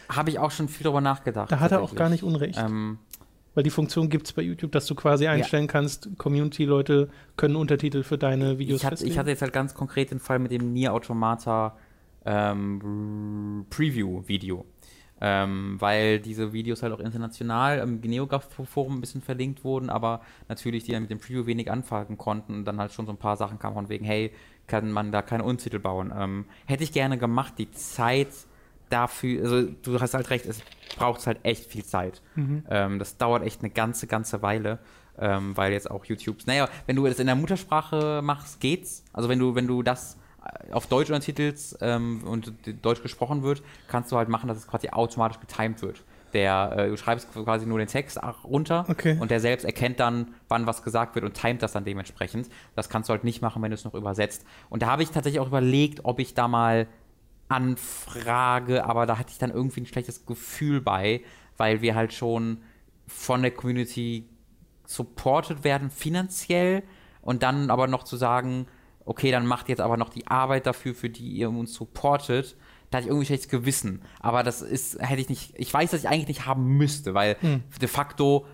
Habe 0.08 0.30
ich 0.30 0.38
auch 0.38 0.52
schon 0.52 0.68
viel 0.68 0.84
drüber 0.84 1.00
nachgedacht. 1.00 1.50
Da 1.50 1.58
hat 1.58 1.72
er 1.72 1.82
auch 1.82 1.96
gar 1.96 2.08
nicht 2.08 2.22
unrecht. 2.22 2.60
Ähm, 2.64 2.98
Weil 3.54 3.62
die 3.62 3.70
Funktion 3.70 4.08
gibt 4.08 4.26
es 4.26 4.32
bei 4.32 4.42
YouTube, 4.42 4.72
dass 4.72 4.86
du 4.86 4.94
quasi 4.94 5.26
einstellen 5.26 5.66
kannst, 5.66 6.08
Community-Leute 6.18 7.08
können 7.36 7.56
Untertitel 7.56 8.02
für 8.02 8.18
deine 8.18 8.58
Videos 8.58 8.80
ich, 8.80 8.86
hatte, 8.86 9.06
ich 9.06 9.18
hatte 9.18 9.30
jetzt 9.30 9.42
halt 9.42 9.52
ganz 9.52 9.74
konkret 9.74 10.10
den 10.10 10.18
Fall 10.18 10.38
mit 10.40 10.50
dem 10.50 10.72
Nier 10.72 10.92
Automata 10.92 11.76
ähm, 12.24 13.66
Preview-Video. 13.70 14.64
Ähm, 15.20 15.76
weil 15.78 16.18
diese 16.18 16.52
Videos 16.52 16.82
halt 16.82 16.92
auch 16.92 16.98
international 16.98 17.78
im 17.78 18.00
Geneograph-Forum 18.00 18.98
ein 18.98 19.00
bisschen 19.00 19.22
verlinkt 19.22 19.62
wurden, 19.62 19.88
aber 19.88 20.20
natürlich 20.48 20.84
die 20.84 20.92
dann 20.92 21.02
mit 21.02 21.10
dem 21.10 21.20
Preview 21.20 21.46
wenig 21.46 21.70
anfangen 21.70 22.18
konnten 22.18 22.54
und 22.54 22.64
dann 22.64 22.80
halt 22.80 22.92
schon 22.92 23.06
so 23.06 23.12
ein 23.12 23.16
paar 23.16 23.36
Sachen 23.36 23.60
kamen 23.60 23.74
von 23.74 23.88
wegen, 23.88 24.04
hey, 24.04 24.32
kann 24.66 24.90
man 24.90 25.12
da 25.12 25.22
keine 25.22 25.44
Untertitel 25.44 25.78
bauen. 25.78 26.12
Ähm, 26.14 26.46
hätte 26.66 26.82
ich 26.82 26.92
gerne 26.92 27.16
gemacht, 27.16 27.54
die 27.58 27.70
Zeit 27.70 28.28
dafür, 28.94 29.42
also 29.42 29.62
du 29.82 30.00
hast 30.00 30.14
halt 30.14 30.30
recht, 30.30 30.46
es 30.46 30.60
braucht 30.96 31.26
halt 31.26 31.38
echt 31.42 31.66
viel 31.70 31.84
Zeit. 31.84 32.22
Ähm, 32.70 32.98
das 32.98 33.16
dauert 33.18 33.42
echt 33.42 33.60
eine 33.60 33.70
ganze, 33.70 34.06
ganze 34.06 34.40
Weile. 34.42 34.78
Ähm, 35.16 35.56
weil 35.56 35.72
jetzt 35.72 35.88
auch 35.88 36.04
YouTube, 36.06 36.38
naja, 36.46 36.68
wenn 36.86 36.96
du 36.96 37.06
das 37.06 37.20
in 37.20 37.26
der 37.26 37.36
Muttersprache 37.36 38.20
machst, 38.20 38.58
geht's. 38.58 39.04
Also 39.12 39.28
wenn 39.28 39.38
du, 39.38 39.54
wenn 39.54 39.68
du 39.68 39.84
das 39.84 40.16
äh, 40.44 40.72
auf 40.72 40.88
Deutsch 40.88 41.08
untertitelst 41.08 41.78
ähm, 41.82 42.24
und 42.24 42.52
Deutsch 42.82 43.00
gesprochen 43.00 43.44
wird, 43.44 43.62
kannst 43.86 44.10
du 44.10 44.16
halt 44.16 44.28
machen, 44.28 44.48
dass 44.48 44.58
es 44.58 44.66
quasi 44.66 44.88
automatisch 44.88 45.38
getimed 45.38 45.80
wird. 45.82 46.02
Der, 46.32 46.74
äh, 46.76 46.88
du 46.88 46.96
schreibst 46.96 47.32
quasi 47.32 47.64
nur 47.64 47.78
den 47.78 47.86
Text 47.86 48.18
runter 48.42 48.86
Okay. 48.88 49.16
und 49.20 49.30
der 49.30 49.38
selbst 49.38 49.62
erkennt 49.64 50.00
dann, 50.00 50.34
wann 50.48 50.66
was 50.66 50.82
gesagt 50.82 51.14
wird 51.14 51.24
und 51.24 51.34
timet 51.34 51.62
das 51.62 51.70
dann 51.70 51.84
dementsprechend. 51.84 52.48
Das 52.74 52.88
kannst 52.88 53.08
du 53.08 53.12
halt 53.12 53.22
nicht 53.22 53.40
machen, 53.40 53.62
wenn 53.62 53.70
du 53.70 53.76
es 53.76 53.84
noch 53.84 53.94
übersetzt. 53.94 54.44
Und 54.68 54.82
da 54.82 54.88
habe 54.88 55.04
ich 55.04 55.10
tatsächlich 55.10 55.38
auch 55.38 55.46
überlegt, 55.46 56.00
ob 56.04 56.18
ich 56.18 56.34
da 56.34 56.48
mal 56.48 56.88
anfrage, 57.48 58.84
aber 58.84 59.06
da 59.06 59.18
hatte 59.18 59.30
ich 59.32 59.38
dann 59.38 59.50
irgendwie 59.50 59.82
ein 59.82 59.86
schlechtes 59.86 60.26
Gefühl 60.26 60.80
bei, 60.80 61.22
weil 61.56 61.82
wir 61.82 61.94
halt 61.94 62.12
schon 62.12 62.62
von 63.06 63.42
der 63.42 63.50
Community 63.50 64.28
supported 64.86 65.64
werden 65.64 65.90
finanziell 65.90 66.82
und 67.22 67.42
dann 67.42 67.70
aber 67.70 67.86
noch 67.86 68.04
zu 68.04 68.16
sagen, 68.16 68.66
okay, 69.04 69.30
dann 69.30 69.46
macht 69.46 69.68
jetzt 69.68 69.80
aber 69.80 69.96
noch 69.96 70.08
die 70.08 70.26
Arbeit 70.26 70.66
dafür, 70.66 70.94
für 70.94 71.10
die 71.10 71.30
ihr 71.32 71.50
uns 71.50 71.74
supportet. 71.74 72.56
Da 72.90 72.98
hatte 72.98 73.06
ich 73.06 73.10
irgendwie 73.10 73.26
schlechtes 73.26 73.50
Gewissen. 73.50 74.02
Aber 74.20 74.42
das 74.42 74.62
ist, 74.62 74.98
hätte 75.00 75.20
ich 75.20 75.28
nicht, 75.28 75.52
ich 75.56 75.72
weiß, 75.72 75.90
dass 75.90 76.00
ich 76.00 76.08
eigentlich 76.08 76.28
nicht 76.28 76.46
haben 76.46 76.64
müsste, 76.76 77.14
weil 77.14 77.36
de 77.80 77.88
facto 77.88 78.46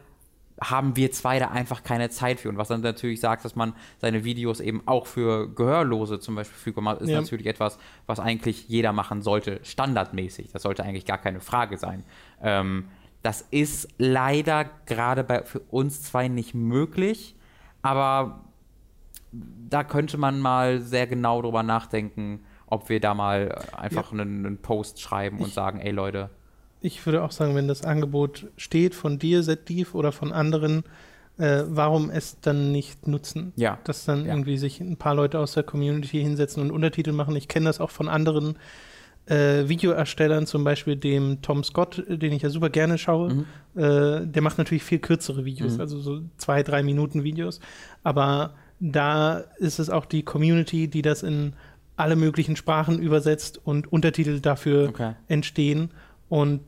haben 0.63 0.95
wir 0.97 1.11
zwei 1.11 1.39
da 1.39 1.49
einfach 1.49 1.83
keine 1.83 2.11
Zeit 2.11 2.41
für. 2.41 2.49
Und 2.51 2.59
was 2.59 2.69
dann 2.69 2.83
natürlich 2.83 3.21
sagt, 3.21 3.45
dass 3.45 3.57
man 3.57 3.73
seine 3.99 4.25
Videos 4.25 4.61
eben 4.61 4.83
auch 4.87 5.07
für 5.07 5.49
Gehörlose 5.55 6.21
zum 6.21 6.35
Beispiel 6.35 6.55
verfügbar 6.55 6.85
macht, 6.85 7.01
ist 7.01 7.09
Ja. 7.09 7.21
natürlich 7.21 7.47
etwas, 7.47 7.79
was 8.07 8.21
eigentlich 8.21 8.69
jeder 8.69 8.93
machen 8.93 9.23
sollte, 9.23 9.61
standardmäßig. 9.63 10.53
Das 10.53 10.63
sollte 10.63 10.83
eigentlich 10.85 11.07
gar 11.07 11.19
keine 11.19 11.41
Frage 11.41 11.79
sein. 11.79 12.05
Ähm, 12.43 12.89
das 13.23 13.43
ist 13.51 13.89
leider 13.99 14.67
gerade 14.87 15.25
bei, 15.25 15.43
für 15.45 15.61
uns 15.61 16.03
zwei 16.03 16.29
nicht 16.29 16.55
möglich, 16.55 17.37
aber 17.83 18.41
da 19.33 19.85
könnte 19.85 20.19
man 20.19 20.41
mal 20.41 20.81
sehr 20.81 21.07
genau 21.07 21.41
drüber 21.43 21.63
nachdenken, 21.63 22.41
ob 22.67 22.89
wir 22.89 23.01
da 23.01 23.15
mal 23.15 23.55
einfach 23.77 24.13
einen, 24.13 24.45
einen 24.47 24.59
Post 24.59 25.01
schreiben 25.01 25.39
und 25.39 25.49
Ich- 25.49 25.55
sagen, 25.55 25.81
ey 25.81 25.91
Leute, 25.93 26.31
Ich 26.81 27.05
würde 27.07 27.23
auch 27.23 27.31
sagen, 27.33 27.55
wenn 27.55 27.69
das 27.69 27.83
Angebot 27.85 28.47
steht 28.57 28.95
von 28.95 29.19
dir, 29.19 29.43
Setdiv, 29.43 29.95
oder 29.95 30.13
von 30.13 30.33
anderen, 30.33 30.85
äh, 31.39 31.63
warum 31.67 32.11
es 32.11 32.39
dann 32.41 32.73
nicht 32.73 33.07
nutzen? 33.07 33.53
ja, 33.57 33.79
Dass 33.85 34.05
dann 34.05 34.25
Ja. 34.25 34.33
irgendwie 34.33 34.57
sich 34.59 34.81
ein 34.81 34.97
paar 34.97 35.15
Leute 35.15 35.39
aus 35.39 35.53
der 35.53 35.63
Community 35.63 36.21
hinsetzen 36.21 36.63
und 36.63 36.71
Untertitel 36.71 37.13
machen. 37.13 37.37
Ich 37.37 37.49
kenne 37.49 37.67
das 37.67 37.81
auch 37.81 37.91
von 37.91 38.09
anderen 38.09 38.57
äh, 39.27 39.69
Videoerstellern, 39.69 40.47
zum 40.47 40.65
Beispiel 40.65 40.97
dem 40.97 41.41
Tom 41.43 41.63
Scott, 41.63 41.99
äh, 42.09 42.17
den 42.19 42.33
ich 42.33 42.43
ja 42.43 42.49
super 42.51 42.69
gerne 42.71 42.99
schaue. 42.99 43.35
Mhm. 43.35 43.45
Äh, 43.81 44.27
der 44.27 44.43
macht 44.43 44.59
natürlich 44.59 44.83
viel 44.83 44.99
kürzere 44.99 45.45
Videos, 45.45 45.75
Mhm. 45.75 45.81
also 45.81 46.01
so 46.01 46.21
zwei, 46.39 46.63
drei 46.63 46.83
Minuten 46.83 47.23
Videos. 47.23 47.61
Aber 48.03 48.55
da 48.81 49.45
ist 49.59 49.79
es 49.79 49.89
auch 49.91 50.07
die 50.07 50.23
Community, 50.25 50.89
die 50.89 51.03
das 51.03 51.23
in 51.23 51.53
alle 51.97 52.17
möglichen 52.17 52.57
Sprachen 52.57 52.99
übersetzt 52.99 53.61
und 53.63 53.93
Untertitel 53.93 54.41
dafür 54.41 54.89
okay. 54.89 55.13
entstehen 55.29 55.91
und 56.31 56.61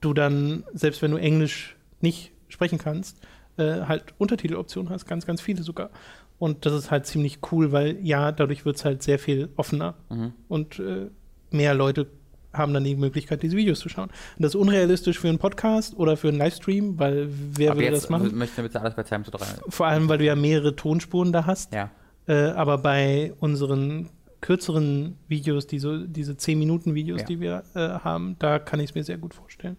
du 0.00 0.14
dann, 0.14 0.64
selbst 0.72 1.02
wenn 1.02 1.10
du 1.10 1.16
Englisch 1.16 1.76
nicht 2.00 2.32
sprechen 2.48 2.78
kannst, 2.78 3.18
äh, 3.56 3.82
halt 3.82 4.14
Untertiteloptionen 4.18 4.90
hast, 4.90 5.06
ganz, 5.06 5.26
ganz 5.26 5.40
viele 5.40 5.62
sogar. 5.62 5.90
Und 6.38 6.64
das 6.64 6.72
ist 6.72 6.90
halt 6.90 7.04
ziemlich 7.06 7.38
cool, 7.52 7.70
weil 7.72 7.98
ja, 8.02 8.32
dadurch 8.32 8.64
wird 8.64 8.76
es 8.76 8.84
halt 8.84 9.02
sehr 9.02 9.18
viel 9.18 9.50
offener 9.56 9.94
Mhm. 10.08 10.32
und 10.48 10.78
äh, 10.78 11.08
mehr 11.50 11.74
Leute 11.74 12.06
haben 12.52 12.72
dann 12.74 12.82
die 12.82 12.96
Möglichkeit, 12.96 13.42
diese 13.44 13.56
Videos 13.56 13.78
zu 13.78 13.88
schauen. 13.88 14.08
Und 14.08 14.42
das 14.42 14.54
ist 14.54 14.60
unrealistisch 14.60 15.18
für 15.20 15.28
einen 15.28 15.38
Podcast 15.38 15.94
oder 15.96 16.16
für 16.16 16.28
einen 16.28 16.38
Livestream, 16.38 16.98
weil 16.98 17.28
wer 17.30 17.76
würde 17.76 17.90
das 17.92 18.08
machen? 18.08 18.36
möchten 18.36 18.62
bitte 18.62 18.80
alles 18.80 18.94
bei 18.94 19.02
Time 19.04 19.22
to 19.22 19.30
3. 19.30 19.44
Vor 19.68 19.86
allem, 19.86 20.08
weil 20.08 20.18
du 20.18 20.24
ja 20.24 20.34
mehrere 20.34 20.74
Tonspuren 20.74 21.30
da 21.32 21.46
hast. 21.46 21.72
Ja. 21.74 21.90
Äh, 22.26 22.46
aber 22.52 22.78
bei 22.78 23.34
unseren 23.38 24.08
kürzeren 24.40 25.16
Videos, 25.28 25.66
die 25.66 25.78
so, 25.78 26.06
diese 26.06 26.32
10-Minuten-Videos, 26.32 27.20
Ja. 27.20 27.26
die 27.26 27.40
wir 27.40 27.62
äh, 27.74 27.78
haben, 28.00 28.36
da 28.38 28.58
kann 28.58 28.80
ich 28.80 28.90
es 28.90 28.94
mir 28.94 29.04
sehr 29.04 29.18
gut 29.18 29.34
vorstellen. 29.34 29.76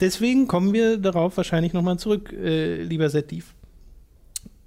Deswegen 0.00 0.46
kommen 0.46 0.72
wir 0.72 0.98
darauf 0.98 1.36
wahrscheinlich 1.36 1.72
nochmal 1.72 1.98
zurück, 1.98 2.32
äh, 2.32 2.82
lieber 2.82 3.10
Setdiv. 3.10 3.54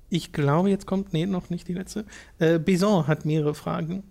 Ich 0.09 0.33
glaube, 0.33 0.69
jetzt 0.69 0.85
kommt, 0.85 1.13
nee, 1.13 1.25
noch 1.25 1.49
nicht 1.49 1.67
die 1.67 1.73
letzte. 1.73 2.05
Äh, 2.37 2.59
Bison 2.59 3.07
hat 3.07 3.25
mehrere 3.25 3.55
Fragen. 3.55 4.03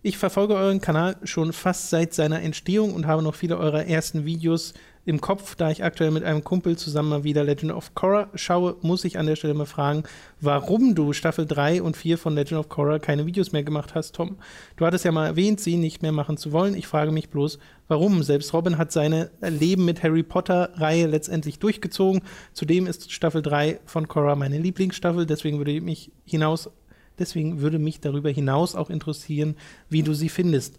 Ich 0.00 0.16
verfolge 0.16 0.54
euren 0.54 0.80
Kanal 0.80 1.16
schon 1.24 1.52
fast 1.52 1.90
seit 1.90 2.14
seiner 2.14 2.40
Entstehung 2.40 2.94
und 2.94 3.06
habe 3.06 3.22
noch 3.22 3.34
viele 3.34 3.58
eurer 3.58 3.84
ersten 3.84 4.24
Videos 4.24 4.72
im 5.08 5.22
Kopf. 5.22 5.54
Da 5.54 5.70
ich 5.70 5.82
aktuell 5.82 6.10
mit 6.10 6.22
einem 6.22 6.44
Kumpel 6.44 6.76
zusammen 6.76 7.08
mal 7.08 7.24
wieder 7.24 7.42
Legend 7.42 7.72
of 7.72 7.94
Korra 7.94 8.28
schaue, 8.34 8.76
muss 8.82 9.04
ich 9.04 9.18
an 9.18 9.26
der 9.26 9.36
Stelle 9.36 9.54
mal 9.54 9.64
fragen, 9.64 10.02
warum 10.40 10.94
du 10.94 11.14
Staffel 11.14 11.46
3 11.46 11.82
und 11.82 11.96
4 11.96 12.18
von 12.18 12.34
Legend 12.34 12.60
of 12.60 12.68
Korra 12.68 12.98
keine 12.98 13.24
Videos 13.24 13.52
mehr 13.52 13.62
gemacht 13.62 13.94
hast, 13.94 14.14
Tom. 14.14 14.36
Du 14.76 14.84
hattest 14.84 15.06
ja 15.06 15.12
mal 15.12 15.26
erwähnt, 15.26 15.60
sie 15.60 15.76
nicht 15.76 16.02
mehr 16.02 16.12
machen 16.12 16.36
zu 16.36 16.52
wollen. 16.52 16.76
Ich 16.76 16.86
frage 16.86 17.10
mich 17.10 17.30
bloß, 17.30 17.58
warum? 17.88 18.22
Selbst 18.22 18.52
Robin 18.52 18.76
hat 18.76 18.92
seine 18.92 19.30
Leben 19.40 19.86
mit 19.86 20.02
Harry 20.02 20.22
Potter-Reihe 20.22 21.06
letztendlich 21.06 21.58
durchgezogen. 21.58 22.20
Zudem 22.52 22.86
ist 22.86 23.10
Staffel 23.10 23.40
3 23.40 23.80
von 23.86 24.08
Korra 24.08 24.36
meine 24.36 24.58
Lieblingsstaffel, 24.58 25.24
deswegen 25.24 25.56
würde 25.56 25.80
mich 25.80 26.12
hinaus 26.26 26.70
Deswegen 27.18 27.60
würde 27.60 27.78
mich 27.78 28.00
darüber 28.00 28.30
hinaus 28.30 28.74
auch 28.74 28.90
interessieren, 28.90 29.56
wie 29.88 30.02
du 30.02 30.14
sie 30.14 30.28
findest. 30.28 30.78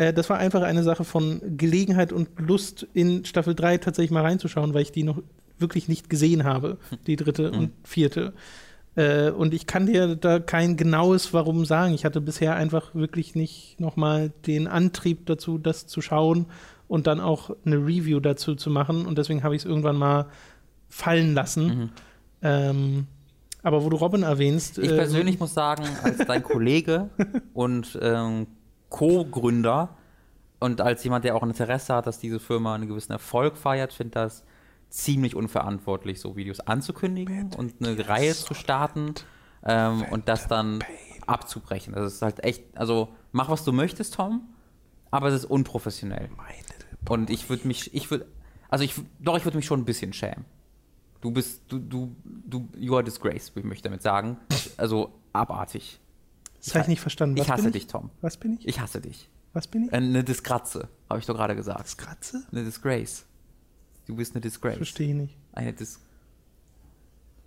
Äh, 0.00 0.14
das 0.14 0.30
war 0.30 0.38
einfach 0.38 0.62
eine 0.62 0.82
Sache 0.82 1.04
von 1.04 1.42
Gelegenheit 1.58 2.10
und 2.12 2.28
Lust, 2.38 2.86
in 2.94 3.26
Staffel 3.26 3.54
3 3.54 3.78
tatsächlich 3.78 4.10
mal 4.10 4.22
reinzuschauen, 4.22 4.72
weil 4.72 4.82
ich 4.82 4.92
die 4.92 5.02
noch 5.02 5.22
wirklich 5.58 5.88
nicht 5.88 6.08
gesehen 6.08 6.44
habe, 6.44 6.78
die 7.06 7.16
dritte 7.16 7.50
und 7.52 7.72
vierte. 7.84 8.32
Äh, 8.96 9.30
und 9.30 9.52
ich 9.52 9.66
kann 9.66 9.84
dir 9.84 10.16
da 10.16 10.40
kein 10.40 10.78
genaues 10.78 11.34
Warum 11.34 11.66
sagen. 11.66 11.92
Ich 11.92 12.06
hatte 12.06 12.22
bisher 12.22 12.56
einfach 12.56 12.94
wirklich 12.94 13.34
nicht 13.34 13.78
nochmal 13.78 14.32
den 14.46 14.66
Antrieb 14.68 15.26
dazu, 15.26 15.58
das 15.58 15.86
zu 15.86 16.00
schauen 16.00 16.46
und 16.88 17.06
dann 17.06 17.20
auch 17.20 17.50
eine 17.66 17.76
Review 17.76 18.20
dazu 18.20 18.54
zu 18.54 18.70
machen. 18.70 19.04
Und 19.04 19.18
deswegen 19.18 19.42
habe 19.42 19.54
ich 19.54 19.62
es 19.62 19.66
irgendwann 19.66 19.96
mal 19.96 20.26
fallen 20.88 21.34
lassen. 21.34 21.66
Mhm. 21.66 21.90
Ähm, 22.40 23.06
aber 23.62 23.84
wo 23.84 23.90
du 23.90 23.98
Robin 23.98 24.22
erwähnst. 24.22 24.78
Ich 24.78 24.90
äh, 24.90 24.96
persönlich 24.96 25.38
muss 25.38 25.52
sagen, 25.52 25.84
als 26.02 26.16
dein 26.26 26.42
Kollege 26.42 27.10
und 27.52 27.98
ähm, 28.00 28.46
Co-Gründer 28.90 29.96
und 30.58 30.80
als 30.82 31.02
jemand, 31.02 31.24
der 31.24 31.34
auch 31.34 31.42
ein 31.42 31.50
Interesse 31.50 31.94
hat, 31.94 32.06
dass 32.06 32.18
diese 32.18 32.38
Firma 32.38 32.74
einen 32.74 32.86
gewissen 32.86 33.12
Erfolg 33.12 33.56
feiert, 33.56 33.92
finde 33.92 34.12
das 34.12 34.44
ziemlich 34.90 35.34
unverantwortlich, 35.34 36.20
so 36.20 36.36
Videos 36.36 36.60
anzukündigen 36.60 37.54
und 37.56 37.74
eine 37.80 38.08
Reihe 38.08 38.34
zu 38.34 38.54
starten 38.54 39.14
ähm, 39.64 40.04
und 40.10 40.28
das 40.28 40.48
dann 40.48 40.84
abzubrechen. 41.26 41.94
Das 41.94 42.12
ist 42.12 42.22
halt 42.22 42.44
echt, 42.44 42.64
also 42.76 43.08
mach 43.32 43.48
was 43.48 43.64
du 43.64 43.72
möchtest, 43.72 44.14
Tom, 44.14 44.42
aber 45.10 45.28
es 45.28 45.34
ist 45.34 45.44
unprofessionell. 45.44 46.28
Und 47.08 47.30
ich 47.30 47.48
würde 47.48 47.66
mich, 47.66 47.94
ich 47.94 48.10
würde, 48.10 48.26
also 48.68 48.84
ich, 48.84 48.94
doch, 49.20 49.36
ich 49.36 49.44
würde 49.44 49.56
mich 49.56 49.66
schon 49.66 49.80
ein 49.80 49.84
bisschen 49.84 50.12
schämen. 50.12 50.44
Du 51.20 51.30
bist, 51.30 51.62
du, 51.68 51.78
du, 51.78 52.16
du, 52.24 52.68
you 52.76 52.94
are 52.94 53.04
disgrace, 53.04 53.52
möchte 53.54 53.74
ich 53.74 53.82
damit 53.82 54.02
sagen. 54.02 54.38
Also 54.76 55.12
abartig. 55.32 55.99
Das 56.64 56.74
habe 56.74 56.82
ich 56.82 56.88
nicht 56.88 57.00
verstanden. 57.00 57.36
Was 57.38 57.46
ich 57.46 57.52
hasse 57.52 57.70
dich, 57.70 57.86
Tom. 57.86 58.10
Was 58.20 58.36
bin 58.36 58.54
ich? 58.58 58.68
Ich 58.68 58.80
hasse 58.80 59.00
dich. 59.00 59.28
Was 59.52 59.66
bin 59.66 59.84
ich? 59.86 59.92
Äh, 59.92 59.96
Eine 59.96 60.22
Disgraze, 60.22 60.88
habe 61.08 61.18
ich 61.20 61.26
doch 61.26 61.34
gerade 61.34 61.56
gesagt. 61.56 61.80
Das 61.80 61.96
Kratze? 61.96 62.42
Eine 62.52 62.64
Disgrace. 62.64 63.24
Du 64.06 64.14
bist 64.16 64.34
eine 64.34 64.40
Disgrace. 64.40 64.76
Verstehe 64.76 65.08
ich 65.08 65.14
nicht. 65.14 65.36
Eine 65.52 65.72
Dis 65.72 65.98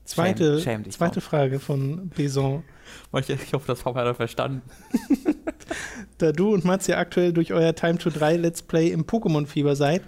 Zweite, 0.06 0.58
Schäm- 0.58 0.64
schäm 0.64 0.84
dich, 0.84 0.94
zweite 0.96 1.16
Tom. 1.16 1.22
Frage 1.22 1.60
von 1.60 2.10
Beson. 2.10 2.64
Ich, 3.18 3.30
ich 3.30 3.54
hoffe, 3.54 3.68
das 3.68 3.86
hat 3.86 3.96
er 3.96 4.14
verstanden. 4.16 4.62
Da 6.18 6.32
du 6.34 6.54
und 6.54 6.66
Mats 6.66 6.88
ja 6.88 6.98
aktuell 6.98 7.32
durch 7.34 7.54
euer 7.54 7.74
Time 7.74 7.98
to 7.98 8.10
3 8.10 8.36
Let's 8.36 8.62
Play 8.62 8.90
im 8.90 9.06
Pokémon-Fieber 9.06 9.76
seid, 9.76 10.04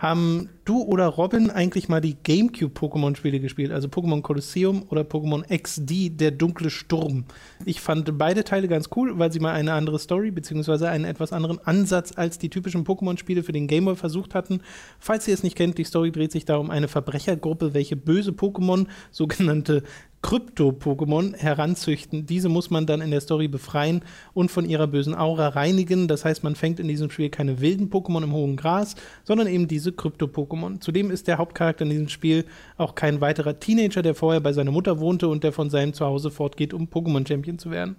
haben 0.00 0.48
du 0.64 0.82
oder 0.82 1.06
Robin 1.06 1.50
eigentlich 1.50 1.90
mal 1.90 2.00
die 2.00 2.16
GameCube-Pokémon-Spiele 2.22 3.38
gespielt? 3.38 3.70
Also 3.70 3.88
Pokémon 3.88 4.22
Colosseum 4.22 4.84
oder 4.88 5.02
Pokémon 5.02 5.44
XD, 5.46 6.18
der 6.18 6.30
dunkle 6.30 6.70
Sturm. 6.70 7.26
Ich 7.66 7.82
fand 7.82 8.16
beide 8.16 8.42
Teile 8.42 8.66
ganz 8.66 8.88
cool, 8.96 9.18
weil 9.18 9.30
sie 9.30 9.40
mal 9.40 9.52
eine 9.52 9.74
andere 9.74 9.98
Story 9.98 10.30
bzw. 10.30 10.86
einen 10.86 11.04
etwas 11.04 11.34
anderen 11.34 11.58
Ansatz 11.66 12.12
als 12.16 12.38
die 12.38 12.48
typischen 12.48 12.84
Pokémon-Spiele 12.84 13.42
für 13.42 13.52
den 13.52 13.66
Gameboy 13.66 13.94
versucht 13.94 14.34
hatten. 14.34 14.62
Falls 14.98 15.28
ihr 15.28 15.34
es 15.34 15.42
nicht 15.42 15.56
kennt, 15.56 15.76
die 15.76 15.84
Story 15.84 16.12
dreht 16.12 16.32
sich 16.32 16.46
da 16.46 16.56
um 16.56 16.70
eine 16.70 16.88
Verbrechergruppe, 16.88 17.74
welche 17.74 17.96
böse 17.96 18.30
Pokémon, 18.30 18.86
sogenannte 19.10 19.82
Krypto-Pokémon 20.22 21.34
heranzüchten. 21.36 22.26
Diese 22.26 22.48
muss 22.48 22.70
man 22.70 22.86
dann 22.86 23.00
in 23.00 23.10
der 23.10 23.20
Story 23.20 23.48
befreien 23.48 24.02
und 24.34 24.50
von 24.50 24.64
ihrer 24.68 24.86
bösen 24.86 25.14
Aura 25.14 25.48
reinigen. 25.48 26.08
Das 26.08 26.24
heißt, 26.24 26.44
man 26.44 26.54
fängt 26.54 26.78
in 26.78 26.88
diesem 26.88 27.10
Spiel 27.10 27.30
keine 27.30 27.60
wilden 27.60 27.88
Pokémon 27.90 28.22
im 28.22 28.32
hohen 28.32 28.56
Gras, 28.56 28.96
sondern 29.24 29.46
eben 29.46 29.66
diese 29.66 29.92
Krypto-Pokémon. 29.92 30.80
Zudem 30.80 31.10
ist 31.10 31.26
der 31.26 31.38
Hauptcharakter 31.38 31.84
in 31.84 31.90
diesem 31.90 32.08
Spiel 32.08 32.44
auch 32.76 32.94
kein 32.94 33.20
weiterer 33.20 33.58
Teenager, 33.58 34.02
der 34.02 34.14
vorher 34.14 34.40
bei 34.40 34.52
seiner 34.52 34.70
Mutter 34.70 35.00
wohnte 35.00 35.28
und 35.28 35.42
der 35.42 35.52
von 35.52 35.70
seinem 35.70 35.94
Zuhause 35.94 36.30
fortgeht, 36.30 36.74
um 36.74 36.84
Pokémon-Champion 36.88 37.58
zu 37.58 37.70
werden. 37.70 37.96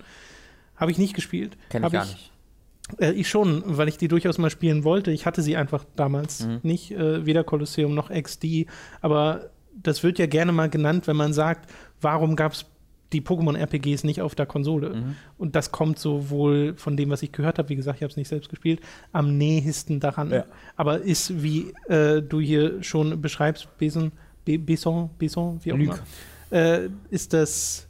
Habe 0.75 0.91
ich 0.91 0.97
nicht 0.97 1.13
gespielt. 1.15 1.57
Kenn 1.69 1.83
ich 1.83 1.91
gar 1.91 2.05
nicht. 2.05 2.31
Äh, 2.99 3.11
ich 3.13 3.29
schon, 3.29 3.63
weil 3.65 3.87
ich 3.87 3.97
die 3.97 4.07
durchaus 4.07 4.37
mal 4.37 4.49
spielen 4.49 4.83
wollte. 4.83 5.11
Ich 5.11 5.25
hatte 5.25 5.41
sie 5.41 5.55
einfach 5.55 5.85
damals 5.95 6.45
Mhm. 6.45 6.59
nicht, 6.63 6.91
äh, 6.91 7.25
weder 7.25 7.43
Kolosseum 7.43 7.93
noch 7.95 8.09
XD. 8.09 8.67
Aber 9.01 9.49
das 9.81 10.03
wird 10.03 10.19
ja 10.19 10.25
gerne 10.25 10.51
mal 10.51 10.69
genannt, 10.69 11.07
wenn 11.07 11.15
man 11.15 11.33
sagt, 11.33 11.69
warum 12.01 12.35
gab 12.35 12.53
es 12.53 12.65
die 13.13 13.21
Pokémon-RPGs 13.21 14.05
nicht 14.05 14.21
auf 14.21 14.35
der 14.35 14.45
Konsole? 14.45 14.95
Mhm. 14.95 15.15
Und 15.37 15.55
das 15.55 15.71
kommt 15.71 15.99
sowohl 15.99 16.75
von 16.75 16.97
dem, 16.97 17.09
was 17.09 17.23
ich 17.23 17.31
gehört 17.31 17.59
habe, 17.59 17.69
wie 17.69 17.75
gesagt, 17.75 17.97
ich 17.97 18.03
habe 18.03 18.11
es 18.11 18.17
nicht 18.17 18.27
selbst 18.27 18.49
gespielt, 18.49 18.81
am 19.11 19.37
nähesten 19.37 19.99
daran. 19.99 20.31
Ja. 20.31 20.45
Aber 20.75 20.99
ist, 20.99 21.43
wie 21.43 21.73
äh, 21.87 22.21
du 22.21 22.39
hier 22.39 22.81
schon 22.83 23.21
beschreibst, 23.21 23.67
Beson, 23.77 24.11
Be 24.45 24.57
Beson, 24.57 25.09
Beson, 25.17 25.59
wie 25.63 25.73
auch 25.73 25.77
Lüg. 25.77 25.91
immer, 26.49 26.57
äh, 26.57 26.89
ist 27.09 27.33
das 27.33 27.87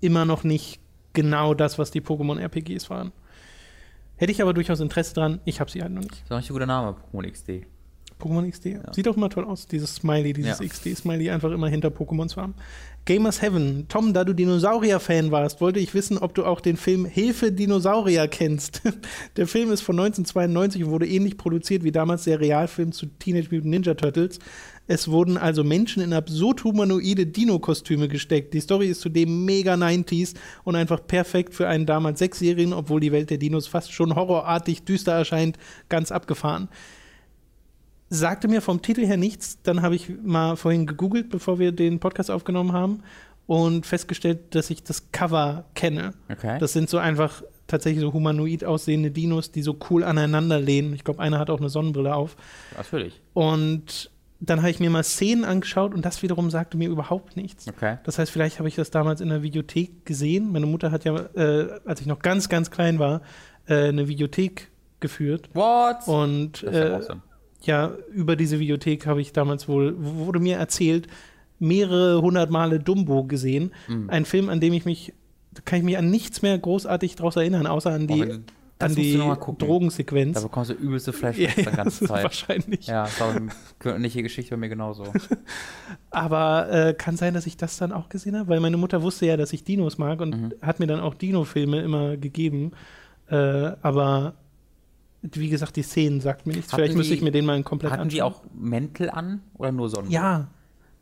immer 0.00 0.24
noch 0.24 0.44
nicht 0.44 0.80
genau 1.12 1.54
das, 1.54 1.78
was 1.78 1.90
die 1.90 2.00
Pokémon-RPGs 2.00 2.90
waren. 2.90 3.12
Hätte 4.16 4.32
ich 4.32 4.40
aber 4.40 4.54
durchaus 4.54 4.80
Interesse 4.80 5.14
dran, 5.14 5.40
ich 5.44 5.60
habe 5.60 5.70
sie 5.70 5.82
halt 5.82 5.92
noch 5.92 6.02
nicht. 6.02 6.12
Das 6.12 6.22
ist 6.22 6.32
auch 6.32 6.36
nicht 6.36 6.50
ein 6.50 6.52
guter 6.52 6.66
Name, 6.66 6.96
Pokémon 7.12 7.30
XD. 7.30 7.66
Pokémon 8.20 8.50
XD. 8.50 8.94
Sieht 8.94 9.08
auch 9.08 9.16
immer 9.16 9.28
toll 9.28 9.44
aus, 9.44 9.66
dieses 9.66 9.96
Smiley, 9.96 10.32
dieses 10.32 10.58
Ja. 10.58 10.64
XD-Smiley 10.66 11.30
einfach 11.30 11.50
immer 11.52 11.68
hinter 11.68 11.88
Pokémon 11.88 12.28
zu 12.28 12.40
haben. 12.40 12.54
Gamers 13.04 13.40
Heaven. 13.40 13.86
Tom, 13.88 14.12
da 14.12 14.24
du 14.24 14.32
Dinosaurier-Fan 14.32 15.30
warst, 15.30 15.60
wollte 15.60 15.78
ich 15.78 15.94
wissen, 15.94 16.18
ob 16.18 16.34
du 16.34 16.44
auch 16.44 16.60
den 16.60 16.76
Film 16.76 17.04
Hilfe 17.04 17.52
Dinosaurier 17.52 18.26
kennst. 18.26 18.82
Der 19.36 19.46
Film 19.46 19.70
ist 19.70 19.82
von 19.82 19.96
1992 19.98 20.84
und 20.84 20.90
wurde 20.90 21.06
ähnlich 21.06 21.36
produziert 21.36 21.84
wie 21.84 21.92
damals 21.92 22.24
der 22.24 22.40
Realfilm 22.40 22.90
zu 22.90 23.06
Teenage 23.06 23.48
Mutant 23.52 23.66
Ninja 23.66 23.94
Turtles. 23.94 24.40
Es 24.88 25.08
wurden 25.08 25.36
also 25.36 25.62
Menschen 25.62 26.02
in 26.02 26.12
absurd 26.12 26.64
humanoide 26.64 27.26
Dino-Kostüme 27.26 28.08
gesteckt. 28.08 28.54
Die 28.54 28.60
Story 28.60 28.88
ist 28.88 29.00
zudem 29.02 29.44
mega 29.44 29.74
90s 29.74 30.34
und 30.64 30.74
einfach 30.74 31.06
perfekt 31.06 31.54
für 31.54 31.68
einen 31.68 31.86
damals 31.86 32.18
Sechsjährigen, 32.18 32.72
obwohl 32.72 33.00
die 33.00 33.12
Welt 33.12 33.30
der 33.30 33.38
Dinos 33.38 33.66
fast 33.66 33.92
schon 33.92 34.16
horrorartig 34.16 34.84
düster 34.84 35.12
erscheint, 35.12 35.58
ganz 35.88 36.10
abgefahren 36.10 36.68
sagte 38.08 38.48
mir 38.48 38.62
vom 38.62 38.82
Titel 38.82 39.04
her 39.04 39.16
nichts. 39.16 39.58
Dann 39.62 39.82
habe 39.82 39.94
ich 39.94 40.10
mal 40.22 40.56
vorhin 40.56 40.86
gegoogelt, 40.86 41.28
bevor 41.28 41.58
wir 41.58 41.72
den 41.72 41.98
Podcast 42.00 42.30
aufgenommen 42.30 42.72
haben 42.72 43.02
und 43.46 43.86
festgestellt, 43.86 44.54
dass 44.54 44.70
ich 44.70 44.82
das 44.82 45.10
Cover 45.12 45.64
kenne. 45.74 46.12
Okay. 46.30 46.58
Das 46.58 46.72
sind 46.72 46.90
so 46.90 46.98
einfach 46.98 47.42
tatsächlich 47.66 48.00
so 48.00 48.12
humanoid 48.12 48.64
aussehende 48.64 49.10
Dinos, 49.10 49.50
die 49.50 49.62
so 49.62 49.76
cool 49.90 50.04
aneinander 50.04 50.60
lehnen. 50.60 50.94
Ich 50.94 51.04
glaube, 51.04 51.20
einer 51.20 51.38
hat 51.38 51.50
auch 51.50 51.58
eine 51.58 51.68
Sonnenbrille 51.68 52.14
auf. 52.14 52.36
Natürlich. 52.76 53.20
Und 53.34 54.10
dann 54.38 54.58
habe 54.58 54.70
ich 54.70 54.80
mir 54.80 54.90
mal 54.90 55.02
Szenen 55.02 55.44
angeschaut 55.44 55.94
und 55.94 56.04
das 56.04 56.22
wiederum 56.22 56.50
sagte 56.50 56.76
mir 56.76 56.88
überhaupt 56.88 57.36
nichts. 57.36 57.66
Okay. 57.68 57.98
Das 58.04 58.18
heißt, 58.18 58.30
vielleicht 58.30 58.58
habe 58.58 58.68
ich 58.68 58.74
das 58.74 58.90
damals 58.90 59.20
in 59.20 59.30
der 59.30 59.42
Videothek 59.42 60.04
gesehen. 60.04 60.52
Meine 60.52 60.66
Mutter 60.66 60.90
hat 60.90 61.04
ja, 61.04 61.16
äh, 61.34 61.80
als 61.84 62.00
ich 62.00 62.06
noch 62.06 62.20
ganz, 62.20 62.48
ganz 62.48 62.70
klein 62.70 62.98
war, 62.98 63.22
äh, 63.66 63.88
eine 63.88 64.08
Videothek 64.08 64.70
geführt. 65.00 65.48
What? 65.54 66.06
Und 66.06 66.62
das 66.62 66.70
ist 66.70 66.78
ja 66.78 66.86
äh, 66.86 66.92
awesome. 66.92 67.22
Ja, 67.66 67.92
über 68.12 68.36
diese 68.36 68.58
Videothek 68.58 69.06
habe 69.06 69.20
ich 69.20 69.32
damals 69.32 69.68
wohl, 69.68 69.94
wurde 69.98 70.40
mir 70.40 70.56
erzählt, 70.56 71.06
mehrere 71.58 72.20
hundert 72.22 72.50
Male 72.50 72.78
Dumbo 72.78 73.24
gesehen. 73.24 73.72
Mhm. 73.88 74.10
Ein 74.10 74.24
Film, 74.24 74.48
an 74.48 74.60
dem 74.60 74.72
ich 74.72 74.84
mich, 74.84 75.12
da 75.52 75.62
kann 75.64 75.78
ich 75.78 75.84
mich 75.84 75.96
an 75.98 76.10
nichts 76.10 76.42
mehr 76.42 76.58
großartig 76.58 77.16
draus 77.16 77.36
erinnern, 77.36 77.66
außer 77.66 77.90
an 77.92 78.06
Oh, 78.10 78.14
die, 78.14 78.28
das 78.78 78.90
an 78.90 78.94
die 78.94 79.16
gucken. 79.16 79.56
Da 79.58 79.66
Drogensequenz. 79.66 80.42
bekommst 80.42 80.70
du 80.70 80.74
übelste 80.74 81.12
Ja, 81.12 81.16
Flashbacks 81.32 81.56
ja, 81.56 81.70
die 81.70 81.76
ganze 81.76 82.04
Zeit. 82.06 82.24
wahrscheinlich. 82.24 82.86
Ja, 82.86 83.04
das 83.04 83.18
war 83.20 83.34
eine 83.34 83.50
ähnliche 83.96 84.22
Geschichte 84.22 84.50
bei 84.50 84.58
mir 84.58 84.68
genauso. 84.68 85.04
Aber 86.10 86.70
äh, 86.70 86.94
kann 86.94 87.16
sein, 87.16 87.34
dass 87.34 87.46
ich 87.46 87.56
das 87.56 87.78
dann 87.78 87.92
auch 87.92 88.08
gesehen 88.08 88.36
habe, 88.36 88.48
weil 88.48 88.60
meine 88.60 88.76
Mutter 88.76 89.02
wusste 89.02 89.26
ja, 89.26 89.36
dass 89.36 89.52
ich 89.52 89.64
Dinos 89.64 89.98
mag 89.98 90.20
und 90.20 90.36
Mhm. 90.36 90.54
hat 90.62 90.78
mir 90.80 90.86
dann 90.86 91.00
auch 91.00 91.14
Dino-Filme 91.14 91.80
immer 91.80 92.16
gegeben. 92.16 92.72
Äh, 93.30 93.36
aber 93.82 94.34
wie 95.22 95.48
gesagt, 95.48 95.76
die 95.76 95.82
Szenen 95.82 96.20
sagt 96.20 96.46
mir 96.46 96.52
nichts. 96.54 96.72
Hatten 96.72 96.82
Vielleicht 96.82 96.96
müsste 96.96 97.12
die- 97.12 97.18
ich 97.18 97.22
mir 97.24 97.32
den 97.32 97.44
mal 97.46 97.62
komplett 97.62 97.92
Hatten 97.92 98.08
die 98.08 98.22
anschauen. 98.22 98.40
auch 98.46 98.54
Mäntel 98.54 99.10
an 99.10 99.40
oder 99.54 99.72
nur 99.72 99.88
Sonnen? 99.88 100.10
Ja, 100.10 100.48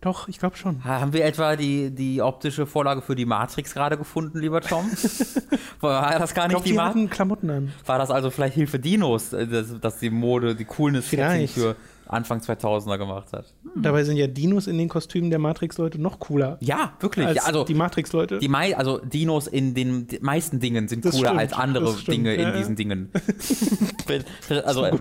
doch, 0.01 0.29
ich 0.29 0.39
glaube 0.39 0.57
schon. 0.57 0.85
Ha- 0.85 1.01
Haben 1.01 1.13
wir 1.13 1.25
etwa 1.25 1.57
die, 1.57 1.91
die 1.91 2.21
optische 2.23 2.67
Vorlage 2.67 3.01
für 3.03 3.15
die 3.15 3.25
Matrix 3.27 3.73
gerade 3.75 3.97
gefunden, 3.99 4.39
lieber 4.39 4.61
Tom? 4.61 4.85
War 5.81 6.19
das 6.19 6.35
gar 6.35 6.45
Ich 6.47 6.49
nicht 6.49 6.51
glaube, 6.51 6.65
die 6.65 6.71
die 6.71 6.77
Matrix? 6.77 6.95
hatten 6.97 7.11
Klamotten 7.11 7.51
an. 7.51 7.73
War 7.87 7.99
das 7.99 8.11
also 8.11 8.31
vielleicht 8.31 8.55
Hilfe 8.55 8.79
Dinos, 8.79 9.33
äh, 9.33 9.47
dass, 9.47 9.79
dass 9.81 9.99
die 9.99 10.11
Mode, 10.11 10.55
die 10.55 10.65
Coolness 10.65 11.09
für 11.09 11.17
Anfang 12.07 12.41
2000er 12.41 12.99
gemacht 12.99 13.33
hat? 13.33 13.55
Dabei 13.77 14.05
sind 14.05 14.17
ja 14.17 14.27
Dinos 14.27 14.67
in 14.67 14.79
den 14.79 14.89
Kostümen 14.89 15.31
der 15.31 15.39
Matrix-Leute 15.39 16.01
noch 16.01 16.19
cooler 16.19 16.59
Ja, 16.61 16.95
wirklich. 17.01 17.27
als 17.27 17.37
ja, 17.37 17.43
also 17.45 17.65
die 17.65 17.75
Matrix-Leute. 17.75 18.39
die 18.39 18.49
mei 18.49 18.77
also 18.77 18.99
Dinos 18.99 19.47
in 19.47 19.75
den 19.75 20.07
meisten 20.21 20.61
Dingen 20.61 20.89
sind 20.89 21.05
Das 21.05 21.15
cooler 21.15 21.29
stimmt, 21.29 21.41
als 21.41 21.53
andere 21.53 21.95
Dinge 22.07 22.37
ja, 22.37 22.51
in 22.51 22.59
diesen 22.59 22.77
Dingen. 22.77 23.11
also 24.65 24.87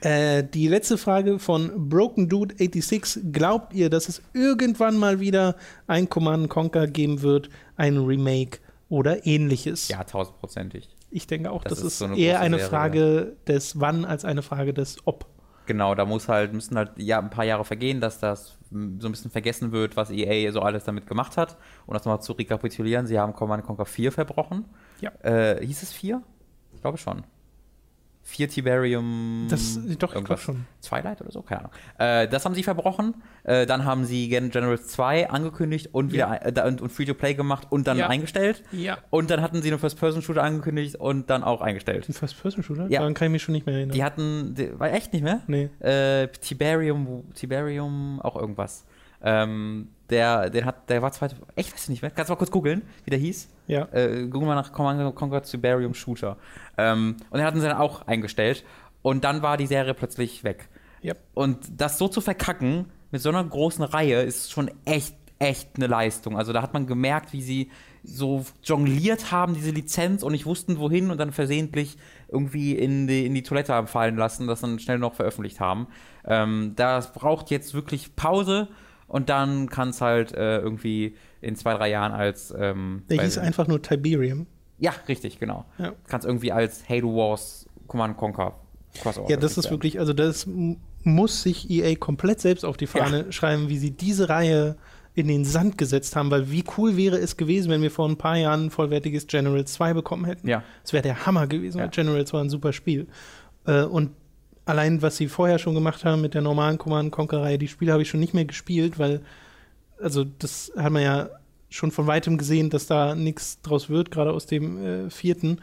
Äh, 0.00 0.44
die 0.44 0.68
letzte 0.68 0.96
Frage 0.98 1.38
von 1.38 1.88
Broken 1.88 2.28
Dude 2.28 2.54
86. 2.56 3.32
Glaubt 3.32 3.72
ihr, 3.74 3.90
dass 3.90 4.08
es 4.08 4.22
irgendwann 4.32 4.96
mal 4.96 5.20
wieder 5.20 5.56
ein 5.86 6.08
Command 6.08 6.48
Conquer 6.48 6.86
geben 6.86 7.22
wird, 7.22 7.48
ein 7.76 7.98
Remake 7.98 8.58
oder 8.88 9.26
ähnliches? 9.26 9.88
ja, 9.88 10.04
tausendprozentig. 10.04 10.88
Ich 11.12 11.26
denke 11.26 11.50
auch, 11.50 11.62
Das 11.62 11.74
das, 11.74 11.84
ist 11.84 11.98
so 11.98 12.06
eine 12.06 12.16
eher 12.16 12.40
eine 12.40 12.56
Serie. 12.56 12.70
Frage 12.70 13.36
des 13.46 13.78
Wann 13.80 14.04
als 14.04 14.24
eine 14.24 14.42
Frage 14.42 14.72
des 14.74 14.96
Ob. 15.06 15.26
Genau, 15.66 15.94
da 15.94 16.04
muss 16.04 16.28
halt, 16.28 16.52
müssen 16.52 16.76
halt 16.76 16.92
ja, 16.96 17.20
ein 17.20 17.30
paar 17.30 17.44
Jahre 17.44 17.64
vergehen, 17.64 18.00
dass 18.00 18.18
das 18.18 18.58
so 18.70 18.76
ein 18.76 19.12
bisschen 19.12 19.30
vergessen 19.30 19.70
wird, 19.70 19.96
was 19.96 20.10
EA 20.10 20.50
so 20.50 20.60
alles 20.60 20.84
damit 20.84 21.06
gemacht 21.06 21.36
hat. 21.36 21.56
Und 21.86 21.94
das 21.94 22.04
nochmal 22.04 22.22
zu 22.22 22.32
rekapitulieren, 22.32 23.06
sie 23.06 23.18
haben 23.20 23.32
Command 23.34 23.64
Conquer 23.64 23.84
4 23.84 24.10
verbrochen. 24.10 24.64
Ja. 25.00 25.12
Äh, 25.22 25.64
hieß 25.64 25.82
es 25.82 25.92
4? 25.92 26.22
Ich 26.74 26.80
glaube 26.80 26.98
schon. 26.98 27.24
4 28.24 28.48
Tiberium. 28.48 29.46
Das, 29.50 29.78
doch, 29.98 30.14
ich 30.14 30.24
glaube 30.24 30.40
schon. 30.40 30.64
Twilight 30.80 31.20
oder 31.20 31.32
so, 31.32 31.42
keine 31.42 31.60
Ahnung. 31.62 31.72
Äh, 31.98 32.28
das 32.28 32.44
haben 32.44 32.54
sie 32.54 32.62
verbrochen. 32.62 33.14
Äh, 33.44 33.66
dann 33.66 33.84
haben 33.84 34.04
sie 34.04 34.28
Gen 34.28 34.50
Generals 34.50 34.86
2 34.88 35.28
angekündigt 35.30 35.88
und 35.92 36.12
wieder 36.12 36.28
Ja. 36.28 36.64
äh, 36.64 36.68
und, 36.68 36.80
und 36.80 36.90
Free-to-Play 36.92 37.34
gemacht 37.34 37.66
und 37.70 37.86
dann 37.86 37.98
Ja. 37.98 38.08
eingestellt. 38.08 38.62
Ja. 38.72 38.98
Und 39.10 39.30
dann 39.30 39.40
hatten 39.42 39.60
sie 39.60 39.70
einen 39.70 39.78
First-Person-Shooter 39.80 40.42
angekündigt 40.42 40.96
und 40.96 41.30
dann 41.30 41.42
auch 41.42 41.60
eingestellt. 41.60 42.08
Ein 42.08 42.12
First-Person-Shooter? 42.12 42.86
Ja. 42.88 43.00
Daran 43.00 43.14
kann 43.14 43.26
ich 43.26 43.32
mich 43.32 43.42
schon 43.42 43.52
nicht 43.54 43.66
mehr 43.66 43.74
erinnern. 43.74 43.94
Die 43.94 44.04
hatten, 44.04 44.54
die, 44.54 44.78
war 44.78 44.92
echt 44.92 45.12
nicht 45.12 45.22
mehr? 45.22 45.40
nee. 45.48 45.68
Äh, 45.80 46.28
Tiberium, 46.28 47.24
Tiberium, 47.34 48.20
auch 48.22 48.36
irgendwas. 48.36 48.84
Ähm, 49.24 49.88
der, 50.12 50.50
der 50.50 50.64
hat, 50.66 50.88
der 50.90 51.02
war 51.02 51.10
zweite, 51.10 51.36
echt 51.56 51.72
weiß 51.72 51.84
ich 51.84 51.88
nicht 51.88 52.02
mehr. 52.02 52.10
Kannst 52.10 52.28
du 52.28 52.34
mal 52.34 52.38
kurz 52.38 52.50
googeln, 52.50 52.82
wie 53.04 53.10
der 53.10 53.18
hieß? 53.18 53.48
Ja. 53.66 53.88
Äh, 53.92 54.28
google 54.28 54.46
mal 54.46 54.54
nach 54.54 54.72
Conquer 54.72 55.42
Tiberium 55.42 55.94
Shooter. 55.94 56.36
Ähm, 56.76 57.16
und 57.30 57.38
den 57.38 57.46
hatten 57.46 57.60
sie 57.60 57.66
dann 57.66 57.78
auch 57.78 58.06
eingestellt. 58.06 58.64
Und 59.00 59.24
dann 59.24 59.42
war 59.42 59.56
die 59.56 59.66
Serie 59.66 59.94
plötzlich 59.94 60.44
weg. 60.44 60.68
Ja. 61.00 61.14
Und 61.34 61.58
das 61.80 61.98
so 61.98 62.06
zu 62.06 62.20
verkacken 62.20 62.86
mit 63.10 63.22
so 63.22 63.30
einer 63.30 63.42
großen 63.42 63.82
Reihe 63.82 64.22
ist 64.22 64.52
schon 64.52 64.70
echt, 64.84 65.16
echt 65.38 65.70
eine 65.76 65.86
Leistung. 65.86 66.36
Also 66.36 66.52
da 66.52 66.62
hat 66.62 66.74
man 66.74 66.86
gemerkt, 66.86 67.32
wie 67.32 67.42
sie 67.42 67.70
so 68.04 68.44
jongliert 68.62 69.32
haben, 69.32 69.54
diese 69.54 69.70
Lizenz 69.70 70.22
und 70.22 70.32
nicht 70.32 70.46
wussten, 70.46 70.78
wohin 70.78 71.10
und 71.10 71.18
dann 71.18 71.32
versehentlich 71.32 71.96
irgendwie 72.28 72.72
in 72.72 73.06
die, 73.06 73.26
in 73.26 73.34
die 73.34 73.42
Toilette 73.42 73.72
haben 73.72 73.86
fallen 73.86 74.16
lassen, 74.16 74.46
das 74.46 74.60
dann 74.60 74.78
schnell 74.78 74.98
noch 74.98 75.14
veröffentlicht 75.14 75.58
haben. 75.60 75.86
Ähm, 76.24 76.74
das 76.76 77.12
braucht 77.12 77.50
jetzt 77.50 77.74
wirklich 77.74 78.14
Pause 78.14 78.68
und 79.12 79.28
dann 79.28 79.68
kann 79.68 79.90
es 79.90 80.00
halt 80.00 80.32
äh, 80.32 80.58
irgendwie 80.58 81.14
in 81.40 81.54
zwei, 81.54 81.74
drei 81.74 81.90
Jahren 81.90 82.12
als. 82.12 82.52
Ähm, 82.56 83.02
Der 83.10 83.22
hieß 83.22 83.38
einfach 83.38 83.68
nur 83.68 83.80
Tiberium. 83.80 84.46
Ja, 84.78 84.92
richtig, 85.06 85.38
genau. 85.38 85.64
Ja. 85.78 85.92
Kannst 86.08 86.26
irgendwie 86.26 86.50
als 86.50 86.88
Halo 86.88 87.14
Wars 87.14 87.66
Command 87.86 88.16
Conquer 88.16 88.54
Crossover. 89.00 89.30
Ja, 89.30 89.36
das 89.36 89.52
ist 89.56 89.64
werden. 89.66 89.74
wirklich, 89.74 90.00
also 90.00 90.12
das 90.12 90.46
muss 91.04 91.42
sich 91.42 91.70
EA 91.70 91.94
komplett 91.94 92.40
selbst 92.40 92.64
auf 92.64 92.76
die 92.76 92.86
Fahne 92.86 93.32
schreiben, 93.32 93.68
wie 93.68 93.78
sie 93.78 93.90
diese 93.92 94.28
Reihe 94.28 94.76
in 95.14 95.28
den 95.28 95.44
Sand 95.44 95.76
gesetzt 95.76 96.16
haben, 96.16 96.30
weil 96.30 96.50
wie 96.50 96.64
cool 96.78 96.96
wäre 96.96 97.18
es 97.18 97.36
gewesen, 97.36 97.70
wenn 97.70 97.82
wir 97.82 97.90
vor 97.90 98.08
ein 98.08 98.16
paar 98.16 98.36
Jahren 98.38 98.66
ein 98.66 98.70
vollwertiges 98.70 99.26
General 99.26 99.62
2 99.64 99.92
bekommen 99.92 100.24
hätten. 100.24 100.48
Ja. 100.48 100.62
Es 100.82 100.92
wäre 100.94 101.02
der 101.02 101.26
Hammer 101.26 101.46
gewesen, 101.46 101.78
Ja. 101.78 101.84
weil 101.84 101.90
General 101.90 102.26
2 102.26 102.40
ein 102.40 102.50
super 102.50 102.72
Spiel. 102.72 103.06
Äh, 103.66 103.82
und 103.82 104.12
allein, 104.64 105.02
was 105.02 105.16
sie 105.16 105.28
vorher 105.28 105.58
schon 105.58 105.74
gemacht 105.74 106.04
haben 106.04 106.20
mit 106.22 106.34
der 106.34 106.42
normalen 106.42 106.78
Command 106.78 107.10
Conquer 107.12 107.42
Reihe, 107.42 107.58
die 107.58 107.68
Spiele 107.68 107.92
habe 107.92 108.02
ich 108.02 108.08
schon 108.10 108.20
nicht 108.20 108.34
mehr 108.34 108.44
gespielt, 108.44 108.98
weil, 108.98 109.20
also 110.00 110.24
das 110.24 110.72
hat 110.76 110.92
man 110.92 111.02
ja 111.02 111.28
schon 111.68 111.90
von 111.90 112.06
weitem 112.06 112.36
gesehen, 112.38 112.68
dass 112.70 112.86
da 112.86 113.14
nichts 113.14 113.60
draus 113.62 113.88
wird, 113.88 114.10
gerade 114.10 114.32
aus 114.32 114.46
dem 114.46 114.84
äh, 115.06 115.10
vierten. 115.10 115.60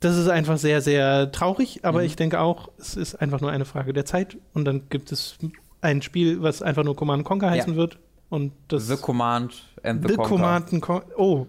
Das 0.00 0.16
ist 0.16 0.28
einfach 0.28 0.58
sehr, 0.58 0.80
sehr 0.80 1.32
traurig, 1.32 1.80
aber 1.84 2.00
Mhm. 2.00 2.06
ich 2.06 2.16
denke 2.16 2.40
auch, 2.40 2.68
es 2.78 2.96
ist 2.96 3.14
einfach 3.16 3.40
nur 3.40 3.50
eine 3.50 3.64
Frage 3.64 3.92
der 3.92 4.04
Zeit 4.04 4.36
und 4.54 4.64
dann 4.64 4.82
gibt 4.90 5.10
es 5.10 5.36
ein 5.80 6.02
Spiel, 6.02 6.42
was 6.42 6.62
einfach 6.62 6.84
nur 6.84 6.94
Command 6.96 7.24
Conquer 7.24 7.50
heißen 7.50 7.72
Ja. 7.72 7.76
wird 7.78 7.98
und 8.28 8.52
das 8.68 8.86
The 8.88 8.96
Command 8.96 9.54
and 9.82 10.02
the, 10.02 10.08
The 10.10 10.16
Conquer. 10.16 10.28
Command 10.36 10.72
and 10.72 10.82
Con 10.82 11.02
oh, 11.16 11.46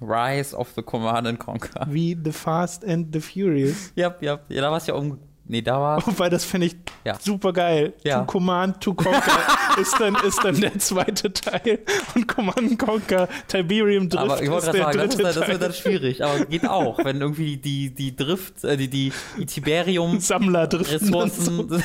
Rise 0.00 0.56
of 0.56 0.72
the 0.76 0.82
Command 0.82 1.26
and 1.26 1.38
Conquer. 1.38 1.86
wie 1.88 2.18
The 2.22 2.32
Fast 2.32 2.84
and 2.84 3.08
the 3.14 3.20
Furious. 3.20 3.92
Ja, 3.96 4.14
ja, 4.20 4.40
ja, 4.48 4.60
da 4.60 4.70
war 4.70 4.78
es 4.78 4.86
ja 4.86 4.94
um. 4.94 5.18
Nee, 5.46 5.60
da 5.62 5.78
war. 5.80 6.06
Wobei, 6.06 6.30
das 6.30 6.44
fände 6.44 6.68
ich 6.68 6.76
Ja. 7.04 7.18
super 7.20 7.52
geil. 7.52 7.92
Ja. 8.02 8.20
To 8.20 8.24
Command 8.26 8.80
to 8.80 8.94
Conquer 8.94 9.20
ist, 9.80 9.94
dann, 10.00 10.14
ist 10.26 10.42
dann 10.42 10.58
der 10.60 10.78
zweite 10.78 11.32
Teil 11.32 11.80
und 12.14 12.26
Command 12.26 12.58
and 12.58 12.78
Conquer 12.78 13.28
Tiberium 13.46 14.08
Drift 14.08 14.22
aber 14.22 14.42
ich 14.42 14.50
wollte 14.50 14.72
gerade 14.72 14.78
sagen, 14.78 14.96
das, 14.98 15.06
ist, 15.14 15.18
dann- 15.22 15.34
das 15.34 15.48
wird 15.48 15.62
dann 15.62 15.72
schwierig, 15.74 16.24
aber 16.24 16.46
geht 16.46 16.66
auch, 16.66 16.98
wenn 17.04 17.20
irgendwie 17.20 17.58
die, 17.58 17.90
die 17.94 18.16
Drift, 18.16 18.64
äh, 18.64 18.76
die, 18.78 18.88
die, 18.88 19.12
die 19.38 19.46
Tiberium 19.46 20.18
Sammler 20.20 20.66
und 21.12 21.34
so. 21.34 21.68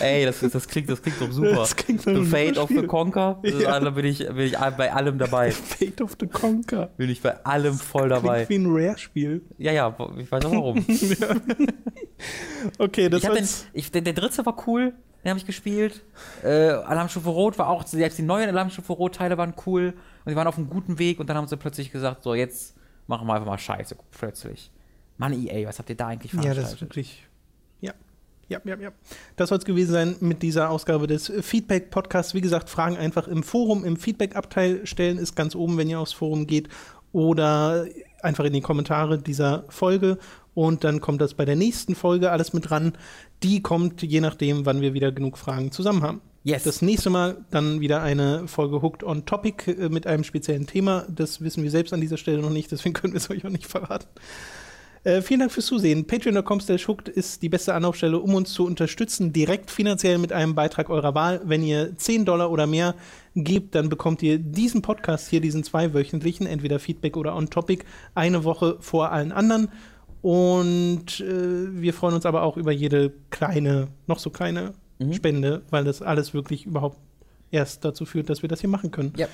Ey, 0.00 0.24
das, 0.24 0.40
das, 0.40 0.66
klingt, 0.68 0.88
das 0.90 1.00
klingt 1.02 1.20
doch 1.20 1.30
super. 1.30 1.54
Das 1.56 1.74
klingt 1.76 2.02
the 2.02 2.24
Fate 2.24 2.58
of 2.58 2.68
the. 2.68 2.82
Conquer, 2.86 3.38
das 3.42 3.60
Ja. 3.62 3.78
da 3.80 3.90
bin 3.90 4.04
ich, 4.04 4.18
bin 4.18 4.38
ich 4.38 4.56
bei 4.56 4.92
allem 4.92 5.18
dabei. 5.18 5.50
Fate 5.52 6.00
of 6.00 6.16
the 6.20 6.26
Conquer. 6.26 6.90
Bin 6.96 7.10
ich 7.10 7.20
bei 7.22 7.44
allem 7.44 7.74
voll 7.74 8.08
dabei. 8.08 8.44
Klingt 8.46 8.64
wie 8.64 8.68
ein 8.68 8.88
Rare-Spiel. 8.88 9.42
Ja, 9.58 9.72
ja, 9.72 9.96
ich 10.18 10.30
weiß 10.30 10.44
auch 10.46 10.52
warum. 10.52 10.84
Okay, 12.78 13.08
das 13.08 13.22
Ich 13.22 13.28
den, 13.30 13.48
ich, 13.74 13.92
der, 13.92 14.02
der 14.02 14.12
dritte 14.14 14.44
war 14.46 14.56
cool, 14.66 14.94
den 15.22 15.30
habe 15.30 15.38
ich 15.38 15.46
gespielt. 15.46 16.02
Äh, 16.42 16.48
Alarmstufe 16.70 17.28
Rot 17.28 17.58
war 17.58 17.68
auch, 17.68 17.86
selbst 17.86 18.18
die 18.18 18.22
neuen 18.22 18.48
Alarmstufe 18.48 18.92
Rot-Teile 18.92 19.36
waren 19.38 19.54
cool 19.66 19.94
und 20.24 20.30
die 20.30 20.36
waren 20.36 20.46
auf 20.46 20.56
einem 20.56 20.68
guten 20.70 20.98
Weg 20.98 21.20
und 21.20 21.28
dann 21.28 21.36
haben 21.36 21.46
sie 21.48 21.56
plötzlich 21.56 21.92
gesagt, 21.92 22.22
so 22.22 22.34
jetzt 22.34 22.74
machen 23.06 23.26
wir 23.26 23.34
einfach 23.34 23.46
mal 23.46 23.58
Scheiße, 23.58 23.96
plötzlich. 24.12 24.70
Mann, 25.18 25.32
EA, 25.32 25.66
was 25.68 25.78
habt 25.78 25.88
ihr 25.90 25.96
da 25.96 26.08
eigentlich 26.08 26.32
Ja, 26.32 26.40
veranstaltet? 26.40 26.64
das 26.64 26.72
ist 26.74 26.80
wirklich. 26.80 27.25
Ja. 28.48 28.60
Ja, 28.64 28.78
ja. 28.78 28.92
Das 29.36 29.48
soll 29.48 29.58
es 29.58 29.64
gewesen 29.64 29.92
sein 29.92 30.16
mit 30.20 30.42
dieser 30.42 30.70
Ausgabe 30.70 31.06
des 31.06 31.32
Feedback-Podcasts. 31.40 32.34
Wie 32.34 32.40
gesagt, 32.40 32.70
Fragen 32.70 32.96
einfach 32.96 33.28
im 33.28 33.42
Forum, 33.42 33.84
im 33.84 33.96
Feedback-Abteil 33.96 34.86
stellen, 34.86 35.18
ist 35.18 35.34
ganz 35.34 35.54
oben, 35.54 35.76
wenn 35.78 35.90
ihr 35.90 35.98
aufs 35.98 36.12
Forum 36.12 36.46
geht. 36.46 36.68
Oder 37.12 37.86
einfach 38.22 38.44
in 38.44 38.52
die 38.52 38.60
Kommentare 38.60 39.18
dieser 39.18 39.64
Folge. 39.68 40.18
Und 40.54 40.84
dann 40.84 41.00
kommt 41.00 41.20
das 41.20 41.34
bei 41.34 41.44
der 41.44 41.56
nächsten 41.56 41.94
Folge 41.94 42.30
alles 42.30 42.52
mit 42.52 42.70
dran. 42.70 42.92
Die 43.42 43.62
kommt 43.62 44.02
je 44.02 44.20
nachdem, 44.20 44.64
wann 44.64 44.80
wir 44.80 44.94
wieder 44.94 45.12
genug 45.12 45.38
Fragen 45.38 45.72
zusammen 45.72 46.02
haben. 46.02 46.20
Yes. 46.46 46.62
Das 46.62 46.80
nächste 46.80 47.10
Mal 47.10 47.44
dann 47.50 47.80
wieder 47.80 48.02
eine 48.02 48.46
Folge 48.46 48.80
Hooked 48.80 49.02
on 49.02 49.26
Topic 49.26 49.68
äh, 49.68 49.88
mit 49.88 50.06
einem 50.06 50.22
speziellen 50.22 50.68
Thema. 50.68 51.04
Das 51.08 51.40
wissen 51.40 51.64
wir 51.64 51.72
selbst 51.72 51.92
an 51.92 52.00
dieser 52.00 52.18
Stelle 52.18 52.40
noch 52.40 52.50
nicht, 52.50 52.70
deswegen 52.70 52.92
können 52.94 53.14
wir 53.14 53.18
es 53.18 53.28
euch 53.28 53.44
auch 53.44 53.50
nicht 53.50 53.66
verraten. 53.66 54.06
Äh, 55.06 55.22
vielen 55.22 55.38
Dank 55.38 55.52
fürs 55.52 55.66
Zusehen. 55.66 56.06
Patreon.com 56.06 56.58
hooked 56.58 57.08
ist 57.08 57.42
die 57.42 57.48
beste 57.48 57.74
Anlaufstelle, 57.74 58.18
um 58.18 58.34
uns 58.34 58.52
zu 58.52 58.66
unterstützen, 58.66 59.32
direkt 59.32 59.70
finanziell 59.70 60.18
mit 60.18 60.32
einem 60.32 60.56
Beitrag 60.56 60.90
eurer 60.90 61.14
Wahl. 61.14 61.40
Wenn 61.44 61.62
ihr 61.62 61.96
10 61.96 62.24
Dollar 62.24 62.50
oder 62.50 62.66
mehr 62.66 62.96
gebt, 63.36 63.76
dann 63.76 63.88
bekommt 63.88 64.20
ihr 64.24 64.38
diesen 64.38 64.82
Podcast 64.82 65.28
hier, 65.28 65.40
diesen 65.40 65.62
zweiwöchentlichen, 65.62 66.46
entweder 66.46 66.80
Feedback 66.80 67.16
oder 67.16 67.36
On-Topic, 67.36 67.84
eine 68.16 68.42
Woche 68.42 68.78
vor 68.80 69.12
allen 69.12 69.30
anderen. 69.30 69.68
Und 70.22 71.20
äh, 71.20 71.80
wir 71.80 71.94
freuen 71.94 72.16
uns 72.16 72.26
aber 72.26 72.42
auch 72.42 72.56
über 72.56 72.72
jede 72.72 73.12
kleine, 73.30 73.86
noch 74.08 74.18
so 74.18 74.30
kleine 74.30 74.74
Mhm. 74.98 75.12
Spende, 75.12 75.62
weil 75.70 75.84
das 75.84 76.02
alles 76.02 76.34
wirklich 76.34 76.66
überhaupt 76.66 76.98
erst 77.50 77.84
dazu 77.84 78.04
führt, 78.06 78.30
dass 78.30 78.42
wir 78.42 78.48
das 78.48 78.60
hier 78.60 78.70
machen 78.70 78.90
können. 78.90 79.12
Ja. 79.16 79.28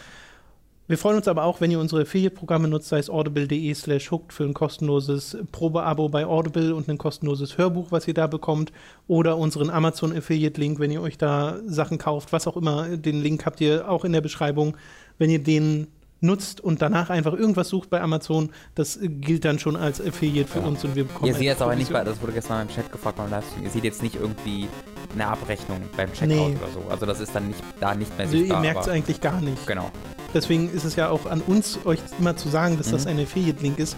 Wir 0.89 0.99
freuen 0.99 1.17
uns 1.17 1.29
aber 1.29 1.45
auch, 1.45 1.61
wenn 1.61 1.71
ihr 1.71 1.79
unsere 1.79 2.03
Affiliate-Programme 2.03 2.67
nutzt, 2.67 2.89
sei 2.89 2.99
es 2.99 3.09
audible.de 3.09 3.73
slash 3.73 4.11
hooked 4.11 4.33
für 4.33 4.43
ein 4.45 4.53
kostenloses 4.53 5.37
Probeabo 5.53 6.09
bei 6.09 6.27
Audible 6.27 6.75
und 6.75 6.89
ein 6.89 6.99
kostenloses 6.99 7.57
Hörbuch, 7.57 7.93
was 7.93 8.09
ihr 8.09 8.15
da 8.15 8.27
bekommt, 8.27 8.73
oder 9.07 9.39
unseren 9.39 9.71
Amazon-Affiliate-Link, 9.71 10.81
wenn 10.81 10.91
ihr 10.91 11.01
euch 11.01 11.17
da 11.17 11.61
Sachen 11.67 11.99
kauft, 11.99 12.33
was 12.33 12.49
auch 12.49 12.57
immer. 12.57 12.97
Den 12.97 13.23
Link 13.23 13.47
habt 13.47 13.61
ihr 13.61 13.89
auch 13.89 14.05
in 14.05 14.13
der 14.13 14.21
Beschreibung. 14.23 14.77
Wenn 15.19 15.31
ihr 15.31 15.43
den 15.43 15.87
nutzt 16.23 16.61
und 16.61 16.81
danach 16.81 17.11
einfach 17.11 17.33
irgendwas 17.35 17.69
sucht 17.69 17.91
bei 17.91 18.01
Amazon, 18.01 18.51
das 18.75 18.99
gilt 19.03 19.45
dann 19.45 19.59
schon 19.59 19.77
als 19.77 20.01
Affiliate 20.01 20.49
für 20.49 20.61
Ja. 20.61 20.67
uns 20.67 20.85
und 20.85 20.95
wir 20.95 21.05
bekommen 21.05 21.27
Ihr 21.27 21.35
seht 21.35 21.43
jetzt 21.45 21.63
aber 21.63 21.75
nicht, 21.77 21.93
bei, 21.93 22.03
das 22.05 22.21
wurde 22.23 22.33
gestern 22.33 22.63
im 22.63 22.69
Chat 22.69 22.91
gefragt 22.91 23.17
beim 23.19 23.29
Livestream, 23.31 23.65
ihr 23.65 23.71
seht 23.71 23.85
jetzt 23.85 24.03
nicht 24.03 24.15
irgendwie 24.17 24.69
eine 25.15 25.27
Abrechnung 25.27 25.81
beim 25.97 26.13
Checkout 26.13 26.29
Nee. 26.29 26.57
oder 26.63 26.73
so. 26.73 26.83
Also 26.91 27.05
das 27.07 27.21
ist 27.21 27.35
dann 27.35 27.49
nicht 27.49 27.61
da 27.81 27.95
nicht 27.95 28.11
mehr 28.17 28.27
Also 28.27 28.37
ihr 28.37 28.43
sichtbar. 28.45 28.61
merkt 28.61 28.81
es 28.83 28.89
eigentlich 28.89 29.21
gar 29.21 29.41
nicht. 29.41 29.67
Genau. 29.67 29.91
Deswegen 30.33 30.71
ist 30.73 30.85
es 30.85 30.97
ja 30.97 31.11
auch 31.11 31.27
an 31.27 31.43
uns, 31.43 31.79
euch 31.85 31.99
immer 32.19 32.35
zu 32.37 32.49
sagen, 32.49 32.79
dass 32.79 32.91
das 32.91 33.05
Mhm. 33.05 33.11
ein 33.11 33.21
Affiliate-Link 33.25 33.79
ist, 33.79 33.97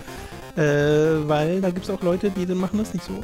äh, 0.57 0.61
weil 1.29 1.61
da 1.61 1.71
gibt 1.71 1.85
es 1.85 1.91
auch 1.91 2.03
Leute, 2.03 2.31
die 2.31 2.47
dann 2.47 2.59
machen 2.59 2.79
das 2.79 2.93
nicht 2.95 3.05
so. 3.05 3.13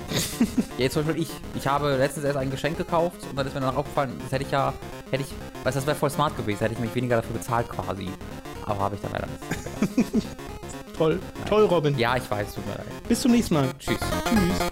Ja, 0.78 0.84
jetzt 0.84 0.94
zum 0.94 1.04
Beispiel 1.04 1.22
ich. 1.24 1.30
Ich 1.56 1.66
habe 1.66 1.96
letztens 1.96 2.24
erst 2.24 2.36
ein 2.38 2.50
Geschenk 2.50 2.78
gekauft 2.78 3.16
und 3.28 3.36
dann 3.38 3.46
ist 3.46 3.54
mir 3.54 3.60
dann 3.60 3.74
aufgefallen, 3.76 4.12
das 4.22 4.32
hätte 4.32 4.44
ich 4.44 4.50
ja, 4.50 4.72
hätte 5.10 5.24
ich, 5.24 5.30
weißt 5.64 5.76
du, 5.76 5.80
das 5.80 5.86
wäre 5.86 5.96
voll 5.96 6.10
smart 6.10 6.36
gewesen, 6.36 6.60
hätte 6.60 6.74
ich 6.74 6.78
mich 6.80 6.94
weniger 6.94 7.16
dafür 7.16 7.34
bezahlt 7.36 7.68
quasi. 7.68 8.08
Aber 8.70 8.80
habe 8.80 8.94
ich 8.94 9.00
dann 9.00 9.12
leider 9.12 9.26
nicht. 9.26 10.26
Toll. 10.96 11.18
Toll, 11.48 11.64
Robin. 11.64 11.98
Ja, 11.98 12.16
ich 12.16 12.30
weiß, 12.30 12.54
tut 12.54 12.66
mir 12.66 12.74
leid. 12.74 12.86
Bis 13.08 13.20
zum 13.20 13.32
nächsten 13.32 13.54
Mal. 13.54 13.68
Tschüss. 13.78 13.98
Tschüss. 13.98 14.70